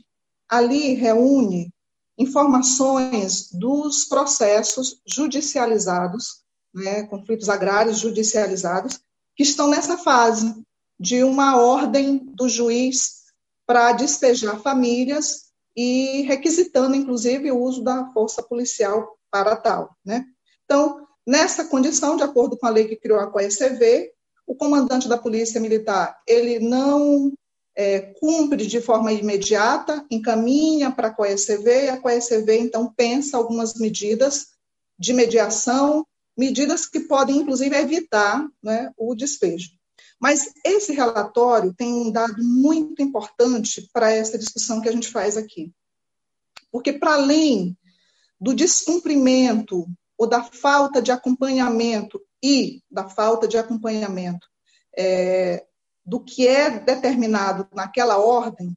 Ali 0.49 0.93
reúne 0.93 1.71
informações 2.17 3.49
dos 3.51 4.05
processos 4.05 5.01
judicializados, 5.05 6.43
né, 6.73 7.03
conflitos 7.03 7.49
agrários 7.49 7.99
judicializados, 7.99 8.99
que 9.35 9.43
estão 9.43 9.67
nessa 9.67 9.97
fase 9.97 10.53
de 10.99 11.23
uma 11.23 11.57
ordem 11.57 12.17
do 12.17 12.47
juiz 12.47 13.23
para 13.65 13.93
despejar 13.93 14.61
famílias 14.61 15.51
e 15.75 16.21
requisitando, 16.21 16.95
inclusive, 16.95 17.51
o 17.51 17.59
uso 17.59 17.83
da 17.83 18.11
força 18.11 18.43
policial 18.43 19.17
para 19.31 19.55
tal. 19.55 19.97
Né? 20.05 20.25
Então, 20.65 21.07
nessa 21.25 21.65
condição, 21.65 22.15
de 22.15 22.23
acordo 22.23 22.57
com 22.57 22.67
a 22.67 22.69
lei 22.69 22.87
que 22.87 22.95
criou 22.95 23.19
a 23.19 23.27
COECV, 23.27 24.11
o 24.45 24.55
comandante 24.55 25.07
da 25.07 25.17
Polícia 25.17 25.59
Militar, 25.59 26.21
ele 26.27 26.59
não 26.59 27.33
é, 27.75 27.99
cumpre 28.19 28.65
de 28.67 28.81
forma 28.81 29.11
imediata, 29.11 30.05
encaminha 30.09 30.91
para 30.91 31.07
a 31.07 31.13
COECV, 31.13 31.85
e 31.85 31.89
a 31.89 31.99
COECV, 31.99 32.57
então, 32.59 32.93
pensa 32.95 33.37
algumas 33.37 33.75
medidas 33.75 34.49
de 34.97 35.13
mediação, 35.13 36.05
medidas 36.37 36.85
que 36.85 37.01
podem, 37.01 37.37
inclusive, 37.37 37.75
evitar 37.75 38.47
né, 38.61 38.91
o 38.97 39.15
despejo. 39.15 39.71
Mas 40.19 40.53
esse 40.63 40.93
relatório 40.93 41.73
tem 41.73 41.93
um 41.93 42.11
dado 42.11 42.41
muito 42.43 43.01
importante 43.01 43.89
para 43.91 44.11
essa 44.11 44.37
discussão 44.37 44.79
que 44.79 44.87
a 44.87 44.91
gente 44.91 45.09
faz 45.09 45.35
aqui. 45.35 45.71
Porque, 46.71 46.93
para 46.93 47.15
além 47.15 47.77
do 48.39 48.53
descumprimento 48.53 49.85
ou 50.17 50.27
da 50.27 50.43
falta 50.43 51.01
de 51.01 51.11
acompanhamento 51.11 52.21
e 52.41 52.81
da 52.89 53.09
falta 53.09 53.47
de 53.47 53.57
acompanhamento 53.57 54.47
é, 54.97 55.65
do 56.05 56.19
que 56.19 56.47
é 56.47 56.69
determinado 56.79 57.67
naquela 57.73 58.17
ordem, 58.17 58.75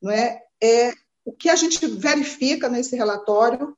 não 0.00 0.10
é, 0.10 0.42
é 0.62 0.92
o 1.24 1.32
que 1.32 1.48
a 1.48 1.56
gente 1.56 1.86
verifica 1.86 2.68
nesse 2.68 2.96
relatório 2.96 3.76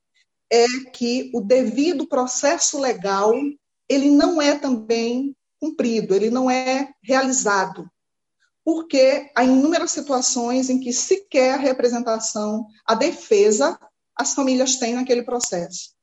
é 0.50 0.66
que 0.92 1.30
o 1.34 1.40
devido 1.40 2.06
processo 2.06 2.78
legal 2.78 3.32
ele 3.88 4.10
não 4.10 4.40
é 4.40 4.58
também 4.58 5.34
cumprido, 5.60 6.14
ele 6.14 6.30
não 6.30 6.50
é 6.50 6.92
realizado, 7.02 7.90
porque 8.64 9.30
há 9.34 9.42
inúmeras 9.42 9.90
situações 9.90 10.68
em 10.68 10.78
que 10.78 10.92
sequer 10.92 11.54
a 11.54 11.56
representação, 11.56 12.66
a 12.86 12.94
defesa, 12.94 13.78
as 14.14 14.34
famílias 14.34 14.76
têm 14.76 14.94
naquele 14.94 15.22
processo. 15.22 15.94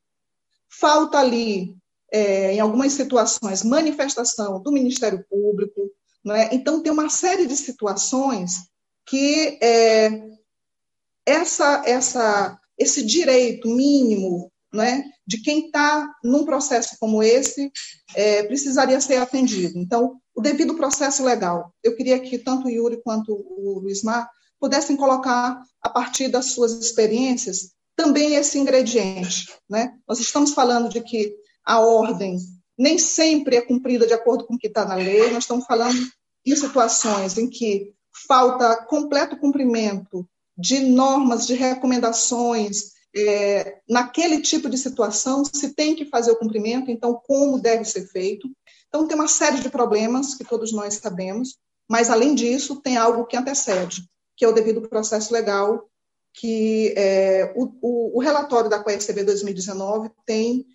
Falta 0.68 1.18
ali, 1.18 1.76
é, 2.12 2.54
em 2.54 2.60
algumas 2.60 2.92
situações, 2.92 3.62
manifestação 3.62 4.60
do 4.60 4.72
Ministério 4.72 5.24
Público, 5.28 5.92
é? 6.34 6.48
Então, 6.52 6.82
tem 6.82 6.92
uma 6.92 7.08
série 7.08 7.46
de 7.46 7.56
situações 7.56 8.68
que 9.06 9.58
é, 9.62 10.28
essa, 11.24 11.82
essa, 11.86 12.58
esse 12.78 13.04
direito 13.04 13.68
mínimo 13.68 14.50
é, 14.74 15.02
de 15.26 15.40
quem 15.42 15.66
está 15.66 16.12
num 16.22 16.44
processo 16.44 16.96
como 16.98 17.22
esse 17.22 17.70
é, 18.14 18.42
precisaria 18.44 19.00
ser 19.00 19.16
atendido. 19.16 19.78
Então, 19.78 20.20
o 20.34 20.40
devido 20.40 20.74
processo 20.74 21.24
legal. 21.24 21.72
Eu 21.82 21.96
queria 21.96 22.18
que 22.20 22.38
tanto 22.38 22.66
o 22.66 22.70
Yuri 22.70 23.00
quanto 23.02 23.32
o 23.32 23.80
Luiz 23.80 24.02
Mar 24.02 24.28
pudessem 24.60 24.96
colocar, 24.96 25.60
a 25.82 25.88
partir 25.88 26.28
das 26.28 26.46
suas 26.46 26.72
experiências, 26.72 27.70
também 27.94 28.34
esse 28.34 28.58
ingrediente. 28.58 29.46
Né? 29.68 29.94
Nós 30.06 30.20
estamos 30.20 30.52
falando 30.52 30.88
de 30.88 31.00
que 31.00 31.34
a 31.64 31.80
ordem 31.80 32.38
nem 32.78 32.98
sempre 32.98 33.56
é 33.56 33.62
cumprida 33.62 34.06
de 34.06 34.12
acordo 34.12 34.44
com 34.44 34.54
o 34.54 34.58
que 34.58 34.66
está 34.66 34.84
na 34.84 34.94
lei, 34.94 35.30
nós 35.30 35.44
estamos 35.44 35.66
falando 35.66 35.98
em 36.44 36.56
situações 36.56 37.38
em 37.38 37.48
que 37.48 37.92
falta 38.26 38.84
completo 38.84 39.36
cumprimento 39.36 40.26
de 40.56 40.80
normas, 40.80 41.46
de 41.46 41.54
recomendações, 41.54 42.96
é, 43.14 43.78
naquele 43.88 44.40
tipo 44.40 44.68
de 44.68 44.76
situação, 44.76 45.44
se 45.44 45.74
tem 45.74 45.94
que 45.94 46.04
fazer 46.04 46.30
o 46.30 46.36
cumprimento, 46.36 46.90
então 46.90 47.20
como 47.26 47.58
deve 47.58 47.84
ser 47.84 48.06
feito. 48.06 48.48
Então, 48.88 49.06
tem 49.06 49.16
uma 49.16 49.28
série 49.28 49.60
de 49.60 49.70
problemas 49.70 50.34
que 50.34 50.44
todos 50.44 50.72
nós 50.72 50.94
sabemos, 50.94 51.56
mas, 51.88 52.10
além 52.10 52.34
disso, 52.34 52.76
tem 52.76 52.96
algo 52.96 53.26
que 53.26 53.36
antecede, 53.36 54.02
que 54.36 54.44
é 54.44 54.48
o 54.48 54.52
devido 54.52 54.88
processo 54.88 55.32
legal, 55.32 55.88
que 56.34 56.92
é, 56.96 57.52
o, 57.56 57.64
o, 57.80 58.18
o, 58.18 58.20
relatório 58.20 58.68
da 58.68 58.78
COECB 58.78 59.24
2019 59.24 60.10
tem 60.26 60.66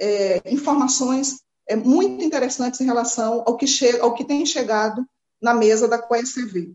é, 0.00 0.42
informações 0.52 1.40
é, 1.68 1.76
muito 1.76 2.24
interessantes 2.24 2.80
em 2.80 2.86
relação 2.86 3.42
ao 3.46 3.56
que, 3.56 3.66
chega, 3.66 4.02
ao 4.02 4.14
que 4.14 4.24
tem 4.24 4.44
chegado 4.46 5.04
na 5.40 5.54
mesa 5.54 5.86
da 5.86 5.98
COECV, 5.98 6.74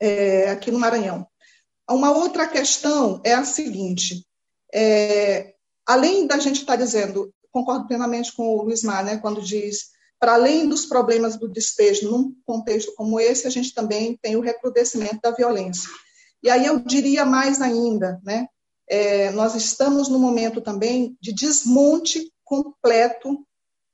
é, 0.00 0.50
aqui 0.50 0.70
no 0.70 0.78
Maranhão. 0.78 1.26
Uma 1.88 2.10
outra 2.10 2.46
questão 2.46 3.20
é 3.24 3.34
a 3.34 3.44
seguinte: 3.44 4.26
é, 4.72 5.54
além 5.86 6.26
da 6.26 6.38
gente 6.38 6.60
estar 6.60 6.76
tá 6.76 6.82
dizendo, 6.82 7.32
concordo 7.50 7.86
plenamente 7.86 8.34
com 8.34 8.48
o 8.48 8.62
Luiz 8.62 8.82
Mar, 8.82 9.04
né, 9.04 9.18
quando 9.18 9.40
diz, 9.40 9.90
para 10.18 10.34
além 10.34 10.68
dos 10.68 10.86
problemas 10.86 11.36
do 11.36 11.48
despejo 11.48 12.10
num 12.10 12.34
contexto 12.44 12.94
como 12.94 13.20
esse, 13.20 13.46
a 13.46 13.50
gente 13.50 13.72
também 13.72 14.18
tem 14.20 14.36
o 14.36 14.40
recrudescimento 14.40 15.20
da 15.22 15.30
violência. 15.30 15.88
E 16.42 16.50
aí 16.50 16.66
eu 16.66 16.78
diria 16.80 17.24
mais 17.24 17.60
ainda, 17.60 18.20
né, 18.22 18.46
é, 18.88 19.30
nós 19.32 19.54
estamos 19.54 20.08
no 20.08 20.18
momento 20.18 20.60
também 20.60 21.16
de 21.20 21.32
desmonte 21.32 22.32
completo 22.44 23.44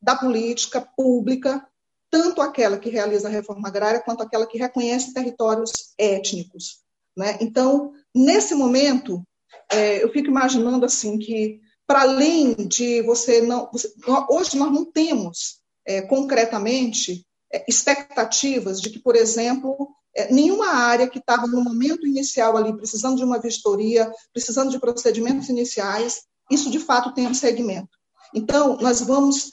da 0.01 0.17
política 0.17 0.81
pública, 0.81 1.67
tanto 2.11 2.43
aquela 2.43 2.79
que 2.79 2.91
realiza 2.91 3.29
a 3.29 3.31
reforma 3.31 3.69
agrária 3.69 4.03
quanto 4.03 4.23
aquela 4.23 4.47
que 4.47 4.59
reconhece 4.59 5.15
territórios 5.15 5.73
étnicos. 5.97 6.83
Né? 7.17 7.39
Então, 7.41 7.93
nesse 8.15 8.55
momento, 8.55 9.23
é, 9.71 10.03
eu 10.03 10.13
fico 10.13 10.29
imaginando 10.29 10.85
assim 10.85 11.19
que, 11.19 11.61
para 11.87 12.03
além 12.03 12.55
de 12.55 13.03
você 13.03 13.41
não. 13.41 13.71
Você, 13.73 13.93
hoje 14.29 14.57
nós 14.57 14.73
não 14.73 14.85
temos 14.85 15.61
é, 15.87 16.03
concretamente 16.03 17.27
é, 17.53 17.65
expectativas 17.69 18.81
de 18.81 18.91
que, 18.91 18.99
por 18.99 19.17
exemplo, 19.17 19.95
nenhuma 20.31 20.69
área 20.69 21.09
que 21.09 21.19
estava 21.19 21.47
no 21.47 21.63
momento 21.63 22.07
inicial 22.07 22.57
ali, 22.57 22.77
precisando 22.77 23.17
de 23.17 23.25
uma 23.25 23.41
vistoria, 23.41 24.11
precisando 24.33 24.71
de 24.71 24.79
procedimentos 24.79 25.49
iniciais, 25.49 26.23
isso 26.51 26.71
de 26.71 26.79
fato 26.79 27.15
tem 27.15 27.27
um 27.27 27.35
segmento. 27.35 27.97
Então, 28.35 28.77
nós 28.79 29.01
vamos 29.01 29.53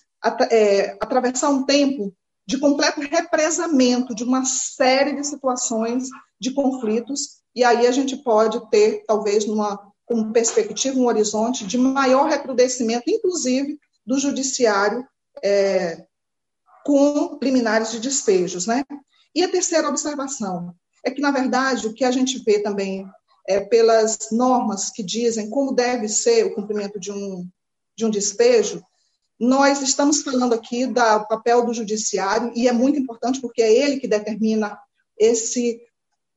é, 0.51 0.97
atravessar 0.99 1.49
um 1.49 1.63
tempo 1.63 2.13
de 2.45 2.57
completo 2.57 2.99
represamento 3.01 4.15
de 4.15 4.23
uma 4.23 4.43
série 4.43 5.13
de 5.13 5.25
situações 5.25 6.09
de 6.39 6.51
conflitos, 6.51 7.39
e 7.55 7.63
aí 7.63 7.85
a 7.85 7.91
gente 7.91 8.17
pode 8.17 8.69
ter, 8.69 9.03
talvez, 9.05 9.45
numa 9.45 9.89
uma 10.09 10.33
perspectiva, 10.33 10.99
um 10.99 11.05
horizonte 11.05 11.65
de 11.65 11.77
maior 11.77 12.27
recrudescimento, 12.27 13.03
inclusive 13.07 13.79
do 14.05 14.17
judiciário 14.17 15.07
é, 15.43 16.03
com 16.83 17.37
liminares 17.41 17.91
de 17.91 17.99
despejos. 17.99 18.65
Né? 18.65 18.83
E 19.35 19.43
a 19.43 19.51
terceira 19.51 19.87
observação 19.87 20.73
é 21.03 21.11
que, 21.11 21.21
na 21.21 21.31
verdade, 21.31 21.87
o 21.87 21.93
que 21.93 22.03
a 22.03 22.11
gente 22.11 22.39
vê 22.39 22.59
também 22.59 23.05
é, 23.47 23.59
pelas 23.59 24.29
normas 24.31 24.89
que 24.89 25.03
dizem 25.03 25.49
como 25.49 25.73
deve 25.73 26.07
ser 26.07 26.45
o 26.45 26.53
cumprimento 26.53 26.99
de 26.99 27.11
um, 27.11 27.47
de 27.95 28.05
um 28.05 28.09
despejo, 28.09 28.83
nós 29.39 29.81
estamos 29.81 30.21
falando 30.21 30.53
aqui 30.53 30.85
do 30.85 31.01
papel 31.27 31.65
do 31.65 31.73
judiciário, 31.73 32.51
e 32.55 32.67
é 32.67 32.71
muito 32.73 32.99
importante 32.99 33.39
porque 33.39 33.61
é 33.61 33.73
ele 33.73 33.99
que 33.99 34.07
determina 34.07 34.77
esse, 35.17 35.81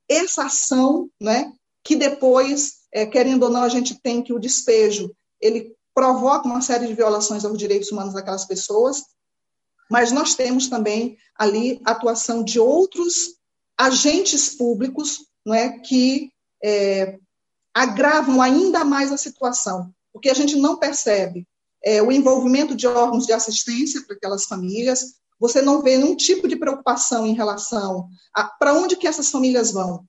essa 0.09 0.45
ação, 0.45 1.11
né, 1.21 1.53
que 1.83 1.97
depois, 1.97 2.83
é, 2.93 3.05
querendo 3.05 3.45
ou 3.45 3.51
não, 3.51 3.63
a 3.65 3.69
gente 3.69 4.01
tem 4.01 4.23
que 4.23 4.33
o 4.33 4.39
despejo, 4.39 5.13
ele 5.41 5.75
provoca 5.93 6.47
uma 6.47 6.63
série 6.63 6.87
de 6.87 6.95
violações 6.95 7.45
aos 7.45 7.59
direitos 7.59 7.91
humanos 7.91 8.15
daquelas 8.15 8.45
pessoas, 8.45 9.03
mas 9.93 10.11
nós 10.11 10.35
temos 10.35 10.69
também 10.69 11.19
ali 11.37 11.79
atuação 11.85 12.43
de 12.43 12.59
outros 12.59 13.37
agentes 13.77 14.49
públicos 14.49 15.27
não 15.45 15.55
é, 15.55 15.79
que 15.81 16.33
é, 16.65 17.19
agravam 17.75 18.41
ainda 18.41 18.87
mais 18.87 19.13
a 19.13 19.19
situação, 19.19 19.93
porque 20.11 20.31
a 20.31 20.35
gente 20.35 20.57
não 20.57 20.79
percebe 20.79 21.47
é, 21.85 22.01
o 22.03 22.11
envolvimento 22.11 22.75
de 22.75 22.87
órgãos 22.87 23.27
de 23.27 23.35
assistência 23.35 24.03
para 24.07 24.17
aquelas 24.17 24.47
famílias, 24.47 25.17
você 25.39 25.61
não 25.61 25.83
vê 25.83 25.99
nenhum 25.99 26.17
tipo 26.17 26.49
de 26.49 26.57
preocupação 26.57 27.27
em 27.27 27.35
relação 27.35 28.09
a 28.33 28.45
para 28.45 28.73
onde 28.73 28.97
que 28.97 29.07
essas 29.07 29.29
famílias 29.29 29.73
vão. 29.73 30.07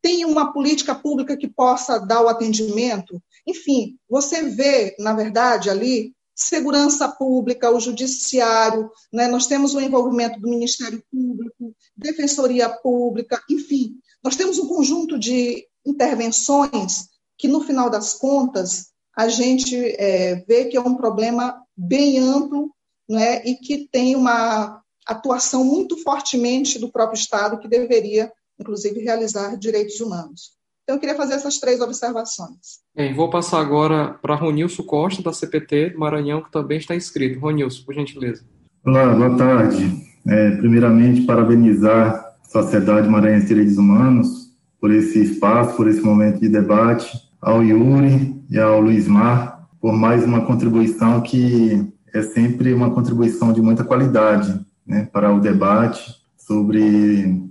Tem 0.00 0.24
uma 0.26 0.52
política 0.52 0.94
pública 0.94 1.36
que 1.36 1.48
possa 1.48 1.98
dar 1.98 2.22
o 2.22 2.28
atendimento? 2.28 3.20
Enfim, 3.44 3.98
você 4.08 4.44
vê, 4.44 4.94
na 4.96 5.12
verdade, 5.12 5.70
ali, 5.70 6.14
segurança 6.38 7.08
pública, 7.08 7.68
o 7.68 7.80
judiciário, 7.80 8.88
né? 9.12 9.26
nós 9.26 9.48
temos 9.48 9.74
o 9.74 9.80
envolvimento 9.80 10.38
do 10.38 10.48
Ministério 10.48 11.02
Público, 11.10 11.74
Defensoria 11.96 12.68
Pública, 12.68 13.42
enfim, 13.50 13.96
nós 14.22 14.36
temos 14.36 14.56
um 14.56 14.68
conjunto 14.68 15.18
de 15.18 15.66
intervenções 15.84 17.08
que, 17.36 17.48
no 17.48 17.60
final 17.60 17.90
das 17.90 18.14
contas, 18.14 18.90
a 19.16 19.26
gente 19.26 19.76
é, 19.76 20.36
vê 20.46 20.66
que 20.66 20.76
é 20.76 20.80
um 20.80 20.94
problema 20.94 21.60
bem 21.76 22.20
amplo 22.20 22.72
né, 23.08 23.44
e 23.44 23.56
que 23.56 23.88
tem 23.90 24.14
uma 24.14 24.80
atuação 25.04 25.64
muito 25.64 25.96
fortemente 25.96 26.78
do 26.78 26.92
próprio 26.92 27.18
Estado, 27.18 27.58
que 27.58 27.66
deveria, 27.66 28.32
inclusive, 28.60 29.00
realizar 29.00 29.56
direitos 29.56 29.98
humanos. 29.98 30.57
Então, 30.88 30.96
eu 30.96 31.00
queria 31.00 31.14
fazer 31.14 31.34
essas 31.34 31.58
três 31.58 31.82
observações. 31.82 32.80
Bem, 32.96 33.14
vou 33.14 33.28
passar 33.28 33.60
agora 33.60 34.14
para 34.22 34.34
Ronilson 34.34 34.82
Costa, 34.84 35.22
da 35.22 35.34
CPT 35.34 35.90
do 35.90 35.98
Maranhão, 35.98 36.40
que 36.40 36.50
também 36.50 36.78
está 36.78 36.96
inscrito. 36.96 37.38
Ronilson, 37.38 37.84
por 37.84 37.94
gentileza. 37.94 38.42
Olá, 38.82 39.14
boa 39.14 39.36
tarde. 39.36 40.02
É, 40.26 40.52
primeiramente, 40.52 41.26
parabenizar 41.26 42.34
a 42.42 42.48
Sociedade 42.48 43.06
Maranhense 43.06 43.42
de 43.42 43.48
Direitos 43.48 43.76
Humanos 43.76 44.50
por 44.80 44.90
esse 44.90 45.20
espaço, 45.20 45.76
por 45.76 45.86
esse 45.88 46.00
momento 46.00 46.40
de 46.40 46.48
debate 46.48 47.06
ao 47.38 47.62
Yuri 47.62 48.34
e 48.48 48.58
ao 48.58 48.80
Luiz 48.80 49.06
Mar 49.06 49.68
por 49.78 49.92
mais 49.92 50.24
uma 50.24 50.46
contribuição 50.46 51.20
que 51.20 51.86
é 52.14 52.22
sempre 52.22 52.72
uma 52.72 52.90
contribuição 52.90 53.52
de 53.52 53.60
muita 53.60 53.84
qualidade 53.84 54.58
né, 54.86 55.06
para 55.12 55.30
o 55.30 55.38
debate 55.38 56.14
sobre 56.38 57.46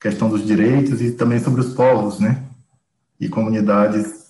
questão 0.00 0.30
dos 0.30 0.46
direitos 0.46 1.02
e 1.02 1.10
também 1.10 1.38
sobre 1.38 1.60
os 1.60 1.74
povos, 1.74 2.18
né, 2.18 2.47
e 3.20 3.28
comunidades 3.28 4.28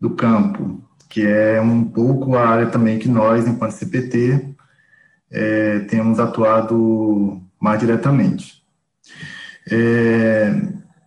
do 0.00 0.10
campo, 0.10 0.82
que 1.08 1.26
é 1.26 1.60
um 1.60 1.84
pouco 1.84 2.36
a 2.36 2.46
área 2.46 2.66
também 2.66 2.98
que 2.98 3.08
nós, 3.08 3.46
enquanto 3.46 3.72
CPT, 3.72 4.54
é, 5.30 5.80
temos 5.80 6.18
atuado 6.18 7.40
mais 7.60 7.80
diretamente. 7.80 8.62
É, 9.70 10.54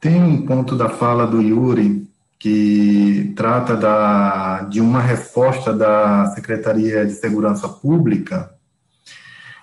tem 0.01 0.21
um 0.21 0.45
ponto 0.45 0.75
da 0.75 0.89
fala 0.89 1.25
do 1.25 1.41
Yuri 1.41 2.09
que 2.37 3.33
trata 3.35 3.75
da, 3.75 4.61
de 4.61 4.79
uma 4.79 5.01
resposta 5.01 5.73
da 5.73 6.27
Secretaria 6.27 7.05
de 7.05 7.11
Segurança 7.11 7.67
Pública, 7.67 8.53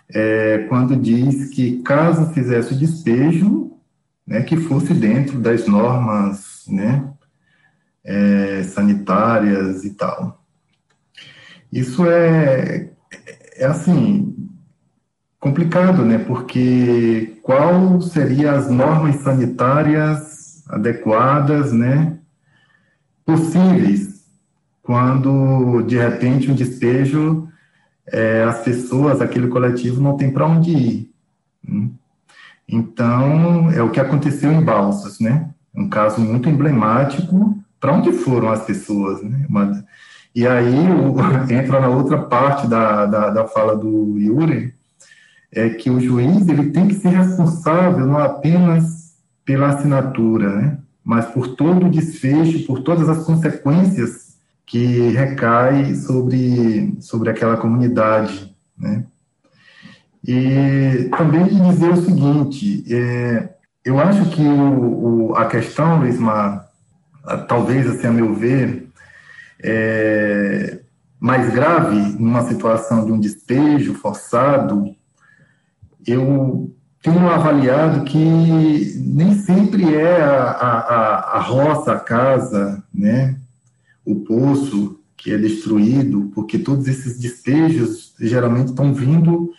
é, 0.08 0.66
quando 0.68 0.94
diz 0.94 1.50
que 1.50 1.82
caso 1.82 2.32
fizesse 2.32 2.74
o 2.74 2.78
despejo, 2.78 3.72
né, 4.26 4.42
que 4.42 4.56
fosse 4.56 4.92
dentro 4.92 5.38
das 5.38 5.66
normas 5.66 6.64
né, 6.68 7.08
é, 8.06 8.62
sanitárias 8.62 9.84
e 9.84 9.90
tal. 9.90 10.42
Isso 11.72 12.06
é, 12.06 12.90
é 13.56 13.66
assim, 13.66 14.48
complicado, 15.40 16.04
né? 16.04 16.18
Porque 16.18 17.38
qual 17.42 18.00
seriam 18.00 18.54
as 18.54 18.70
normas 18.70 19.16
sanitárias 19.16 20.64
adequadas, 20.68 21.72
né? 21.72 22.18
Possíveis 23.24 24.24
quando 24.82 25.82
de 25.82 25.98
repente 25.98 26.50
um 26.50 26.54
despejo 26.54 27.48
é, 28.06 28.44
as 28.44 28.60
pessoas, 28.60 29.20
aquele 29.20 29.48
coletivo 29.48 30.00
não 30.00 30.16
tem 30.16 30.30
para 30.30 30.46
onde 30.46 30.70
ir. 30.70 31.10
Né? 31.66 31.90
Então 32.68 33.70
é 33.72 33.82
o 33.82 33.90
que 33.90 33.98
aconteceu 33.98 34.52
em 34.52 34.62
Balsas, 34.62 35.18
né? 35.18 35.50
Um 35.74 35.88
caso 35.88 36.20
muito 36.20 36.48
emblemático. 36.48 37.58
Para 37.80 37.92
onde 37.92 38.12
foram 38.12 38.50
as 38.50 38.64
pessoas, 38.64 39.22
né? 39.22 39.46
E 40.34 40.46
aí 40.46 40.74
o, 40.90 41.16
entra 41.50 41.80
na 41.80 41.88
outra 41.88 42.18
parte 42.18 42.66
da, 42.66 43.06
da, 43.06 43.30
da 43.30 43.46
fala 43.46 43.74
do 43.74 44.18
Yuri, 44.18 44.74
é 45.50 45.70
que 45.70 45.88
o 45.88 45.98
juiz 45.98 46.46
ele 46.46 46.70
tem 46.70 46.86
que 46.86 46.94
ser 46.94 47.08
responsável 47.08 48.06
não 48.06 48.18
apenas 48.18 49.16
pela 49.44 49.68
assinatura, 49.68 50.54
né, 50.54 50.78
mas 51.02 51.26
por 51.26 51.54
todo 51.54 51.86
o 51.86 51.90
desfecho, 51.90 52.66
por 52.66 52.82
todas 52.82 53.08
as 53.08 53.24
consequências 53.24 54.36
que 54.66 55.08
recai 55.10 55.94
sobre, 55.94 56.96
sobre 57.00 57.30
aquela 57.30 57.56
comunidade, 57.56 58.54
né. 58.76 59.04
E 60.28 61.08
também 61.16 61.44
dizer 61.44 61.90
o 61.90 62.04
seguinte, 62.04 62.84
é, 62.92 63.48
eu 63.84 64.00
acho 64.00 64.28
que 64.30 64.42
o, 64.42 65.28
o, 65.28 65.36
a 65.36 65.46
questão, 65.46 66.00
Luizmar, 66.00 66.65
talvez, 67.48 67.86
assim, 67.86 68.06
a 68.06 68.12
meu 68.12 68.34
ver, 68.34 68.88
é, 69.62 70.80
mais 71.18 71.52
grave 71.52 71.96
numa 72.18 72.42
situação 72.42 73.04
de 73.04 73.12
um 73.12 73.18
despejo 73.18 73.94
forçado 73.94 74.94
eu 76.06 76.72
tenho 77.02 77.28
avaliado 77.28 78.04
que 78.04 78.18
nem 78.18 79.34
sempre 79.34 79.94
é 79.94 80.22
a, 80.22 80.50
a, 80.50 81.36
a 81.36 81.40
roça, 81.40 81.92
a 81.92 81.98
casa, 81.98 82.82
né, 82.94 83.36
o 84.04 84.16
poço 84.16 85.00
que 85.16 85.32
é 85.32 85.38
destruído, 85.38 86.30
porque 86.34 86.58
todos 86.58 86.86
esses 86.86 87.18
despejos 87.18 88.14
geralmente 88.20 88.68
estão 88.68 88.94
vindo 88.94 89.50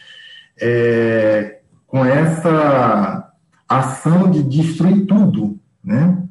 é, 0.60 1.60
com 1.86 2.06
essa 2.06 3.34
ação 3.68 4.32
de 4.32 4.44
destruir 4.44 5.06
tudo, 5.06 5.60
né? 5.84 6.24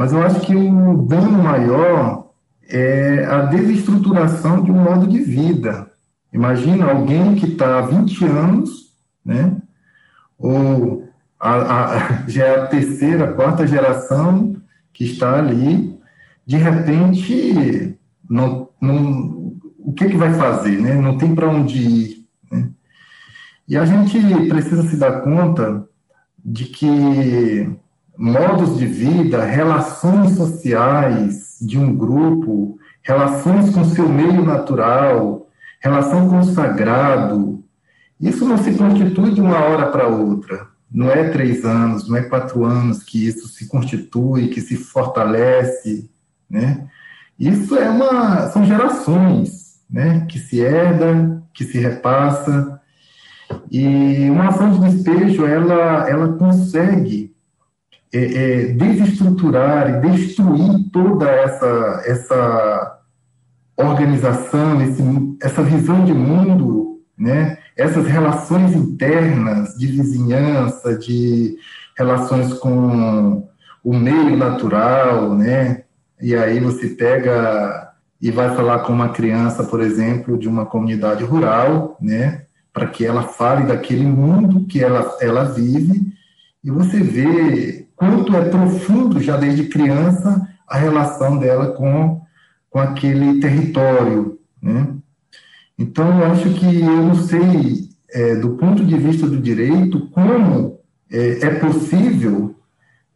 Mas 0.00 0.14
eu 0.14 0.22
acho 0.22 0.40
que 0.40 0.56
o 0.56 1.02
dano 1.02 1.42
maior 1.42 2.30
é 2.66 3.22
a 3.26 3.42
desestruturação 3.42 4.62
de 4.62 4.70
um 4.70 4.82
modo 4.82 5.06
de 5.06 5.18
vida. 5.18 5.90
Imagina 6.32 6.90
alguém 6.90 7.34
que 7.34 7.48
está 7.48 7.76
há 7.76 7.82
20 7.82 8.24
anos 8.24 8.94
né? 9.22 9.60
Ou 10.38 11.06
a, 11.38 11.52
a, 11.52 12.24
já 12.26 12.46
é 12.46 12.60
a 12.60 12.66
terceira, 12.66 13.34
quarta 13.34 13.66
geração 13.66 14.56
que 14.90 15.04
está 15.04 15.38
ali, 15.38 16.00
de 16.46 16.56
repente, 16.56 17.98
não, 18.26 18.70
não, 18.80 19.54
o 19.78 19.92
que, 19.92 20.08
que 20.08 20.16
vai 20.16 20.32
fazer, 20.32 20.80
né? 20.80 20.94
Não 20.94 21.18
tem 21.18 21.34
para 21.34 21.46
onde 21.46 21.78
ir, 21.78 22.26
né? 22.50 22.70
E 23.68 23.76
a 23.76 23.84
gente 23.84 24.18
precisa 24.48 24.82
se 24.84 24.96
dar 24.96 25.20
conta 25.20 25.86
de 26.42 26.64
que 26.64 27.70
modos 28.20 28.76
de 28.76 28.84
vida, 28.84 29.42
relações 29.42 30.36
sociais 30.36 31.56
de 31.58 31.78
um 31.78 31.96
grupo, 31.96 32.78
relações 33.02 33.70
com 33.70 33.82
seu 33.82 34.06
meio 34.10 34.44
natural, 34.44 35.48
relação 35.80 36.28
com 36.28 36.40
o 36.40 36.44
sagrado, 36.44 37.64
isso 38.20 38.44
não 38.44 38.58
se 38.58 38.74
constitui 38.74 39.32
de 39.32 39.40
uma 39.40 39.56
hora 39.60 39.86
para 39.86 40.06
outra. 40.06 40.66
Não 40.92 41.10
é 41.10 41.30
três 41.30 41.64
anos, 41.64 42.06
não 42.06 42.16
é 42.18 42.22
quatro 42.22 42.62
anos 42.62 43.02
que 43.02 43.26
isso 43.26 43.48
se 43.48 43.66
constitui, 43.66 44.48
que 44.48 44.60
se 44.60 44.76
fortalece, 44.76 46.10
né? 46.48 46.88
Isso 47.38 47.74
é 47.74 47.88
uma, 47.88 48.48
são 48.48 48.66
gerações, 48.66 49.80
né? 49.88 50.26
Que 50.28 50.38
se 50.38 50.60
herda, 50.60 51.42
que 51.54 51.64
se 51.64 51.78
repassa. 51.78 52.78
E 53.70 54.28
uma 54.28 54.48
ação 54.48 54.72
de 54.72 54.90
despejo, 54.90 55.46
ela, 55.46 56.06
ela 56.06 56.34
consegue 56.34 57.29
é, 58.12 58.18
é, 58.18 58.66
desestruturar 58.72 59.88
e 59.88 60.10
destruir 60.10 60.90
toda 60.92 61.28
essa, 61.30 62.02
essa 62.06 63.00
organização, 63.76 64.82
esse, 64.82 65.02
essa 65.42 65.62
visão 65.62 66.04
de 66.04 66.12
mundo, 66.12 67.00
né? 67.16 67.58
essas 67.76 68.06
relações 68.06 68.74
internas 68.74 69.74
de 69.74 69.86
vizinhança, 69.86 70.98
de 70.98 71.56
relações 71.96 72.52
com 72.54 73.48
o 73.82 73.96
meio 73.96 74.36
natural, 74.36 75.34
né? 75.34 75.84
E 76.20 76.34
aí 76.36 76.60
você 76.60 76.88
pega 76.88 77.92
e 78.20 78.30
vai 78.30 78.54
falar 78.54 78.80
com 78.80 78.92
uma 78.92 79.08
criança, 79.08 79.64
por 79.64 79.80
exemplo, 79.80 80.36
de 80.36 80.46
uma 80.46 80.66
comunidade 80.66 81.24
rural, 81.24 81.96
né? 82.00 82.42
Para 82.72 82.86
que 82.86 83.04
ela 83.04 83.22
fale 83.22 83.66
daquele 83.66 84.04
mundo 84.04 84.66
que 84.66 84.84
ela, 84.84 85.16
ela 85.20 85.44
vive, 85.44 86.12
e 86.62 86.70
você 86.70 87.00
vê 87.00 87.86
quanto 88.00 88.34
é 88.34 88.48
profundo 88.48 89.20
já 89.20 89.36
desde 89.36 89.64
criança 89.64 90.48
a 90.66 90.78
relação 90.78 91.38
dela 91.38 91.72
com, 91.72 92.22
com 92.70 92.78
aquele 92.78 93.40
território, 93.40 94.38
né? 94.62 94.94
Então, 95.78 96.18
eu 96.18 96.26
acho 96.32 96.50
que 96.54 96.80
eu 96.80 97.02
não 97.02 97.14
sei, 97.14 97.90
é, 98.10 98.36
do 98.36 98.50
ponto 98.50 98.84
de 98.84 98.96
vista 98.96 99.26
do 99.26 99.38
direito, 99.38 100.08
como 100.10 100.78
é, 101.10 101.46
é 101.46 101.50
possível 101.56 102.54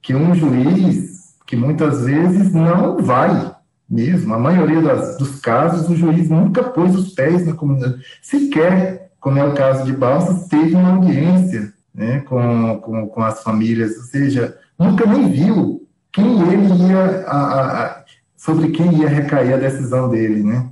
que 0.03 0.15
um 0.15 0.35
juiz, 0.35 1.35
que 1.47 1.57
muitas 1.57 2.05
vezes 2.05 2.53
não 2.53 2.99
vai 2.99 3.55
mesmo, 3.89 4.35
a 4.35 4.39
maioria 4.39 4.83
das, 4.83 5.17
dos 5.17 5.41
casos, 5.41 5.89
o 5.89 5.97
juiz 5.97 6.29
nunca 6.29 6.63
pôs 6.63 6.95
os 6.95 7.15
pés 7.15 7.47
na 7.47 7.55
comunidade, 7.55 8.03
sequer, 8.21 9.13
como 9.19 9.39
é 9.39 9.45
o 9.45 9.55
caso 9.55 9.85
de 9.85 9.93
Balsas, 9.93 10.49
teve 10.49 10.75
uma 10.75 10.97
audiência 10.97 11.74
né, 11.95 12.21
com, 12.21 12.81
com, 12.81 13.09
com 13.09 13.23
as 13.23 13.43
famílias, 13.43 13.97
ou 13.97 14.03
seja, 14.05 14.59
nunca 14.79 15.07
nem 15.07 15.31
viu 15.31 15.87
quem 16.13 16.41
ele 16.43 16.89
ia, 16.89 17.25
a, 17.27 17.85
a, 17.85 18.05
sobre 18.37 18.71
quem 18.71 19.01
ia 19.01 19.09
recair 19.09 19.55
a 19.55 19.59
decisão 19.59 20.09
dele, 20.09 20.43
né? 20.43 20.71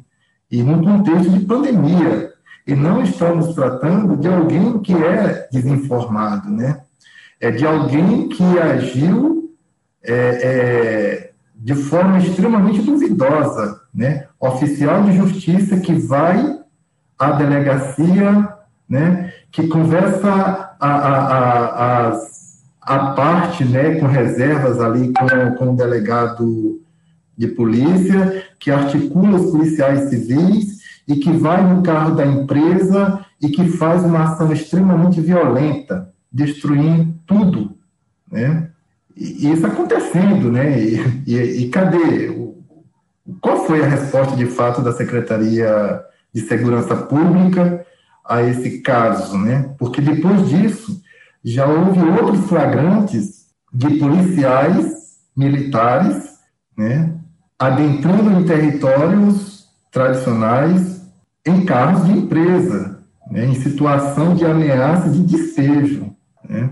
e 0.53 0.63
num 0.63 0.85
contexto 0.85 1.31
de 1.31 1.47
pandemia. 1.47 2.31
E 2.67 2.75
não 2.77 3.03
estamos 3.03 3.55
tratando 3.55 4.17
de 4.19 4.29
alguém 4.29 4.79
que 4.81 4.93
é 4.93 5.49
desinformado, 5.51 6.49
né? 6.51 6.83
É 7.41 7.51
de 7.51 7.67
alguém 7.67 8.29
que 8.29 8.45
agiu 8.61 9.51
é, 10.05 10.15
é, 10.15 11.33
de 11.57 11.75
forma 11.75 12.19
extremamente 12.19 12.83
duvidosa, 12.83 13.81
né? 13.93 14.29
Oficial 14.39 15.03
de 15.05 15.17
justiça 15.17 15.81
que 15.81 15.95
vai 15.95 16.61
à 17.19 17.33
delegacia, 17.33 18.49
né? 18.89 19.33
Que 19.53 19.69
conversa 19.69 20.75
a, 20.81 20.89
a, 20.89 22.09
a, 22.09 22.21
a, 22.81 23.13
parte, 23.13 23.65
né? 23.65 23.97
Com 24.01 24.07
reservas 24.07 24.81
ali 24.81 25.13
com, 25.13 25.55
com 25.57 25.73
o 25.73 25.77
delegado 25.77 26.81
de 27.37 27.49
polícia, 27.49 28.45
que 28.59 28.71
articula 28.71 29.39
os 29.39 29.53
policiais 29.53 30.09
civis 30.09 30.81
e 31.07 31.17
que 31.17 31.31
vai 31.31 31.63
no 31.63 31.83
carro 31.83 32.15
da 32.15 32.27
empresa 32.27 33.25
e 33.41 33.49
que 33.51 33.69
faz 33.69 34.05
uma 34.05 34.25
ação 34.25 34.53
extremamente 34.53 35.21
violenta, 35.21 36.11
destruindo 36.31 37.15
tudo, 37.27 37.77
né? 38.31 38.71
E, 39.17 39.47
e 39.47 39.53
isso 39.53 39.67
acontecendo, 39.67 40.51
né? 40.51 40.81
E, 40.81 41.23
e, 41.27 41.37
e 41.65 41.69
cadê? 41.69 42.33
qual 43.41 43.65
foi 43.67 43.83
a 43.83 43.89
resposta 43.89 44.37
de 44.37 44.47
fato 44.47 44.83
da 44.83 44.93
Secretaria 44.93 46.03
de 46.33 46.41
Segurança 46.43 46.97
Pública 46.97 47.85
a 48.25 48.43
esse 48.43 48.81
caso, 48.81 49.37
né? 49.39 49.75
Porque 49.79 50.01
depois 50.01 50.49
disso 50.49 51.01
já 51.45 51.67
houve 51.67 52.01
outros 52.01 52.47
flagrantes 52.47 53.47
de 53.73 53.99
policiais 53.99 55.17
militares, 55.37 56.39
né? 56.77 57.15
Adentrando 57.59 58.33
em 58.33 58.45
territórios 58.45 59.67
tradicionais 59.91 61.03
em 61.45 61.65
carros 61.65 62.07
de 62.07 62.13
empresa, 62.13 62.99
né? 63.31 63.47
em 63.47 63.55
situação 63.55 64.35
de 64.35 64.45
ameaça 64.45 65.11
de 65.11 65.25
despejo, 65.25 66.15
né? 66.49 66.71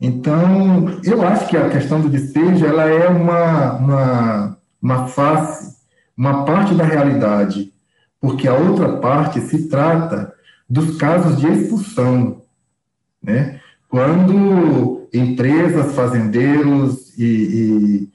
Então, 0.00 0.98
eu 1.04 1.22
acho 1.26 1.46
que 1.48 1.56
a 1.56 1.68
questão 1.68 2.00
do 2.00 2.08
despejo 2.08 2.64
ela 2.64 2.84
é 2.84 3.06
uma, 3.08 3.74
uma, 3.74 4.58
uma 4.80 5.06
face, 5.08 5.76
uma 6.16 6.44
parte 6.46 6.74
da 6.74 6.84
realidade, 6.84 7.70
porque 8.18 8.48
a 8.48 8.54
outra 8.54 8.96
parte 8.96 9.40
se 9.42 9.68
trata 9.68 10.32
dos 10.70 10.96
casos 10.96 11.40
de 11.40 11.48
expulsão, 11.48 12.42
né? 13.20 13.60
Quando 13.88 15.08
empresas, 15.12 15.96
fazendeiros 15.96 17.12
e, 17.18 17.24
e 17.24 18.10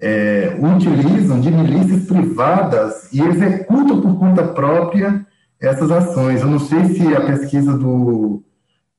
é, 0.00 0.56
utilizam 0.58 1.40
de 1.40 1.50
milícias 1.50 2.04
privadas 2.04 3.12
e 3.12 3.20
executam 3.20 4.00
por 4.00 4.16
conta 4.18 4.44
própria 4.44 5.26
essas 5.60 5.90
ações. 5.90 6.40
Eu 6.40 6.46
não 6.46 6.60
sei 6.60 6.84
se 6.94 7.14
a 7.14 7.22
pesquisa 7.22 7.76
do, 7.76 8.42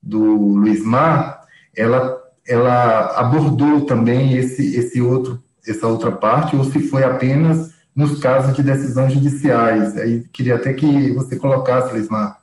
do 0.03 0.19
Luiz 0.19 0.83
Mar 0.83 1.41
ela, 1.75 2.21
ela 2.45 3.17
abordou 3.17 3.85
também 3.85 4.35
esse, 4.35 4.75
esse 4.75 5.01
outro, 5.01 5.41
essa 5.65 5.87
outra 5.87 6.11
parte, 6.11 6.57
ou 6.57 6.65
se 6.65 6.79
foi 6.79 7.05
apenas 7.05 7.71
nos 7.95 8.19
casos 8.19 8.53
de 8.53 8.61
decisões 8.61 9.13
judiciais. 9.13 9.97
Aí 9.97 10.25
queria 10.33 10.55
até 10.55 10.73
que 10.73 11.11
você 11.13 11.37
colocasse, 11.37 11.95
Lismar. 11.95 12.40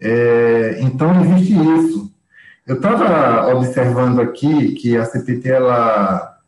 É, 0.00 0.78
então, 0.80 1.24
existe 1.24 1.52
isso. 1.52 2.12
Eu 2.66 2.76
estava 2.76 3.54
observando 3.54 4.20
aqui 4.20 4.72
que 4.72 4.96
a 4.96 5.04
CPT 5.04 5.50
ela, 5.50 6.38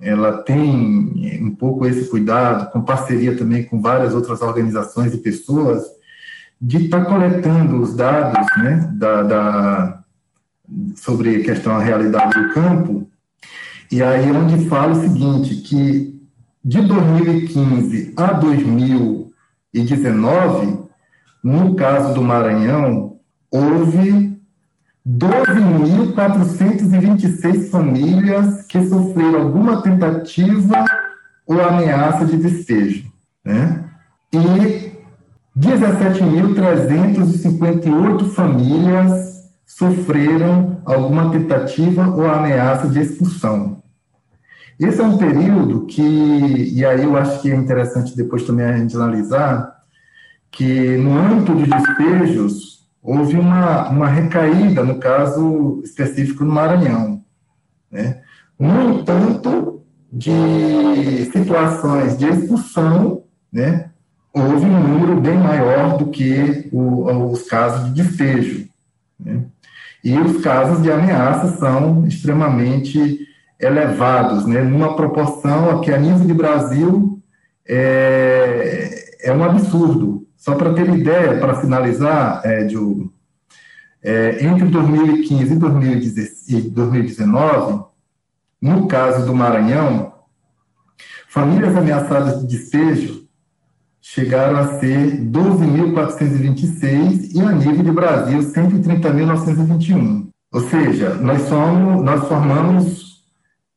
ela 0.00 0.42
tem 0.42 1.40
um 1.40 1.54
pouco 1.54 1.86
esse 1.86 2.10
cuidado, 2.10 2.72
com 2.72 2.82
parceria 2.82 3.36
também 3.36 3.62
com 3.64 3.80
várias 3.80 4.14
outras 4.14 4.42
organizações 4.42 5.14
e 5.14 5.18
pessoas, 5.18 5.84
de 6.60 6.86
estar 6.86 7.04
tá 7.04 7.10
coletando 7.10 7.80
os 7.80 7.94
dados 7.94 8.44
né, 8.56 8.90
da, 8.94 9.22
da, 9.22 10.00
sobre 10.96 11.36
a 11.36 11.44
questão 11.44 11.78
da 11.78 11.84
realidade 11.84 12.34
do 12.34 12.52
campo, 12.52 13.08
e 13.90 14.02
aí 14.02 14.30
onde 14.32 14.68
fala 14.68 14.92
o 14.92 15.00
seguinte, 15.00 15.62
que 15.62 16.20
de 16.64 16.82
2015 16.82 18.12
a 18.16 18.32
2019, 18.32 20.87
no 21.42 21.74
caso 21.74 22.14
do 22.14 22.22
Maranhão, 22.22 23.16
houve 23.50 24.38
12.426 25.06 27.70
famílias 27.70 28.66
que 28.66 28.86
sofreram 28.86 29.42
alguma 29.42 29.82
tentativa 29.82 30.84
ou 31.46 31.62
ameaça 31.62 32.26
de 32.26 32.36
despejo, 32.36 33.10
né? 33.44 33.84
E 34.32 34.92
17.358 35.58 38.28
famílias 38.30 39.48
sofreram 39.64 40.82
alguma 40.84 41.30
tentativa 41.30 42.08
ou 42.08 42.28
ameaça 42.30 42.88
de 42.88 43.00
expulsão. 43.00 43.78
Esse 44.78 45.00
é 45.00 45.04
um 45.04 45.16
período 45.18 45.86
que, 45.86 46.02
e 46.02 46.84
aí 46.84 47.02
eu 47.02 47.16
acho 47.16 47.42
que 47.42 47.50
é 47.50 47.56
interessante 47.56 48.16
depois 48.16 48.44
também 48.44 48.66
a 48.66 48.76
gente 48.76 48.94
analisar, 48.94 49.77
que 50.50 50.96
no 50.96 51.16
âmbito 51.16 51.54
de 51.54 51.70
despejos 51.70 52.88
houve 53.02 53.36
uma, 53.36 53.88
uma 53.88 54.08
recaída, 54.08 54.82
no 54.82 54.98
caso 54.98 55.80
específico 55.84 56.44
no 56.44 56.52
Maranhão. 56.52 57.22
Né? 57.90 58.20
No 58.58 59.00
entanto, 59.00 59.82
de 60.12 61.30
situações 61.32 62.18
de 62.18 62.26
expulsão, 62.26 63.22
né, 63.52 63.90
houve 64.32 64.66
um 64.66 64.88
número 64.88 65.20
bem 65.20 65.36
maior 65.36 65.96
do 65.96 66.06
que 66.06 66.68
o, 66.72 67.30
os 67.30 67.42
casos 67.44 67.86
de 67.86 68.02
despejo. 68.02 68.68
Né? 69.18 69.44
E 70.02 70.18
os 70.18 70.42
casos 70.42 70.82
de 70.82 70.90
ameaça 70.90 71.56
são 71.56 72.06
extremamente 72.06 73.26
elevados, 73.60 74.46
né, 74.46 74.62
numa 74.62 74.94
proporção 74.94 75.80
que 75.80 75.92
a 75.92 75.98
nível 75.98 76.26
de 76.26 76.34
Brasil 76.34 77.20
é, 77.66 79.16
é 79.22 79.32
um 79.32 79.42
absurdo. 79.42 80.27
Só 80.38 80.54
para 80.54 80.72
ter 80.72 80.88
ideia, 80.88 81.38
para 81.38 81.60
finalizar, 81.60 82.40
é, 82.44 82.64
Diogo, 82.64 83.12
é, 84.02 84.42
entre 84.44 84.64
2015 84.66 85.58
e 86.48 86.62
2019, 86.62 87.84
no 88.62 88.86
caso 88.86 89.26
do 89.26 89.34
Maranhão, 89.34 90.14
famílias 91.28 91.76
ameaçadas 91.76 92.40
de 92.40 92.46
despejo 92.46 93.26
chegaram 94.00 94.58
a 94.58 94.78
ser 94.78 95.20
12.426 95.20 97.34
e 97.34 97.40
a 97.40 97.50
nível 97.50 97.82
de 97.82 97.90
Brasil 97.90 98.38
130.921. 98.38 100.28
Ou 100.52 100.60
seja, 100.62 101.14
nós 101.14 101.42
somos, 101.42 102.00
nós 102.02 102.28
formamos 102.28 103.24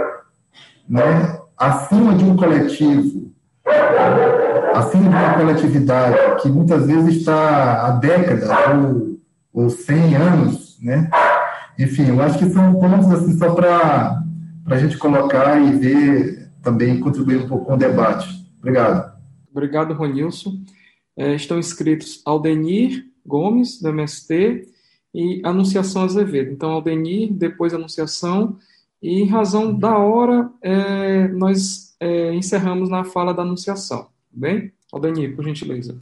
né, 0.89 1.39
acima 1.57 2.15
de 2.15 2.25
um 2.25 2.37
coletivo, 2.37 3.24
acima 4.75 5.03
de 5.03 5.09
uma 5.09 5.35
coletividade 5.35 6.43
que 6.43 6.49
muitas 6.49 6.87
vezes 6.87 7.17
está 7.17 7.87
há 7.87 7.91
décadas 7.93 8.49
ou, 8.75 9.19
ou 9.53 9.71
100 9.71 10.17
anos, 10.17 10.79
né? 10.83 11.09
Enfim, 11.79 12.09
eu 12.09 12.21
acho 12.23 12.39
que 12.39 12.51
são 12.51 12.75
pontos 12.75 13.11
assim 13.11 13.37
só 13.37 13.55
para 13.55 14.23
a 14.67 14.77
gente 14.77 14.97
colocar 14.99 15.61
e 15.61 15.73
ver 15.73 16.51
também 16.63 17.01
contribuir 17.01 17.45
um 17.45 17.49
pouco 17.49 17.67
com 17.67 17.75
o 17.75 17.79
debate. 17.79 18.29
Obrigado. 18.59 19.13
Obrigado, 19.51 19.95
Ronilson. 19.95 20.59
É, 21.17 21.35
estão 21.35 21.59
inscritos 21.59 22.23
Aldenir 22.25 23.05
Gomes, 23.27 23.81
do 23.81 23.89
MST, 23.89 24.69
e 25.15 25.41
Anunciação 25.45 26.03
Azevedo. 26.03 26.51
Então, 26.51 26.71
Aldenir, 26.71 27.33
depois 27.33 27.73
Anunciação, 27.73 28.59
e 29.01 29.21
em 29.21 29.27
razão 29.27 29.73
da 29.73 29.97
hora, 29.97 30.51
é, 30.63 31.29
nós 31.29 31.84
é, 32.05 32.35
encerramos 32.35 32.91
na 32.91 33.03
fala 33.03 33.33
da 33.33 33.41
Anunciação, 33.41 34.03
tá 34.03 34.11
bem? 34.31 34.71
Aldenir, 34.93 35.35
por 35.35 35.43
gentileza. 35.43 35.97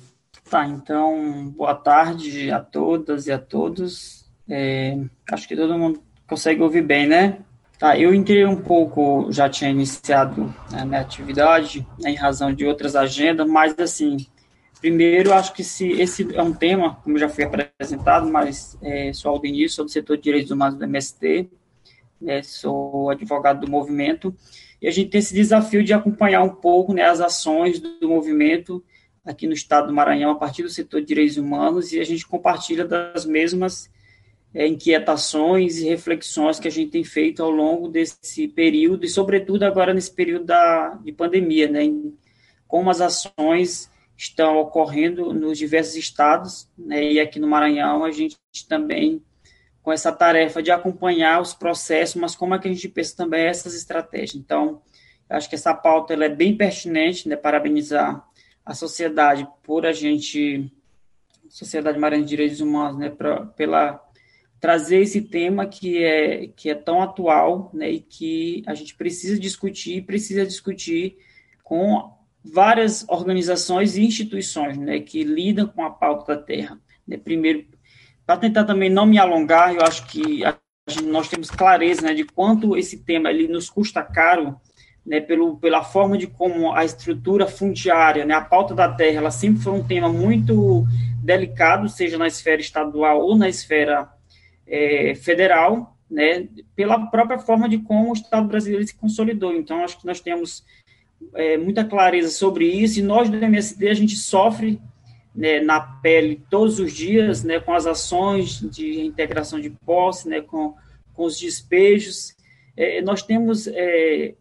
Tá, 0.51 0.67
então, 0.67 1.49
boa 1.57 1.77
tarde 1.77 2.51
a 2.51 2.59
todas 2.59 3.29
e 3.29 3.33
a 3.33 3.39
todos. 3.39 4.29
É, 4.49 4.99
acho 5.31 5.47
que 5.47 5.55
todo 5.55 5.79
mundo 5.79 6.03
consegue 6.27 6.61
ouvir 6.61 6.83
bem, 6.83 7.07
né? 7.07 7.39
Tá, 7.79 7.97
eu 7.97 8.13
entrei 8.13 8.45
um 8.45 8.57
pouco, 8.57 9.29
já 9.31 9.49
tinha 9.49 9.71
iniciado 9.71 10.53
a 10.73 10.85
minha 10.85 11.01
atividade 11.01 11.87
né, 12.01 12.11
em 12.11 12.17
razão 12.17 12.53
de 12.53 12.67
outras 12.67 12.97
agendas, 12.97 13.49
mas 13.49 13.79
assim, 13.79 14.27
primeiro 14.81 15.33
acho 15.33 15.53
que 15.53 15.63
se 15.63 15.89
esse 16.01 16.35
é 16.35 16.43
um 16.43 16.53
tema, 16.53 16.97
como 16.97 17.19
já 17.19 17.29
foi 17.29 17.45
apresentado, 17.45 18.29
mas 18.29 18.77
é, 18.83 19.13
sou 19.13 19.31
Aldenir, 19.31 19.71
sou 19.71 19.85
do 19.85 19.91
setor 19.91 20.17
de 20.17 20.25
direitos 20.25 20.51
humanos 20.51 20.79
do 20.79 20.85
MST, 20.85 21.49
né, 22.21 22.43
sou 22.43 23.11
advogado 23.11 23.61
do 23.61 23.71
movimento, 23.71 24.35
e 24.83 24.89
a 24.89 24.91
gente 24.91 25.11
tem 25.11 25.21
esse 25.21 25.33
desafio 25.33 25.85
de 25.85 25.95
acompanhar 25.95 26.43
um 26.43 26.57
pouco 26.57 26.93
né, 26.93 27.05
as 27.05 27.21
ações 27.21 27.79
do, 27.79 28.09
movimento 28.09 28.85
aqui 29.25 29.47
no 29.47 29.53
estado 29.53 29.87
do 29.87 29.95
Maranhão, 29.95 30.33
a 30.33 30.35
partir 30.35 30.65
do 30.65 30.69
setor 30.69 31.01
de 31.01 31.07
direitos 31.07 31.37
humanos, 31.37 31.93
e 31.93 32.01
a 32.01 32.05
gente 32.05 32.27
compartilha 32.27 32.85
das 32.85 33.25
mesmas 33.25 33.89
é, 34.53 34.67
inquietações 34.67 35.79
e 35.79 35.89
reflexões 35.89 36.59
que 36.59 36.67
a 36.67 36.71
gente 36.71 36.91
tem 36.91 37.05
feito 37.05 37.45
ao 37.45 37.51
longo 37.51 37.87
desse 37.87 38.49
período, 38.49 39.07
e 39.07 39.09
sobretudo 39.09 39.63
agora 39.63 39.95
nesse 39.95 40.13
período 40.13 40.47
da, 40.47 40.99
de 41.05 41.13
pandemia, 41.13 41.69
né, 41.69 41.85
em, 41.85 42.19
como 42.67 42.91
as 42.91 43.01
ações 43.01 43.89
estão 44.17 44.59
ocorrendo 44.59 45.33
nos 45.33 45.59
diversos 45.59 45.95
estados, 45.95 46.69
né, 46.77 47.13
e 47.13 47.21
aqui 47.21 47.39
no 47.39 47.47
Maranhão 47.47 48.05
a 48.05 48.11
gente 48.11 48.37
também 48.69 49.23
com 49.83 49.93
essa 49.93 50.13
tarefa 50.13 50.63
de 50.63 50.71
acompanhar 50.71 51.41
os 51.41 51.53
processos, 51.53 52.21
mas 52.21 52.37
como 52.37 52.55
é 52.55 52.59
que 52.59 52.69
a 52.69 52.73
gente 52.73 52.89
pensa 52.89 53.17
também 53.17 53.47
essas 53.47 53.75
estratégias. 53.75 54.37
Então, 54.37 54.81
acho 55.29 55.49
que 55.49 55.55
essa 55.55 55.75
pauta 55.75 56.13
ela 56.13 56.25
é 56.25 56.29
bem 56.29 56.57
pertinente, 56.57 57.29
né, 57.29 57.37
parabenizar 57.37 58.25
a 58.65 58.75
sociedade 58.75 59.47
por 59.63 59.85
a 59.85 59.93
gente, 59.93 60.71
Sociedade 61.49 61.99
Maranhão 61.99 62.23
de 62.23 62.29
Direitos 62.29 62.61
Humanos, 62.61 62.99
né, 62.99 63.11
pra, 63.11 63.47
pela 63.47 64.01
trazer 64.61 65.01
esse 65.01 65.23
tema 65.23 65.67
que 65.67 66.05
é, 66.05 66.47
que 66.47 66.71
é 66.71 66.75
tão 66.75 67.03
atual, 67.03 67.69
né, 67.75 67.91
e 67.91 68.01
que 68.01 68.63
a 68.67 68.75
gente 68.75 68.95
precisa 68.95 69.39
discutir, 69.39 70.05
precisa 70.05 70.47
discutir 70.47 71.19
com 71.65 72.13
várias 72.45 73.05
organizações 73.09 73.97
e 73.97 74.05
instituições, 74.05 74.79
né, 74.79 75.01
que 75.01 75.25
lidam 75.25 75.67
com 75.67 75.85
a 75.85 75.91
pauta 75.91 76.37
da 76.37 76.41
terra. 76.41 76.81
Né, 77.07 77.17
primeiro, 77.17 77.67
para 78.33 78.41
tentar 78.41 78.65
também 78.65 78.89
não 78.89 79.05
me 79.05 79.19
alongar, 79.19 79.75
eu 79.75 79.83
acho 79.83 80.07
que 80.07 80.43
a, 80.43 80.57
nós 81.05 81.29
temos 81.29 81.51
clareza, 81.51 82.01
né, 82.01 82.15
de 82.15 82.25
quanto 82.25 82.77
esse 82.79 83.05
tema 83.05 83.31
ele 83.31 83.47
nos 83.47 83.69
custa 83.69 84.03
caro, 84.03 84.57
né, 85.05 85.21
pelo, 85.21 85.59
pela 85.59 85.85
forma 85.85 86.17
de 86.17 86.27
como 86.27 86.73
a 86.73 86.83
estrutura 86.83 87.47
fundiária, 87.47 88.25
né, 88.25 88.33
a 88.33 88.41
pauta 88.41 88.75
da 88.75 88.91
terra, 88.91 89.19
ela 89.19 89.31
sempre 89.31 89.63
foi 89.63 89.73
um 89.75 89.85
tema 89.85 90.09
muito 90.09 90.87
delicado, 91.23 91.91
seja 91.91 92.17
na 92.17 92.27
esfera 92.27 92.63
estadual 92.63 93.21
ou 93.21 93.37
na 93.37 93.51
esfera 93.51 94.09
é, 94.67 95.15
federal, 95.15 95.95
né, 96.11 96.49
pela 96.75 97.07
própria 97.07 97.39
forma 97.39 97.69
de 97.69 97.79
como 97.79 98.11
o 98.11 98.15
Estado 98.15 98.49
brasileiro 98.49 98.87
se 98.87 98.95
consolidou. 98.95 99.53
Então, 99.53 99.85
acho 99.85 100.01
que 100.01 100.07
nós 100.07 100.21
temos 100.21 100.65
é, 101.35 101.59
muita 101.59 101.85
clareza 101.85 102.31
sobre 102.31 102.65
isso, 102.65 102.99
e 102.99 103.03
nós 103.03 103.29
do 103.29 103.37
MSD, 103.37 103.91
a 103.91 103.95
gente 103.95 104.17
sofre 104.17 104.81
né, 105.35 105.61
na 105.61 105.81
pele 105.81 106.43
todos 106.51 106.79
os 106.79 106.93
dias, 106.93 107.43
né, 107.43 107.59
com 107.59 107.73
as 107.73 107.87
ações 107.87 108.61
de 108.61 109.01
integração 109.01 109.61
de 109.61 109.71
posse, 109.71 110.29
né, 110.29 110.41
com, 110.41 110.75
com 111.15 111.25
os 111.25 111.39
despejos. 111.39 112.37
É, 112.77 113.01
nós 113.03 113.23
temos 113.23 113.67
é, 113.67 114.35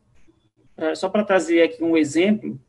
é, 0.78 0.96
só 0.96 1.10
para 1.10 1.24
trazer 1.24 1.62
aqui 1.64 1.84
um 1.84 1.96
exemplo, 1.96 2.60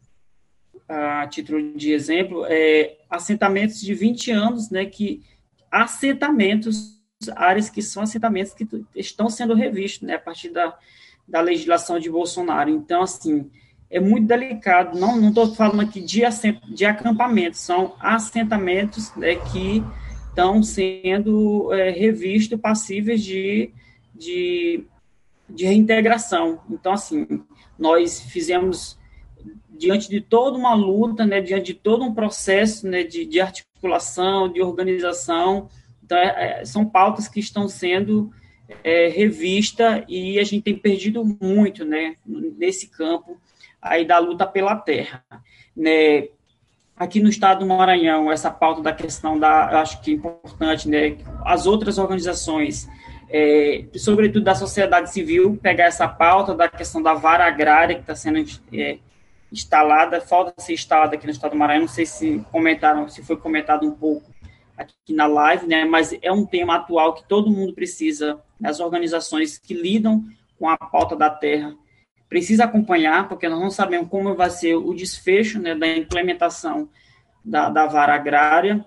a 0.89 1.27
título 1.27 1.75
de 1.75 1.93
exemplo, 1.93 2.45
é, 2.47 2.99
assentamentos 3.11 3.81
de 3.81 3.95
20 3.95 4.31
anos, 4.31 4.71
né, 4.71 4.87
que 4.87 5.23
assentamentos, 5.71 7.01
áreas 7.35 7.71
que 7.71 7.81
são 7.81 8.03
assentamentos 8.03 8.53
que 8.53 8.67
estão 8.95 9.29
sendo 9.29 9.55
revistos, 9.55 10.07
né, 10.07 10.15
a 10.15 10.21
partir 10.21 10.51
da, 10.51 10.77
da 11.27 11.41
legislação 11.41 11.99
de 11.99 12.11
Bolsonaro. 12.11 12.71
Então, 12.71 13.03
assim, 13.03 13.51
é 13.93 14.01
muito 14.01 14.27
delicado, 14.27 14.99
não 14.99 15.29
estou 15.29 15.55
falando 15.55 15.83
aqui 15.83 16.01
de, 16.01 16.23
de 16.71 16.87
acampamentos, 16.87 17.61
são 17.61 17.95
assentamentos 18.01 19.15
né, 19.15 19.35
que 19.37 19.85
estão 20.31 20.63
sendo 20.63 21.71
é, 21.75 21.91
revistos, 21.91 22.59
passíveis 22.59 23.23
de, 23.23 23.71
de, 24.15 24.83
de 25.47 25.67
reintegração. 25.67 26.63
Então, 26.71 26.95
assim, 26.95 27.45
nós 27.79 28.19
fizemos 28.19 28.99
diante 29.69 30.09
de 30.09 30.23
toda 30.23 30.57
uma 30.57 30.73
luta, 30.73 31.27
né, 31.27 31.43
diante 31.43 31.67
de 31.67 31.75
todo 31.75 32.03
um 32.03 32.15
processo 32.15 32.89
né, 32.89 33.03
de, 33.03 33.27
de 33.27 33.43
articulação, 33.43 34.51
de 34.51 34.63
organização. 34.63 35.69
Então, 36.03 36.17
é, 36.17 36.61
é 36.61 36.65
são 36.65 36.87
pautas 36.87 37.29
que 37.29 37.41
estão 37.41 37.69
sendo 37.69 38.33
é, 38.83 39.09
revistas 39.09 40.03
e 40.09 40.39
a 40.39 40.45
gente 40.45 40.63
tem 40.63 40.79
perdido 40.79 41.23
muito 41.39 41.85
né, 41.85 42.17
nesse 42.25 42.89
campo 42.89 43.39
aí 43.83 44.05
da 44.05 44.19
luta 44.19 44.47
pela 44.47 44.77
terra. 44.77 45.25
Né, 45.77 46.29
aqui 46.97 47.21
no 47.21 47.29
estado 47.29 47.61
do 47.61 47.67
Maranhão, 47.67 48.31
essa 48.31 48.51
pauta 48.51 48.81
da 48.81 48.93
questão 48.93 49.39
da, 49.39 49.81
acho 49.81 50.01
que 50.01 50.13
é 50.13 50.15
importante, 50.15 50.89
né, 50.89 51.19
as 51.45 51.67
outras 51.67 51.99
organizações 51.99 52.89
é, 53.33 53.87
sobretudo 53.97 54.45
da 54.45 54.55
sociedade 54.55 55.11
civil, 55.11 55.59
pegar 55.61 55.85
essa 55.85 56.07
pauta 56.07 56.55
da 56.55 56.69
questão 56.69 57.03
da 57.03 57.15
vara 57.15 57.47
agrária 57.47 57.95
que 57.95 58.03
está 58.03 58.15
sendo 58.15 58.45
é, 58.71 58.99
instalada, 59.51 60.21
falta 60.21 60.53
ser 60.59 60.75
instalada 60.75 61.17
aqui 61.17 61.25
no 61.25 61.33
estado 61.33 61.53
do 61.53 61.57
Maranhão, 61.57 61.83
não 61.83 61.89
sei 61.89 62.05
se 62.05 62.45
comentaram, 62.53 63.09
se 63.09 63.23
foi 63.23 63.39
comentado 63.39 63.87
um 63.87 63.93
pouco 63.93 64.31
aqui 64.77 65.15
na 65.15 65.27
live, 65.27 65.67
né, 65.67 65.85
mas 65.87 66.15
é 66.21 66.31
um 66.31 66.45
tema 66.45 66.77
atual 66.77 67.15
que 67.15 67.27
todo 67.27 67.51
mundo 67.51 67.73
precisa, 67.73 68.39
as 68.63 68.81
organizações 68.81 69.57
que 69.57 69.73
lidam 69.73 70.23
com 70.59 70.69
a 70.69 70.77
pauta 70.77 71.17
da 71.17 71.31
terra, 71.31 71.75
precisa 72.33 72.65
acompanhar, 72.65 73.29
porque 73.29 73.47
nós 73.47 73.61
não 73.61 73.71
sabemos 73.71 74.09
como 74.09 74.35
vai 74.35 74.49
ser 74.49 74.75
o 74.75 74.95
desfecho 74.95 75.61
né, 75.61 75.75
da 75.75 75.87
implementação 75.87 76.89
da, 77.45 77.69
da 77.69 77.87
vara 77.87 78.15
agrária, 78.15 78.83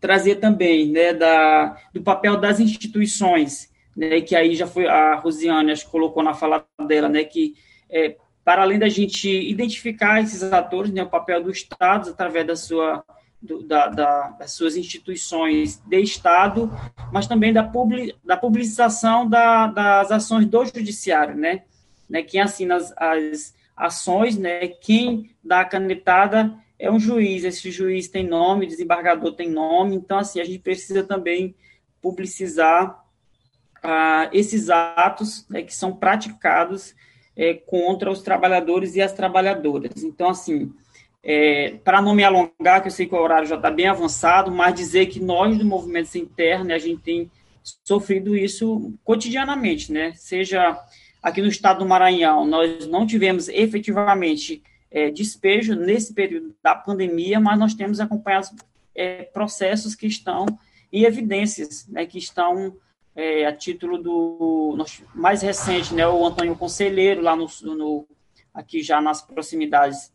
trazer 0.00 0.36
também 0.36 0.90
né, 0.90 1.12
da, 1.12 1.76
do 1.92 2.00
papel 2.00 2.38
das 2.38 2.58
instituições 2.58 3.70
né, 3.94 4.22
que 4.22 4.34
aí 4.34 4.54
já 4.54 4.66
foi 4.66 4.88
a 4.88 5.14
Rosiane, 5.16 5.72
acho 5.72 5.84
que 5.84 5.90
colocou 5.90 6.22
na 6.22 6.32
fala 6.32 6.64
dela, 6.88 7.06
né, 7.06 7.22
que 7.22 7.54
é, 7.90 8.16
para 8.42 8.62
além 8.62 8.78
da 8.78 8.88
gente 8.88 9.28
identificar 9.28 10.22
esses 10.22 10.42
atores, 10.42 10.90
né, 10.90 11.02
o 11.02 11.10
papel 11.10 11.42
do 11.42 11.50
Estado 11.50 12.08
através 12.08 12.46
da 12.46 12.56
sua 12.56 13.04
do, 13.42 13.62
da, 13.62 13.88
da, 13.88 14.30
das 14.38 14.52
suas 14.52 14.74
instituições 14.74 15.82
de 15.86 16.00
Estado, 16.00 16.70
mas 17.12 17.26
também 17.26 17.52
da, 17.52 17.62
publi, 17.62 18.14
da 18.24 18.38
publicização 18.38 19.28
da, 19.28 19.66
das 19.66 20.10
ações 20.10 20.46
do 20.46 20.64
judiciário, 20.64 21.34
né, 21.34 21.62
né, 22.10 22.22
quem 22.22 22.40
assina 22.40 22.76
as, 22.76 22.92
as 22.96 23.54
ações, 23.76 24.36
né, 24.36 24.66
quem 24.66 25.30
dá 25.42 25.60
a 25.60 25.64
canetada 25.64 26.52
é 26.78 26.90
um 26.90 26.98
juiz, 26.98 27.44
esse 27.44 27.70
juiz 27.70 28.08
tem 28.08 28.26
nome, 28.26 28.66
desembargador 28.66 29.32
tem 29.32 29.48
nome, 29.48 29.94
então, 29.94 30.18
assim, 30.18 30.40
a 30.40 30.44
gente 30.44 30.58
precisa 30.58 31.04
também 31.04 31.54
publicizar 32.02 33.04
ah, 33.82 34.28
esses 34.32 34.68
atos 34.70 35.46
né, 35.48 35.62
que 35.62 35.74
são 35.74 35.94
praticados 35.94 36.94
é, 37.36 37.54
contra 37.54 38.10
os 38.10 38.22
trabalhadores 38.22 38.96
e 38.96 39.02
as 39.02 39.12
trabalhadoras. 39.12 40.02
Então, 40.02 40.30
assim, 40.30 40.72
é, 41.22 41.78
para 41.84 42.00
não 42.00 42.14
me 42.14 42.24
alongar, 42.24 42.80
que 42.80 42.88
eu 42.88 42.92
sei 42.92 43.06
que 43.06 43.14
o 43.14 43.18
horário 43.18 43.46
já 43.46 43.56
está 43.56 43.70
bem 43.70 43.86
avançado, 43.86 44.50
mas 44.50 44.74
dizer 44.74 45.06
que 45.06 45.20
nós 45.20 45.56
do 45.56 45.64
movimento 45.64 46.08
sem 46.08 46.24
terra, 46.24 46.64
né, 46.64 46.74
a 46.74 46.78
gente 46.78 47.02
tem 47.02 47.30
sofrido 47.84 48.36
isso 48.36 48.94
cotidianamente, 49.04 49.92
né? 49.92 50.12
Seja 50.14 50.78
aqui 51.22 51.40
no 51.40 51.48
estado 51.48 51.80
do 51.80 51.86
Maranhão, 51.86 52.46
nós 52.46 52.86
não 52.86 53.06
tivemos 53.06 53.48
efetivamente 53.48 54.62
é, 54.90 55.10
despejo 55.10 55.74
nesse 55.74 56.12
período 56.12 56.54
da 56.62 56.74
pandemia, 56.74 57.38
mas 57.38 57.58
nós 57.58 57.74
temos 57.74 58.00
acompanhado 58.00 58.48
é, 58.94 59.22
processos 59.24 59.94
que 59.94 60.06
estão 60.06 60.46
em 60.92 61.04
evidências, 61.04 61.86
né, 61.88 62.04
que 62.06 62.18
estão 62.18 62.76
é, 63.14 63.46
a 63.46 63.54
título 63.54 63.98
do 63.98 64.76
mais 65.14 65.42
recente, 65.42 65.94
né, 65.94 66.06
o 66.06 66.26
Antônio 66.26 66.56
Conselheiro, 66.56 67.22
lá 67.22 67.36
no, 67.36 67.46
no 67.62 68.06
aqui 68.52 68.82
já 68.82 69.00
nas 69.00 69.22
proximidades 69.22 70.12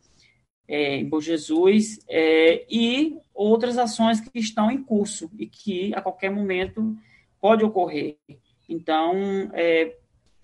é, 0.67 0.97
em 0.97 1.07
Bom 1.07 1.21
Jesus, 1.21 1.99
é, 2.09 2.65
e 2.69 3.17
outras 3.33 3.77
ações 3.77 4.19
que 4.19 4.39
estão 4.39 4.69
em 4.71 4.81
curso 4.83 5.29
e 5.37 5.45
que 5.45 5.93
a 5.93 6.01
qualquer 6.01 6.29
momento 6.29 6.95
pode 7.39 7.63
ocorrer. 7.63 8.17
Então, 8.67 9.49
é, 9.53 9.95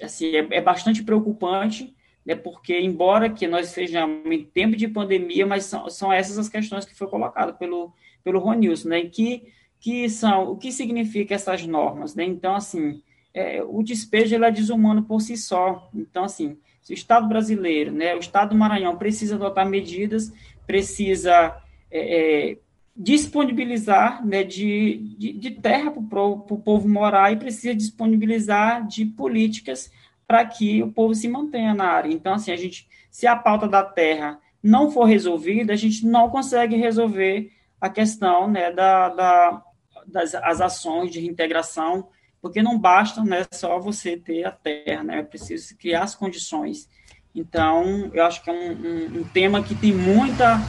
assim, 0.02 0.36
é, 0.36 0.48
é 0.52 0.62
bastante 0.62 1.04
preocupante, 1.04 1.96
né, 2.26 2.36
porque 2.36 2.80
embora 2.80 3.30
que 3.30 3.48
nós 3.48 3.68
estejamos 3.68 4.26
em 4.26 4.44
tempo 4.44 4.76
de 4.76 4.88
pandemia, 4.88 5.46
mas 5.46 5.66
são, 5.66 5.90
são 5.90 6.14
essas 6.14 6.38
as 6.38 6.50
questões 6.50 6.86
que 6.86 6.96
foi 6.96 7.08
colocada 7.08 7.54
pelo 7.54 7.94
pelo 8.24 8.40
Ronilson, 8.40 8.90
né, 8.90 9.02
que 9.06 9.52
que 9.80 10.08
são 10.10 10.52
o 10.52 10.58
que 10.58 10.72
significa 10.72 11.34
essas 11.34 11.66
normas, 11.66 12.14
né? 12.14 12.24
Então, 12.24 12.56
assim, 12.56 13.02
é, 13.34 13.64
o 13.64 13.82
despejo 13.82 14.36
ele 14.36 14.46
é 14.46 14.52
desumano 14.52 15.04
por 15.04 15.22
si 15.22 15.36
só. 15.36 15.90
Então, 15.94 16.24
assim, 16.24 16.56
se 16.84 16.94
o 16.94 16.96
Estado 16.96 17.28
brasileiro, 17.28 17.92
né, 17.92 18.16
o 18.16 18.20
Estado 18.20 18.50
do 18.50 18.56
Maranhão 18.56 18.96
precisa 18.96 19.36
adotar 19.36 19.68
medidas, 19.68 20.32
precisa 20.68 21.58
é, 21.90 22.52
é, 22.52 22.58
disponibilizar 22.96 24.26
né, 24.26 24.44
de, 24.44 25.16
de, 25.18 25.34
de 25.34 25.52
terra 25.52 25.92
para 25.92 26.22
o 26.22 26.40
povo 26.40 26.88
morar 26.88 27.32
e 27.32 27.38
precisa 27.38 27.74
disponibilizar 27.74 28.86
de 28.86 29.06
políticas 29.06 29.92
para 30.28 30.46
que 30.46 30.84
o 30.84 30.92
povo 30.92 31.14
se 31.16 31.28
mantenha 31.28 31.74
na 31.74 31.86
área. 31.86 32.12
Então, 32.12 32.34
assim, 32.34 32.52
a 32.52 32.56
gente, 32.56 32.88
se 33.10 33.28
a 33.28 33.36
pauta 33.36 33.68
da 33.68 33.84
terra 33.84 34.40
não 34.62 34.92
for 34.92 35.06
resolvida, 35.06 35.74
a 35.74 35.76
gente 35.76 36.06
não 36.06 36.30
consegue 36.30 36.76
resolver 36.76 37.52
a 37.80 37.90
questão 37.90 38.50
né, 38.50 38.72
da, 38.72 39.10
da, 39.10 39.64
das 40.06 40.36
as 40.36 40.62
ações 40.62 41.12
de 41.12 41.20
reintegração, 41.20 42.10
porque 42.42 42.62
não 42.62 42.78
basta 42.78 43.24
né, 43.24 43.46
só 43.52 43.80
você 43.80 44.16
ter 44.16 44.44
a 44.46 44.52
terra, 44.52 45.04
né, 45.04 45.20
é 45.20 45.24
preciso 45.24 45.76
criar 45.78 46.04
as 46.04 46.16
condições. 46.16 46.88
Então, 47.34 48.12
eu 48.14 48.24
acho 48.26 48.44
que 48.44 48.50
é 48.50 48.54
um, 48.54 48.72
um, 48.72 49.20
um 49.22 49.24
tema 49.24 49.64
que 49.64 49.74
tem 49.74 49.94
muita 49.94 50.60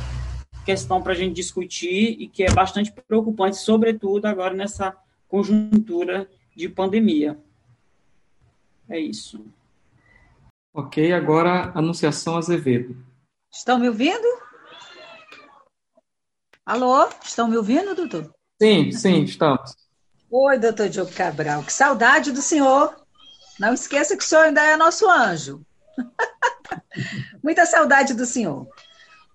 questão 0.64 1.02
para 1.02 1.12
a 1.12 1.16
gente 1.16 1.34
discutir 1.34 2.16
e 2.20 2.28
que 2.28 2.44
é 2.44 2.52
bastante 2.52 2.92
preocupante, 2.92 3.56
sobretudo 3.56 4.26
agora 4.26 4.54
nessa 4.54 4.96
conjuntura 5.28 6.28
de 6.54 6.68
pandemia. 6.68 7.38
É 8.88 8.98
isso. 8.98 9.44
Ok, 10.74 11.12
agora 11.12 11.72
Anunciação 11.74 12.36
Azevedo. 12.36 12.96
Estão 13.50 13.78
me 13.78 13.88
ouvindo? 13.88 14.42
Alô? 16.64 17.08
Estão 17.24 17.48
me 17.48 17.56
ouvindo, 17.56 17.94
doutor? 17.94 18.32
Sim, 18.60 18.92
sim, 18.92 19.24
estamos. 19.24 19.74
Oi, 20.30 20.58
doutor 20.58 20.88
Diogo 20.88 21.12
Cabral. 21.12 21.62
Que 21.62 21.72
saudade 21.72 22.32
do 22.32 22.40
senhor. 22.40 22.94
Não 23.58 23.74
esqueça 23.74 24.16
que 24.16 24.22
o 24.22 24.26
senhor 24.26 24.44
ainda 24.44 24.62
é 24.62 24.76
nosso 24.76 25.08
anjo. 25.10 25.60
Muita 27.42 27.66
saudade 27.66 28.14
do 28.14 28.24
senhor. 28.24 28.66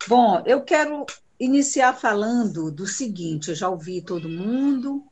Bom, 0.06 0.44
eu 0.46 0.62
quero 0.62 1.06
iniciar 1.40 1.94
falando 1.94 2.72
do 2.72 2.86
seguinte: 2.86 3.50
eu 3.50 3.56
já 3.56 3.70
ouvi 3.70 4.02
todo 4.02 4.30
mundo. 4.30 5.04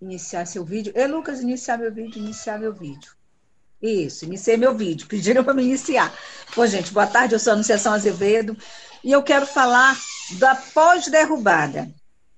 Iniciar 0.00 0.46
seu 0.46 0.64
vídeo. 0.64 0.92
Ei, 0.96 1.06
Lucas, 1.06 1.40
iniciar 1.40 1.78
meu 1.78 1.92
vídeo, 1.92 2.18
iniciar 2.18 2.58
meu 2.58 2.72
vídeo. 2.72 3.12
Isso, 3.80 4.24
iniciei 4.24 4.56
meu 4.56 4.74
vídeo. 4.74 5.06
Pediram 5.08 5.44
para 5.44 5.54
me 5.54 5.64
iniciar. 5.64 6.12
Pô, 6.54 6.66
gente, 6.66 6.92
boa 6.92 7.06
tarde, 7.06 7.34
eu 7.34 7.38
sou 7.38 7.52
a 7.52 7.54
Anunciação 7.54 7.92
Azevedo 7.92 8.56
e 9.02 9.10
eu 9.12 9.22
quero 9.22 9.46
falar 9.46 9.96
da 10.38 10.54
pós-derrubada. 10.54 11.90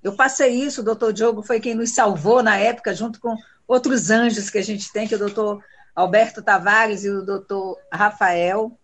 Eu 0.02 0.14
passei 0.14 0.52
isso, 0.52 0.80
o 0.80 0.84
doutor 0.84 1.12
Diogo 1.12 1.42
foi 1.42 1.60
quem 1.60 1.74
nos 1.74 1.94
salvou 1.94 2.42
na 2.42 2.56
época, 2.58 2.94
junto 2.94 3.18
com 3.18 3.36
outros 3.66 4.10
anjos 4.10 4.50
que 4.50 4.58
a 4.58 4.62
gente 4.62 4.92
tem, 4.92 5.08
que 5.08 5.14
é 5.14 5.16
o 5.16 5.20
doutor 5.20 5.64
Alberto 5.94 6.42
Tavares 6.42 7.04
e 7.04 7.10
o 7.10 7.24
doutor 7.24 7.78
Rafael, 7.92 8.76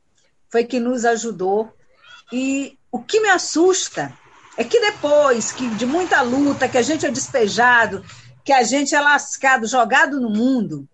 foi 0.49 0.65
quem 0.65 0.81
nos 0.81 1.05
ajudou. 1.05 1.73
E 2.33 2.79
o 2.91 3.01
que 3.01 3.21
me 3.21 3.29
assusta 3.29 4.13
é 4.57 4.65
que 4.65 4.81
depois 4.81 5.53
que 5.53 5.69
de 5.71 5.87
muita 5.87 6.21
luta, 6.23 6.69
que 6.69 6.79
a 6.79 6.83
gente 6.83 7.07
é 7.07 7.11
despejado, 7.11 8.05
que 8.45 8.53
a 8.53 8.63
gente 8.63 8.95
é 8.95 9.01
lascado, 9.01 9.67
jogado 9.67 10.21
no 10.21 10.31
mundo, 10.31 10.89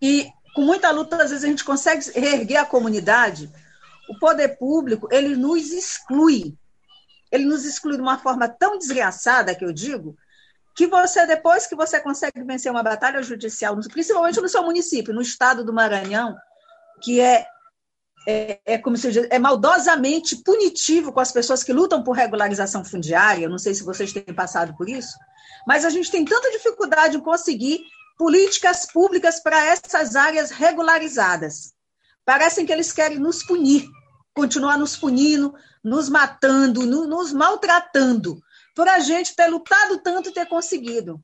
e 0.00 0.30
com 0.54 0.62
muita 0.62 0.90
luta, 0.90 1.22
às 1.22 1.30
vezes 1.30 1.44
a 1.44 1.48
gente 1.48 1.64
consegue 1.64 2.10
reerguer 2.12 2.60
a 2.60 2.66
comunidade, 2.66 3.50
o 4.08 4.18
poder 4.18 4.56
público, 4.56 5.08
ele 5.10 5.36
nos 5.36 5.70
exclui. 5.70 6.56
Ele 7.30 7.44
nos 7.44 7.64
exclui 7.64 7.96
de 7.96 8.02
uma 8.02 8.18
forma 8.18 8.48
tão 8.48 8.78
desgraçada, 8.78 9.54
que 9.54 9.64
eu 9.64 9.72
digo, 9.72 10.16
que 10.78 10.86
você, 10.86 11.26
depois 11.26 11.66
que 11.66 11.74
você 11.74 11.98
consegue 11.98 12.40
vencer 12.44 12.70
uma 12.70 12.84
batalha 12.84 13.20
judicial, 13.20 13.76
principalmente 13.90 14.40
no 14.40 14.48
seu 14.48 14.62
município, 14.62 15.12
no 15.12 15.20
estado 15.20 15.64
do 15.64 15.72
Maranhão, 15.72 16.36
que 17.02 17.20
é, 17.20 17.44
é, 18.24 18.60
é 18.64 18.78
como 18.78 18.96
se 18.96 19.10
diz, 19.10 19.26
é 19.28 19.40
maldosamente 19.40 20.36
punitivo 20.36 21.12
com 21.12 21.18
as 21.18 21.32
pessoas 21.32 21.64
que 21.64 21.72
lutam 21.72 22.04
por 22.04 22.12
regularização 22.12 22.84
fundiária, 22.84 23.48
não 23.48 23.58
sei 23.58 23.74
se 23.74 23.82
vocês 23.82 24.12
têm 24.12 24.32
passado 24.32 24.72
por 24.76 24.88
isso, 24.88 25.18
mas 25.66 25.84
a 25.84 25.90
gente 25.90 26.12
tem 26.12 26.24
tanta 26.24 26.48
dificuldade 26.52 27.16
em 27.16 27.20
conseguir 27.20 27.80
políticas 28.16 28.86
públicas 28.86 29.40
para 29.40 29.66
essas 29.66 30.14
áreas 30.14 30.52
regularizadas. 30.52 31.74
Parecem 32.24 32.64
que 32.64 32.72
eles 32.72 32.92
querem 32.92 33.18
nos 33.18 33.42
punir, 33.42 33.84
continuar 34.32 34.78
nos 34.78 34.96
punindo, 34.96 35.52
nos 35.82 36.08
matando, 36.08 36.86
nos 36.86 37.32
maltratando, 37.32 38.40
por 38.78 38.88
a 38.88 39.00
gente 39.00 39.34
ter 39.34 39.48
lutado 39.48 39.98
tanto 39.98 40.28
e 40.28 40.32
ter 40.32 40.46
conseguido. 40.46 41.20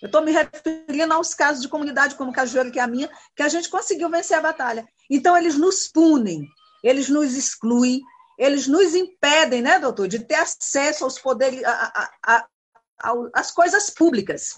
Eu 0.00 0.06
estou 0.06 0.22
me 0.22 0.30
referindo 0.30 1.12
aos 1.12 1.34
casos 1.34 1.60
de 1.60 1.68
comunidade 1.68 2.14
como 2.14 2.32
Cajueiro, 2.32 2.70
que 2.70 2.78
é 2.78 2.82
a 2.82 2.86
minha, 2.86 3.10
que 3.34 3.42
a 3.42 3.48
gente 3.48 3.68
conseguiu 3.68 4.08
vencer 4.08 4.38
a 4.38 4.40
batalha. 4.40 4.86
Então, 5.10 5.36
eles 5.36 5.56
nos 5.56 5.88
punem, 5.88 6.46
eles 6.80 7.08
nos 7.08 7.36
excluem, 7.36 8.00
eles 8.38 8.68
nos 8.68 8.94
impedem, 8.94 9.60
né, 9.62 9.80
doutor, 9.80 10.06
de 10.06 10.20
ter 10.20 10.36
acesso 10.36 11.02
aos 11.02 11.18
poderes, 11.18 11.60
às 13.34 13.50
coisas 13.50 13.90
públicas. 13.90 14.54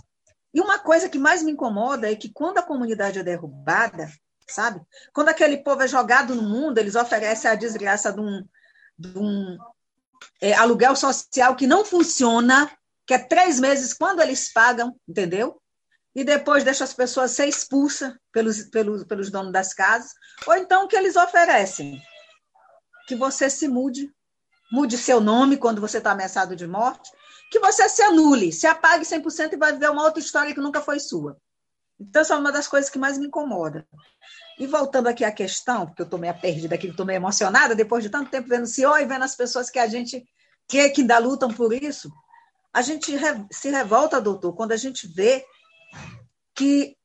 E 0.53 0.61
uma 0.61 0.79
coisa 0.79 1.09
que 1.09 1.19
mais 1.19 1.43
me 1.43 1.53
incomoda 1.53 2.13
é 2.13 2.15
que 2.15 2.29
quando 2.29 2.59
a 2.59 2.63
comunidade 2.63 3.21
é 3.21 3.23
derrubada, 3.23 4.13
sabe? 4.47 4.83
Quando 5.15 5.31
aquele 5.31 5.63
povo 5.63 5.81
é 5.81 5.89
jogado 5.89 6.35
no 6.35 6.43
mundo, 6.43 6.77
eles 6.77 6.95
oferecem 6.95 7.51
a 7.51 7.55
desgraça 7.55 8.13
de 8.13 8.21
um, 8.21 8.47
de 8.99 9.19
um 9.19 9.57
é, 10.41 10.53
aluguel 10.55 10.97
social 10.97 11.57
que 11.57 11.67
não 11.67 11.85
funciona, 11.85 12.71
que 13.07 13.15
é 13.15 13.19
três 13.19 13.61
meses 13.61 13.93
quando 13.93 14.21
eles 14.21 14.53
pagam, 14.53 14.95
entendeu? 15.09 15.61
E 16.15 16.23
depois 16.23 16.63
deixa 16.63 16.85
as 16.85 16.95
pessoas 16.95 17.33
ser 17.33 17.47
expulsas 17.49 18.15
pelos, 18.33 18.63
pelos, 18.65 19.05
pelos 19.05 19.31
donos 19.31 19.53
das 19.53 19.75
casas. 19.75 20.13
Ou 20.47 20.55
então 20.57 20.85
o 20.85 20.89
que 20.89 20.97
eles 20.97 21.17
oferecem? 21.17 22.01
Que 23.09 23.17
você 23.17 23.51
se 23.51 23.67
mude, 23.67 24.13
mude 24.71 24.97
seu 24.97 25.21
nome 25.21 25.57
quando 25.57 25.81
você 25.81 25.99
está 25.99 26.13
ameaçado 26.13 26.55
de 26.55 26.67
morte, 26.67 27.11
que 27.51 27.59
você 27.59 27.89
se 27.89 28.03
anule, 28.03 28.53
se 28.53 28.67
apague 28.67 29.05
100% 29.05 29.53
e 29.53 29.57
vai 29.57 29.73
viver 29.73 29.91
uma 29.91 30.05
outra 30.05 30.21
história 30.21 30.55
que 30.55 30.61
nunca 30.61 30.81
foi 30.81 31.01
sua. 31.01 31.37
Então, 31.99 32.23
essa 32.23 32.35
é 32.35 32.39
uma 32.39 32.53
das 32.53 32.67
coisas 32.67 32.91
que 32.91 32.99
mais 32.99 33.19
me 33.19 33.27
incomoda. 33.27 33.87
E 34.59 34.67
voltando 34.67 35.09
aqui 35.09 35.25
à 35.25 35.33
questão, 35.33 35.87
porque 35.87 36.03
eu 36.03 36.05
estou 36.05 36.19
meio 36.19 36.35
perdida 36.41 36.75
aqui, 36.75 36.87
estou 36.87 37.05
meio 37.05 37.17
emocionada, 37.17 37.75
depois 37.75 38.05
de 38.05 38.11
tanto 38.11 38.31
tempo 38.31 38.49
vendo 38.49 38.65
o 38.65 38.69
senhor 38.69 39.01
e 39.01 39.05
vendo 39.05 39.25
as 39.25 39.35
pessoas 39.35 39.69
que 39.69 39.79
a 39.79 39.87
gente 39.87 40.25
quer 40.69 40.91
que 40.91 41.01
ainda 41.01 41.19
lutam 41.19 41.53
por 41.53 41.73
isso, 41.73 42.11
a 42.73 42.83
gente 42.83 43.17
se 43.53 43.71
revolta, 43.71 44.21
doutor, 44.21 44.55
quando 44.55 44.73
a 44.73 44.77
gente 44.77 45.07
vê 45.07 45.45
que 46.55 46.97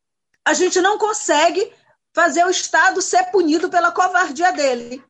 a 0.46 0.54
gente 0.54 0.82
não 0.82 0.98
consegue 0.98 1.72
fazer 2.14 2.44
o 2.44 2.50
Estado 2.50 3.02
ser 3.02 3.26
punido 3.26 3.70
pela 3.70 3.92
covardia 3.92 4.52
dele, 4.52 5.04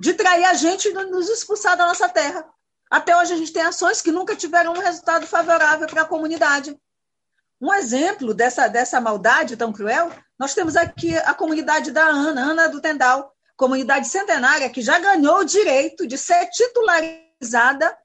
de 0.00 0.14
trair 0.14 0.44
a 0.44 0.54
gente 0.54 0.88
e 0.88 0.92
nos 0.92 1.28
expulsar 1.28 1.76
da 1.76 1.86
nossa 1.86 2.08
terra. 2.08 2.46
Até 2.90 3.16
hoje 3.16 3.32
a 3.32 3.36
gente 3.36 3.52
tem 3.52 3.62
ações 3.62 4.00
que 4.00 4.12
nunca 4.12 4.36
tiveram 4.36 4.72
um 4.72 4.78
resultado 4.78 5.26
favorável 5.26 5.86
para 5.86 6.02
a 6.02 6.06
comunidade. 6.06 6.78
Um 7.60 7.72
exemplo 7.74 8.32
dessa, 8.32 8.68
dessa 8.68 9.00
maldade 9.00 9.56
tão 9.56 9.72
cruel, 9.72 10.10
nós 10.38 10.54
temos 10.54 10.76
aqui 10.76 11.16
a 11.16 11.32
comunidade 11.32 11.90
da 11.90 12.04
Ana, 12.04 12.42
Ana 12.42 12.68
do 12.68 12.80
Tendal, 12.80 13.32
comunidade 13.56 14.06
centenária 14.08 14.68
que 14.68 14.82
já 14.82 14.98
ganhou 14.98 15.38
o 15.38 15.44
direito 15.44 16.06
de 16.06 16.18
ser 16.18 16.46
titularizada 16.50 17.96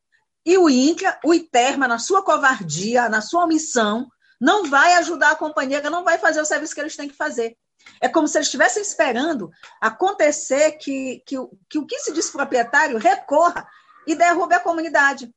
e 0.45 0.57
o 0.57 0.69
INCRA, 0.69 1.19
o 1.23 1.33
ITERMA, 1.33 1.87
na 1.87 1.99
sua 1.99 2.23
covardia, 2.23 3.09
na 3.09 3.21
sua 3.21 3.43
omissão, 3.43 4.09
não 4.39 4.65
vai 4.65 4.93
ajudar 4.95 5.31
a 5.31 5.35
companhia, 5.35 5.87
não 5.89 6.03
vai 6.03 6.17
fazer 6.17 6.41
o 6.41 6.45
serviço 6.45 6.73
que 6.73 6.81
eles 6.81 6.95
têm 6.95 7.09
que 7.09 7.15
fazer. 7.15 7.55
É 7.99 8.07
como 8.07 8.27
se 8.27 8.37
eles 8.37 8.47
estivessem 8.47 8.81
esperando 8.81 9.51
acontecer 9.79 10.73
que, 10.73 11.21
que, 11.25 11.35
que 11.69 11.79
o 11.79 11.85
que 11.85 11.99
se 11.99 12.11
diz 12.11 12.29
proprietário 12.29 12.97
recorra 12.97 13.67
e 14.07 14.15
derrube 14.15 14.55
a 14.55 14.59
comunidade. 14.59 15.31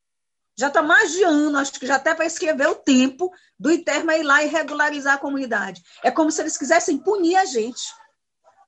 Já 0.56 0.68
está 0.68 0.82
mais 0.82 1.12
de 1.12 1.22
ano, 1.24 1.58
acho 1.58 1.72
que 1.72 1.86
já 1.86 1.96
até 1.96 2.14
para 2.14 2.26
escrever 2.26 2.68
o 2.68 2.76
tempo 2.76 3.32
do 3.58 3.72
Iterma 3.72 4.16
ir 4.16 4.22
lá 4.22 4.42
e 4.42 4.46
regularizar 4.46 5.14
a 5.14 5.18
comunidade. 5.18 5.82
É 6.02 6.10
como 6.10 6.30
se 6.30 6.40
eles 6.40 6.56
quisessem 6.56 6.98
punir 6.98 7.36
a 7.36 7.44
gente, 7.44 7.82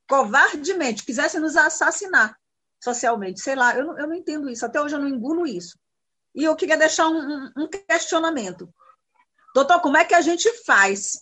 covardemente, 0.09 1.05
quisessem 1.05 1.41
nos 1.41 1.57
assassinar 1.57 2.37
socialmente. 2.83 3.41
Sei 3.41 3.55
lá, 3.55 3.77
eu 3.77 3.85
não, 3.85 3.99
eu 3.99 4.07
não 4.09 4.15
entendo 4.15 4.51
isso, 4.51 4.67
até 4.67 4.81
hoje 4.81 4.95
eu 4.95 5.01
não 5.01 5.09
engulo 5.09 5.47
isso. 5.47 5.79
E 6.35 6.45
eu 6.45 6.57
queria 6.57 6.77
deixar 6.77 7.09
um, 7.09 7.53
um 7.57 7.69
questionamento. 7.69 8.69
Doutor, 9.55 9.81
como 9.81 9.97
é 9.97 10.05
que 10.05 10.15
a 10.15 10.21
gente 10.21 10.53
faz 10.65 11.21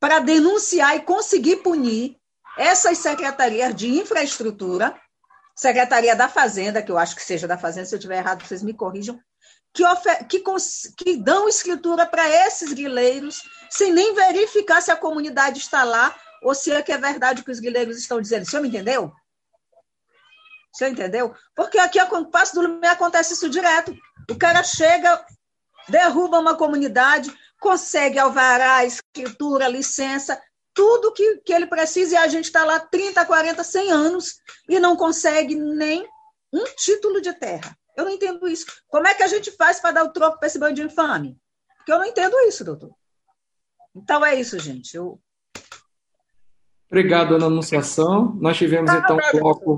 para 0.00 0.18
denunciar 0.18 0.96
e 0.96 1.02
conseguir 1.02 1.56
punir 1.58 2.18
essas 2.56 2.98
secretarias 2.98 3.74
de 3.74 3.88
infraestrutura, 3.88 4.98
Secretaria 5.54 6.16
da 6.16 6.28
Fazenda, 6.28 6.82
que 6.82 6.90
eu 6.90 6.98
acho 6.98 7.14
que 7.14 7.22
seja 7.22 7.46
da 7.46 7.56
Fazenda, 7.58 7.86
se 7.86 7.94
eu 7.94 7.98
estiver 7.98 8.18
errado, 8.18 8.44
vocês 8.44 8.62
me 8.62 8.74
corrijam, 8.74 9.20
que, 9.72 9.84
que, 10.28 10.44
que 10.96 11.16
dão 11.16 11.48
escritura 11.48 12.06
para 12.06 12.28
esses 12.28 12.72
grileiros, 12.72 13.42
sem 13.70 13.92
nem 13.92 14.14
verificar 14.14 14.80
se 14.80 14.90
a 14.90 14.96
comunidade 14.96 15.58
está 15.58 15.82
lá 15.82 16.14
ou 16.42 16.54
se 16.54 16.72
é 16.72 16.82
que 16.82 16.92
é 16.92 16.98
verdade 16.98 17.40
o 17.40 17.44
que 17.44 17.50
os 17.50 17.60
grileiros 17.60 17.96
estão 17.98 18.20
dizendo. 18.20 18.42
O 18.42 18.46
senhor 18.46 18.62
me 18.62 18.68
entendeu? 18.68 19.12
O 20.74 20.76
senhor 20.76 20.90
entendeu? 20.90 21.34
Porque 21.54 21.78
aqui, 21.78 21.98
a 21.98 22.06
Passo 22.24 22.54
do 22.54 22.62
Lume, 22.62 22.86
acontece 22.86 23.34
isso 23.34 23.48
direto. 23.48 23.94
O 24.30 24.36
cara 24.36 24.62
chega, 24.62 25.24
derruba 25.88 26.38
uma 26.38 26.56
comunidade, 26.56 27.32
consegue 27.60 28.18
alvará, 28.18 28.84
escritura, 28.84 29.68
licença, 29.68 30.40
tudo 30.74 31.12
que, 31.12 31.38
que 31.44 31.52
ele 31.52 31.66
precisa, 31.66 32.14
e 32.14 32.16
a 32.16 32.28
gente 32.28 32.46
está 32.46 32.64
lá 32.64 32.80
30, 32.80 33.24
40, 33.24 33.62
100 33.62 33.92
anos 33.92 34.34
e 34.68 34.80
não 34.80 34.96
consegue 34.96 35.54
nem 35.54 36.08
um 36.52 36.64
título 36.76 37.20
de 37.20 37.32
terra. 37.34 37.76
Eu 37.96 38.04
não 38.04 38.12
entendo 38.12 38.48
isso. 38.48 38.66
Como 38.88 39.06
é 39.06 39.14
que 39.14 39.22
a 39.22 39.28
gente 39.28 39.50
faz 39.52 39.80
para 39.80 39.92
dar 39.92 40.04
o 40.04 40.12
troco 40.12 40.38
para 40.38 40.46
esse 40.46 40.58
bando 40.58 40.74
de 40.74 40.82
infame? 40.82 41.36
Porque 41.76 41.92
eu 41.92 41.98
não 41.98 42.06
entendo 42.06 42.36
isso, 42.46 42.64
doutor. 42.64 42.90
Então 43.94 44.24
é 44.24 44.34
isso, 44.38 44.58
gente. 44.58 44.96
Eu... 44.96 45.20
Obrigado, 46.90 47.34
Ana 47.34 47.46
Anunciação. 47.46 48.36
Nós 48.40 48.56
tivemos 48.56 48.92
então 48.92 49.16
um 49.16 49.38
bloco. 49.38 49.76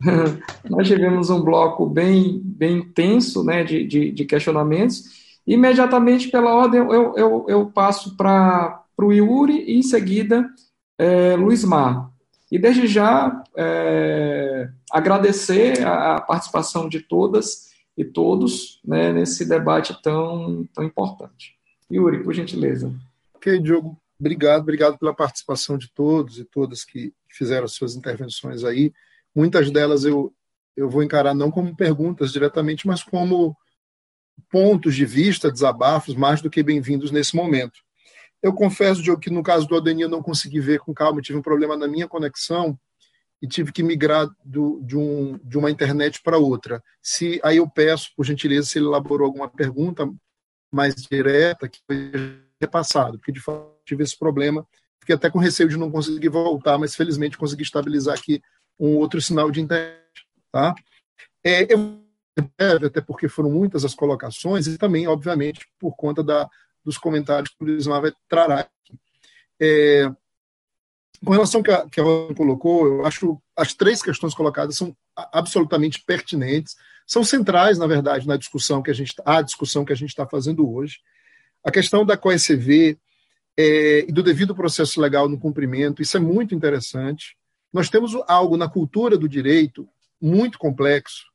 Nós 0.68 0.86
tivemos 0.86 1.30
um 1.30 1.42
bloco 1.42 1.86
bem, 1.86 2.40
bem 2.44 2.78
intenso 2.78 3.44
né, 3.44 3.62
de, 3.62 3.86
de, 3.86 4.10
de 4.10 4.24
questionamentos. 4.24 5.22
Imediatamente, 5.46 6.28
pela 6.28 6.54
ordem, 6.54 6.80
eu, 6.80 7.16
eu, 7.16 7.46
eu 7.48 7.70
passo 7.70 8.16
para 8.16 8.84
o 8.98 9.12
Yuri 9.12 9.64
e, 9.64 9.78
em 9.78 9.82
seguida, 9.82 10.48
é, 10.98 11.34
Luiz 11.36 11.64
Mar. 11.64 12.10
E 12.50 12.58
desde 12.58 12.86
já 12.86 13.42
é, 13.56 14.68
agradecer 14.92 15.84
a, 15.86 16.20
participação 16.20 16.86
de 16.86 17.00
todas 17.00 17.72
e 17.96 18.04
todos 18.04 18.78
né, 18.84 19.10
nesse 19.10 19.48
debate 19.48 20.00
tão, 20.02 20.68
tão 20.74 20.84
importante. 20.84 21.56
Yuri, 21.90 22.22
por 22.22 22.34
gentileza. 22.34 22.94
Ok, 23.34 23.58
Diogo, 23.58 23.98
obrigado, 24.20 24.60
obrigado 24.60 24.98
pela 24.98 25.14
participação 25.14 25.78
de 25.78 25.90
todos 25.92 26.38
e 26.38 26.44
todas 26.44 26.84
que 26.84 27.12
fizeram 27.28 27.66
suas 27.66 27.96
intervenções 27.96 28.64
aí. 28.64 28.92
Muitas 29.34 29.70
delas 29.70 30.04
eu, 30.04 30.32
eu 30.76 30.90
vou 30.90 31.02
encarar 31.02 31.34
não 31.34 31.50
como 31.50 31.74
perguntas 31.74 32.30
diretamente, 32.30 32.86
mas 32.86 33.02
como 33.02 33.56
pontos 34.50 34.94
de 34.94 35.06
vista, 35.06 35.50
desabafos, 35.50 36.14
mais 36.14 36.42
do 36.42 36.50
que 36.50 36.62
bem-vindos 36.62 37.10
nesse 37.10 37.34
momento. 37.34 37.80
Eu 38.42 38.52
confesso, 38.52 39.02
Diogo, 39.02 39.20
que 39.20 39.30
no 39.30 39.42
caso 39.42 39.66
do 39.66 39.76
Adenir 39.76 40.04
eu 40.04 40.10
não 40.10 40.22
consegui 40.22 40.60
ver 40.60 40.80
com 40.80 40.92
calma, 40.92 41.22
tive 41.22 41.38
um 41.38 41.42
problema 41.42 41.76
na 41.76 41.88
minha 41.88 42.08
conexão 42.08 42.78
e 43.42 43.48
tive 43.48 43.72
que 43.72 43.82
migrar 43.82 44.28
do, 44.44 44.80
de, 44.82 44.96
um, 44.96 45.36
de 45.42 45.58
uma 45.58 45.68
internet 45.68 46.22
para 46.22 46.38
outra. 46.38 46.80
Se 47.02 47.40
Aí 47.42 47.56
eu 47.56 47.68
peço, 47.68 48.10
por 48.16 48.24
gentileza, 48.24 48.68
se 48.68 48.78
ele 48.78 48.86
elaborou 48.86 49.26
alguma 49.26 49.48
pergunta 49.48 50.08
mais 50.72 50.94
direta, 50.94 51.68
que 51.68 51.80
foi 51.84 52.40
repassado, 52.60 53.18
porque 53.18 53.32
de 53.32 53.40
fato 53.40 53.76
tive 53.84 54.04
esse 54.04 54.16
problema. 54.16 54.64
Fiquei 55.00 55.16
até 55.16 55.28
com 55.28 55.40
receio 55.40 55.68
de 55.68 55.76
não 55.76 55.90
conseguir 55.90 56.28
voltar, 56.28 56.78
mas 56.78 56.94
felizmente 56.94 57.36
consegui 57.36 57.64
estabilizar 57.64 58.16
aqui 58.16 58.40
um 58.78 58.96
outro 58.96 59.20
sinal 59.20 59.50
de 59.50 59.60
internet. 59.60 59.98
Tá? 60.52 60.72
É, 61.44 61.72
eu 61.72 62.00
até 62.86 63.00
porque 63.00 63.28
foram 63.28 63.50
muitas 63.50 63.84
as 63.84 63.94
colocações, 63.94 64.68
e 64.68 64.78
também, 64.78 65.08
obviamente, 65.08 65.66
por 65.78 65.96
conta 65.96 66.22
da, 66.22 66.48
dos 66.84 66.96
comentários 66.96 67.50
que 67.50 67.62
o 67.62 67.66
Luiz 67.66 67.86
Mar 67.86 68.00
vai 68.00 68.12
trará. 68.28 68.68
É, 69.60 70.08
com 71.24 71.32
relação 71.32 71.62
que 71.62 71.70
a, 71.70 71.88
que 71.88 72.00
a 72.00 72.04
colocou, 72.34 72.86
eu 72.86 73.06
acho 73.06 73.40
as 73.56 73.74
três 73.74 74.02
questões 74.02 74.34
colocadas 74.34 74.76
são 74.76 74.96
absolutamente 75.14 76.02
pertinentes, 76.04 76.74
são 77.06 77.22
centrais, 77.22 77.78
na 77.78 77.86
verdade, 77.86 78.26
na 78.26 78.36
discussão 78.36 78.82
que 78.82 78.90
a 78.90 78.94
gente 78.94 79.14
a 79.24 79.42
discussão 79.42 79.84
que 79.84 79.92
a 79.92 79.96
gente 79.96 80.10
está 80.10 80.26
fazendo 80.26 80.68
hoje. 80.70 80.98
A 81.64 81.70
questão 81.70 82.04
da 82.04 82.16
COECV 82.16 82.98
é, 83.56 84.06
e 84.08 84.12
do 84.12 84.22
devido 84.22 84.54
processo 84.54 85.00
legal 85.00 85.28
no 85.28 85.38
cumprimento, 85.38 86.02
isso 86.02 86.16
é 86.16 86.20
muito 86.20 86.54
interessante. 86.54 87.36
Nós 87.72 87.88
temos 87.88 88.14
algo 88.26 88.56
na 88.56 88.68
cultura 88.68 89.16
do 89.16 89.28
direito 89.28 89.88
muito 90.20 90.58
complexo 90.58 91.26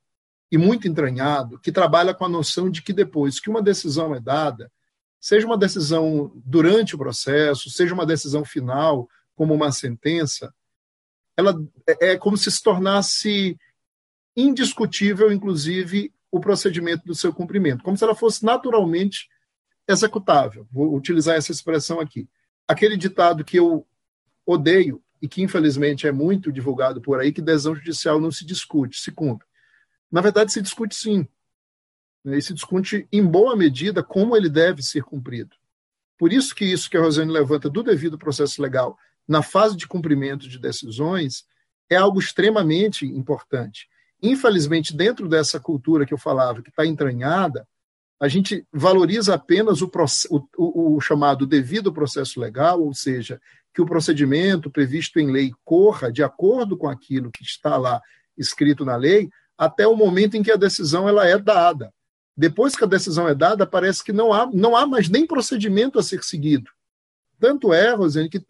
e 0.52 0.58
muito 0.58 0.88
entranhado, 0.88 1.60
que 1.60 1.72
trabalha 1.72 2.14
com 2.14 2.26
a 2.26 2.30
noção 2.30 2.70
de 2.70 2.82
que 2.82 2.94
depois 2.94 3.40
que 3.40 3.50
uma 3.50 3.62
decisão 3.62 4.16
é 4.16 4.20
dada, 4.20 4.72
seja 5.20 5.46
uma 5.46 5.58
decisão 5.58 6.32
durante 6.36 6.96
o 6.96 6.98
processo, 6.98 7.70
seja 7.70 7.94
uma 7.94 8.06
decisão 8.06 8.46
final, 8.46 9.10
como 9.38 9.54
uma 9.54 9.72
sentença, 9.72 10.54
ela 11.38 11.56
é, 11.88 12.14
é 12.14 12.18
como 12.18 12.36
se 12.36 12.52
se 12.52 12.62
tornasse 12.62 13.56
indiscutível, 14.36 15.32
inclusive, 15.32 16.12
o 16.32 16.40
procedimento 16.40 17.06
do 17.06 17.16
seu 17.16 17.32
cumprimento, 17.32 17.84
como 17.84 17.96
se 17.96 18.04
ela 18.04 18.16
fosse 18.16 18.44
naturalmente 18.44 19.30
executável. 19.88 20.68
Vou 20.72 20.94
utilizar 20.96 21.36
essa 21.36 21.52
expressão 21.52 22.00
aqui. 22.00 22.28
Aquele 22.68 22.98
ditado 22.98 23.46
que 23.46 23.58
eu 23.58 23.88
odeio 24.46 25.02
e 25.22 25.28
que 25.28 25.42
infelizmente 25.42 26.08
é 26.08 26.12
muito 26.12 26.52
divulgado 26.52 27.00
por 27.00 27.20
aí, 27.20 27.32
que 27.32 27.42
decisão 27.42 27.76
judicial 27.76 28.20
não 28.20 28.32
se 28.32 28.46
discute, 28.46 29.00
se 29.00 29.12
cumpre. 29.12 29.48
Na 30.12 30.20
verdade, 30.22 30.52
se 30.52 30.62
discute 30.62 30.96
sim. 30.96 31.28
Né, 32.26 32.38
e 32.38 32.42
se 32.42 32.54
discute, 32.54 33.08
em 33.12 33.26
boa 33.26 33.56
medida, 33.56 34.04
como 34.04 34.36
ele 34.36 34.50
deve 34.50 34.82
ser 34.82 35.04
cumprido. 35.04 35.56
Por 36.18 36.34
isso 36.34 36.56
que 36.56 36.66
isso 36.66 36.90
que 36.90 36.98
a 36.98 37.02
Rosane 37.02 37.32
levanta 37.32 37.70
do 37.70 37.84
devido 37.84 38.18
processo 38.18 38.62
legal 38.62 38.98
na 39.28 39.41
fase 39.41 39.76
de 39.76 39.88
cumprimento 39.88 40.48
de 40.48 40.58
decisões 40.58 41.45
é 41.90 41.95
algo 41.95 42.20
extremamente 42.20 43.06
importante. 43.06 43.88
Infelizmente, 44.22 44.95
dentro 44.95 45.28
dessa 45.28 45.60
cultura 45.60 46.06
que 46.06 46.14
eu 46.14 46.18
falava, 46.18 46.62
que 46.62 46.70
está 46.70 46.86
entranhada, 46.86 47.68
a 48.20 48.28
gente 48.28 48.66
valoriza 48.74 49.36
apenas 49.36 49.82
o, 49.82 49.91
o, 50.58 50.95
o, 50.95 51.02
chamado 51.02 51.45
devido 51.45 51.94
processo 51.94 52.40
legal, 52.40 52.82
ou 52.82 52.94
seja, 52.94 53.40
que 53.74 53.82
o 53.82 53.86
procedimento 53.86 54.72
previsto 54.72 55.20
em 55.20 55.32
lei 55.32 55.52
corra 55.64 56.12
de 56.12 56.24
acordo 56.24 56.76
com 56.76 56.90
aquilo 56.90 57.32
que 57.32 57.44
está 57.44 57.78
lá 57.78 58.02
escrito 58.36 58.84
na 58.84 58.95
lei, 58.95 59.30
até 59.58 59.88
o 59.88 59.95
momento 59.95 60.36
em 60.36 60.44
que 60.44 60.52
a 60.52 60.56
decisão 60.56 61.08
ela 61.08 61.28
é 61.28 61.38
dada. 61.38 61.94
Depois 62.36 62.76
que 62.76 62.84
a 62.84 62.88
decisão 62.88 63.28
é 63.28 63.36
dada, 63.36 63.66
parece 63.66 64.04
que 64.04 64.14
não 64.14 64.34
há, 64.34 64.48
não 64.52 64.76
há 64.76 64.86
mais 64.86 65.10
nem 65.10 65.26
procedimento 65.26 65.99
a 65.99 66.04
ser 66.04 66.24
seguido. 66.24 66.72
Tanto 67.40 67.74
é, 67.74 67.94
Rosane, 67.94 68.30
que, 68.30 68.44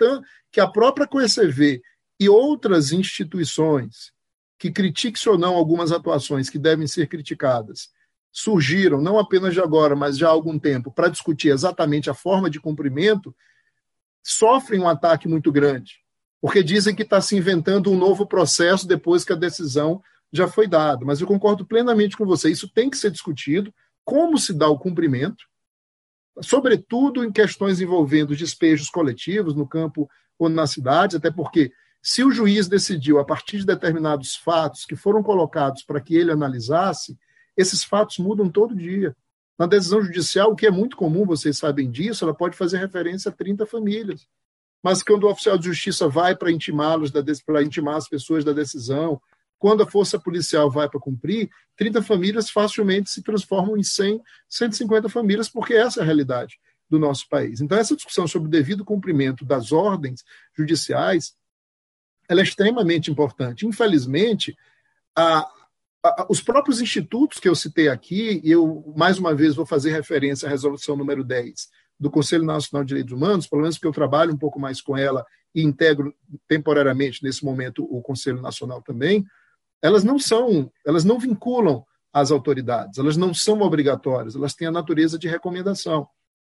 que 0.51 0.59
a 0.59 0.67
própria 0.67 1.07
COECV 1.07 1.81
e 2.19 2.29
outras 2.29 2.91
instituições 2.91 4.11
que 4.57 4.71
critique 4.71 5.27
ou 5.29 5.37
não 5.37 5.55
algumas 5.55 5.91
atuações 5.91 6.49
que 6.49 6.57
devem 6.57 6.87
ser 6.87 7.07
criticadas, 7.07 7.89
surgiram, 8.31 9.01
não 9.01 9.19
apenas 9.19 9.53
de 9.53 9.61
agora, 9.61 9.95
mas 9.95 10.17
já 10.17 10.27
há 10.27 10.31
algum 10.31 10.57
tempo, 10.57 10.91
para 10.91 11.09
discutir 11.09 11.49
exatamente 11.49 12.09
a 12.09 12.13
forma 12.13 12.49
de 12.49 12.59
cumprimento, 12.59 13.35
sofrem 14.23 14.79
um 14.79 14.87
ataque 14.87 15.27
muito 15.27 15.51
grande, 15.51 15.99
porque 16.41 16.63
dizem 16.63 16.95
que 16.95 17.03
está 17.03 17.21
se 17.21 17.35
inventando 17.35 17.91
um 17.91 17.97
novo 17.97 18.25
processo 18.25 18.87
depois 18.87 19.23
que 19.23 19.33
a 19.33 19.37
decisão 19.37 20.01
já 20.31 20.47
foi 20.47 20.67
dado. 20.67 21.05
Mas 21.05 21.21
eu 21.21 21.27
concordo 21.27 21.65
plenamente 21.65 22.17
com 22.17 22.25
você. 22.25 22.49
Isso 22.51 22.67
tem 22.67 22.89
que 22.89 22.97
ser 22.97 23.09
discutido. 23.09 23.73
Como 24.03 24.37
se 24.37 24.53
dá 24.53 24.67
o 24.67 24.77
cumprimento, 24.77 25.45
sobretudo 26.41 27.23
em 27.23 27.31
questões 27.31 27.81
envolvendo 27.81 28.35
despejos 28.35 28.89
coletivos 28.89 29.55
no 29.55 29.67
campo 29.67 30.09
ou 30.37 30.49
na 30.49 30.67
cidade, 30.67 31.17
até 31.17 31.31
porque 31.31 31.71
se 32.01 32.23
o 32.23 32.31
juiz 32.31 32.67
decidiu, 32.67 33.19
a 33.19 33.25
partir 33.25 33.57
de 33.57 33.65
determinados 33.65 34.35
fatos 34.35 34.85
que 34.85 34.95
foram 34.95 35.21
colocados 35.21 35.83
para 35.83 35.99
que 35.99 36.15
ele 36.15 36.31
analisasse, 36.31 37.17
esses 37.55 37.83
fatos 37.83 38.17
mudam 38.19 38.49
todo 38.49 38.75
dia. 38.75 39.15
Na 39.57 39.65
decisão 39.65 40.01
judicial, 40.01 40.51
o 40.51 40.55
que 40.55 40.67
é 40.67 40.71
muito 40.71 40.95
comum, 40.95 41.25
vocês 41.25 41.57
sabem 41.57 41.89
disso, 41.89 42.23
ela 42.23 42.33
pode 42.33 42.55
fazer 42.55 42.77
referência 42.77 43.29
a 43.29 43.33
30 43.33 43.65
famílias. 43.65 44.27
Mas 44.83 45.01
quando 45.01 45.23
o 45.23 45.29
oficial 45.29 45.57
de 45.57 45.65
justiça 45.65 46.07
vai 46.07 46.35
para 46.35 46.51
intimá-los, 46.51 47.11
para 47.45 47.63
intimar 47.63 47.95
as 47.95 48.07
pessoas 48.07 48.45
da 48.45 48.53
decisão, 48.53 49.19
quando 49.57 49.83
a 49.83 49.87
força 49.87 50.19
policial 50.19 50.69
vai 50.69 50.89
para 50.89 50.99
cumprir, 50.99 51.49
30 51.75 52.01
famílias 52.01 52.49
facilmente 52.49 53.09
se 53.09 53.21
transformam 53.21 53.77
em 53.77 53.83
100, 53.83 54.21
150 54.47 55.09
famílias, 55.09 55.49
porque 55.49 55.73
essa 55.73 55.99
é 55.99 56.03
a 56.03 56.05
realidade 56.05 56.59
do 56.89 56.99
nosso 56.99 57.27
país. 57.27 57.59
Então, 57.59 57.77
essa 57.77 57.95
discussão 57.95 58.27
sobre 58.27 58.47
o 58.47 58.51
devido 58.51 58.85
cumprimento 58.85 59.43
das 59.43 59.71
ordens 59.71 60.23
judiciais 60.55 61.35
ela 62.27 62.41
é 62.41 62.43
extremamente 62.43 63.09
importante. 63.09 63.65
Infelizmente, 63.65 64.57
a, 65.15 65.49
a, 66.03 66.27
os 66.29 66.41
próprios 66.41 66.81
institutos 66.81 67.39
que 67.39 67.47
eu 67.47 67.55
citei 67.55 67.87
aqui, 67.87 68.41
e 68.43 68.51
eu, 68.51 68.93
mais 68.95 69.17
uma 69.17 69.33
vez, 69.33 69.55
vou 69.55 69.65
fazer 69.65 69.91
referência 69.91 70.47
à 70.47 70.49
resolução 70.49 70.95
número 70.95 71.23
10 71.23 71.69
do 71.99 72.11
Conselho 72.11 72.45
Nacional 72.45 72.83
de 72.83 72.89
Direitos 72.89 73.13
Humanos, 73.13 73.47
pelo 73.47 73.61
menos 73.61 73.77
porque 73.77 73.87
eu 73.87 73.93
trabalho 73.93 74.33
um 74.33 74.37
pouco 74.37 74.59
mais 74.59 74.81
com 74.81 74.95
ela 74.95 75.25
e 75.55 75.63
integro 75.63 76.13
temporariamente, 76.47 77.23
nesse 77.23 77.43
momento, 77.43 77.83
o 77.89 78.01
Conselho 78.01 78.41
Nacional 78.41 78.81
também, 78.81 79.25
elas 79.81 80.03
não 80.03 80.17
são, 80.17 80.71
elas 80.85 81.03
não 81.03 81.19
vinculam 81.19 81.85
as 82.11 82.31
autoridades, 82.31 82.97
elas 82.97 83.17
não 83.17 83.33
são 83.33 83.61
obrigatórias, 83.61 84.35
elas 84.35 84.55
têm 84.55 84.67
a 84.67 84.71
natureza 84.71 85.19
de 85.19 85.27
recomendação, 85.27 86.07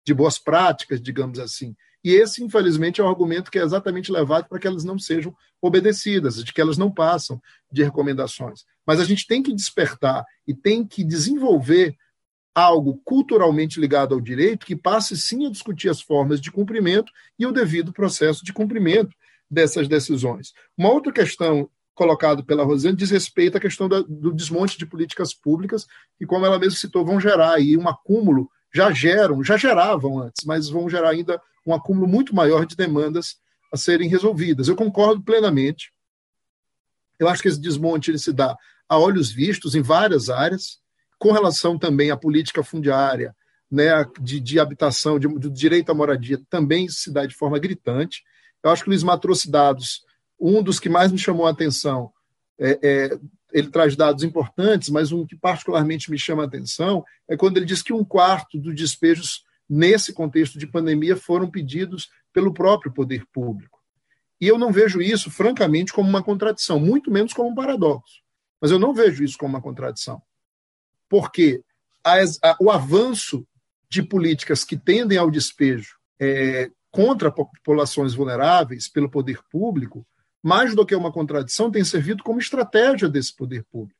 de 0.06 0.14
boas 0.14 0.40
práticas, 0.40 1.02
digamos 1.02 1.40
assim. 1.40 1.76
E 2.04 2.14
esse, 2.14 2.44
infelizmente, 2.44 3.00
é 3.00 3.04
o 3.04 3.08
argumento 3.08 3.52
que 3.52 3.60
é 3.60 3.64
exatamente 3.64 4.12
levado 4.12 4.48
para 4.48 4.58
que 4.58 4.66
elas 4.66 4.84
não 4.84 4.98
sejam 4.98 5.36
obedecidas, 5.62 6.44
de 6.44 6.52
que 6.52 6.60
elas 6.60 6.78
não 6.78 6.92
passam 6.92 7.40
de 7.72 7.84
recomendações. 7.84 8.66
Mas 8.86 9.00
a 9.00 9.06
gente 9.06 9.28
tem 9.28 9.44
que 9.44 9.54
despertar 9.54 10.26
e 10.48 10.54
tem 10.54 10.86
que 10.86 11.04
desenvolver 11.04 11.96
algo 12.56 13.00
culturalmente 13.06 13.80
ligado 13.80 14.14
ao 14.14 14.20
direito 14.20 14.66
que 14.66 14.76
passe 14.76 15.16
sim 15.16 15.46
a 15.46 15.52
discutir 15.52 15.90
as 15.90 16.02
formas 16.02 16.42
de 16.42 16.52
cumprimento 16.52 17.12
e 17.38 17.46
o 17.46 17.52
devido 17.52 17.94
processo 17.94 18.44
de 18.44 18.52
cumprimento 18.52 19.16
dessas 19.50 19.88
decisões. 19.88 20.54
Uma 20.78 20.92
outra 20.92 21.14
questão 21.14 21.70
colocado 22.02 22.44
pela 22.44 22.64
Rosane 22.64 22.96
diz 22.96 23.12
respeito 23.12 23.58
à 23.58 23.60
questão 23.60 23.88
da, 23.88 24.02
do 24.02 24.34
desmonte 24.34 24.76
de 24.76 24.88
políticas 24.88 25.36
públicas, 25.36 25.86
que, 26.18 26.26
como 26.26 26.48
ela 26.48 26.58
mesma 26.58 26.80
citou, 26.80 27.06
vão 27.06 27.20
gerar 27.20 27.54
aí 27.54 27.78
um 27.78 27.88
acúmulo, 27.88 28.50
já 28.74 28.92
geram, 28.92 29.44
já 29.44 29.56
geravam 29.56 30.18
antes, 30.18 30.44
mas 30.44 30.68
vão 30.68 30.90
gerar 30.90 31.10
ainda 31.12 31.40
um 31.64 31.76
acúmulo 31.76 32.08
muito 32.08 32.34
maior 32.34 32.66
de 32.66 32.76
demandas 32.76 33.36
a 33.72 33.78
serem 33.78 34.10
resolvidas. 34.10 34.68
Eu 34.68 34.76
concordo 34.76 35.22
plenamente. 35.22 35.94
Eu 37.20 37.28
acho 37.28 37.44
que 37.44 37.50
esse 37.50 37.62
desmonte 37.62 38.10
ele 38.10 38.18
se 38.18 38.34
dá 38.34 38.58
a 38.90 38.98
olhos 38.98 39.30
vistos 39.30 39.76
em 39.76 39.84
várias 39.84 40.28
áreas, 40.28 40.80
com 41.20 41.32
relação 41.32 41.78
também 41.78 42.10
à 42.10 42.18
política 42.18 42.64
fundiária. 42.64 43.36
né, 43.70 43.92
de, 44.20 44.40
de 44.40 44.60
habitação, 44.60 45.20
de, 45.20 45.28
do 45.28 45.52
direito 45.52 45.92
à 45.92 45.94
moradia, 45.94 46.42
também 46.50 46.90
se 46.90 47.12
dá 47.12 47.28
de 47.28 47.36
forma 47.36 47.60
gritante. 47.60 48.24
Eu 48.64 48.72
acho 48.72 48.84
que 48.84 48.90
o 48.90 48.92
Luiz 48.92 49.04
Mar 49.04 49.18
trouxe 49.20 49.52
dados. 49.52 50.02
Um 50.42 50.64
dos 50.64 50.80
que 50.80 50.90
mais 50.90 51.12
me 51.12 51.20
chamou 51.20 51.46
a 51.46 51.52
atenção, 51.52 52.12
é, 52.60 52.80
é, 52.82 53.20
ele 53.54 53.70
traz 53.70 53.96
dados 53.96 54.24
importantes, 54.24 54.90
mas 54.90 55.12
um 55.12 55.26
que 55.26 55.36
particularmente 55.36 56.10
me 56.10 56.18
chama 56.18 56.44
a 56.44 56.48
atenção 56.48 57.04
é 57.30 57.38
quando 57.38 57.58
ele 57.58 57.66
diz 57.66 57.84
que 57.84 57.94
um 57.94 58.04
quarto 58.04 58.58
dos 58.58 58.76
despejos 58.76 59.44
nesse 59.70 60.12
contexto 60.12 60.58
de 60.58 60.68
pandemia 60.68 61.16
foram 61.16 61.50
pedidos 61.50 62.10
pelo 62.34 62.54
próprio 62.54 62.92
poder 62.92 63.26
público. 63.32 63.80
E 64.40 64.48
eu 64.48 64.58
não 64.58 64.72
vejo 64.72 65.02
isso, 65.02 65.30
francamente, 65.30 65.94
como 65.94 66.10
uma 66.10 66.24
contradição, 66.24 66.80
muito 66.80 67.12
menos 67.12 67.32
como 67.32 67.50
um 67.50 67.56
paradoxo. 67.56 68.22
Mas 68.60 68.72
eu 68.72 68.80
não 68.80 68.94
vejo 68.94 69.24
isso 69.24 69.38
como 69.38 69.54
uma 69.54 69.62
contradição. 69.62 70.22
Porque 71.08 71.64
a, 72.04 72.18
o 72.60 72.72
avanço 72.72 73.46
de 73.88 74.02
políticas 74.02 74.64
que 74.64 74.78
tendem 74.78 75.18
ao 75.18 75.30
despejo 75.30 75.98
é, 76.20 76.72
contra 76.90 77.32
populações 77.32 78.14
vulneráveis 78.14 78.90
pelo 78.90 79.10
poder 79.10 79.40
público, 79.52 80.06
mais 80.42 80.76
do 80.76 80.86
que 80.86 80.96
uma 80.96 81.12
contradição, 81.12 81.72
tem 81.72 81.84
servido 81.84 82.24
como 82.24 82.40
estratégia 82.40 83.08
desse 83.08 83.36
poder 83.36 83.64
público. 83.66 84.00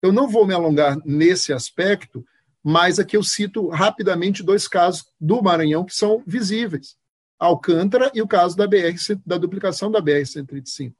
Eu 0.00 0.12
não 0.12 0.28
vou 0.28 0.46
me 0.46 0.54
alongar 0.54 0.98
nesse 1.04 1.52
aspecto, 1.52 2.24
mas 2.62 2.98
aqui 2.98 3.16
eu 3.16 3.22
cito 3.22 3.68
rapidamente 3.68 4.42
dois 4.42 4.68
casos 4.68 5.06
do 5.20 5.42
Maranhão 5.42 5.84
que 5.84 5.94
são 5.94 6.22
visíveis. 6.26 6.96
Alcântara 7.38 8.10
e 8.14 8.22
o 8.22 8.28
caso 8.28 8.56
da 8.56 8.66
BR, 8.66 8.94
da 9.24 9.36
duplicação 9.36 9.90
da 9.90 10.00
BR-135. 10.00 10.94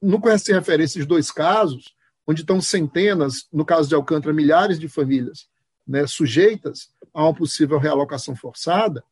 No 0.00 0.20
que 0.20 0.38
se 0.38 0.52
refere 0.52 0.82
a 0.82 0.84
esses 0.84 1.06
dois 1.06 1.30
casos, 1.30 1.94
onde 2.26 2.42
estão 2.42 2.60
centenas, 2.60 3.46
no 3.52 3.64
caso 3.64 3.88
de 3.88 3.94
Alcântara, 3.94 4.34
milhares 4.34 4.78
de 4.78 4.88
famílias 4.88 5.48
né, 5.86 6.06
sujeitas 6.06 6.90
a 7.14 7.24
uma 7.24 7.34
possível 7.34 7.78
realocação 7.78 8.36
forçada, 8.36 9.02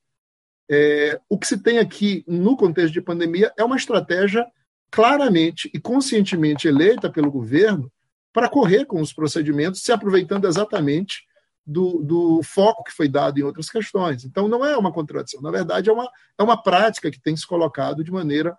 é, 0.70 1.20
o 1.28 1.38
que 1.38 1.46
se 1.46 1.58
tem 1.58 1.78
aqui 1.78 2.24
no 2.26 2.56
contexto 2.56 2.92
de 2.92 3.00
pandemia 3.00 3.52
é 3.56 3.64
uma 3.64 3.76
estratégia 3.76 4.46
claramente 4.90 5.70
e 5.72 5.80
conscientemente 5.80 6.68
eleita 6.68 7.10
pelo 7.10 7.30
governo 7.30 7.90
para 8.32 8.48
correr 8.48 8.84
com 8.84 9.00
os 9.00 9.12
procedimentos, 9.12 9.82
se 9.82 9.92
aproveitando 9.92 10.46
exatamente 10.46 11.24
do, 11.66 12.02
do, 12.02 12.42
foco 12.42 12.84
que 12.84 12.92
foi 12.92 13.08
dado 13.08 13.38
em 13.38 13.42
outras 13.42 13.68
questões. 13.68 14.24
Então, 14.24 14.46
não 14.46 14.64
é 14.64 14.76
uma 14.76 14.92
contradição, 14.92 15.40
na 15.40 15.50
verdade, 15.50 15.88
é 15.88 15.92
uma, 15.92 16.08
é 16.38 16.42
uma 16.42 16.62
prática 16.62 17.10
que 17.10 17.20
tem 17.20 17.36
se 17.36 17.46
colocado 17.46 18.04
de 18.04 18.12
maneira 18.12 18.56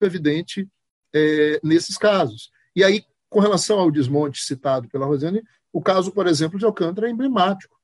evidente 0.00 0.66
é, 1.14 1.60
nesses 1.62 1.96
casos. 1.96 2.50
E 2.74 2.82
aí, 2.82 3.04
com 3.28 3.40
relação 3.40 3.78
ao 3.78 3.90
desmonte 3.90 4.42
citado 4.42 4.88
pela 4.88 5.06
Rosane, 5.06 5.42
o 5.72 5.80
caso, 5.80 6.10
por 6.10 6.26
exemplo, 6.26 6.58
de 6.58 6.64
Alcântara 6.64 7.06
é 7.06 7.10
emblemático. 7.10 7.78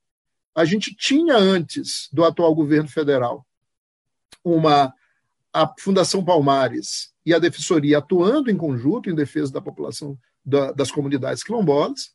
A 0.55 0.65
gente 0.65 0.97
tinha 0.97 1.37
antes 1.37 2.09
do 2.13 2.25
atual 2.25 2.55
governo 2.55 2.89
federal 2.89 3.47
uma 4.47 4.95
a 5.53 5.73
Fundação 5.81 6.25
Palmares 6.25 7.11
e 7.25 7.33
a 7.33 7.39
Defensoria 7.39 7.99
atuando 7.99 8.51
em 8.51 8.57
conjunto 8.57 9.11
em 9.11 9.15
defesa 9.15 9.53
da 9.53 9.61
população 9.61 10.17
da, 10.45 10.71
das 10.71 10.91
comunidades 10.91 11.43
quilombolas, 11.43 12.11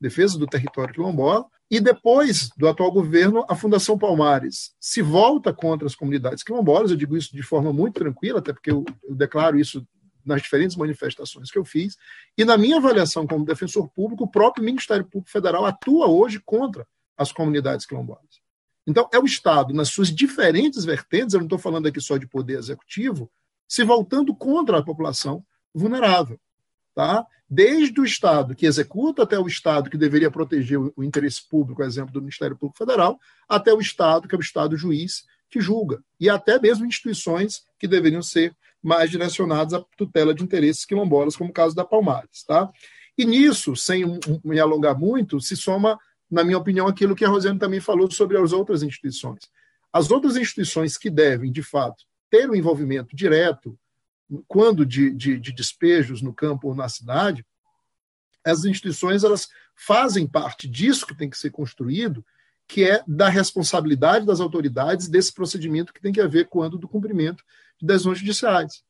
defesa 0.00 0.38
do 0.38 0.46
território 0.46 0.94
quilombola, 0.94 1.44
e 1.70 1.78
depois 1.78 2.48
do 2.56 2.66
atual 2.66 2.90
governo, 2.90 3.44
a 3.48 3.54
Fundação 3.54 3.98
Palmares 3.98 4.74
se 4.80 5.02
volta 5.02 5.52
contra 5.52 5.86
as 5.86 5.94
comunidades 5.94 6.42
quilombolas. 6.42 6.90
Eu 6.90 6.96
digo 6.96 7.16
isso 7.16 7.34
de 7.34 7.42
forma 7.42 7.72
muito 7.72 7.94
tranquila, 7.94 8.38
até 8.38 8.52
porque 8.52 8.70
eu, 8.70 8.84
eu 9.04 9.14
declaro 9.14 9.58
isso 9.58 9.86
nas 10.24 10.42
diferentes 10.42 10.76
manifestações 10.76 11.50
que 11.50 11.58
eu 11.58 11.64
fiz. 11.64 11.96
E 12.36 12.44
na 12.44 12.56
minha 12.56 12.78
avaliação 12.78 13.26
como 13.26 13.44
defensor 13.44 13.88
público, 13.88 14.24
o 14.24 14.30
próprio 14.30 14.64
Ministério 14.64 15.04
Público 15.04 15.30
Federal 15.30 15.64
atua 15.64 16.08
hoje 16.08 16.40
contra 16.44 16.86
as 17.16 17.30
comunidades 17.30 17.84
quilombolas. 17.84 18.45
Então, 18.86 19.08
é 19.12 19.18
o 19.18 19.24
Estado, 19.24 19.74
nas 19.74 19.88
suas 19.88 20.08
diferentes 20.08 20.84
vertentes, 20.84 21.34
eu 21.34 21.40
não 21.40 21.46
estou 21.46 21.58
falando 21.58 21.86
aqui 21.86 22.00
só 22.00 22.16
de 22.16 22.26
poder 22.26 22.58
executivo, 22.58 23.30
se 23.66 23.82
voltando 23.82 24.34
contra 24.34 24.78
a 24.78 24.82
população 24.82 25.44
vulnerável. 25.74 26.38
Tá? 26.94 27.26
Desde 27.48 28.00
o 28.00 28.04
Estado 28.04 28.54
que 28.54 28.64
executa 28.64 29.24
até 29.24 29.38
o 29.38 29.46
Estado 29.46 29.90
que 29.90 29.98
deveria 29.98 30.30
proteger 30.30 30.78
o 30.78 31.02
interesse 31.02 31.46
público, 31.48 31.82
exemplo 31.82 32.12
do 32.12 32.20
Ministério 32.20 32.56
Público 32.56 32.78
Federal, 32.78 33.18
até 33.48 33.72
o 33.74 33.80
Estado, 33.80 34.28
que 34.28 34.34
é 34.34 34.38
o 34.38 34.40
Estado 34.40 34.76
juiz, 34.76 35.24
que 35.50 35.60
julga, 35.60 36.02
e 36.18 36.28
até 36.28 36.58
mesmo 36.58 36.86
instituições 36.86 37.64
que 37.78 37.86
deveriam 37.86 38.22
ser 38.22 38.54
mais 38.82 39.10
direcionadas 39.10 39.74
à 39.74 39.84
tutela 39.96 40.34
de 40.34 40.42
interesses 40.42 40.84
quilombolas, 40.84 41.36
como 41.36 41.50
o 41.50 41.52
caso 41.52 41.74
da 41.74 41.84
Palmares. 41.84 42.44
Tá? 42.44 42.70
E 43.18 43.24
nisso, 43.24 43.74
sem 43.74 44.04
me 44.44 44.60
alongar 44.60 44.98
muito, 44.98 45.40
se 45.40 45.56
soma 45.56 45.98
na 46.30 46.44
minha 46.44 46.58
opinião, 46.58 46.86
aquilo 46.86 47.14
que 47.14 47.24
a 47.24 47.28
Rosane 47.28 47.58
também 47.58 47.80
falou 47.80 48.10
sobre 48.10 48.36
as 48.36 48.52
outras 48.52 48.82
instituições. 48.82 49.40
As 49.92 50.10
outras 50.10 50.36
instituições 50.36 50.98
que 50.98 51.08
devem, 51.08 51.50
de 51.50 51.62
fato, 51.62 52.04
ter 52.30 52.48
o 52.48 52.52
um 52.52 52.56
envolvimento 52.56 53.14
direto, 53.14 53.78
quando 54.48 54.84
de, 54.84 55.10
de, 55.12 55.38
de, 55.38 55.52
despejos 55.52 56.20
no 56.20 56.34
campo 56.34 56.68
ou 56.68 56.74
na 56.74 56.88
cidade, 56.88 57.46
as 58.44 58.64
instituições 58.64 59.24
elas 59.24 59.48
fazem 59.74 60.26
parte 60.26 60.68
disso 60.68 61.06
que 61.06 61.16
tem 61.16 61.30
que 61.30 61.38
ser 61.38 61.50
construído, 61.50 62.24
que 62.66 62.82
é 62.82 63.02
da 63.06 63.28
responsabilidade 63.28 64.26
das 64.26 64.40
autoridades 64.40 65.08
desse 65.08 65.32
procedimento 65.32 65.92
que 65.92 66.00
tem 66.00 66.12
que 66.12 66.20
haver 66.20 66.48
quando 66.48 66.76
do 66.76 66.88
cumprimento 66.88 67.44
de 67.78 67.86
decisões 67.86 68.18
judiciais. 68.18 68.82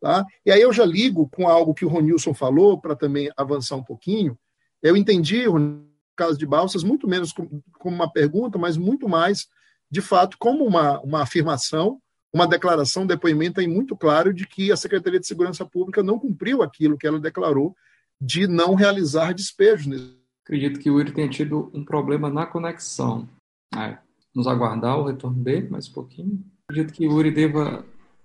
Tá? 0.00 0.24
E 0.44 0.52
aí 0.52 0.60
eu 0.60 0.72
já 0.72 0.84
ligo 0.84 1.28
com 1.28 1.48
algo 1.48 1.74
que 1.74 1.84
o 1.84 1.88
Ronilson 1.88 2.32
falou, 2.32 2.80
para 2.80 2.94
também 2.94 3.30
avançar 3.36 3.74
um 3.74 3.82
pouquinho. 3.82 4.38
Eu 4.80 4.96
entendi, 4.96 5.46
Ronilson, 5.46 5.95
caso 6.16 6.38
de 6.38 6.46
Balsas, 6.46 6.82
muito 6.82 7.06
menos 7.06 7.32
como 7.32 7.62
uma 7.84 8.10
pergunta, 8.10 8.58
mas 8.58 8.76
muito 8.76 9.08
mais, 9.08 9.46
de 9.90 10.00
fato, 10.00 10.36
como 10.38 10.64
uma, 10.64 11.00
uma 11.00 11.22
afirmação, 11.22 12.00
uma 12.32 12.46
declaração, 12.46 13.04
um 13.04 13.06
depoimento 13.06 13.60
aí 13.60 13.66
muito 13.66 13.96
claro 13.96 14.34
de 14.34 14.46
que 14.46 14.72
a 14.72 14.76
Secretaria 14.76 15.20
de 15.20 15.26
Segurança 15.26 15.64
Pública 15.64 16.02
não 16.02 16.18
cumpriu 16.18 16.62
aquilo 16.62 16.98
que 16.98 17.06
ela 17.06 17.20
declarou 17.20 17.74
de 18.20 18.46
não 18.46 18.74
realizar 18.74 19.32
despejos. 19.32 20.16
Acredito 20.44 20.80
que 20.80 20.90
o 20.90 20.98
Yuri 20.98 21.12
tenha 21.12 21.28
tido 21.28 21.70
um 21.74 21.84
problema 21.84 22.30
na 22.30 22.46
conexão. 22.46 23.28
É, 23.74 23.98
nos 24.34 24.46
aguardar 24.46 24.98
o 24.98 25.06
retorno 25.06 25.42
dele 25.42 25.68
mais 25.68 25.88
um 25.88 25.92
pouquinho. 25.92 26.44
Acredito 26.68 26.92
que 26.92 27.06
o 27.06 27.12
Yuri 27.12 27.30
deva 27.30 27.84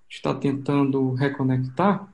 estar 0.09 0.35
tentando 0.35 1.13
reconectar, 1.13 2.11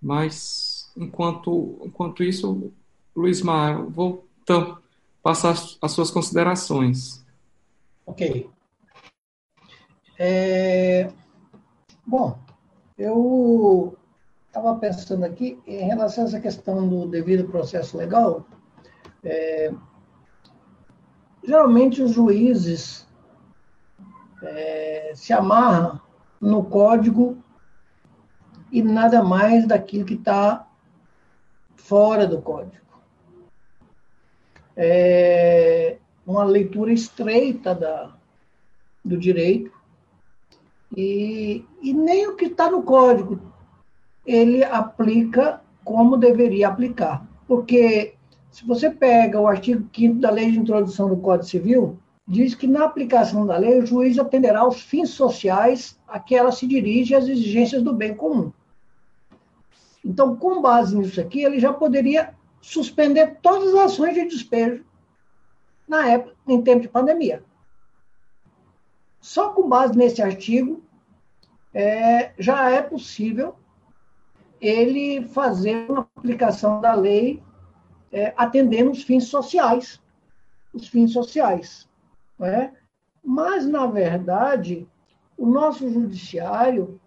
mas 0.00 0.90
enquanto, 0.96 1.80
enquanto 1.84 2.22
isso, 2.22 2.72
Luiz 3.14 3.42
Mar, 3.42 3.82
vou 3.86 4.26
então, 4.42 4.78
passar 5.22 5.54
as 5.80 5.92
suas 5.92 6.10
considerações. 6.10 7.24
Ok. 8.04 8.50
É, 10.18 11.10
bom, 12.04 12.38
eu 12.98 13.96
estava 14.48 14.74
pensando 14.76 15.24
aqui 15.24 15.58
em 15.66 15.86
relação 15.86 16.24
a 16.24 16.26
essa 16.26 16.40
questão 16.40 16.88
do 16.88 17.06
devido 17.06 17.48
processo 17.48 17.96
legal. 17.96 18.44
É, 19.24 19.72
geralmente 21.44 22.02
os 22.02 22.10
juízes 22.10 23.06
é, 24.42 25.12
se 25.14 25.32
amarram 25.32 26.00
no 26.40 26.64
código 26.64 27.38
e 28.72 28.82
nada 28.82 29.22
mais 29.22 29.66
daquilo 29.66 30.04
que 30.04 30.14
está 30.14 30.66
fora 31.76 32.26
do 32.26 32.42
código 32.42 32.81
é, 34.76 35.96
uma 36.26 36.44
leitura 36.44 36.92
estreita 36.92 37.74
da, 37.74 38.14
do 39.04 39.16
direito 39.16 39.70
e, 40.96 41.64
e 41.80 41.92
nem 41.92 42.28
o 42.28 42.36
que 42.36 42.46
está 42.46 42.70
no 42.70 42.82
código 42.82 43.52
ele 44.26 44.62
aplica 44.64 45.60
como 45.84 46.16
deveria 46.16 46.68
aplicar. 46.68 47.26
Porque 47.46 48.14
se 48.50 48.64
você 48.66 48.90
pega 48.90 49.40
o 49.40 49.46
artigo 49.46 49.88
5 49.94 50.20
da 50.20 50.30
Lei 50.30 50.50
de 50.50 50.58
Introdução 50.58 51.08
do 51.08 51.16
Código 51.16 51.48
Civil, 51.48 51.98
diz 52.26 52.54
que 52.54 52.66
na 52.66 52.84
aplicação 52.84 53.46
da 53.46 53.56
lei 53.56 53.78
o 53.78 53.86
juiz 53.86 54.18
atenderá 54.18 54.60
aos 54.60 54.80
fins 54.80 55.10
sociais 55.10 55.98
a 56.06 56.20
que 56.20 56.34
ela 56.34 56.52
se 56.52 56.66
dirige 56.66 57.14
às 57.14 57.26
exigências 57.26 57.82
do 57.82 57.92
bem 57.92 58.14
comum. 58.14 58.52
Então, 60.04 60.36
com 60.36 60.60
base 60.60 60.96
nisso 60.96 61.20
aqui, 61.20 61.42
ele 61.42 61.58
já 61.58 61.72
poderia 61.72 62.34
suspender 62.62 63.38
todas 63.42 63.74
as 63.74 63.92
ações 63.92 64.14
de 64.14 64.24
despejo 64.24 64.86
na 65.86 66.08
época, 66.08 66.34
em 66.48 66.62
tempo 66.62 66.80
de 66.80 66.88
pandemia. 66.88 67.44
Só 69.20 69.50
com 69.50 69.68
base 69.68 69.96
nesse 69.98 70.22
artigo, 70.22 70.82
é, 71.74 72.32
já 72.38 72.70
é 72.70 72.80
possível 72.80 73.56
ele 74.60 75.26
fazer 75.28 75.90
uma 75.90 76.08
aplicação 76.16 76.80
da 76.80 76.94
lei 76.94 77.42
é, 78.12 78.32
atendendo 78.36 78.92
os 78.92 79.02
fins 79.02 79.24
sociais. 79.24 80.00
Os 80.72 80.86
fins 80.86 81.12
sociais. 81.12 81.88
É? 82.40 82.70
Mas, 83.22 83.66
na 83.66 83.86
verdade, 83.86 84.88
o 85.36 85.46
nosso 85.46 85.88
judiciário 85.90 87.00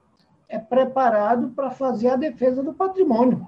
é 0.47 0.59
preparado 0.59 1.49
para 1.49 1.71
fazer 1.71 2.09
a 2.09 2.15
defesa 2.15 2.61
do 2.61 2.73
patrimônio. 2.73 3.47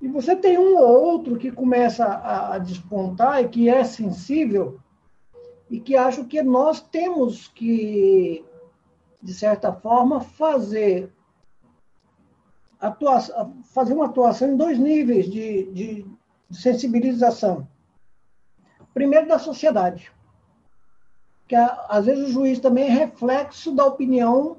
E 0.00 0.06
você 0.06 0.36
tem 0.36 0.58
um 0.58 0.76
ou 0.76 1.04
outro 1.04 1.36
que 1.36 1.50
começa 1.50 2.04
a, 2.04 2.54
a 2.54 2.58
despontar 2.58 3.42
e 3.42 3.48
que 3.48 3.68
é 3.68 3.82
sensível 3.82 4.80
e 5.68 5.80
que 5.80 5.96
acho 5.96 6.24
que 6.24 6.42
nós 6.42 6.80
temos 6.80 7.48
que, 7.48 8.44
de 9.22 9.34
certa 9.34 9.72
forma, 9.72 10.20
fazer, 10.20 11.12
fazer 13.64 13.92
uma 13.92 14.06
atuação 14.06 14.48
em 14.48 14.56
dois 14.56 14.78
níveis 14.78 15.28
de, 15.28 15.64
de 15.72 16.06
sensibilização. 16.50 17.68
Primeiro, 18.94 19.28
da 19.28 19.38
sociedade, 19.38 20.10
que 21.46 21.54
às 21.54 22.06
vezes 22.06 22.28
o 22.28 22.32
juiz 22.32 22.60
também 22.60 22.84
é 22.84 22.90
reflexo 22.90 23.74
da 23.74 23.84
opinião 23.84 24.58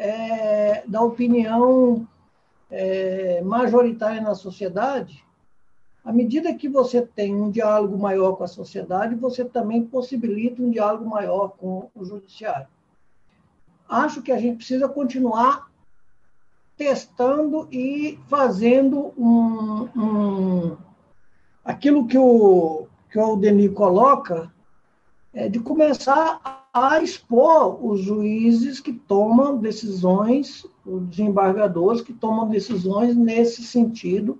é, 0.00 0.82
da 0.88 1.02
opinião 1.02 2.08
é, 2.70 3.40
majoritária 3.42 4.20
na 4.20 4.34
sociedade, 4.34 5.24
à 6.04 6.12
medida 6.12 6.54
que 6.54 6.68
você 6.68 7.02
tem 7.02 7.34
um 7.34 7.50
diálogo 7.50 7.98
maior 7.98 8.32
com 8.32 8.44
a 8.44 8.48
sociedade, 8.48 9.14
você 9.14 9.44
também 9.44 9.84
possibilita 9.84 10.62
um 10.62 10.70
diálogo 10.70 11.08
maior 11.08 11.48
com 11.50 11.90
o 11.94 12.04
judiciário. 12.04 12.68
Acho 13.88 14.22
que 14.22 14.32
a 14.32 14.38
gente 14.38 14.58
precisa 14.58 14.88
continuar 14.88 15.70
testando 16.76 17.68
e 17.70 18.18
fazendo 18.28 19.12
um, 19.18 19.88
um 19.94 20.76
aquilo 21.64 22.06
que 22.06 22.16
o, 22.16 22.86
que 23.10 23.18
o 23.18 23.22
Aldemir 23.22 23.72
coloca, 23.72 24.50
é 25.32 25.48
de 25.48 25.60
começar 25.60 26.40
a 26.42 26.59
expor 27.02 27.84
os 27.84 28.00
juízes 28.00 28.78
que 28.78 28.92
tomam 28.92 29.58
decisões, 29.58 30.66
os 30.86 31.02
desembargadores 31.08 32.00
que 32.00 32.12
tomam 32.12 32.48
decisões 32.48 33.16
nesse 33.16 33.62
sentido, 33.64 34.38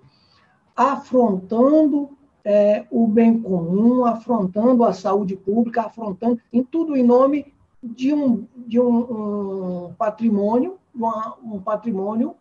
afrontando 0.76 2.10
é, 2.44 2.86
o 2.90 3.06
bem 3.06 3.40
comum, 3.40 4.04
afrontando 4.04 4.84
a 4.84 4.92
saúde 4.92 5.36
pública, 5.36 5.82
afrontando 5.82 6.40
em 6.52 6.62
tudo 6.62 6.96
em 6.96 7.02
nome 7.02 7.52
de 7.82 8.14
um, 8.14 8.46
de 8.56 8.80
um, 8.80 9.88
um 9.88 9.94
patrimônio, 9.94 10.78
uma, 10.94 11.36
um 11.42 11.60
patrimônio 11.60 12.34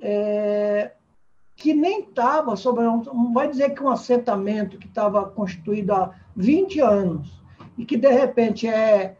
é, 0.00 0.92
que 1.54 1.74
nem 1.74 2.00
estava 2.00 2.56
sobre. 2.56 2.84
Vai 3.32 3.48
dizer 3.48 3.74
que 3.74 3.82
um 3.82 3.90
assentamento 3.90 4.78
que 4.78 4.86
estava 4.86 5.26
constituído 5.26 5.92
há 5.92 6.14
20 6.34 6.80
anos 6.80 7.39
e 7.80 7.86
que, 7.86 7.96
de 7.96 8.10
repente, 8.10 8.68
é, 8.68 9.16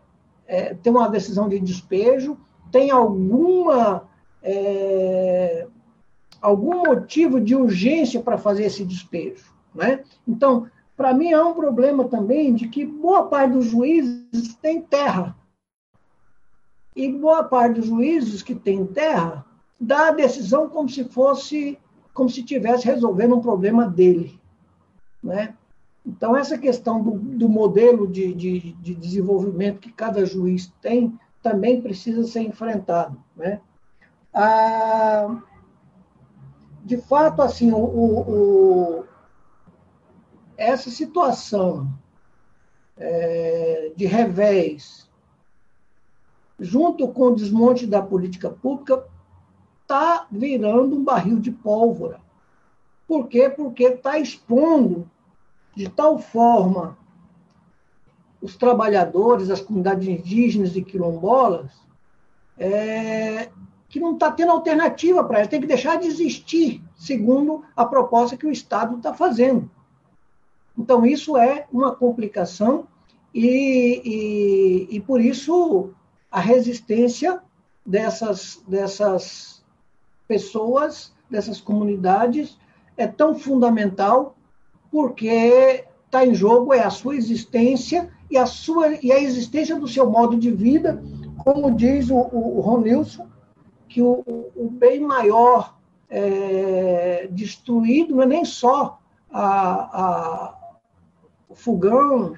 é 0.46 0.74
tem 0.74 0.92
uma 0.92 1.08
decisão 1.08 1.48
de 1.48 1.58
despejo, 1.58 2.36
tem 2.70 2.90
alguma. 2.90 4.06
É, 4.42 5.66
algum 6.42 6.84
motivo 6.84 7.40
de 7.40 7.54
urgência 7.54 8.20
para 8.20 8.36
fazer 8.36 8.64
esse 8.64 8.84
despejo. 8.84 9.52
Né? 9.74 10.02
Então, 10.28 10.68
para 10.94 11.14
mim, 11.14 11.32
há 11.32 11.42
um 11.42 11.54
problema 11.54 12.04
também 12.04 12.54
de 12.54 12.68
que 12.68 12.84
boa 12.84 13.28
parte 13.28 13.52
dos 13.52 13.66
juízes 13.66 14.54
tem 14.60 14.82
terra. 14.82 15.36
E 16.94 17.10
boa 17.10 17.44
parte 17.44 17.76
dos 17.76 17.86
juízes 17.86 18.42
que 18.42 18.54
tem 18.54 18.86
terra 18.86 19.44
dá 19.78 20.08
a 20.08 20.12
decisão 20.12 20.68
como 20.68 20.88
se 20.88 21.04
fosse, 21.04 21.78
como 22.12 22.28
se 22.28 22.40
estivesse 22.40 22.86
resolvendo 22.86 23.36
um 23.36 23.40
problema 23.40 23.86
dele. 23.86 24.38
Né? 25.22 25.54
Então, 26.04 26.36
essa 26.36 26.56
questão 26.56 27.02
do, 27.02 27.12
do 27.12 27.48
modelo 27.48 28.06
de, 28.06 28.34
de, 28.34 28.72
de, 28.72 28.94
desenvolvimento 28.94 29.80
que 29.80 29.92
cada 29.92 30.24
juiz 30.24 30.72
tem 30.80 31.18
também 31.42 31.80
precisa 31.80 32.24
ser 32.24 32.40
enfrentado. 32.40 33.22
Né? 33.36 33.60
Ah, 34.32 35.42
de 36.84 36.96
fato, 36.96 37.42
assim, 37.42 37.72
o, 37.72 37.78
o, 37.78 38.20
o 39.00 39.04
essa 40.56 40.90
situação 40.90 41.90
é, 42.96 43.92
de 43.96 44.04
revés, 44.04 45.10
junto 46.58 47.08
com 47.08 47.28
o 47.28 47.34
desmonte 47.34 47.86
da 47.86 48.02
política 48.02 48.50
pública, 48.50 49.06
está 49.82 50.26
virando 50.30 50.96
um 50.96 51.04
barril 51.04 51.40
de 51.40 51.50
pólvora. 51.50 52.20
Por 53.08 53.26
quê? 53.26 53.48
Porque 53.48 53.84
está 53.84 54.18
expondo 54.18 55.10
de 55.74 55.88
tal 55.88 56.18
forma 56.18 56.98
os 58.40 58.56
trabalhadores, 58.56 59.50
as 59.50 59.60
comunidades 59.60 60.08
indígenas 60.08 60.74
e 60.74 60.82
quilombolas, 60.82 61.70
é, 62.58 63.50
que 63.88 64.00
não 64.00 64.14
está 64.14 64.30
tendo 64.30 64.52
alternativa 64.52 65.22
para 65.24 65.38
elas, 65.38 65.48
tem 65.48 65.60
que 65.60 65.66
deixar 65.66 65.98
de 65.98 66.06
existir, 66.06 66.82
segundo 66.96 67.64
a 67.76 67.84
proposta 67.84 68.36
que 68.36 68.46
o 68.46 68.52
Estado 68.52 68.96
está 68.96 69.12
fazendo. 69.12 69.70
Então, 70.78 71.04
isso 71.04 71.36
é 71.36 71.66
uma 71.72 71.94
complicação 71.94 72.86
e, 73.34 74.88
e, 74.90 74.96
e 74.96 75.00
por 75.00 75.20
isso 75.20 75.90
a 76.30 76.40
resistência 76.40 77.42
dessas, 77.84 78.62
dessas 78.66 79.62
pessoas, 80.26 81.12
dessas 81.28 81.60
comunidades, 81.60 82.56
é 82.96 83.06
tão 83.06 83.34
fundamental 83.34 84.36
porque 84.90 85.84
está 86.04 86.26
em 86.26 86.34
jogo 86.34 86.74
é 86.74 86.82
a 86.82 86.90
sua 86.90 87.14
existência 87.14 88.10
e 88.30 88.36
a 88.36 88.46
sua 88.46 88.94
e 89.02 89.12
a 89.12 89.20
existência 89.20 89.76
do 89.76 89.86
seu 89.86 90.10
modo 90.10 90.36
de 90.36 90.50
vida, 90.50 91.02
como 91.38 91.70
diz 91.70 92.10
o, 92.10 92.16
o, 92.16 92.82
que 93.88 94.02
o, 94.02 94.24
o 94.54 94.68
bem 94.70 95.00
maior 95.00 95.76
é, 96.08 97.28
destruído 97.30 98.16
não 98.16 98.22
é 98.22 98.26
nem 98.26 98.44
só 98.44 98.98
a, 99.32 99.42
a, 99.42 100.54
o 101.48 101.54
fogão, 101.54 102.34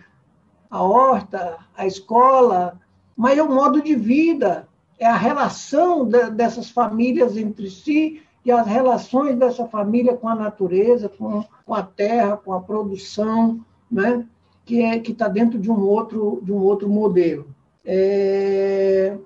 a 0.71 0.83
horta, 0.83 1.59
a 1.77 1.87
escola, 1.87 2.79
mas 3.17 3.39
é 3.39 3.43
o 3.43 3.53
modo 3.53 3.83
de 3.83 3.95
vida, 3.95 4.69
é 4.99 5.07
a 5.07 5.17
relação 5.17 6.07
de, 6.07 6.31
dessas 6.31 6.71
famílias 6.71 7.37
entre 7.37 7.71
si 7.71 8.23
e 8.45 8.51
as 8.51 8.67
relações 8.67 9.37
dessa 9.37 9.67
família 9.67 10.17
com 10.17 10.29
a 10.29 10.35
natureza, 10.35 11.09
com, 11.09 11.45
com 11.65 11.75
a 11.75 11.83
terra, 11.83 12.37
com 12.37 12.53
a 12.53 12.61
produção, 12.61 13.61
né? 13.91 14.27
que 14.65 14.83
é 14.83 14.97
está 14.97 15.29
dentro 15.29 15.59
de 15.59 15.71
um 15.71 15.81
outro 15.81 16.41
de 16.43 16.53
um 16.53 16.59
outro 16.59 16.89
modelo. 16.89 17.47
É... 17.85 19.17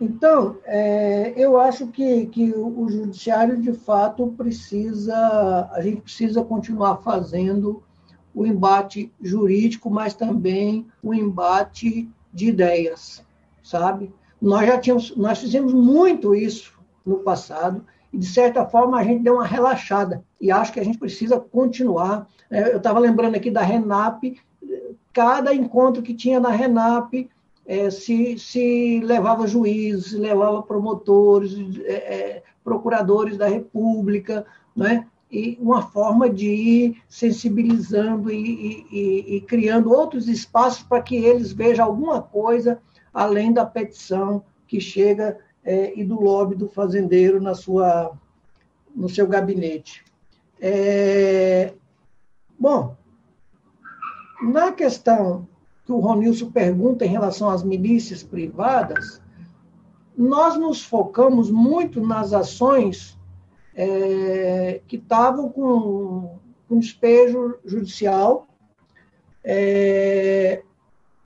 Então, 0.00 0.58
é, 0.64 1.32
eu 1.36 1.58
acho 1.58 1.88
que, 1.88 2.26
que 2.26 2.52
o 2.52 2.88
judiciário, 2.88 3.60
de 3.60 3.72
fato, 3.72 4.28
precisa, 4.36 5.68
a 5.72 5.80
gente 5.80 6.02
precisa 6.02 6.44
continuar 6.44 6.98
fazendo 6.98 7.82
o 8.32 8.46
embate 8.46 9.12
jurídico, 9.20 9.90
mas 9.90 10.14
também 10.14 10.86
o 11.02 11.12
embate 11.12 12.08
de 12.32 12.46
ideias, 12.46 13.24
sabe? 13.60 14.12
Nós 14.40 14.68
já 14.68 14.78
tínhamos, 14.78 15.16
nós 15.16 15.40
fizemos 15.40 15.74
muito 15.74 16.32
isso 16.32 16.77
no 17.04 17.18
passado, 17.18 17.84
e 18.12 18.18
de 18.18 18.26
certa 18.26 18.64
forma 18.64 18.98
a 18.98 19.04
gente 19.04 19.22
deu 19.22 19.34
uma 19.34 19.46
relaxada, 19.46 20.24
e 20.40 20.50
acho 20.50 20.72
que 20.72 20.80
a 20.80 20.84
gente 20.84 20.98
precisa 20.98 21.38
continuar. 21.38 22.26
É, 22.50 22.72
eu 22.72 22.78
estava 22.78 22.98
lembrando 22.98 23.34
aqui 23.34 23.50
da 23.50 23.62
RENAP, 23.62 24.38
cada 25.12 25.54
encontro 25.54 26.02
que 26.02 26.14
tinha 26.14 26.40
na 26.40 26.50
RENAP, 26.50 27.28
é, 27.66 27.90
se, 27.90 28.38
se 28.38 29.00
levava 29.00 29.46
juízes, 29.46 30.12
levava 30.12 30.62
promotores, 30.62 31.54
é, 31.84 31.92
é, 31.92 32.42
procuradores 32.64 33.36
da 33.36 33.46
República, 33.46 34.46
né? 34.74 35.06
e 35.30 35.58
uma 35.60 35.82
forma 35.82 36.30
de 36.30 36.48
ir 36.48 37.02
sensibilizando 37.08 38.30
e, 38.30 38.86
e, 38.90 39.36
e 39.36 39.40
criando 39.42 39.92
outros 39.92 40.26
espaços 40.28 40.82
para 40.82 41.02
que 41.02 41.16
eles 41.16 41.52
vejam 41.52 41.84
alguma 41.84 42.22
coisa 42.22 42.80
além 43.12 43.52
da 43.52 43.66
petição 43.66 44.42
que 44.66 44.80
chega 44.80 45.38
é, 45.68 45.92
e 45.94 46.02
do 46.02 46.18
lobby 46.18 46.54
do 46.54 46.66
fazendeiro 46.66 47.42
na 47.42 47.54
sua, 47.54 48.16
no 48.96 49.06
seu 49.06 49.26
gabinete. 49.26 50.02
É, 50.58 51.74
bom, 52.58 52.96
na 54.42 54.72
questão 54.72 55.46
que 55.84 55.92
o 55.92 55.98
Ronilson 55.98 56.50
pergunta 56.50 57.04
em 57.04 57.10
relação 57.10 57.50
às 57.50 57.62
milícias 57.62 58.22
privadas, 58.22 59.20
nós 60.16 60.56
nos 60.56 60.82
focamos 60.82 61.50
muito 61.50 62.00
nas 62.00 62.32
ações 62.32 63.18
é, 63.74 64.80
que 64.88 64.96
estavam 64.96 65.50
com, 65.50 66.38
com 66.66 66.78
despejo 66.78 67.58
judicial, 67.62 68.48
é, 69.44 70.62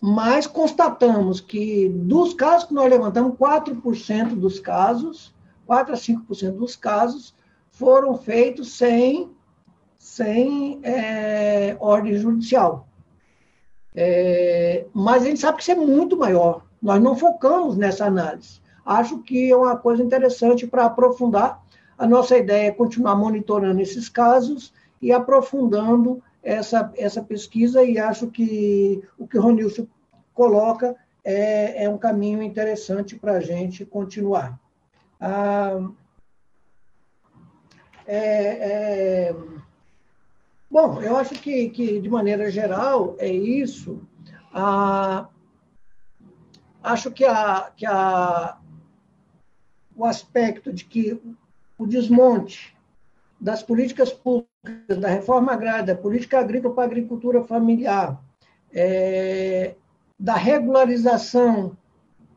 mas 0.04 0.48
constatamos 0.48 1.40
que 1.40 1.88
dos 1.88 2.34
casos 2.34 2.66
que 2.66 2.74
nós 2.74 2.90
levantamos, 2.90 3.38
4% 3.38 4.34
dos 4.34 4.58
casos, 4.58 5.32
4 5.64 5.94
a 5.94 5.96
5% 5.96 6.56
dos 6.56 6.74
casos, 6.74 7.32
foram 7.70 8.18
feitos 8.18 8.72
sem, 8.76 9.30
sem 9.96 10.80
é, 10.82 11.76
ordem 11.78 12.18
judicial. 12.18 12.88
É, 13.94 14.86
mas 14.92 15.22
a 15.22 15.26
gente 15.26 15.38
sabe 15.38 15.58
que 15.58 15.62
isso 15.62 15.70
é 15.70 15.76
muito 15.76 16.16
maior. 16.16 16.64
Nós 16.82 17.00
não 17.00 17.14
focamos 17.14 17.76
nessa 17.76 18.06
análise. 18.06 18.60
Acho 18.84 19.20
que 19.20 19.52
é 19.52 19.56
uma 19.56 19.76
coisa 19.76 20.02
interessante 20.02 20.66
para 20.66 20.86
aprofundar, 20.86 21.62
A 21.96 22.08
nossa 22.08 22.36
ideia 22.36 22.66
é 22.66 22.72
continuar 22.72 23.14
monitorando 23.14 23.80
esses 23.80 24.08
casos 24.08 24.74
e 25.00 25.12
aprofundando 25.12 26.20
essa, 26.42 26.92
essa 26.96 27.22
pesquisa, 27.22 27.84
e 27.84 27.98
acho 27.98 28.30
que 28.30 29.02
o 29.18 29.26
que 29.26 29.38
o 29.38 29.42
Ronilson 29.42 29.86
coloca 30.34 30.96
é, 31.24 31.84
é 31.84 31.88
um 31.88 31.98
caminho 31.98 32.42
interessante 32.42 33.16
para 33.16 33.34
a 33.34 33.40
gente 33.40 33.84
continuar. 33.84 34.58
Ah, 35.20 35.88
é, 38.06 39.28
é, 39.28 39.36
bom, 40.70 41.00
eu 41.00 41.16
acho 41.16 41.34
que, 41.34 41.70
que, 41.70 42.00
de 42.00 42.08
maneira 42.08 42.50
geral, 42.50 43.14
é 43.18 43.30
isso. 43.30 44.02
Ah, 44.52 45.28
acho 46.82 47.10
que, 47.12 47.24
a, 47.24 47.70
que 47.76 47.86
a, 47.86 48.58
o 49.94 50.04
aspecto 50.04 50.72
de 50.72 50.84
que 50.84 51.20
o 51.78 51.86
desmonte 51.86 52.76
das 53.40 53.62
políticas 53.62 54.12
públicas, 54.12 54.51
da 54.88 55.08
reforma 55.08 55.52
agrária, 55.52 55.82
da 55.82 55.94
política 55.94 56.38
agrícola 56.38 56.74
para 56.74 56.84
a 56.84 56.86
agricultura 56.86 57.42
familiar, 57.42 58.22
é, 58.72 59.74
da 60.18 60.34
regularização, 60.34 61.76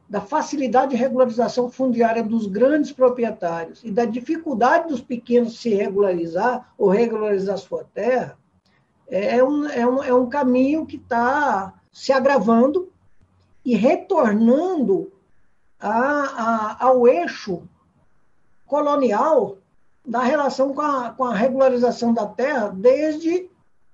da 0.10 0.20
facilidade 0.22 0.92
de 0.92 0.98
regularização 0.98 1.70
fundiária 1.70 2.24
dos 2.24 2.48
grandes 2.48 2.92
proprietários 2.92 3.84
e 3.84 3.92
da 3.92 4.06
dificuldade 4.06 4.88
dos 4.88 5.02
pequenos 5.02 5.60
se 5.60 5.70
regularizar 5.70 6.74
ou 6.78 6.90
regularizar 6.90 7.58
sua 7.60 7.84
terra, 7.94 8.38
é 9.08 9.44
um, 9.44 9.68
é 9.68 9.86
um, 9.86 10.04
é 10.04 10.14
um 10.14 10.28
caminho 10.28 10.84
que 10.86 10.98
está 10.98 11.76
se 11.92 12.12
agravando 12.12 12.92
e 13.64 13.76
retornando 13.76 15.12
a, 15.80 15.92
a, 15.92 16.86
ao 16.86 17.08
eixo 17.08 17.62
colonial 18.66 19.60
da 20.06 20.22
relação 20.22 20.74
com 20.74 20.82
a, 20.82 21.12
com 21.12 21.24
a 21.24 21.34
regularização 21.34 22.14
da 22.14 22.26
terra 22.26 22.70
desde 22.70 23.50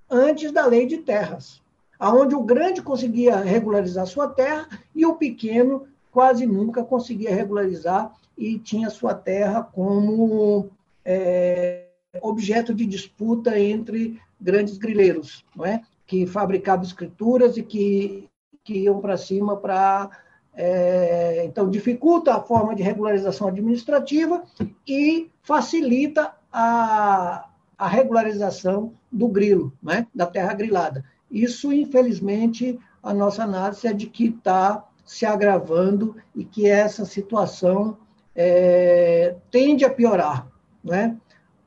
antes 0.10 0.52
da 0.52 0.66
lei 0.66 0.86
de 0.86 0.98
terras, 0.98 1.62
aonde 1.98 2.36
o 2.36 2.44
grande 2.44 2.82
conseguia 2.82 3.38
regularizar 3.38 4.06
sua 4.06 4.28
terra 4.28 4.68
e 4.94 5.06
o 5.06 5.16
pequeno 5.16 5.88
quase 6.12 6.46
nunca 6.46 6.84
conseguia 6.84 7.34
regularizar 7.34 8.14
e 8.38 8.60
tinha 8.60 8.90
sua 8.90 9.14
terra 9.14 9.64
como 9.64 10.70
é, 11.06 11.86
objeto 12.22 12.74
de 12.74 12.86
disputa 12.86 13.58
entre 13.58 14.20
grandes 14.40 14.78
grileiros, 14.78 15.46
não 15.56 15.66
é? 15.66 15.82
que 16.06 16.26
fabricavam 16.28 16.84
escrituras 16.84 17.56
e 17.56 17.64
que, 17.64 18.28
que 18.66 18.80
iam 18.80 19.00
para 19.00 19.16
cima 19.16 19.56
para 19.56 20.10
é, 20.54 21.46
então, 21.46 21.70
dificulta 21.70 22.36
a 22.36 22.42
forma 22.42 22.76
de 22.76 22.84
regularização 22.84 23.48
administrativa 23.48 24.44
e 24.88 25.30
facilita 25.42 26.34
a, 26.52 27.48
a 27.78 27.88
regularização 27.88 28.94
do 29.12 29.28
grilo, 29.28 29.74
né, 29.82 30.08
da 30.14 30.26
terra 30.26 30.54
grilada. 30.54 31.06
Isso, 31.30 31.72
infelizmente, 31.72 32.78
a 33.02 33.14
nossa 33.14 33.44
análise 33.44 33.88
é 33.88 33.94
de 33.94 34.08
que 34.08 34.26
está 34.26 34.86
se 35.06 35.26
agravando 35.26 36.16
e 36.36 36.44
que 36.44 36.68
essa 36.68 37.06
situação 37.06 37.98
é, 38.36 39.36
tende 39.50 39.84
a 39.84 39.90
piorar. 39.90 40.48
Né? 40.84 41.18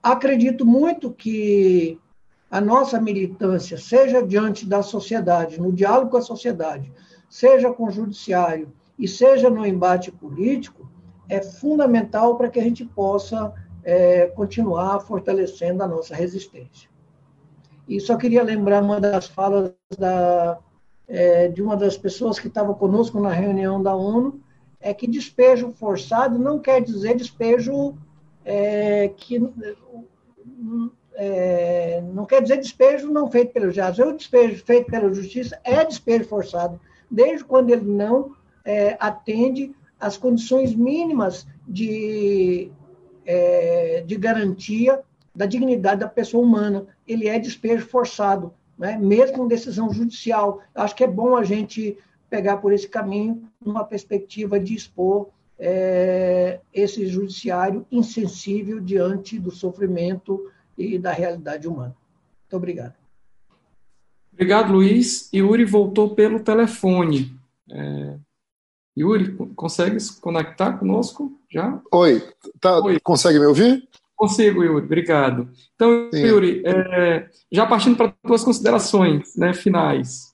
Acredito 0.03 0.65
muito 0.65 1.11
que 1.11 1.99
a 2.51 2.61
nossa 2.61 3.01
militância, 3.01 3.77
seja 3.77 4.23
diante 4.23 4.67
da 4.67 4.83
sociedade, 4.83 5.61
no 5.61 5.73
diálogo 5.73 6.11
com 6.11 6.19
a 6.19 6.23
sociedade, 6.23 6.93
seja 7.35 7.73
com 7.73 7.89
o 7.89 7.91
judiciário 7.91 8.73
e 8.97 9.09
seja 9.09 9.51
no 9.51 9.67
embate 9.67 10.13
político, 10.13 10.89
é 11.29 11.43
fundamental 11.43 12.37
para 12.37 12.49
que 12.49 12.61
a 12.61 12.63
gente 12.63 12.85
possa 12.85 13.53
é, 13.83 14.27
continuar 14.27 15.01
fortalecendo 15.01 15.83
a 15.83 15.89
nossa 15.89 16.15
resistência. 16.15 16.89
E 17.89 17.99
só 17.99 18.17
queria 18.17 18.41
lembrar 18.41 18.85
uma 18.85 19.01
das 19.01 19.27
falas 19.27 19.73
da, 19.99 20.61
é, 21.09 21.49
de 21.49 21.61
uma 21.61 21.77
das 21.77 21.99
pessoas 21.99 22.39
que 22.39 22.47
estava 22.47 22.73
conosco 22.73 23.19
na 23.19 23.33
reunião 23.33 23.83
da 23.83 23.97
ONU, 23.97 24.41
é 24.81 24.95
que 24.95 25.09
despejo 25.09 25.73
forçado 25.73 26.39
não 26.39 26.61
quer 26.61 26.83
dizer 26.83 27.17
despejo 27.17 27.97
é, 28.45 29.09
que 29.09 29.43
é, 31.15 32.01
não 32.13 32.27
quer 32.27 32.43
dizer 32.43 32.59
despejo 32.59 33.11
não 33.11 33.29
feito 33.29 33.53
pelo 33.53 33.73
juiz. 33.73 33.99
O 33.99 34.13
despejo 34.13 34.65
feito 34.65 34.89
pela 34.89 35.13
justiça 35.13 35.59
é 35.65 35.85
despejo 35.85 36.29
forçado 36.29 36.79
desde 37.11 37.45
quando 37.45 37.71
ele 37.71 37.85
não 37.85 38.35
é, 38.65 38.97
atende 38.99 39.75
às 39.99 40.17
condições 40.17 40.75
mínimas 40.75 41.47
de, 41.67 42.71
é, 43.25 44.03
de 44.07 44.17
garantia 44.17 45.03
da 45.35 45.47
dignidade 45.47 46.01
da 46.01 46.09
pessoa 46.09 46.45
humana. 46.45 46.87
Ele 47.07 47.29
é 47.29 47.39
despejo 47.39 47.87
forçado, 47.87 48.53
né? 48.79 48.97
mesmo 48.97 49.39
com 49.39 49.49
decisão 49.49 49.93
judicial. 49.93 50.63
Acho 50.75 50.95
que 50.95 51.05
é 51.05 51.09
bom 51.09 51.37
a 51.37 51.45
gente 51.45 51.99
pegar 52.31 52.57
por 52.57 52.73
esse 52.73 52.89
caminho, 52.89 53.49
numa 53.65 53.85
perspectiva 53.85 54.59
de 54.59 54.75
expor 54.75 55.29
é, 55.59 56.61
esse 56.73 57.07
judiciário 57.07 57.87
insensível 57.91 58.81
diante 58.81 59.39
do 59.39 59.51
sofrimento 59.51 60.51
e 60.77 60.99
da 60.99 61.13
realidade 61.13 61.69
humana. 61.69 61.95
Muito 62.43 62.57
obrigado. 62.57 63.04
Obrigado, 64.35 64.73
Luiz. 64.73 65.31
Yuri 65.33 65.65
voltou 65.65 66.15
pelo 66.15 66.41
telefone. 66.41 67.33
É... 67.71 68.19
Yuri, 68.97 69.33
consegue 69.57 69.99
se 69.99 70.21
conectar 70.21 70.75
conosco 70.75 71.33
já? 71.51 71.81
Oi, 71.93 72.23
tá, 72.61 72.79
Oi. 72.81 73.01
consegue 73.01 73.39
me 73.41 73.47
ouvir? 73.47 73.89
Consigo, 74.15 74.63
Yuri, 74.63 74.85
obrigado. 74.85 75.49
Então, 75.75 76.09
Sim. 76.13 76.21
Yuri, 76.21 76.63
é, 76.65 77.29
já 77.51 77.67
partindo 77.67 77.97
para 77.97 78.15
tuas 78.25 78.45
considerações 78.45 79.35
né, 79.37 79.53
finais. 79.53 80.33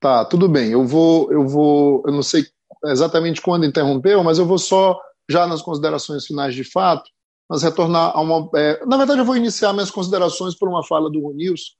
Tá, 0.00 0.24
tudo 0.24 0.48
bem. 0.48 0.70
Eu 0.70 0.86
vou, 0.86 1.30
eu 1.30 1.46
vou, 1.46 2.02
eu 2.06 2.12
não 2.12 2.22
sei 2.22 2.46
exatamente 2.86 3.40
quando 3.40 3.66
interrompeu, 3.66 4.24
mas 4.24 4.38
eu 4.38 4.46
vou 4.46 4.58
só, 4.58 4.98
já 5.28 5.46
nas 5.46 5.62
considerações 5.62 6.26
finais 6.26 6.54
de 6.54 6.64
fato, 6.64 7.10
mas 7.48 7.62
retornar 7.62 8.16
a 8.16 8.20
uma. 8.20 8.48
É, 8.54 8.84
na 8.86 8.96
verdade, 8.96 9.20
eu 9.20 9.24
vou 9.24 9.36
iniciar 9.36 9.72
minhas 9.72 9.90
considerações 9.90 10.54
por 10.54 10.68
uma 10.68 10.84
fala 10.84 11.10
do 11.10 11.20
Ronilson, 11.20 11.72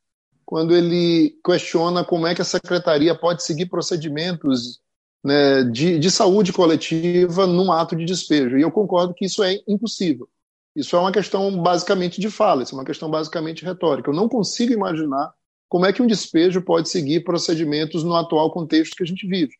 quando 0.52 0.76
ele 0.76 1.34
questiona 1.42 2.04
como 2.04 2.26
é 2.26 2.34
que 2.34 2.42
a 2.42 2.44
secretaria 2.44 3.14
pode 3.14 3.42
seguir 3.42 3.70
procedimentos 3.70 4.82
né, 5.24 5.64
de, 5.64 5.98
de 5.98 6.10
saúde 6.10 6.52
coletiva 6.52 7.46
num 7.46 7.72
ato 7.72 7.96
de 7.96 8.04
despejo. 8.04 8.58
E 8.58 8.60
eu 8.60 8.70
concordo 8.70 9.14
que 9.14 9.24
isso 9.24 9.42
é 9.42 9.62
impossível. 9.66 10.28
Isso 10.76 10.94
é 10.94 10.98
uma 10.98 11.10
questão 11.10 11.62
basicamente 11.62 12.20
de 12.20 12.28
fala, 12.28 12.62
isso 12.62 12.74
é 12.74 12.78
uma 12.78 12.84
questão 12.84 13.10
basicamente 13.10 13.64
retórica. 13.64 14.10
Eu 14.10 14.14
não 14.14 14.28
consigo 14.28 14.74
imaginar 14.74 15.32
como 15.70 15.86
é 15.86 15.92
que 15.92 16.02
um 16.02 16.06
despejo 16.06 16.60
pode 16.60 16.90
seguir 16.90 17.24
procedimentos 17.24 18.04
no 18.04 18.14
atual 18.14 18.52
contexto 18.52 18.94
que 18.94 19.04
a 19.04 19.06
gente 19.06 19.26
vive. 19.26 19.54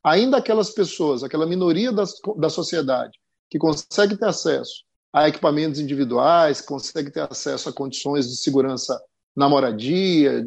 Ainda 0.00 0.36
aquelas 0.36 0.70
pessoas, 0.70 1.24
aquela 1.24 1.44
minoria 1.44 1.90
da, 1.90 2.04
da 2.36 2.48
sociedade 2.48 3.18
que 3.50 3.58
consegue 3.58 4.16
ter 4.16 4.26
acesso 4.26 4.84
a 5.12 5.28
equipamentos 5.28 5.80
individuais, 5.80 6.60
consegue 6.60 7.10
ter 7.10 7.28
acesso 7.28 7.68
a 7.68 7.72
condições 7.72 8.28
de 8.28 8.36
segurança 8.36 8.96
na 9.36 9.48
moradia, 9.48 10.44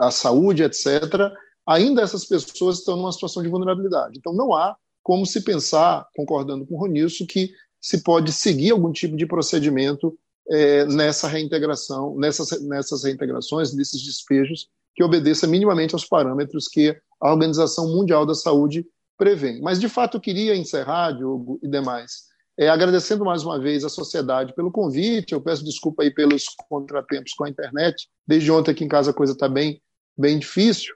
a 0.00 0.10
saúde, 0.10 0.62
etc., 0.62 1.32
ainda 1.66 2.02
essas 2.02 2.24
pessoas 2.24 2.78
estão 2.78 2.96
numa 2.96 3.12
situação 3.12 3.42
de 3.42 3.48
vulnerabilidade. 3.48 4.18
Então, 4.18 4.32
não 4.32 4.52
há 4.52 4.76
como 5.02 5.24
se 5.24 5.40
pensar, 5.40 6.06
concordando 6.14 6.66
com 6.66 6.74
o 6.74 6.78
Ronilson, 6.78 7.24
que 7.26 7.50
se 7.80 8.02
pode 8.02 8.32
seguir 8.32 8.70
algum 8.70 8.92
tipo 8.92 9.16
de 9.16 9.26
procedimento 9.26 10.16
é, 10.50 10.84
nessa 10.86 11.26
reintegração, 11.26 12.16
nessas, 12.16 12.60
nessas 12.62 13.04
reintegrações, 13.04 13.72
nesses 13.72 14.02
despejos, 14.02 14.68
que 14.94 15.02
obedeça 15.02 15.46
minimamente 15.46 15.94
aos 15.94 16.04
parâmetros 16.04 16.68
que 16.68 16.94
a 17.20 17.32
Organização 17.32 17.88
Mundial 17.88 18.26
da 18.26 18.34
Saúde 18.34 18.86
prevê. 19.16 19.60
Mas, 19.62 19.80
de 19.80 19.88
fato, 19.88 20.16
eu 20.16 20.20
queria 20.20 20.56
encerrar, 20.56 21.12
Diogo 21.12 21.58
e 21.62 21.68
demais, 21.68 22.29
é, 22.58 22.68
agradecendo 22.68 23.24
mais 23.24 23.42
uma 23.42 23.58
vez 23.58 23.84
à 23.84 23.88
sociedade 23.88 24.54
pelo 24.54 24.70
convite. 24.70 25.32
Eu 25.32 25.40
peço 25.40 25.64
desculpa 25.64 26.02
aí 26.02 26.12
pelos 26.12 26.44
contratempos 26.68 27.32
com 27.32 27.44
a 27.44 27.48
internet. 27.48 28.08
Desde 28.26 28.50
ontem 28.50 28.72
aqui 28.72 28.84
em 28.84 28.88
casa 28.88 29.10
a 29.10 29.14
coisa 29.14 29.32
está 29.32 29.48
bem, 29.48 29.80
bem 30.16 30.38
difícil, 30.38 30.94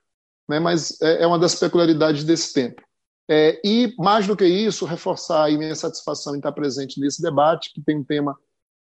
né? 0.48 0.59
mas 0.59 1.01
é, 1.01 1.22
é 1.22 1.26
uma 1.26 1.39
das 1.39 1.55
peculiaridades 1.55 2.24
desse 2.24 2.52
tempo. 2.52 2.82
É, 3.28 3.59
e, 3.64 3.94
mais 3.97 4.26
do 4.26 4.36
que 4.36 4.44
isso, 4.44 4.85
reforçar 4.85 5.48
a 5.48 5.56
minha 5.56 5.74
satisfação 5.74 6.35
em 6.35 6.39
estar 6.39 6.52
presente 6.52 7.01
nesse 7.01 7.22
debate, 7.22 7.72
que 7.72 7.81
tem 7.81 7.98
um 7.98 8.05
tema, 8.05 8.36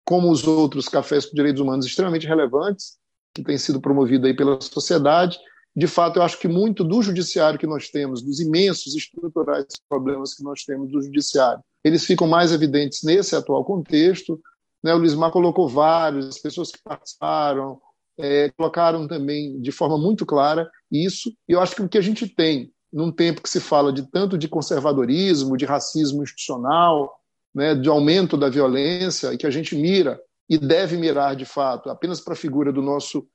como 0.05 0.31
os 0.31 0.47
outros 0.47 0.89
cafés 0.89 1.27
com 1.27 1.35
direitos 1.35 1.61
humanos, 1.61 1.85
extremamente 1.85 2.27
relevantes, 2.27 2.99
que 3.35 3.43
tem 3.43 3.59
sido 3.59 3.81
promovido 3.81 4.27
aí 4.27 4.35
pela 4.35 4.59
sociedade. 4.61 5.39
De 5.77 5.87
fato, 5.87 6.19
eu 6.19 6.23
acho 6.23 6.39
que 6.39 6.49
muito 6.49 6.83
do 6.83 7.03
judiciário 7.03 7.59
que 7.59 7.67
nós 7.67 7.91
temos, 7.91 8.23
dos 8.23 8.41
imensos 8.41 8.95
estruturais 8.97 9.67
problemas 9.89 10.35
que 10.35 10.43
nós 10.43 10.65
temos 10.65 10.91
do 10.91 11.03
judiciário, 11.03 11.63
eles 11.85 12.05
ficam 12.05 12.27
mais 12.27 12.53
evidentes 12.53 13.03
nesse 13.03 13.35
atual 13.35 13.65
contexto. 13.65 14.41
Né? 14.83 14.95
O 14.95 14.99
Lismar 14.99 15.31
colocou 15.31 15.69
vários, 15.69 16.27
as 16.27 16.39
pessoas 16.39 16.71
que 16.71 16.83
participaram 16.83 17.81
é, 18.21 18.51
colocaram 18.51 19.09
também 19.09 19.61
de 19.61 19.73
forma 19.73 19.99
muito 19.99 20.27
clara 20.27 20.71
isso, 20.91 21.33
e 21.49 21.53
eu 21.53 21.61
acho 21.61 21.75
que 21.75 21.83
o 21.83 21.89
que 21.89 21.99
a 21.99 22.03
gente 22.03 22.29
tem 22.29 22.73
num 22.93 23.11
tempo 23.11 23.41
que 23.41 23.49
se 23.49 23.61
fala 23.61 23.93
de 23.93 24.03
tanto 24.11 24.37
de 24.37 24.49
conservadorismo, 24.49 25.57
de 25.57 25.65
racismo 25.65 26.23
institucional, 26.23 27.13
né, 27.55 27.75
de 27.75 27.89
aumento 27.89 28.37
da 28.37 28.49
violência 28.49 29.33
e 29.33 29.39
que 29.39 29.47
a 29.47 29.51
gente 29.51 29.75
mira 29.77 30.21
e 30.49 30.59
deve 30.59 30.97
mirar 30.97 31.37
de 31.37 31.45
fato 31.45 31.89
apenas 31.89 32.21
para 32.21 32.35
a 32.35 32.37
figura 32.37 32.73
do 32.73 32.83
nosso 32.83 33.27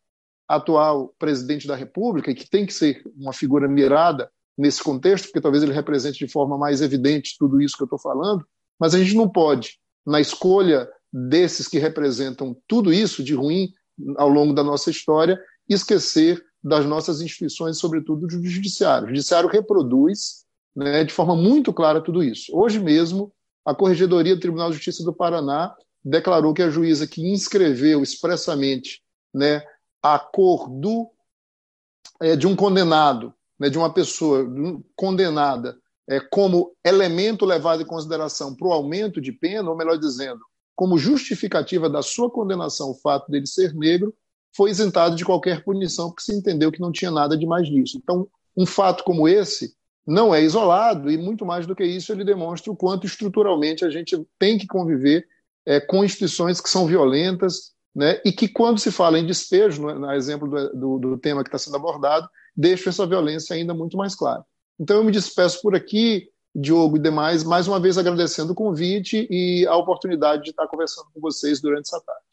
atual 0.47 1.13
presidente 1.17 1.67
da 1.67 1.75
República, 1.75 2.29
e 2.29 2.35
que 2.35 2.47
tem 2.47 2.65
que 2.65 2.73
ser 2.73 3.01
uma 3.17 3.33
figura 3.33 3.67
mirada 3.67 4.29
nesse 4.57 4.83
contexto, 4.83 5.25
porque 5.25 5.41
talvez 5.41 5.63
ele 5.63 5.73
represente 5.73 6.25
de 6.25 6.31
forma 6.31 6.57
mais 6.57 6.81
evidente 6.81 7.35
tudo 7.37 7.61
isso 7.61 7.75
que 7.75 7.83
eu 7.83 7.85
estou 7.85 7.99
falando, 7.99 8.45
mas 8.79 8.93
a 8.93 8.99
gente 8.99 9.15
não 9.15 9.29
pode, 9.29 9.77
na 10.05 10.19
escolha 10.19 10.89
desses 11.11 11.67
que 11.67 11.79
representam 11.79 12.55
tudo 12.67 12.91
isso 12.91 13.23
de 13.23 13.33
ruim 13.33 13.69
ao 14.17 14.29
longo 14.29 14.53
da 14.53 14.63
nossa 14.63 14.89
história, 14.89 15.39
esquecer 15.67 16.43
das 16.63 16.85
nossas 16.85 17.21
instituições, 17.21 17.77
sobretudo 17.77 18.27
do 18.27 18.47
judiciário. 18.47 19.05
O 19.05 19.09
judiciário 19.09 19.49
reproduz 19.49 20.45
né, 20.75 21.03
de 21.03 21.13
forma 21.13 21.35
muito 21.35 21.71
clara 21.71 22.01
tudo 22.01 22.23
isso. 22.23 22.51
Hoje 22.57 22.79
mesmo, 22.79 23.31
a 23.63 23.73
Corregedoria 23.73 24.35
do 24.35 24.41
Tribunal 24.41 24.69
de 24.69 24.75
Justiça 24.75 25.03
do 25.03 25.13
Paraná 25.13 25.75
declarou 26.03 26.53
que 26.53 26.61
a 26.61 26.69
juíza 26.69 27.07
que 27.07 27.21
inscreveu 27.21 28.03
expressamente 28.03 29.01
né, 29.33 29.63
a 30.01 30.19
cor 30.19 30.69
do, 30.69 31.09
é, 32.21 32.35
de 32.35 32.47
um 32.47 32.55
condenado, 32.55 33.33
né, 33.59 33.69
de 33.69 33.77
uma 33.77 33.93
pessoa 33.93 34.45
condenada, 34.95 35.77
é, 36.07 36.19
como 36.19 36.75
elemento 36.83 37.45
levado 37.45 37.81
em 37.81 37.85
consideração 37.85 38.53
para 38.55 38.67
o 38.67 38.73
aumento 38.73 39.19
de 39.19 39.31
pena, 39.31 39.69
ou 39.69 39.75
melhor 39.75 39.97
dizendo, 39.97 40.39
como 40.75 40.97
justificativa 40.97 41.89
da 41.89 42.01
sua 42.01 42.29
condenação 42.29 42.91
o 42.91 42.95
fato 42.95 43.31
dele 43.31 43.47
ser 43.47 43.73
negro, 43.73 44.13
foi 44.55 44.69
isentado 44.69 45.15
de 45.15 45.25
qualquer 45.25 45.63
punição, 45.63 46.09
porque 46.09 46.23
se 46.23 46.33
entendeu 46.33 46.71
que 46.71 46.79
não 46.79 46.91
tinha 46.91 47.11
nada 47.11 47.37
de 47.37 47.45
mais 47.45 47.69
nisso. 47.69 47.97
Então, 47.97 48.27
um 48.55 48.65
fato 48.65 49.03
como 49.03 49.27
esse 49.27 49.73
não 50.07 50.33
é 50.33 50.41
isolado, 50.41 51.09
e 51.09 51.17
muito 51.17 51.45
mais 51.45 51.65
do 51.65 51.75
que 51.75 51.83
isso, 51.83 52.11
ele 52.11 52.23
demonstra 52.23 52.71
o 52.71 52.75
quanto 52.75 53.07
estruturalmente 53.07 53.83
a 53.83 53.89
gente 53.89 54.15
tem 54.37 54.57
que 54.57 54.67
conviver 54.67 55.27
é, 55.65 55.79
com 55.79 56.05
instituições 56.05 56.61
que 56.61 56.69
são 56.69 56.85
violentas, 56.85 57.73
né, 57.93 58.21
e 58.23 58.31
que, 58.31 58.47
quando 58.47 58.77
se 58.77 58.91
fala 58.91 59.17
em 59.17 59.25
despejo, 59.25 59.81
no, 59.81 59.99
no 59.99 60.11
exemplo 60.11 60.47
do, 60.47 60.69
do, 60.73 60.99
do 60.99 61.17
tema 61.17 61.43
que 61.43 61.47
está 61.47 61.57
sendo 61.57 61.77
abordado, 61.77 62.29
deixam 62.55 62.89
essa 62.89 63.05
violência 63.05 63.55
ainda 63.55 63.73
muito 63.73 63.97
mais 63.97 64.15
clara. 64.15 64.45
Então, 64.79 64.97
eu 64.97 65.03
me 65.03 65.11
despeço 65.11 65.61
por 65.61 65.75
aqui, 65.75 66.29
Diogo 66.53 66.97
e 66.97 67.01
demais, 67.01 67.43
mais 67.43 67.67
uma 67.67 67.79
vez 67.79 67.97
agradecendo 67.97 68.53
o 68.53 68.55
convite 68.55 69.27
e 69.29 69.67
a 69.67 69.75
oportunidade 69.75 70.43
de 70.43 70.49
estar 70.51 70.67
conversando 70.67 71.07
com 71.13 71.19
vocês 71.19 71.59
durante 71.59 71.87
essa 71.87 72.01
tarde. 72.01 72.23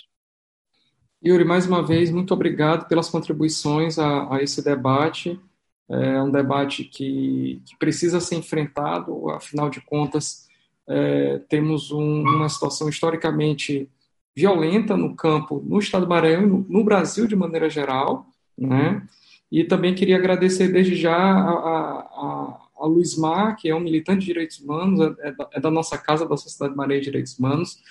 Yuri, 1.24 1.44
mais 1.44 1.66
uma 1.66 1.84
vez, 1.84 2.10
muito 2.10 2.34
obrigado 2.34 2.88
pelas 2.88 3.08
contribuições 3.08 3.98
a, 3.98 4.34
a 4.34 4.42
esse 4.42 4.62
debate. 4.62 5.40
É 5.88 6.20
um 6.22 6.30
debate 6.30 6.84
que, 6.84 7.62
que, 7.64 7.76
precisa 7.78 8.20
ser 8.20 8.36
enfrentado, 8.36 9.28
afinal 9.30 9.70
de 9.70 9.80
contas, 9.80 10.48
é, 10.88 11.38
temos 11.48 11.92
um, 11.92 12.22
uma 12.22 12.48
situação 12.48 12.88
historicamente 12.88 13.88
violenta 14.34 14.96
no 14.96 15.14
campo, 15.14 15.62
no 15.64 15.78
estado 15.78 16.06
do 16.06 16.08
Maranhão, 16.08 16.46
no, 16.46 16.66
no 16.68 16.84
Brasil 16.84 17.26
de 17.26 17.36
maneira 17.36 17.68
geral, 17.68 18.26
né? 18.56 19.06
E 19.52 19.64
também 19.64 19.94
queria 19.94 20.16
agradecer 20.16 20.68
desde 20.68 20.96
já 20.96 21.14
a, 21.14 21.50
a, 21.50 22.60
a 22.74 22.86
Luiz 22.86 23.18
Mar, 23.18 23.54
que 23.54 23.68
é 23.68 23.74
um 23.74 23.80
militante 23.80 24.20
de 24.20 24.26
direitos 24.26 24.58
humanos, 24.58 24.98
é, 24.98 25.28
é 25.28 25.32
da, 25.32 25.50
é 25.52 25.60
da 25.60 25.70
nossa 25.70 25.98
casa, 25.98 26.26
da 26.26 26.38
Sociedade 26.38 26.74
Maranhão 26.74 27.00
de 27.00 27.04
Direitos 27.04 27.38
Humanos, 27.38 27.82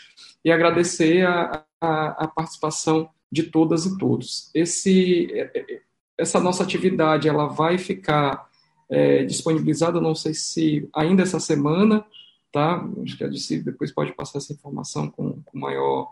e 0.43 0.51
agradecer 0.51 1.23
a, 1.23 1.63
a, 1.79 2.23
a 2.23 2.27
participação 2.27 3.11
de 3.31 3.43
todas 3.43 3.85
e 3.85 3.95
todos. 3.99 4.49
Esse, 4.55 5.31
é, 5.33 5.51
é, 5.53 5.81
essa 6.17 6.39
nossa 6.39 6.63
atividade 6.63 7.29
ela 7.29 7.45
vai 7.45 7.77
ficar 7.77 8.49
é, 8.89 9.23
disponibilizada, 9.23 10.01
não 10.01 10.15
sei 10.15 10.33
se 10.33 10.89
ainda 10.95 11.21
essa 11.21 11.39
semana, 11.39 12.03
tá? 12.51 12.83
Acho 13.03 13.17
que 13.17 13.23
a 13.23 13.27
DC 13.27 13.59
depois 13.59 13.91
pode 13.91 14.13
passar 14.13 14.39
essa 14.39 14.51
informação 14.51 15.11
com, 15.11 15.39
com 15.43 15.59
maior, 15.59 16.11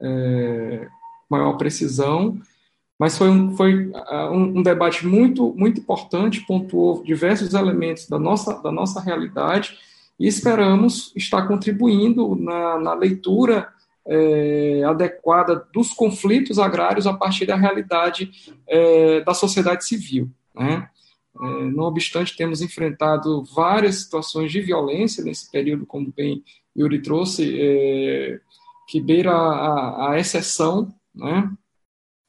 é, 0.00 0.88
maior 1.28 1.52
precisão. 1.58 2.40
Mas 2.98 3.18
foi, 3.18 3.28
um, 3.28 3.54
foi 3.56 3.88
uh, 3.88 4.30
um, 4.32 4.58
um, 4.58 4.62
debate 4.62 5.06
muito, 5.06 5.54
muito 5.54 5.80
importante, 5.80 6.40
pontuou 6.46 7.02
diversos 7.04 7.52
elementos 7.52 8.08
da 8.08 8.18
nossa, 8.18 8.54
da 8.62 8.72
nossa 8.72 9.00
realidade 9.00 9.78
e 10.18 10.26
esperamos 10.26 11.12
estar 11.14 11.46
contribuindo 11.46 12.34
na, 12.36 12.78
na 12.78 12.94
leitura 12.94 13.68
é, 14.06 14.82
adequada 14.84 15.66
dos 15.72 15.92
conflitos 15.92 16.58
agrários 16.58 17.06
a 17.06 17.12
partir 17.12 17.44
da 17.44 17.56
realidade 17.56 18.30
é, 18.66 19.20
da 19.20 19.34
sociedade 19.34 19.84
civil. 19.84 20.30
Né? 20.54 20.88
É, 21.38 21.64
não 21.64 21.84
obstante, 21.84 22.36
temos 22.36 22.62
enfrentado 22.62 23.44
várias 23.54 23.96
situações 23.96 24.50
de 24.50 24.60
violência 24.62 25.22
nesse 25.22 25.50
período, 25.50 25.84
como 25.84 26.10
bem 26.16 26.42
Yuri 26.74 27.00
trouxe, 27.00 28.40
que 28.86 29.00
beira 29.00 29.32
a, 29.32 30.12
a 30.12 30.18
exceção, 30.18 30.94
né? 31.14 31.50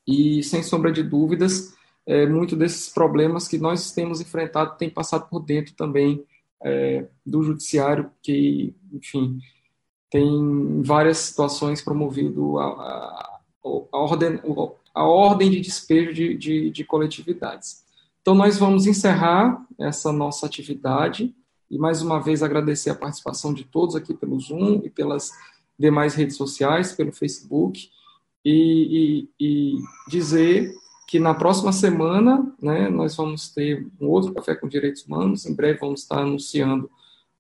E, 0.08 0.42
sem 0.44 0.64
sombra 0.64 0.92
de 0.92 1.04
dúvidas, 1.04 1.76
é, 2.06 2.26
muito 2.26 2.56
desses 2.56 2.88
problemas 2.88 3.48
que 3.48 3.58
nós 3.58 3.92
temos 3.92 4.22
enfrentado 4.22 4.78
tem 4.78 4.90
passado 4.90 5.28
por 5.30 5.42
dentro 5.42 5.74
também 5.74 6.24
é, 6.64 7.06
do 7.26 7.44
judiciário, 7.44 8.10
que, 8.24 8.74
enfim, 8.94 9.40
tem 10.10 10.82
várias 10.82 11.18
situações 11.18 11.82
promovido 11.82 12.58
a, 12.58 12.66
a, 12.66 13.40
a, 13.92 13.98
ordem, 13.98 14.40
a 14.94 15.04
ordem 15.04 15.52
de 15.52 15.60
despejo 15.60 16.14
de, 16.14 16.38
de, 16.38 16.70
de 16.72 16.84
coletividades. 16.86 17.84
Então, 18.22 18.34
nós 18.34 18.58
vamos 18.58 18.88
encerrar 18.88 19.66
essa 19.78 20.12
nossa 20.12 20.46
atividade 20.46 21.36
e, 21.70 21.78
mais 21.78 22.02
uma 22.02 22.22
vez, 22.22 22.42
agradecer 22.42 22.90
a 22.90 22.96
participação 22.96 23.54
de 23.54 23.66
todos 23.66 23.96
aqui 23.96 24.14
pelo 24.14 24.40
Zoom 24.40 24.82
e 24.86 24.90
pelas 24.90 25.32
demais 25.78 26.16
redes 26.16 26.38
sociais, 26.38 26.94
pelo 26.94 27.12
Facebook 27.12 27.90
e, 28.50 29.28
e, 29.40 29.46
e 29.46 29.84
dizer 30.08 30.74
que 31.06 31.20
na 31.20 31.34
próxima 31.34 31.74
semana 31.74 32.50
né, 32.62 32.90
nós 32.90 33.16
vamos 33.16 33.50
ter 33.50 33.86
um 34.00 34.08
outro 34.08 34.34
Café 34.34 34.56
com 34.56 34.70
Direitos 34.70 35.06
Humanos. 35.06 35.46
Em 35.46 35.54
breve 35.54 35.80
vamos 35.80 36.02
estar 36.02 36.20
anunciando 36.20 36.90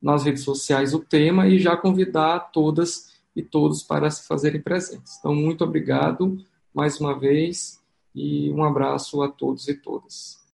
nas 0.01 0.25
redes 0.25 0.43
sociais 0.43 0.93
o 0.93 0.99
tema 0.99 1.47
e 1.47 1.59
já 1.59 1.77
convidar 1.77 2.51
todas 2.51 3.13
e 3.33 3.41
todos 3.41 3.83
para 3.83 4.11
se 4.11 4.27
fazerem 4.27 4.61
presentes. 4.61 5.17
Então, 5.17 5.33
muito 5.33 5.63
obrigado 5.63 6.37
mais 6.73 6.99
uma 6.99 7.17
vez 7.17 7.81
e 8.13 8.51
um 8.51 8.63
abraço 8.63 9.21
a 9.21 9.29
todos 9.29 9.67
e 9.69 9.75
todas. 9.75 10.46